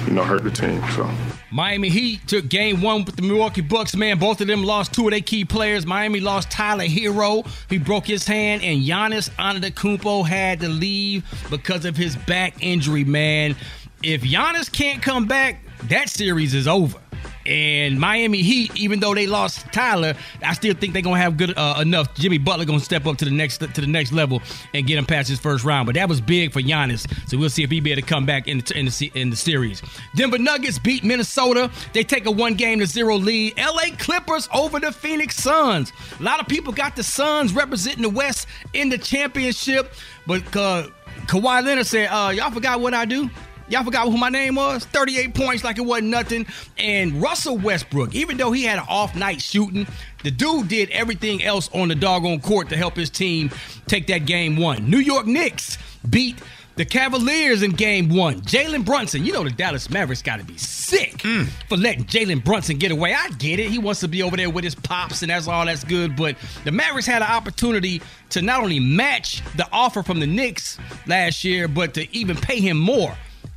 you 0.07 0.13
know, 0.13 0.25
hurt 0.25 0.45
the 0.45 0.51
team. 0.51 0.83
So. 0.93 1.09
Miami 1.51 1.89
Heat 1.89 2.27
took 2.27 2.49
game 2.49 2.83
one 2.83 3.05
with 3.05 3.17
the 3.17 3.23
Milwaukee 3.23 3.61
Bucks, 3.61 3.95
man. 3.95 4.19
Both 4.19 4.41
of 4.41 4.47
them 4.47 4.65
lost 4.65 4.93
two 4.93 5.07
of 5.07 5.13
their 5.13 5.21
key 5.21 5.45
players. 5.45 5.87
Miami 5.87 6.21
lost 6.21 6.51
Tyler 6.51 6.85
Herro. 6.85 7.47
He 7.71 7.79
broke 7.79 8.07
his 8.07 8.27
hand, 8.27 8.63
and 8.63 8.83
Giannis 8.83 9.31
Antetokounmpo 9.39 10.27
had 10.27 10.61
to 10.61 10.69
leave 10.69 11.25
because 11.49 11.85
of 11.85 11.97
his 11.97 12.17
back 12.17 12.55
injury, 12.61 13.05
man. 13.05 13.55
If 14.03 14.23
Giannis 14.23 14.71
can't 14.71 15.01
come 15.01 15.27
back, 15.27 15.63
that 15.85 16.09
series 16.09 16.53
is 16.53 16.67
over. 16.67 16.99
And 17.47 18.01
Miami 18.01 18.43
Heat, 18.43 18.75
even 18.77 19.01
though 19.01 19.15
they 19.15 19.27
lost 19.27 19.67
Tyler, 19.73 20.15
I 20.43 20.55
still 20.55 20.75
think 20.75 20.93
they're 20.93 21.03
gonna 21.03 21.21
have 21.21 21.37
good 21.37 21.57
uh, 21.57 21.79
enough. 21.81 22.15
Jimmy 22.15 22.39
Butler 22.39 22.65
gonna 22.65 22.81
step 22.81 23.07
up 23.07 23.17
to 23.19 23.25
the 23.25 23.31
next 23.31 23.59
to 23.59 23.81
the 23.81 23.87
next 23.87 24.13
level 24.13 24.43
and 24.75 24.87
get 24.87 24.99
him 24.99 25.07
past 25.07 25.29
his 25.29 25.39
first 25.39 25.65
round. 25.65 25.87
But 25.87 25.95
that 25.95 26.09
was 26.09 26.21
big 26.21 26.53
for 26.53 26.61
Giannis, 26.61 27.07
so 27.29 27.39
we'll 27.39 27.51
see 27.51 27.63
if 27.63 27.71
he 27.71 27.81
be 27.81 27.93
able 27.93 28.03
to 28.03 28.07
come 28.07 28.27
back 28.27 28.49
in 28.49 28.59
the, 28.59 28.79
in 28.79 28.87
the 28.87 29.13
in 29.15 29.31
the 29.31 29.37
series. 29.37 29.83
Denver 30.15 30.39
Nuggets 30.39 30.79
beat 30.79 31.05
Minnesota. 31.05 31.71
They 31.93 32.03
take 32.03 32.27
a 32.27 32.31
one 32.31 32.55
game 32.55 32.81
to 32.81 32.87
zero 32.87 33.17
lead. 33.17 33.55
L.A. 33.57 33.91
Clippers 33.93 34.49
over 34.53 34.81
the 34.81 34.91
Phoenix 34.93 35.37
Suns. 35.37 35.93
A 36.19 36.23
lot 36.23 36.41
of 36.41 36.49
people 36.49 36.73
got 36.73 36.97
the 36.97 37.03
Suns 37.03 37.53
representing 37.55 38.03
the 38.03 38.11
West 38.11 38.49
in 38.73 38.89
the 38.89 38.99
championship, 38.99 39.93
but 40.27 40.43
uh, 40.57 40.89
Kawhi 41.27 41.65
Leonard 41.65 41.87
said, 41.87 42.09
uh, 42.11 42.31
"Y'all 42.31 42.51
forgot 42.51 42.81
what 42.81 42.95
I 42.95 43.05
do." 43.05 43.31
Y'all 43.69 43.85
forgot 43.85 44.07
who 44.07 44.17
my 44.17 44.29
name 44.29 44.55
was? 44.55 44.85
38 44.87 45.35
points 45.35 45.65
like 45.65 45.79
it 45.79 45.85
wasn't 45.85 46.09
nothing. 46.09 46.47
And 46.79 47.21
Russell 47.21 47.59
Westbrook, 47.59 48.15
even 48.15 48.37
though 48.37 48.53
he 48.53 48.63
had 48.63 48.79
an 48.79 48.85
off 48.89 49.17
night 49.17 49.43
shooting, 49.43 49.87
the 50.23 50.31
dude 50.31 50.69
did 50.69 50.91
everything 50.91 51.43
else 51.43 51.69
on 51.75 51.89
the 51.89 51.95
doggone 51.95 52.41
court 52.41 52.69
to 52.69 52.77
help 52.77 52.95
his 52.97 53.11
team 53.11 53.51
take 53.87 54.07
that 54.07 54.27
game 54.27 54.57
one. 54.57 54.89
New 54.89 54.99
York 54.99 55.27
Knicks 55.27 55.79
beat 56.09 56.41
the 56.77 56.85
Cavaliers 56.85 57.63
in 57.63 57.73
game 57.73 58.09
one. 58.09 58.41
Jalen 58.43 58.85
Brunson, 58.85 59.25
you 59.25 59.33
know 59.33 59.43
the 59.43 59.51
Dallas 59.51 59.91
Mavericks 59.91 60.23
got 60.23 60.39
to 60.39 60.45
be 60.45 60.57
sick 60.59 61.19
mm. 61.19 61.47
for 61.69 61.77
letting 61.77 62.05
Jalen 62.05 62.45
Brunson 62.45 62.77
get 62.77 62.93
away. 62.93 63.15
I 63.15 63.31
get 63.31 63.59
it. 63.59 63.71
He 63.71 63.79
wants 63.79 64.01
to 64.01 64.09
be 64.09 64.23
over 64.23 64.37
there 64.37 64.51
with 64.51 64.63
his 64.63 64.75
pops, 64.75 65.23
and 65.23 65.31
that's 65.31 65.49
all 65.49 65.65
that's 65.67 65.85
good. 65.85 66.15
But 66.15 66.37
the 66.65 66.73
Mavericks 66.73 67.07
had 67.07 67.23
an 67.23 67.29
opportunity 67.29 68.03
to 68.31 68.43
not 68.43 68.63
only 68.63 68.79
match 68.79 69.43
the 69.57 69.67
offer 69.73 70.03
from 70.03 70.21
the 70.21 70.27
Knicks 70.27 70.79
last 71.07 71.43
year, 71.45 71.67
but 71.67 71.95
to 71.95 72.15
even 72.15 72.37
pay 72.37 72.61
him 72.61 72.79
more. 72.79 73.17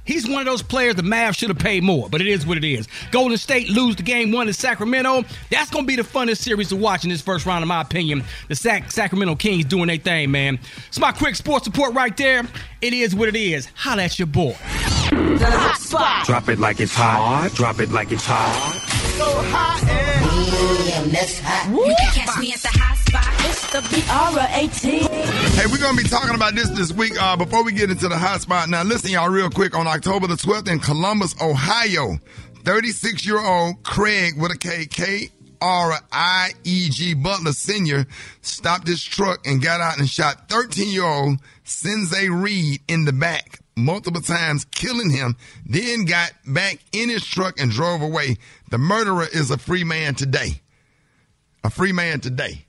He's 0.09 0.27
one 0.27 0.39
of 0.39 0.47
those 0.47 0.63
players 0.63 0.95
the 0.95 1.03
Mavs 1.03 1.37
should 1.37 1.49
have 1.49 1.59
paid 1.59 1.83
more, 1.83 2.09
but 2.09 2.19
it 2.19 2.25
is 2.25 2.43
what 2.43 2.57
it 2.57 2.63
is. 2.63 2.87
Golden 3.11 3.37
State 3.37 3.69
lose 3.69 3.95
the 3.95 4.01
game 4.01 4.31
one 4.31 4.47
in 4.47 4.53
Sacramento. 4.55 5.23
That's 5.51 5.69
going 5.69 5.85
to 5.85 5.87
be 5.87 5.95
the 5.95 6.01
funnest 6.01 6.37
series 6.37 6.69
to 6.69 6.75
watch 6.75 7.03
in 7.03 7.11
this 7.11 7.21
first 7.21 7.45
round, 7.45 7.61
in 7.61 7.67
my 7.67 7.81
opinion. 7.81 8.23
The 8.47 8.55
Sac- 8.55 8.91
Sacramento 8.91 9.35
Kings 9.35 9.65
doing 9.65 9.85
their 9.85 9.97
thing, 9.97 10.31
man. 10.31 10.57
It's 10.87 10.99
my 10.99 11.11
quick 11.11 11.35
sports 11.35 11.67
report 11.67 11.93
right 11.93 12.17
there. 12.17 12.43
It 12.81 12.93
is 12.93 13.13
what 13.13 13.29
it 13.29 13.35
is. 13.35 13.69
Holla 13.75 14.05
at 14.05 14.17
your 14.17 14.25
boy. 14.25 14.55
The 15.11 15.45
hot 15.45 15.77
spot. 15.77 16.25
Drop 16.25 16.49
it 16.49 16.57
like 16.57 16.79
it's 16.79 16.95
hot. 16.95 17.51
Drop 17.53 17.79
it 17.79 17.91
like 17.91 18.11
it's 18.11 18.25
hot. 18.25 18.81
So 19.15 19.25
hot 19.25 20.09
and 21.03 21.11
that's 21.11 21.39
hot. 21.39 21.69
You 21.69 21.95
can 21.95 22.25
catch 22.25 22.39
me 22.39 22.51
at 22.51 22.59
the 22.59 22.69
hot 22.69 22.97
spot. 22.97 23.25
It's 23.49 23.71
the 23.71 23.81
B-R-A-T. 23.93 25.08
Hey, 25.59 25.65
we're 25.65 25.77
going 25.77 25.97
to 25.97 26.01
be 26.01 26.07
talking 26.07 26.35
about 26.35 26.55
this 26.55 26.69
this 26.69 26.93
week 26.93 27.21
uh, 27.21 27.35
before 27.35 27.65
we 27.65 27.73
get 27.73 27.89
into 27.91 28.07
the 28.07 28.17
hot 28.17 28.39
spot. 28.39 28.69
Now, 28.69 28.83
listen, 28.83 29.11
y'all, 29.11 29.27
real 29.27 29.49
quick. 29.49 29.75
On 29.77 29.87
October 29.87 30.25
the 30.25 30.35
12th 30.35 30.71
in 30.71 30.79
Columbus, 30.79 31.35
Ohio, 31.41 32.17
36 32.63 33.25
year 33.25 33.45
old 33.45 33.83
Craig 33.83 34.39
with 34.39 34.53
a 34.53 34.57
K, 34.57 34.85
K 34.85 35.29
R 35.59 35.99
I 36.13 36.51
E 36.63 36.87
G 36.87 37.13
Butler 37.13 37.51
Sr. 37.51 38.07
stopped 38.39 38.87
his 38.87 39.03
truck 39.03 39.45
and 39.45 39.61
got 39.61 39.81
out 39.81 39.99
and 39.99 40.09
shot 40.09 40.47
13 40.47 40.93
year 40.93 41.03
old 41.03 41.41
Sinzae 41.65 42.29
Reed 42.41 42.79
in 42.87 43.03
the 43.03 43.11
back 43.11 43.59
multiple 43.75 44.21
times, 44.21 44.63
killing 44.63 45.09
him, 45.09 45.35
then 45.65 46.05
got 46.05 46.31
back 46.47 46.79
in 46.93 47.09
his 47.09 47.25
truck 47.25 47.59
and 47.59 47.69
drove 47.69 48.01
away. 48.01 48.37
The 48.69 48.77
murderer 48.77 49.27
is 49.33 49.51
a 49.51 49.57
free 49.57 49.83
man 49.83 50.15
today. 50.15 50.61
A 51.65 51.69
free 51.69 51.91
man 51.91 52.21
today. 52.21 52.65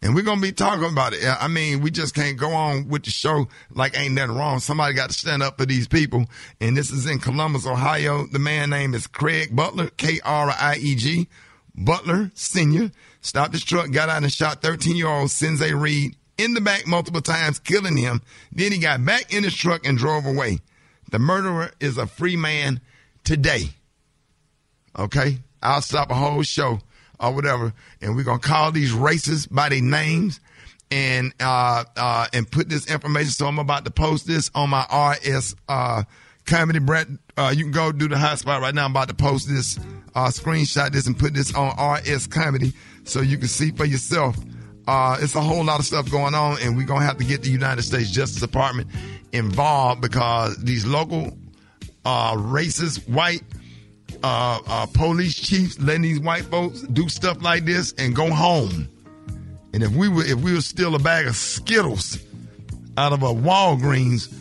And 0.00 0.14
we're 0.14 0.22
going 0.22 0.38
to 0.38 0.42
be 0.42 0.52
talking 0.52 0.90
about 0.90 1.12
it. 1.12 1.24
I 1.24 1.48
mean, 1.48 1.80
we 1.80 1.90
just 1.90 2.14
can't 2.14 2.36
go 2.36 2.52
on 2.52 2.88
with 2.88 3.04
the 3.04 3.10
show 3.10 3.48
like 3.70 3.98
ain't 3.98 4.14
nothing 4.14 4.36
wrong. 4.36 4.60
Somebody 4.60 4.94
got 4.94 5.10
to 5.10 5.18
stand 5.18 5.42
up 5.42 5.58
for 5.58 5.66
these 5.66 5.88
people. 5.88 6.26
And 6.60 6.76
this 6.76 6.90
is 6.90 7.06
in 7.06 7.18
Columbus, 7.18 7.66
Ohio. 7.66 8.26
The 8.26 8.38
man 8.38 8.70
name 8.70 8.94
is 8.94 9.08
Craig 9.08 9.54
Butler, 9.54 9.88
K-R-I-E-G. 9.96 11.26
Butler 11.74 12.30
Sr. 12.34 12.90
stopped 13.20 13.54
his 13.54 13.64
truck, 13.64 13.90
got 13.90 14.08
out 14.08 14.22
and 14.22 14.32
shot 14.32 14.62
13 14.62 14.96
year 14.96 15.08
old 15.08 15.28
Sinzae 15.28 15.78
Reed 15.78 16.16
in 16.36 16.54
the 16.54 16.60
back 16.60 16.86
multiple 16.86 17.20
times, 17.20 17.58
killing 17.58 17.96
him. 17.96 18.22
Then 18.52 18.72
he 18.72 18.78
got 18.78 19.04
back 19.04 19.34
in 19.34 19.44
his 19.44 19.54
truck 19.54 19.86
and 19.86 19.98
drove 19.98 20.26
away. 20.26 20.60
The 21.10 21.18
murderer 21.18 21.72
is 21.80 21.98
a 21.98 22.06
free 22.06 22.36
man 22.36 22.80
today. 23.24 23.70
Okay? 24.96 25.38
I'll 25.62 25.82
stop 25.82 26.10
a 26.10 26.14
whole 26.14 26.42
show 26.42 26.80
or 27.20 27.32
whatever, 27.32 27.72
and 28.00 28.16
we're 28.16 28.24
gonna 28.24 28.38
call 28.38 28.72
these 28.72 28.92
racists 28.92 29.48
by 29.50 29.68
their 29.68 29.82
names 29.82 30.40
and 30.90 31.32
uh 31.40 31.84
uh 31.96 32.26
and 32.32 32.50
put 32.50 32.68
this 32.68 32.90
information. 32.90 33.30
So 33.30 33.46
I'm 33.46 33.58
about 33.58 33.84
to 33.84 33.90
post 33.90 34.26
this 34.26 34.50
on 34.54 34.70
my 34.70 34.84
RS 34.90 35.54
uh 35.68 36.04
comedy 36.46 36.78
Brat. 36.78 37.08
Uh 37.36 37.52
you 37.56 37.64
can 37.64 37.72
go 37.72 37.92
do 37.92 38.08
the 38.08 38.16
hotspot 38.16 38.60
right 38.60 38.74
now. 38.74 38.84
I'm 38.84 38.92
about 38.92 39.08
to 39.08 39.14
post 39.14 39.48
this 39.48 39.78
uh 40.14 40.28
screenshot 40.28 40.92
this 40.92 41.06
and 41.06 41.18
put 41.18 41.34
this 41.34 41.54
on 41.54 41.74
RS 41.76 42.26
comedy 42.26 42.72
so 43.04 43.20
you 43.20 43.38
can 43.38 43.48
see 43.48 43.70
for 43.70 43.84
yourself. 43.84 44.36
Uh, 44.86 45.18
it's 45.20 45.34
a 45.34 45.40
whole 45.42 45.62
lot 45.62 45.78
of 45.78 45.84
stuff 45.84 46.10
going 46.10 46.34
on, 46.34 46.56
and 46.62 46.74
we're 46.74 46.86
gonna 46.86 47.04
have 47.04 47.18
to 47.18 47.24
get 47.24 47.42
the 47.42 47.50
United 47.50 47.82
States 47.82 48.10
Justice 48.10 48.40
Department 48.40 48.88
involved 49.32 50.00
because 50.00 50.56
these 50.64 50.86
local 50.86 51.36
uh, 52.06 52.32
racist 52.34 53.06
white 53.06 53.42
uh, 54.22 54.60
uh, 54.66 54.86
police 54.86 55.34
chiefs 55.34 55.78
letting 55.80 56.02
these 56.02 56.20
white 56.20 56.44
folks 56.44 56.82
do 56.82 57.08
stuff 57.08 57.42
like 57.42 57.64
this 57.64 57.92
and 57.98 58.14
go 58.14 58.30
home. 58.30 58.88
And 59.72 59.82
if 59.82 59.90
we 59.90 60.08
were 60.08 60.24
if 60.24 60.36
we 60.36 60.54
were 60.54 60.60
still 60.60 60.94
a 60.94 60.98
bag 60.98 61.26
of 61.26 61.36
Skittles 61.36 62.18
out 62.96 63.12
of 63.12 63.22
a 63.22 63.26
Walgreens, 63.26 64.32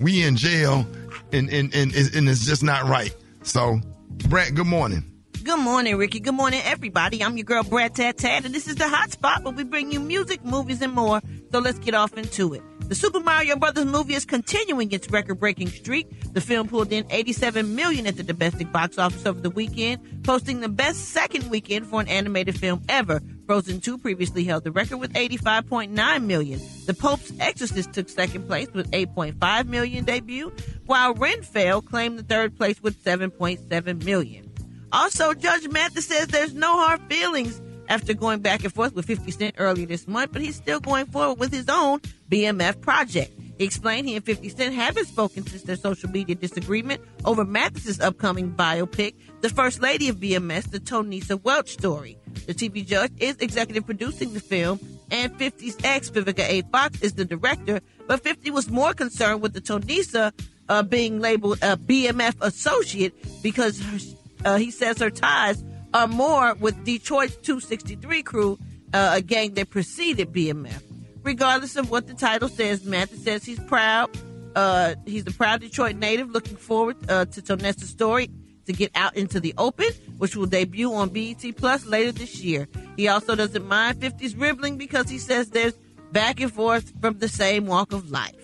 we 0.00 0.22
in 0.22 0.36
jail, 0.36 0.86
and 1.32 1.50
and 1.50 1.74
and, 1.74 1.94
and 1.94 2.28
it's 2.28 2.46
just 2.46 2.62
not 2.62 2.84
right. 2.84 3.14
So, 3.42 3.80
Brat, 4.28 4.54
good 4.54 4.66
morning. 4.66 5.04
Good 5.42 5.60
morning, 5.60 5.96
Rickey. 5.96 6.18
Good 6.18 6.34
morning, 6.34 6.60
everybody. 6.64 7.22
I'm 7.22 7.36
your 7.36 7.44
girl, 7.44 7.62
Brat 7.62 7.94
Tat 7.94 8.18
Tat, 8.18 8.44
and 8.44 8.54
this 8.54 8.66
is 8.66 8.74
the 8.76 8.88
Hot 8.88 9.12
Spot 9.12 9.44
where 9.44 9.54
we 9.54 9.62
bring 9.62 9.92
you 9.92 10.00
music, 10.00 10.44
movies, 10.44 10.82
and 10.82 10.92
more. 10.92 11.20
So 11.52 11.60
let's 11.60 11.78
get 11.78 11.94
off 11.94 12.16
into 12.18 12.54
it. 12.54 12.62
The 12.88 12.94
Super 12.94 13.18
Mario 13.18 13.56
Brothers 13.56 13.84
movie 13.84 14.14
is 14.14 14.24
continuing 14.24 14.92
its 14.92 15.10
record-breaking 15.10 15.70
streak. 15.70 16.06
The 16.32 16.40
film 16.40 16.68
pulled 16.68 16.92
in 16.92 17.04
87 17.10 17.74
million 17.74 18.06
at 18.06 18.16
the 18.16 18.22
domestic 18.22 18.70
box 18.70 18.96
office 18.96 19.26
over 19.26 19.40
the 19.40 19.50
weekend, 19.50 20.22
posting 20.22 20.60
the 20.60 20.68
best 20.68 21.06
second 21.06 21.50
weekend 21.50 21.88
for 21.88 22.00
an 22.00 22.06
animated 22.06 22.56
film 22.56 22.82
ever. 22.88 23.20
Frozen 23.46 23.80
2 23.80 23.98
previously 23.98 24.44
held 24.44 24.62
the 24.62 24.70
record 24.70 24.98
with 24.98 25.12
85.9 25.14 26.24
million. 26.26 26.60
The 26.86 26.94
Pope's 26.94 27.32
Exorcist 27.40 27.92
took 27.92 28.08
second 28.08 28.46
place 28.46 28.68
with 28.72 28.88
8.5 28.92 29.66
million 29.66 30.04
debut, 30.04 30.52
while 30.84 31.12
Renfield 31.12 31.86
claimed 31.86 32.20
the 32.20 32.22
third 32.22 32.56
place 32.56 32.80
with 32.80 33.02
7.7 33.02 34.04
million. 34.04 34.52
Also, 34.92 35.34
Judge 35.34 35.68
Mathis 35.68 36.06
says 36.06 36.28
there's 36.28 36.54
no 36.54 36.76
hard 36.76 37.00
feelings 37.08 37.60
after 37.88 38.14
going 38.14 38.40
back 38.40 38.64
and 38.64 38.72
forth 38.72 38.94
with 38.94 39.06
50 39.06 39.30
Cent 39.30 39.54
earlier 39.58 39.86
this 39.86 40.06
month, 40.06 40.32
but 40.32 40.42
he's 40.42 40.56
still 40.56 40.80
going 40.80 41.06
forward 41.06 41.38
with 41.38 41.52
his 41.52 41.68
own 41.68 42.00
BMF 42.30 42.80
project. 42.80 43.32
He 43.58 43.64
explained 43.64 44.06
he 44.06 44.16
and 44.16 44.24
50 44.24 44.48
Cent 44.50 44.74
haven't 44.74 45.06
spoken 45.06 45.46
since 45.46 45.62
their 45.62 45.76
social 45.76 46.10
media 46.10 46.34
disagreement 46.34 47.00
over 47.24 47.44
Mathis's 47.44 48.00
upcoming 48.00 48.52
biopic, 48.52 49.14
The 49.40 49.48
First 49.48 49.80
Lady 49.80 50.08
of 50.08 50.16
BMF, 50.16 50.70
the 50.70 50.80
Tonesa 50.80 51.42
Welch 51.42 51.70
story. 51.70 52.18
The 52.46 52.54
TV 52.54 52.86
judge 52.86 53.12
is 53.18 53.36
executive 53.36 53.86
producing 53.86 54.34
the 54.34 54.40
film, 54.40 54.78
and 55.10 55.32
50's 55.38 55.78
ex, 55.84 56.10
Vivica 56.10 56.40
A. 56.40 56.62
Fox, 56.70 57.00
is 57.00 57.14
the 57.14 57.24
director, 57.24 57.80
but 58.06 58.22
50 58.22 58.50
was 58.50 58.68
more 58.68 58.92
concerned 58.92 59.40
with 59.40 59.54
the 59.54 59.60
Tonesa 59.60 60.32
uh, 60.68 60.82
being 60.82 61.20
labeled 61.20 61.58
a 61.62 61.76
BMF 61.76 62.34
associate 62.40 63.14
because 63.42 63.80
her, 63.80 63.98
uh, 64.44 64.56
he 64.56 64.70
says 64.70 64.98
her 64.98 65.10
ties 65.10 65.62
are 65.96 66.06
more 66.06 66.54
with 66.56 66.84
Detroit's 66.84 67.36
263 67.38 68.22
crew 68.22 68.58
uh, 68.92 69.12
a 69.14 69.22
gang 69.22 69.54
that 69.54 69.70
preceded 69.70 70.30
BMF. 70.30 70.82
Regardless 71.22 71.74
of 71.76 71.90
what 71.90 72.06
the 72.06 72.12
title 72.12 72.50
says, 72.50 72.84
Mathis 72.84 73.24
says 73.24 73.44
he's 73.46 73.58
proud. 73.60 74.10
Uh, 74.54 74.94
he's 75.06 75.26
a 75.26 75.30
proud 75.30 75.62
Detroit 75.62 75.96
native, 75.96 76.30
looking 76.30 76.58
forward 76.58 76.96
uh, 77.08 77.24
to 77.24 77.40
Tonesa's 77.40 77.88
story 77.88 78.28
to 78.66 78.74
get 78.74 78.90
out 78.94 79.16
into 79.16 79.40
the 79.40 79.54
open, 79.56 79.88
which 80.18 80.36
will 80.36 80.44
debut 80.44 80.92
on 80.92 81.08
BET 81.08 81.42
Plus 81.56 81.86
later 81.86 82.12
this 82.12 82.42
year. 82.42 82.68
He 82.98 83.08
also 83.08 83.34
doesn't 83.34 83.66
mind 83.66 83.98
50's 83.98 84.36
ribbling 84.36 84.76
because 84.76 85.08
he 85.08 85.16
says 85.16 85.48
there's 85.48 85.78
back 86.12 86.40
and 86.40 86.52
forth 86.52 86.92
from 87.00 87.20
the 87.20 87.28
same 87.28 87.64
walk 87.64 87.94
of 87.94 88.10
life. 88.10 88.34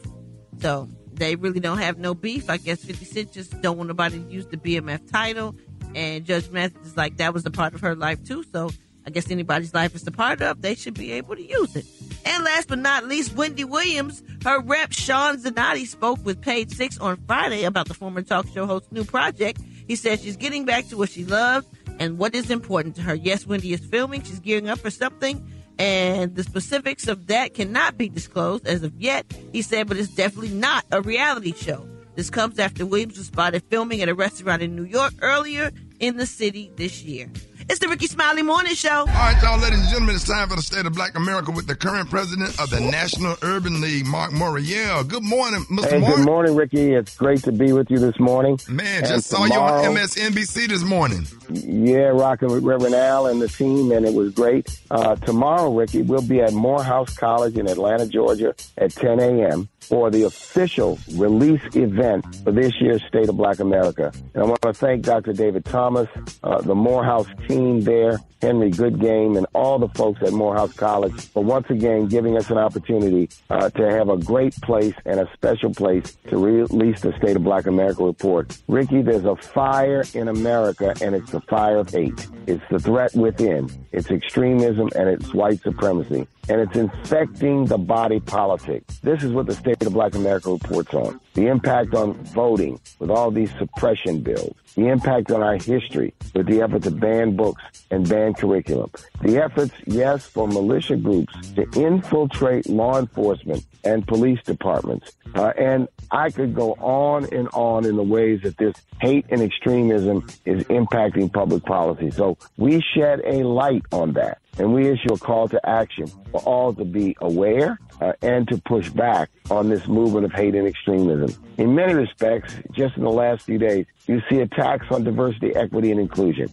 So 0.62 0.88
they 1.12 1.36
really 1.36 1.60
don't 1.60 1.78
have 1.78 1.98
no 1.98 2.14
beef. 2.14 2.48
I 2.48 2.56
guess 2.56 2.82
50 2.82 3.04
Cent 3.04 3.32
just 3.32 3.60
don't 3.60 3.76
want 3.76 3.88
nobody 3.88 4.18
to 4.18 4.30
use 4.30 4.46
the 4.46 4.56
BMF 4.56 5.10
title. 5.10 5.54
And 5.94 6.24
Judge 6.24 6.50
Mathis 6.50 6.88
is 6.88 6.96
like, 6.96 7.18
that 7.18 7.34
was 7.34 7.44
a 7.46 7.50
part 7.50 7.74
of 7.74 7.80
her 7.80 7.94
life 7.94 8.24
too. 8.24 8.44
So 8.52 8.70
I 9.06 9.10
guess 9.10 9.30
anybody's 9.30 9.74
life 9.74 9.94
is 9.94 10.06
a 10.06 10.12
part 10.12 10.40
of, 10.42 10.62
they 10.62 10.74
should 10.74 10.94
be 10.94 11.12
able 11.12 11.36
to 11.36 11.42
use 11.42 11.74
it. 11.76 11.84
And 12.24 12.44
last 12.44 12.68
but 12.68 12.78
not 12.78 13.06
least, 13.06 13.34
Wendy 13.34 13.64
Williams, 13.64 14.22
her 14.44 14.60
rep 14.60 14.92
Shawn 14.92 15.38
Zanotti 15.38 15.86
spoke 15.86 16.24
with 16.24 16.40
Page 16.40 16.70
Six 16.70 16.98
on 16.98 17.16
Friday 17.26 17.64
about 17.64 17.88
the 17.88 17.94
former 17.94 18.22
talk 18.22 18.46
show 18.48 18.66
host's 18.66 18.92
new 18.92 19.04
project. 19.04 19.60
He 19.88 19.96
says 19.96 20.22
she's 20.22 20.36
getting 20.36 20.64
back 20.64 20.86
to 20.88 20.96
what 20.96 21.10
she 21.10 21.24
loves 21.24 21.66
and 21.98 22.16
what 22.16 22.34
is 22.34 22.50
important 22.50 22.94
to 22.96 23.02
her. 23.02 23.14
Yes, 23.14 23.46
Wendy 23.46 23.72
is 23.72 23.80
filming. 23.80 24.22
She's 24.22 24.38
gearing 24.38 24.68
up 24.68 24.78
for 24.78 24.90
something, 24.90 25.44
and 25.78 26.36
the 26.36 26.44
specifics 26.44 27.08
of 27.08 27.26
that 27.26 27.54
cannot 27.54 27.98
be 27.98 28.08
disclosed 28.08 28.66
as 28.66 28.84
of 28.84 28.94
yet. 29.00 29.26
He 29.52 29.62
said, 29.62 29.88
but 29.88 29.96
it's 29.96 30.14
definitely 30.14 30.54
not 30.54 30.84
a 30.92 31.02
reality 31.02 31.52
show. 31.52 31.86
This 32.14 32.28
comes 32.28 32.58
after 32.58 32.84
Williams 32.84 33.16
was 33.16 33.28
spotted 33.28 33.62
filming 33.70 34.02
at 34.02 34.08
a 34.08 34.14
restaurant 34.14 34.60
in 34.62 34.76
New 34.76 34.84
York 34.84 35.14
earlier 35.22 35.70
in 35.98 36.16
the 36.18 36.26
city 36.26 36.70
this 36.76 37.02
year. 37.02 37.30
It's 37.70 37.78
the 37.78 37.88
Rickey 37.88 38.08
Smiley 38.08 38.42
Morning 38.42 38.74
Show. 38.74 38.90
All 38.90 39.06
right, 39.06 39.38
y'all, 39.40 39.58
ladies 39.58 39.78
and 39.78 39.88
gentlemen, 39.88 40.16
it's 40.16 40.26
time 40.26 40.48
for 40.48 40.56
the 40.56 40.62
State 40.62 40.84
of 40.84 40.92
Black 40.94 41.14
America 41.14 41.52
with 41.52 41.68
the 41.68 41.76
current 41.76 42.10
president 42.10 42.58
of 42.60 42.68
the 42.70 42.80
National 42.80 43.36
Urban 43.42 43.80
League, 43.80 44.04
Marc 44.04 44.32
Morial. 44.32 45.06
Good 45.08 45.22
morning, 45.22 45.64
Mr. 45.70 45.88
Hey, 45.90 45.98
Mark. 46.00 46.16
good 46.16 46.24
morning, 46.26 46.56
Rickey. 46.56 46.92
It's 46.92 47.16
great 47.16 47.42
to 47.44 47.52
be 47.52 47.72
with 47.72 47.88
you 47.88 47.98
this 47.98 48.18
morning. 48.18 48.58
Man, 48.68 49.04
And 49.04 49.06
just 49.06 49.28
saw 49.28 49.44
you 49.44 49.54
on 49.54 49.94
MSNBC 49.94 50.68
this 50.68 50.82
morning. 50.82 51.24
Yeah, 51.50 52.08
rocking 52.08 52.48
with 52.50 52.64
Reverend 52.64 52.96
Al 52.96 53.26
and 53.28 53.40
the 53.40 53.48
team, 53.48 53.92
and 53.92 54.04
it 54.04 54.12
was 54.12 54.34
great. 54.34 54.68
Uh, 54.90 55.14
tomorrow, 55.16 55.72
Rickey, 55.72 56.02
we'll 56.02 56.20
be 56.26 56.40
at 56.40 56.52
Morehouse 56.52 57.14
College 57.16 57.56
in 57.56 57.68
Atlanta, 57.68 58.06
Georgia 58.08 58.54
at 58.76 58.90
10 58.90 59.20
a.m. 59.20 59.68
for 59.82 60.10
the 60.10 60.22
official 60.22 60.98
release 61.16 61.62
event 61.74 62.24
for 62.44 62.52
this 62.52 62.72
year's 62.80 63.02
State 63.06 63.28
of 63.28 63.36
Black 63.36 63.60
America. 63.60 64.12
And 64.34 64.42
I 64.42 64.46
want 64.46 64.62
to 64.62 64.72
thank 64.72 65.04
Dr. 65.04 65.32
David 65.32 65.64
Thomas, 65.64 66.08
uh, 66.42 66.60
the 66.60 66.74
Morehouse 66.74 67.26
team 67.48 67.82
there, 67.82 68.18
Henry 68.40 68.70
Goodgame, 68.70 69.36
and 69.36 69.46
all 69.54 69.78
the 69.78 69.88
folks 69.90 70.20
at 70.22 70.32
Morehouse 70.32 70.72
College 70.72 71.14
for 71.28 71.44
once 71.44 71.68
again 71.70 72.06
giving 72.06 72.36
us 72.36 72.50
an 72.50 72.58
opportunity 72.58 73.28
uh, 73.50 73.70
to 73.70 73.90
have 73.90 74.08
a 74.08 74.16
great 74.16 74.54
place 74.62 74.94
and 75.04 75.20
a 75.20 75.28
special 75.32 75.72
place 75.72 76.16
to 76.28 76.38
release 76.38 77.00
the 77.00 77.12
State 77.18 77.36
of 77.36 77.44
Black 77.44 77.66
America 77.66 78.04
report. 78.04 78.56
Rickey, 78.68 79.02
there's 79.02 79.24
a 79.24 79.36
fire 79.36 80.04
in 80.14 80.28
America, 80.28 80.94
and 81.00 81.14
it's 81.14 81.30
the 81.30 81.40
fire 81.42 81.78
of 81.78 81.90
hate. 81.90 82.26
It's 82.46 82.62
the 82.70 82.78
threat 82.78 83.14
within. 83.14 83.70
It's 83.92 84.10
extremism 84.10 84.90
and 84.96 85.08
it's 85.08 85.32
white 85.32 85.60
supremacy. 85.62 86.26
And 86.48 86.60
it's 86.60 86.76
infecting 86.76 87.66
the 87.66 87.78
body 87.78 88.18
politic. 88.18 88.84
This 89.02 89.22
is 89.22 89.32
what 89.32 89.46
the 89.46 89.54
State 89.54 89.71
of 89.80 89.92
Black 89.92 90.14
America 90.14 90.50
reports 90.50 90.92
on. 90.94 91.20
The 91.34 91.46
impact 91.46 91.94
on 91.94 92.14
voting 92.34 92.80
with 92.98 93.10
all 93.10 93.30
these 93.30 93.50
suppression 93.58 94.20
bills. 94.20 94.54
The 94.74 94.88
impact 94.88 95.30
on 95.30 95.42
our 95.42 95.56
history 95.56 96.14
with 96.34 96.46
the 96.46 96.62
effort 96.62 96.82
to 96.84 96.90
ban 96.90 97.36
books 97.36 97.62
and 97.90 98.08
ban 98.08 98.34
curriculum. 98.34 98.90
The 99.20 99.42
efforts, 99.42 99.74
yes, 99.86 100.26
for 100.26 100.48
militia 100.48 100.96
groups 100.96 101.34
to 101.52 101.66
infiltrate 101.74 102.68
law 102.68 102.98
enforcement 102.98 103.64
and 103.84 104.06
police 104.06 104.40
departments. 104.44 105.12
Uh, 105.34 105.52
and 105.58 105.88
I 106.10 106.30
could 106.30 106.54
go 106.54 106.72
on 106.74 107.24
and 107.32 107.48
on 107.52 107.84
in 107.84 107.96
the 107.96 108.02
ways 108.02 108.42
that 108.42 108.56
this 108.56 108.74
hate 109.00 109.26
and 109.30 109.42
extremism 109.42 110.26
is 110.44 110.64
impacting 110.64 111.32
public 111.32 111.64
policy. 111.64 112.10
So 112.10 112.38
we 112.56 112.82
shed 112.94 113.20
a 113.24 113.42
light 113.44 113.82
on 113.92 114.12
that. 114.14 114.38
And 114.58 114.74
we 114.74 114.88
issue 114.88 115.14
a 115.14 115.18
call 115.18 115.48
to 115.48 115.66
action 115.66 116.08
for 116.30 116.42
all 116.42 116.74
to 116.74 116.84
be 116.84 117.16
aware 117.22 117.78
uh, 118.02 118.12
and 118.20 118.46
to 118.48 118.58
push 118.58 118.90
back 118.90 119.30
on 119.50 119.70
this 119.70 119.86
movement 119.88 120.26
of 120.26 120.32
hate 120.32 120.54
and 120.54 120.68
extremism. 120.68 121.34
In 121.56 121.74
many 121.74 121.94
respects, 121.94 122.54
just 122.72 122.96
in 122.98 123.02
the 123.02 123.10
last 123.10 123.44
few 123.44 123.56
days, 123.56 123.86
you 124.06 124.20
see 124.28 124.40
attacks 124.40 124.61
on 124.90 125.04
diversity, 125.04 125.54
equity, 125.54 125.90
and 125.90 126.00
inclusion. 126.00 126.48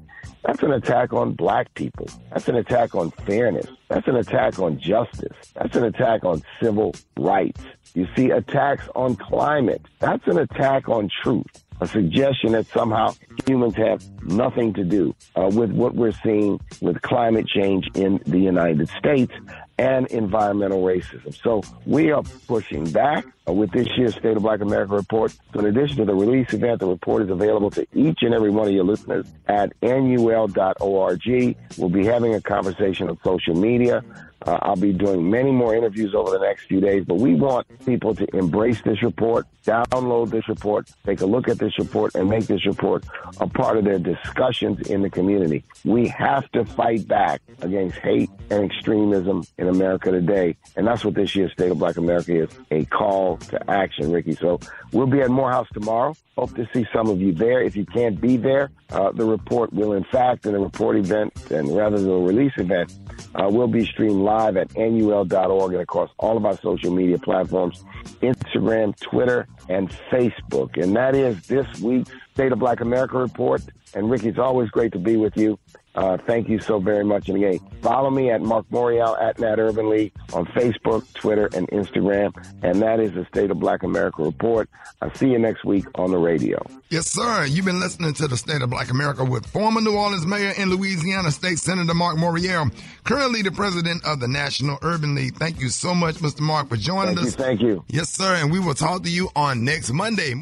That's 0.46 0.64
an 0.64 0.72
attack 0.72 1.14
on 1.14 1.34
black 1.34 1.74
people. 1.74 2.08
That's 2.32 2.48
an 2.48 2.56
attack 2.56 2.96
on 2.96 3.12
fairness. 3.12 3.68
That's 3.90 4.08
an 4.08 4.16
attack 4.16 4.58
on 4.60 4.80
justice. 4.80 5.36
That's 5.54 5.76
an 5.76 5.84
attack 5.84 6.24
on 6.24 6.42
civil 6.62 6.96
rights. 7.18 7.62
You 7.94 8.08
see 8.16 8.30
attacks 8.30 8.88
on 8.96 9.16
climate. 9.16 9.82
That's 10.00 10.26
an 10.28 10.38
attack 10.38 10.88
on 10.88 11.10
truth. 11.24 11.46
A 11.82 11.88
suggestion 11.88 12.52
that 12.54 12.68
somehow 12.68 13.14
humans 13.48 13.76
have 13.76 14.04
nothing 14.24 14.74
to 14.74 14.84
do 14.84 15.16
uh, 15.36 15.50
with 15.54 15.72
what 15.72 15.96
we're 15.96 16.14
seeing 16.24 16.60
with 16.82 17.02
climate 17.02 17.48
change 17.48 17.88
in 17.96 18.20
the 18.26 18.40
United 18.40 18.90
States 18.90 19.34
and 19.80 20.08
environmental 20.08 20.84
racism. 20.84 21.34
So 21.42 21.64
we 21.86 22.12
are 22.12 22.22
pushing 22.48 22.92
back 22.92 23.26
with 23.48 23.72
this 23.72 23.88
year's 23.96 24.14
State 24.14 24.36
of 24.36 24.44
Black 24.44 24.60
America 24.60 24.94
report. 24.94 25.32
So 25.54 25.62
in 25.62 25.68
addition 25.68 25.96
to 25.98 26.06
the 26.06 26.14
release 26.14 26.54
event, 26.54 26.82
the 26.82 26.88
report 26.88 27.24
is 27.24 27.30
available 27.30 27.72
to 27.72 27.88
each 27.94 28.22
and 28.22 28.34
every 28.34 28.50
one 28.50 28.68
of 28.68 28.74
your 28.74 28.84
listeners 28.84 29.26
at 29.48 29.72
nul.org. 29.82 31.56
We'll 31.78 31.90
be 31.90 32.06
having 32.06 32.36
a 32.36 32.42
conversation 32.42 33.08
on 33.10 33.18
social 33.24 33.56
media. 33.56 34.04
Uh, 34.46 34.58
I'll 34.62 34.76
be 34.76 34.94
doing 34.94 35.30
many 35.30 35.52
more 35.52 35.76
interviews 35.76 36.16
over 36.16 36.32
the 36.32 36.40
next 36.40 36.66
few 36.66 36.80
days, 36.80 37.04
but 37.06 37.16
we 37.16 37.36
want 37.36 37.68
people 37.86 38.16
to 38.16 38.26
embrace 38.36 38.82
this 38.82 39.04
report, 39.04 39.46
download 39.66 40.30
this 40.30 40.48
report, 40.48 40.90
take 41.06 41.22
a 41.22 41.26
look 41.26 41.50
at 41.50 41.60
this 41.60 41.78
report, 41.78 42.16
and 42.16 42.30
make 42.30 42.48
this 42.48 42.66
report 42.66 43.04
a 43.42 43.48
part 43.48 43.78
of 43.78 43.84
their 43.84 44.00
discussions 44.00 44.90
in 44.90 45.02
the 45.02 45.10
community. 45.10 45.64
We 45.84 46.08
have 46.08 46.50
to 46.54 46.64
fight 46.64 47.08
back 47.08 47.42
against 47.62 47.98
hate 47.98 48.30
and 48.50 48.64
extremism 48.64 49.44
in 49.58 49.68
America 49.68 50.12
today, 50.12 50.56
and 50.78 50.88
that's 50.88 51.04
what 51.04 51.16
this 51.16 51.36
year's 51.36 51.52
State 51.52 51.72
of 51.72 51.80
Black 51.80 51.98
America 51.98 52.44
is, 52.44 52.50
a 52.72 52.86
call 52.86 53.38
to 53.38 53.70
action, 53.70 54.12
Rickey. 54.12 54.36
So 54.36 54.60
we'll 54.94 55.08
be 55.08 55.22
at 55.22 55.30
Morehouse 55.30 55.68
tomorrow. 55.74 56.16
Hope 56.38 56.56
to 56.56 56.66
see 56.74 56.88
some 56.94 57.10
of 57.10 57.20
you 57.20 57.34
there. 57.34 57.62
If 57.62 57.76
you 57.76 57.86
can't 57.86 58.22
be 58.22 58.38
there, 58.38 58.72
uh, 58.92 59.12
the 59.12 59.26
report 59.26 59.74
will, 59.74 59.92
in 59.94 60.06
fact, 60.06 60.46
in 60.46 60.54
the 60.54 60.60
report 60.60 60.96
event, 60.96 61.34
and 61.52 61.76
rather 61.76 62.00
the 62.00 62.14
release 62.14 62.54
event, 62.58 62.94
uh, 63.36 63.50
will 63.50 63.68
be 63.68 63.86
streamed 63.86 64.22
live 64.30 64.58
at 64.58 64.76
nul.org 64.78 65.74
and 65.74 65.82
across 65.82 66.12
all 66.20 66.38
of 66.38 66.46
our 66.46 66.56
social 66.58 66.92
media 66.92 67.18
platforms 67.18 67.84
Instagram, 68.22 68.96
Twitter, 69.00 69.48
and 69.68 69.90
Facebook. 70.12 70.82
And 70.82 70.96
that 70.96 71.16
is 71.16 71.48
this 71.48 71.80
week's 71.80 72.12
State 72.34 72.52
of 72.52 72.60
Black 72.60 72.82
America 72.82 73.18
report. 73.18 73.62
And 73.96 74.10
Rickey, 74.12 74.30
it's 74.30 74.38
always 74.38 74.70
great 74.70 74.92
to 74.92 75.00
be 75.00 75.18
with 75.18 75.36
you. 75.36 75.58
Uh, 76.00 76.18
thank 76.26 76.48
you 76.48 76.60
so 76.60 76.80
very 76.80 77.04
much. 77.04 77.28
And 77.28 77.44
again, 77.44 77.60
follow 77.82 78.10
me 78.10 78.32
at 78.32 78.42
Marc 78.42 78.66
Morial 78.70 79.22
at 79.22 79.38
Nat 79.38 79.60
Urban 79.60 79.90
League 79.90 80.14
on 80.32 80.46
Facebook, 80.46 81.12
Twitter, 81.14 81.50
and 81.54 81.68
Instagram. 81.72 82.34
And 82.64 82.82
that 82.82 83.02
is 83.02 83.12
the 83.12 83.26
State 83.26 83.52
of 83.52 83.60
Black 83.60 83.84
America 83.84 84.24
report. 84.24 84.70
I'll 85.02 85.14
see 85.16 85.28
you 85.30 85.38
next 85.40 85.66
week 85.66 85.86
on 85.96 86.12
the 86.12 86.18
radio. 86.18 86.66
Yes, 86.90 87.08
sir. 87.08 87.46
You've 87.46 87.66
been 87.66 87.82
listening 87.82 88.14
to 88.14 88.30
the 88.30 88.38
State 88.38 88.62
of 88.62 88.70
Black 88.70 88.92
America 88.92 89.26
with 89.26 89.46
former 89.46 89.82
New 89.82 89.94
Orleans 89.94 90.26
Mayor 90.26 90.54
and 90.58 90.70
Louisiana 90.70 91.32
State 91.32 91.60
Senator 91.60 91.94
Marc 91.94 92.18
Morial, 92.18 92.74
currently 93.04 93.42
the 93.42 93.52
president 93.52 94.02
of 94.06 94.22
the 94.22 94.28
National 94.30 94.80
Urban 94.82 95.16
League. 95.16 95.36
Thank 95.36 95.60
you 95.60 95.68
so 95.68 95.94
much, 95.94 96.16
Mr. 96.16 96.40
Mark, 96.40 96.70
for 96.70 96.78
joining 96.78 97.16
Thank 97.16 97.26
you. 97.26 97.28
us. 97.28 97.36
Thank 97.36 97.62
you. 97.62 97.84
Yes, 97.90 98.10
sir. 98.10 98.36
And 98.36 98.54
we 98.54 98.60
will 98.60 98.74
talk 98.74 99.04
to 99.04 99.10
you 99.10 99.30
on 99.36 99.66
next 99.66 99.92
Monday. 99.92 100.42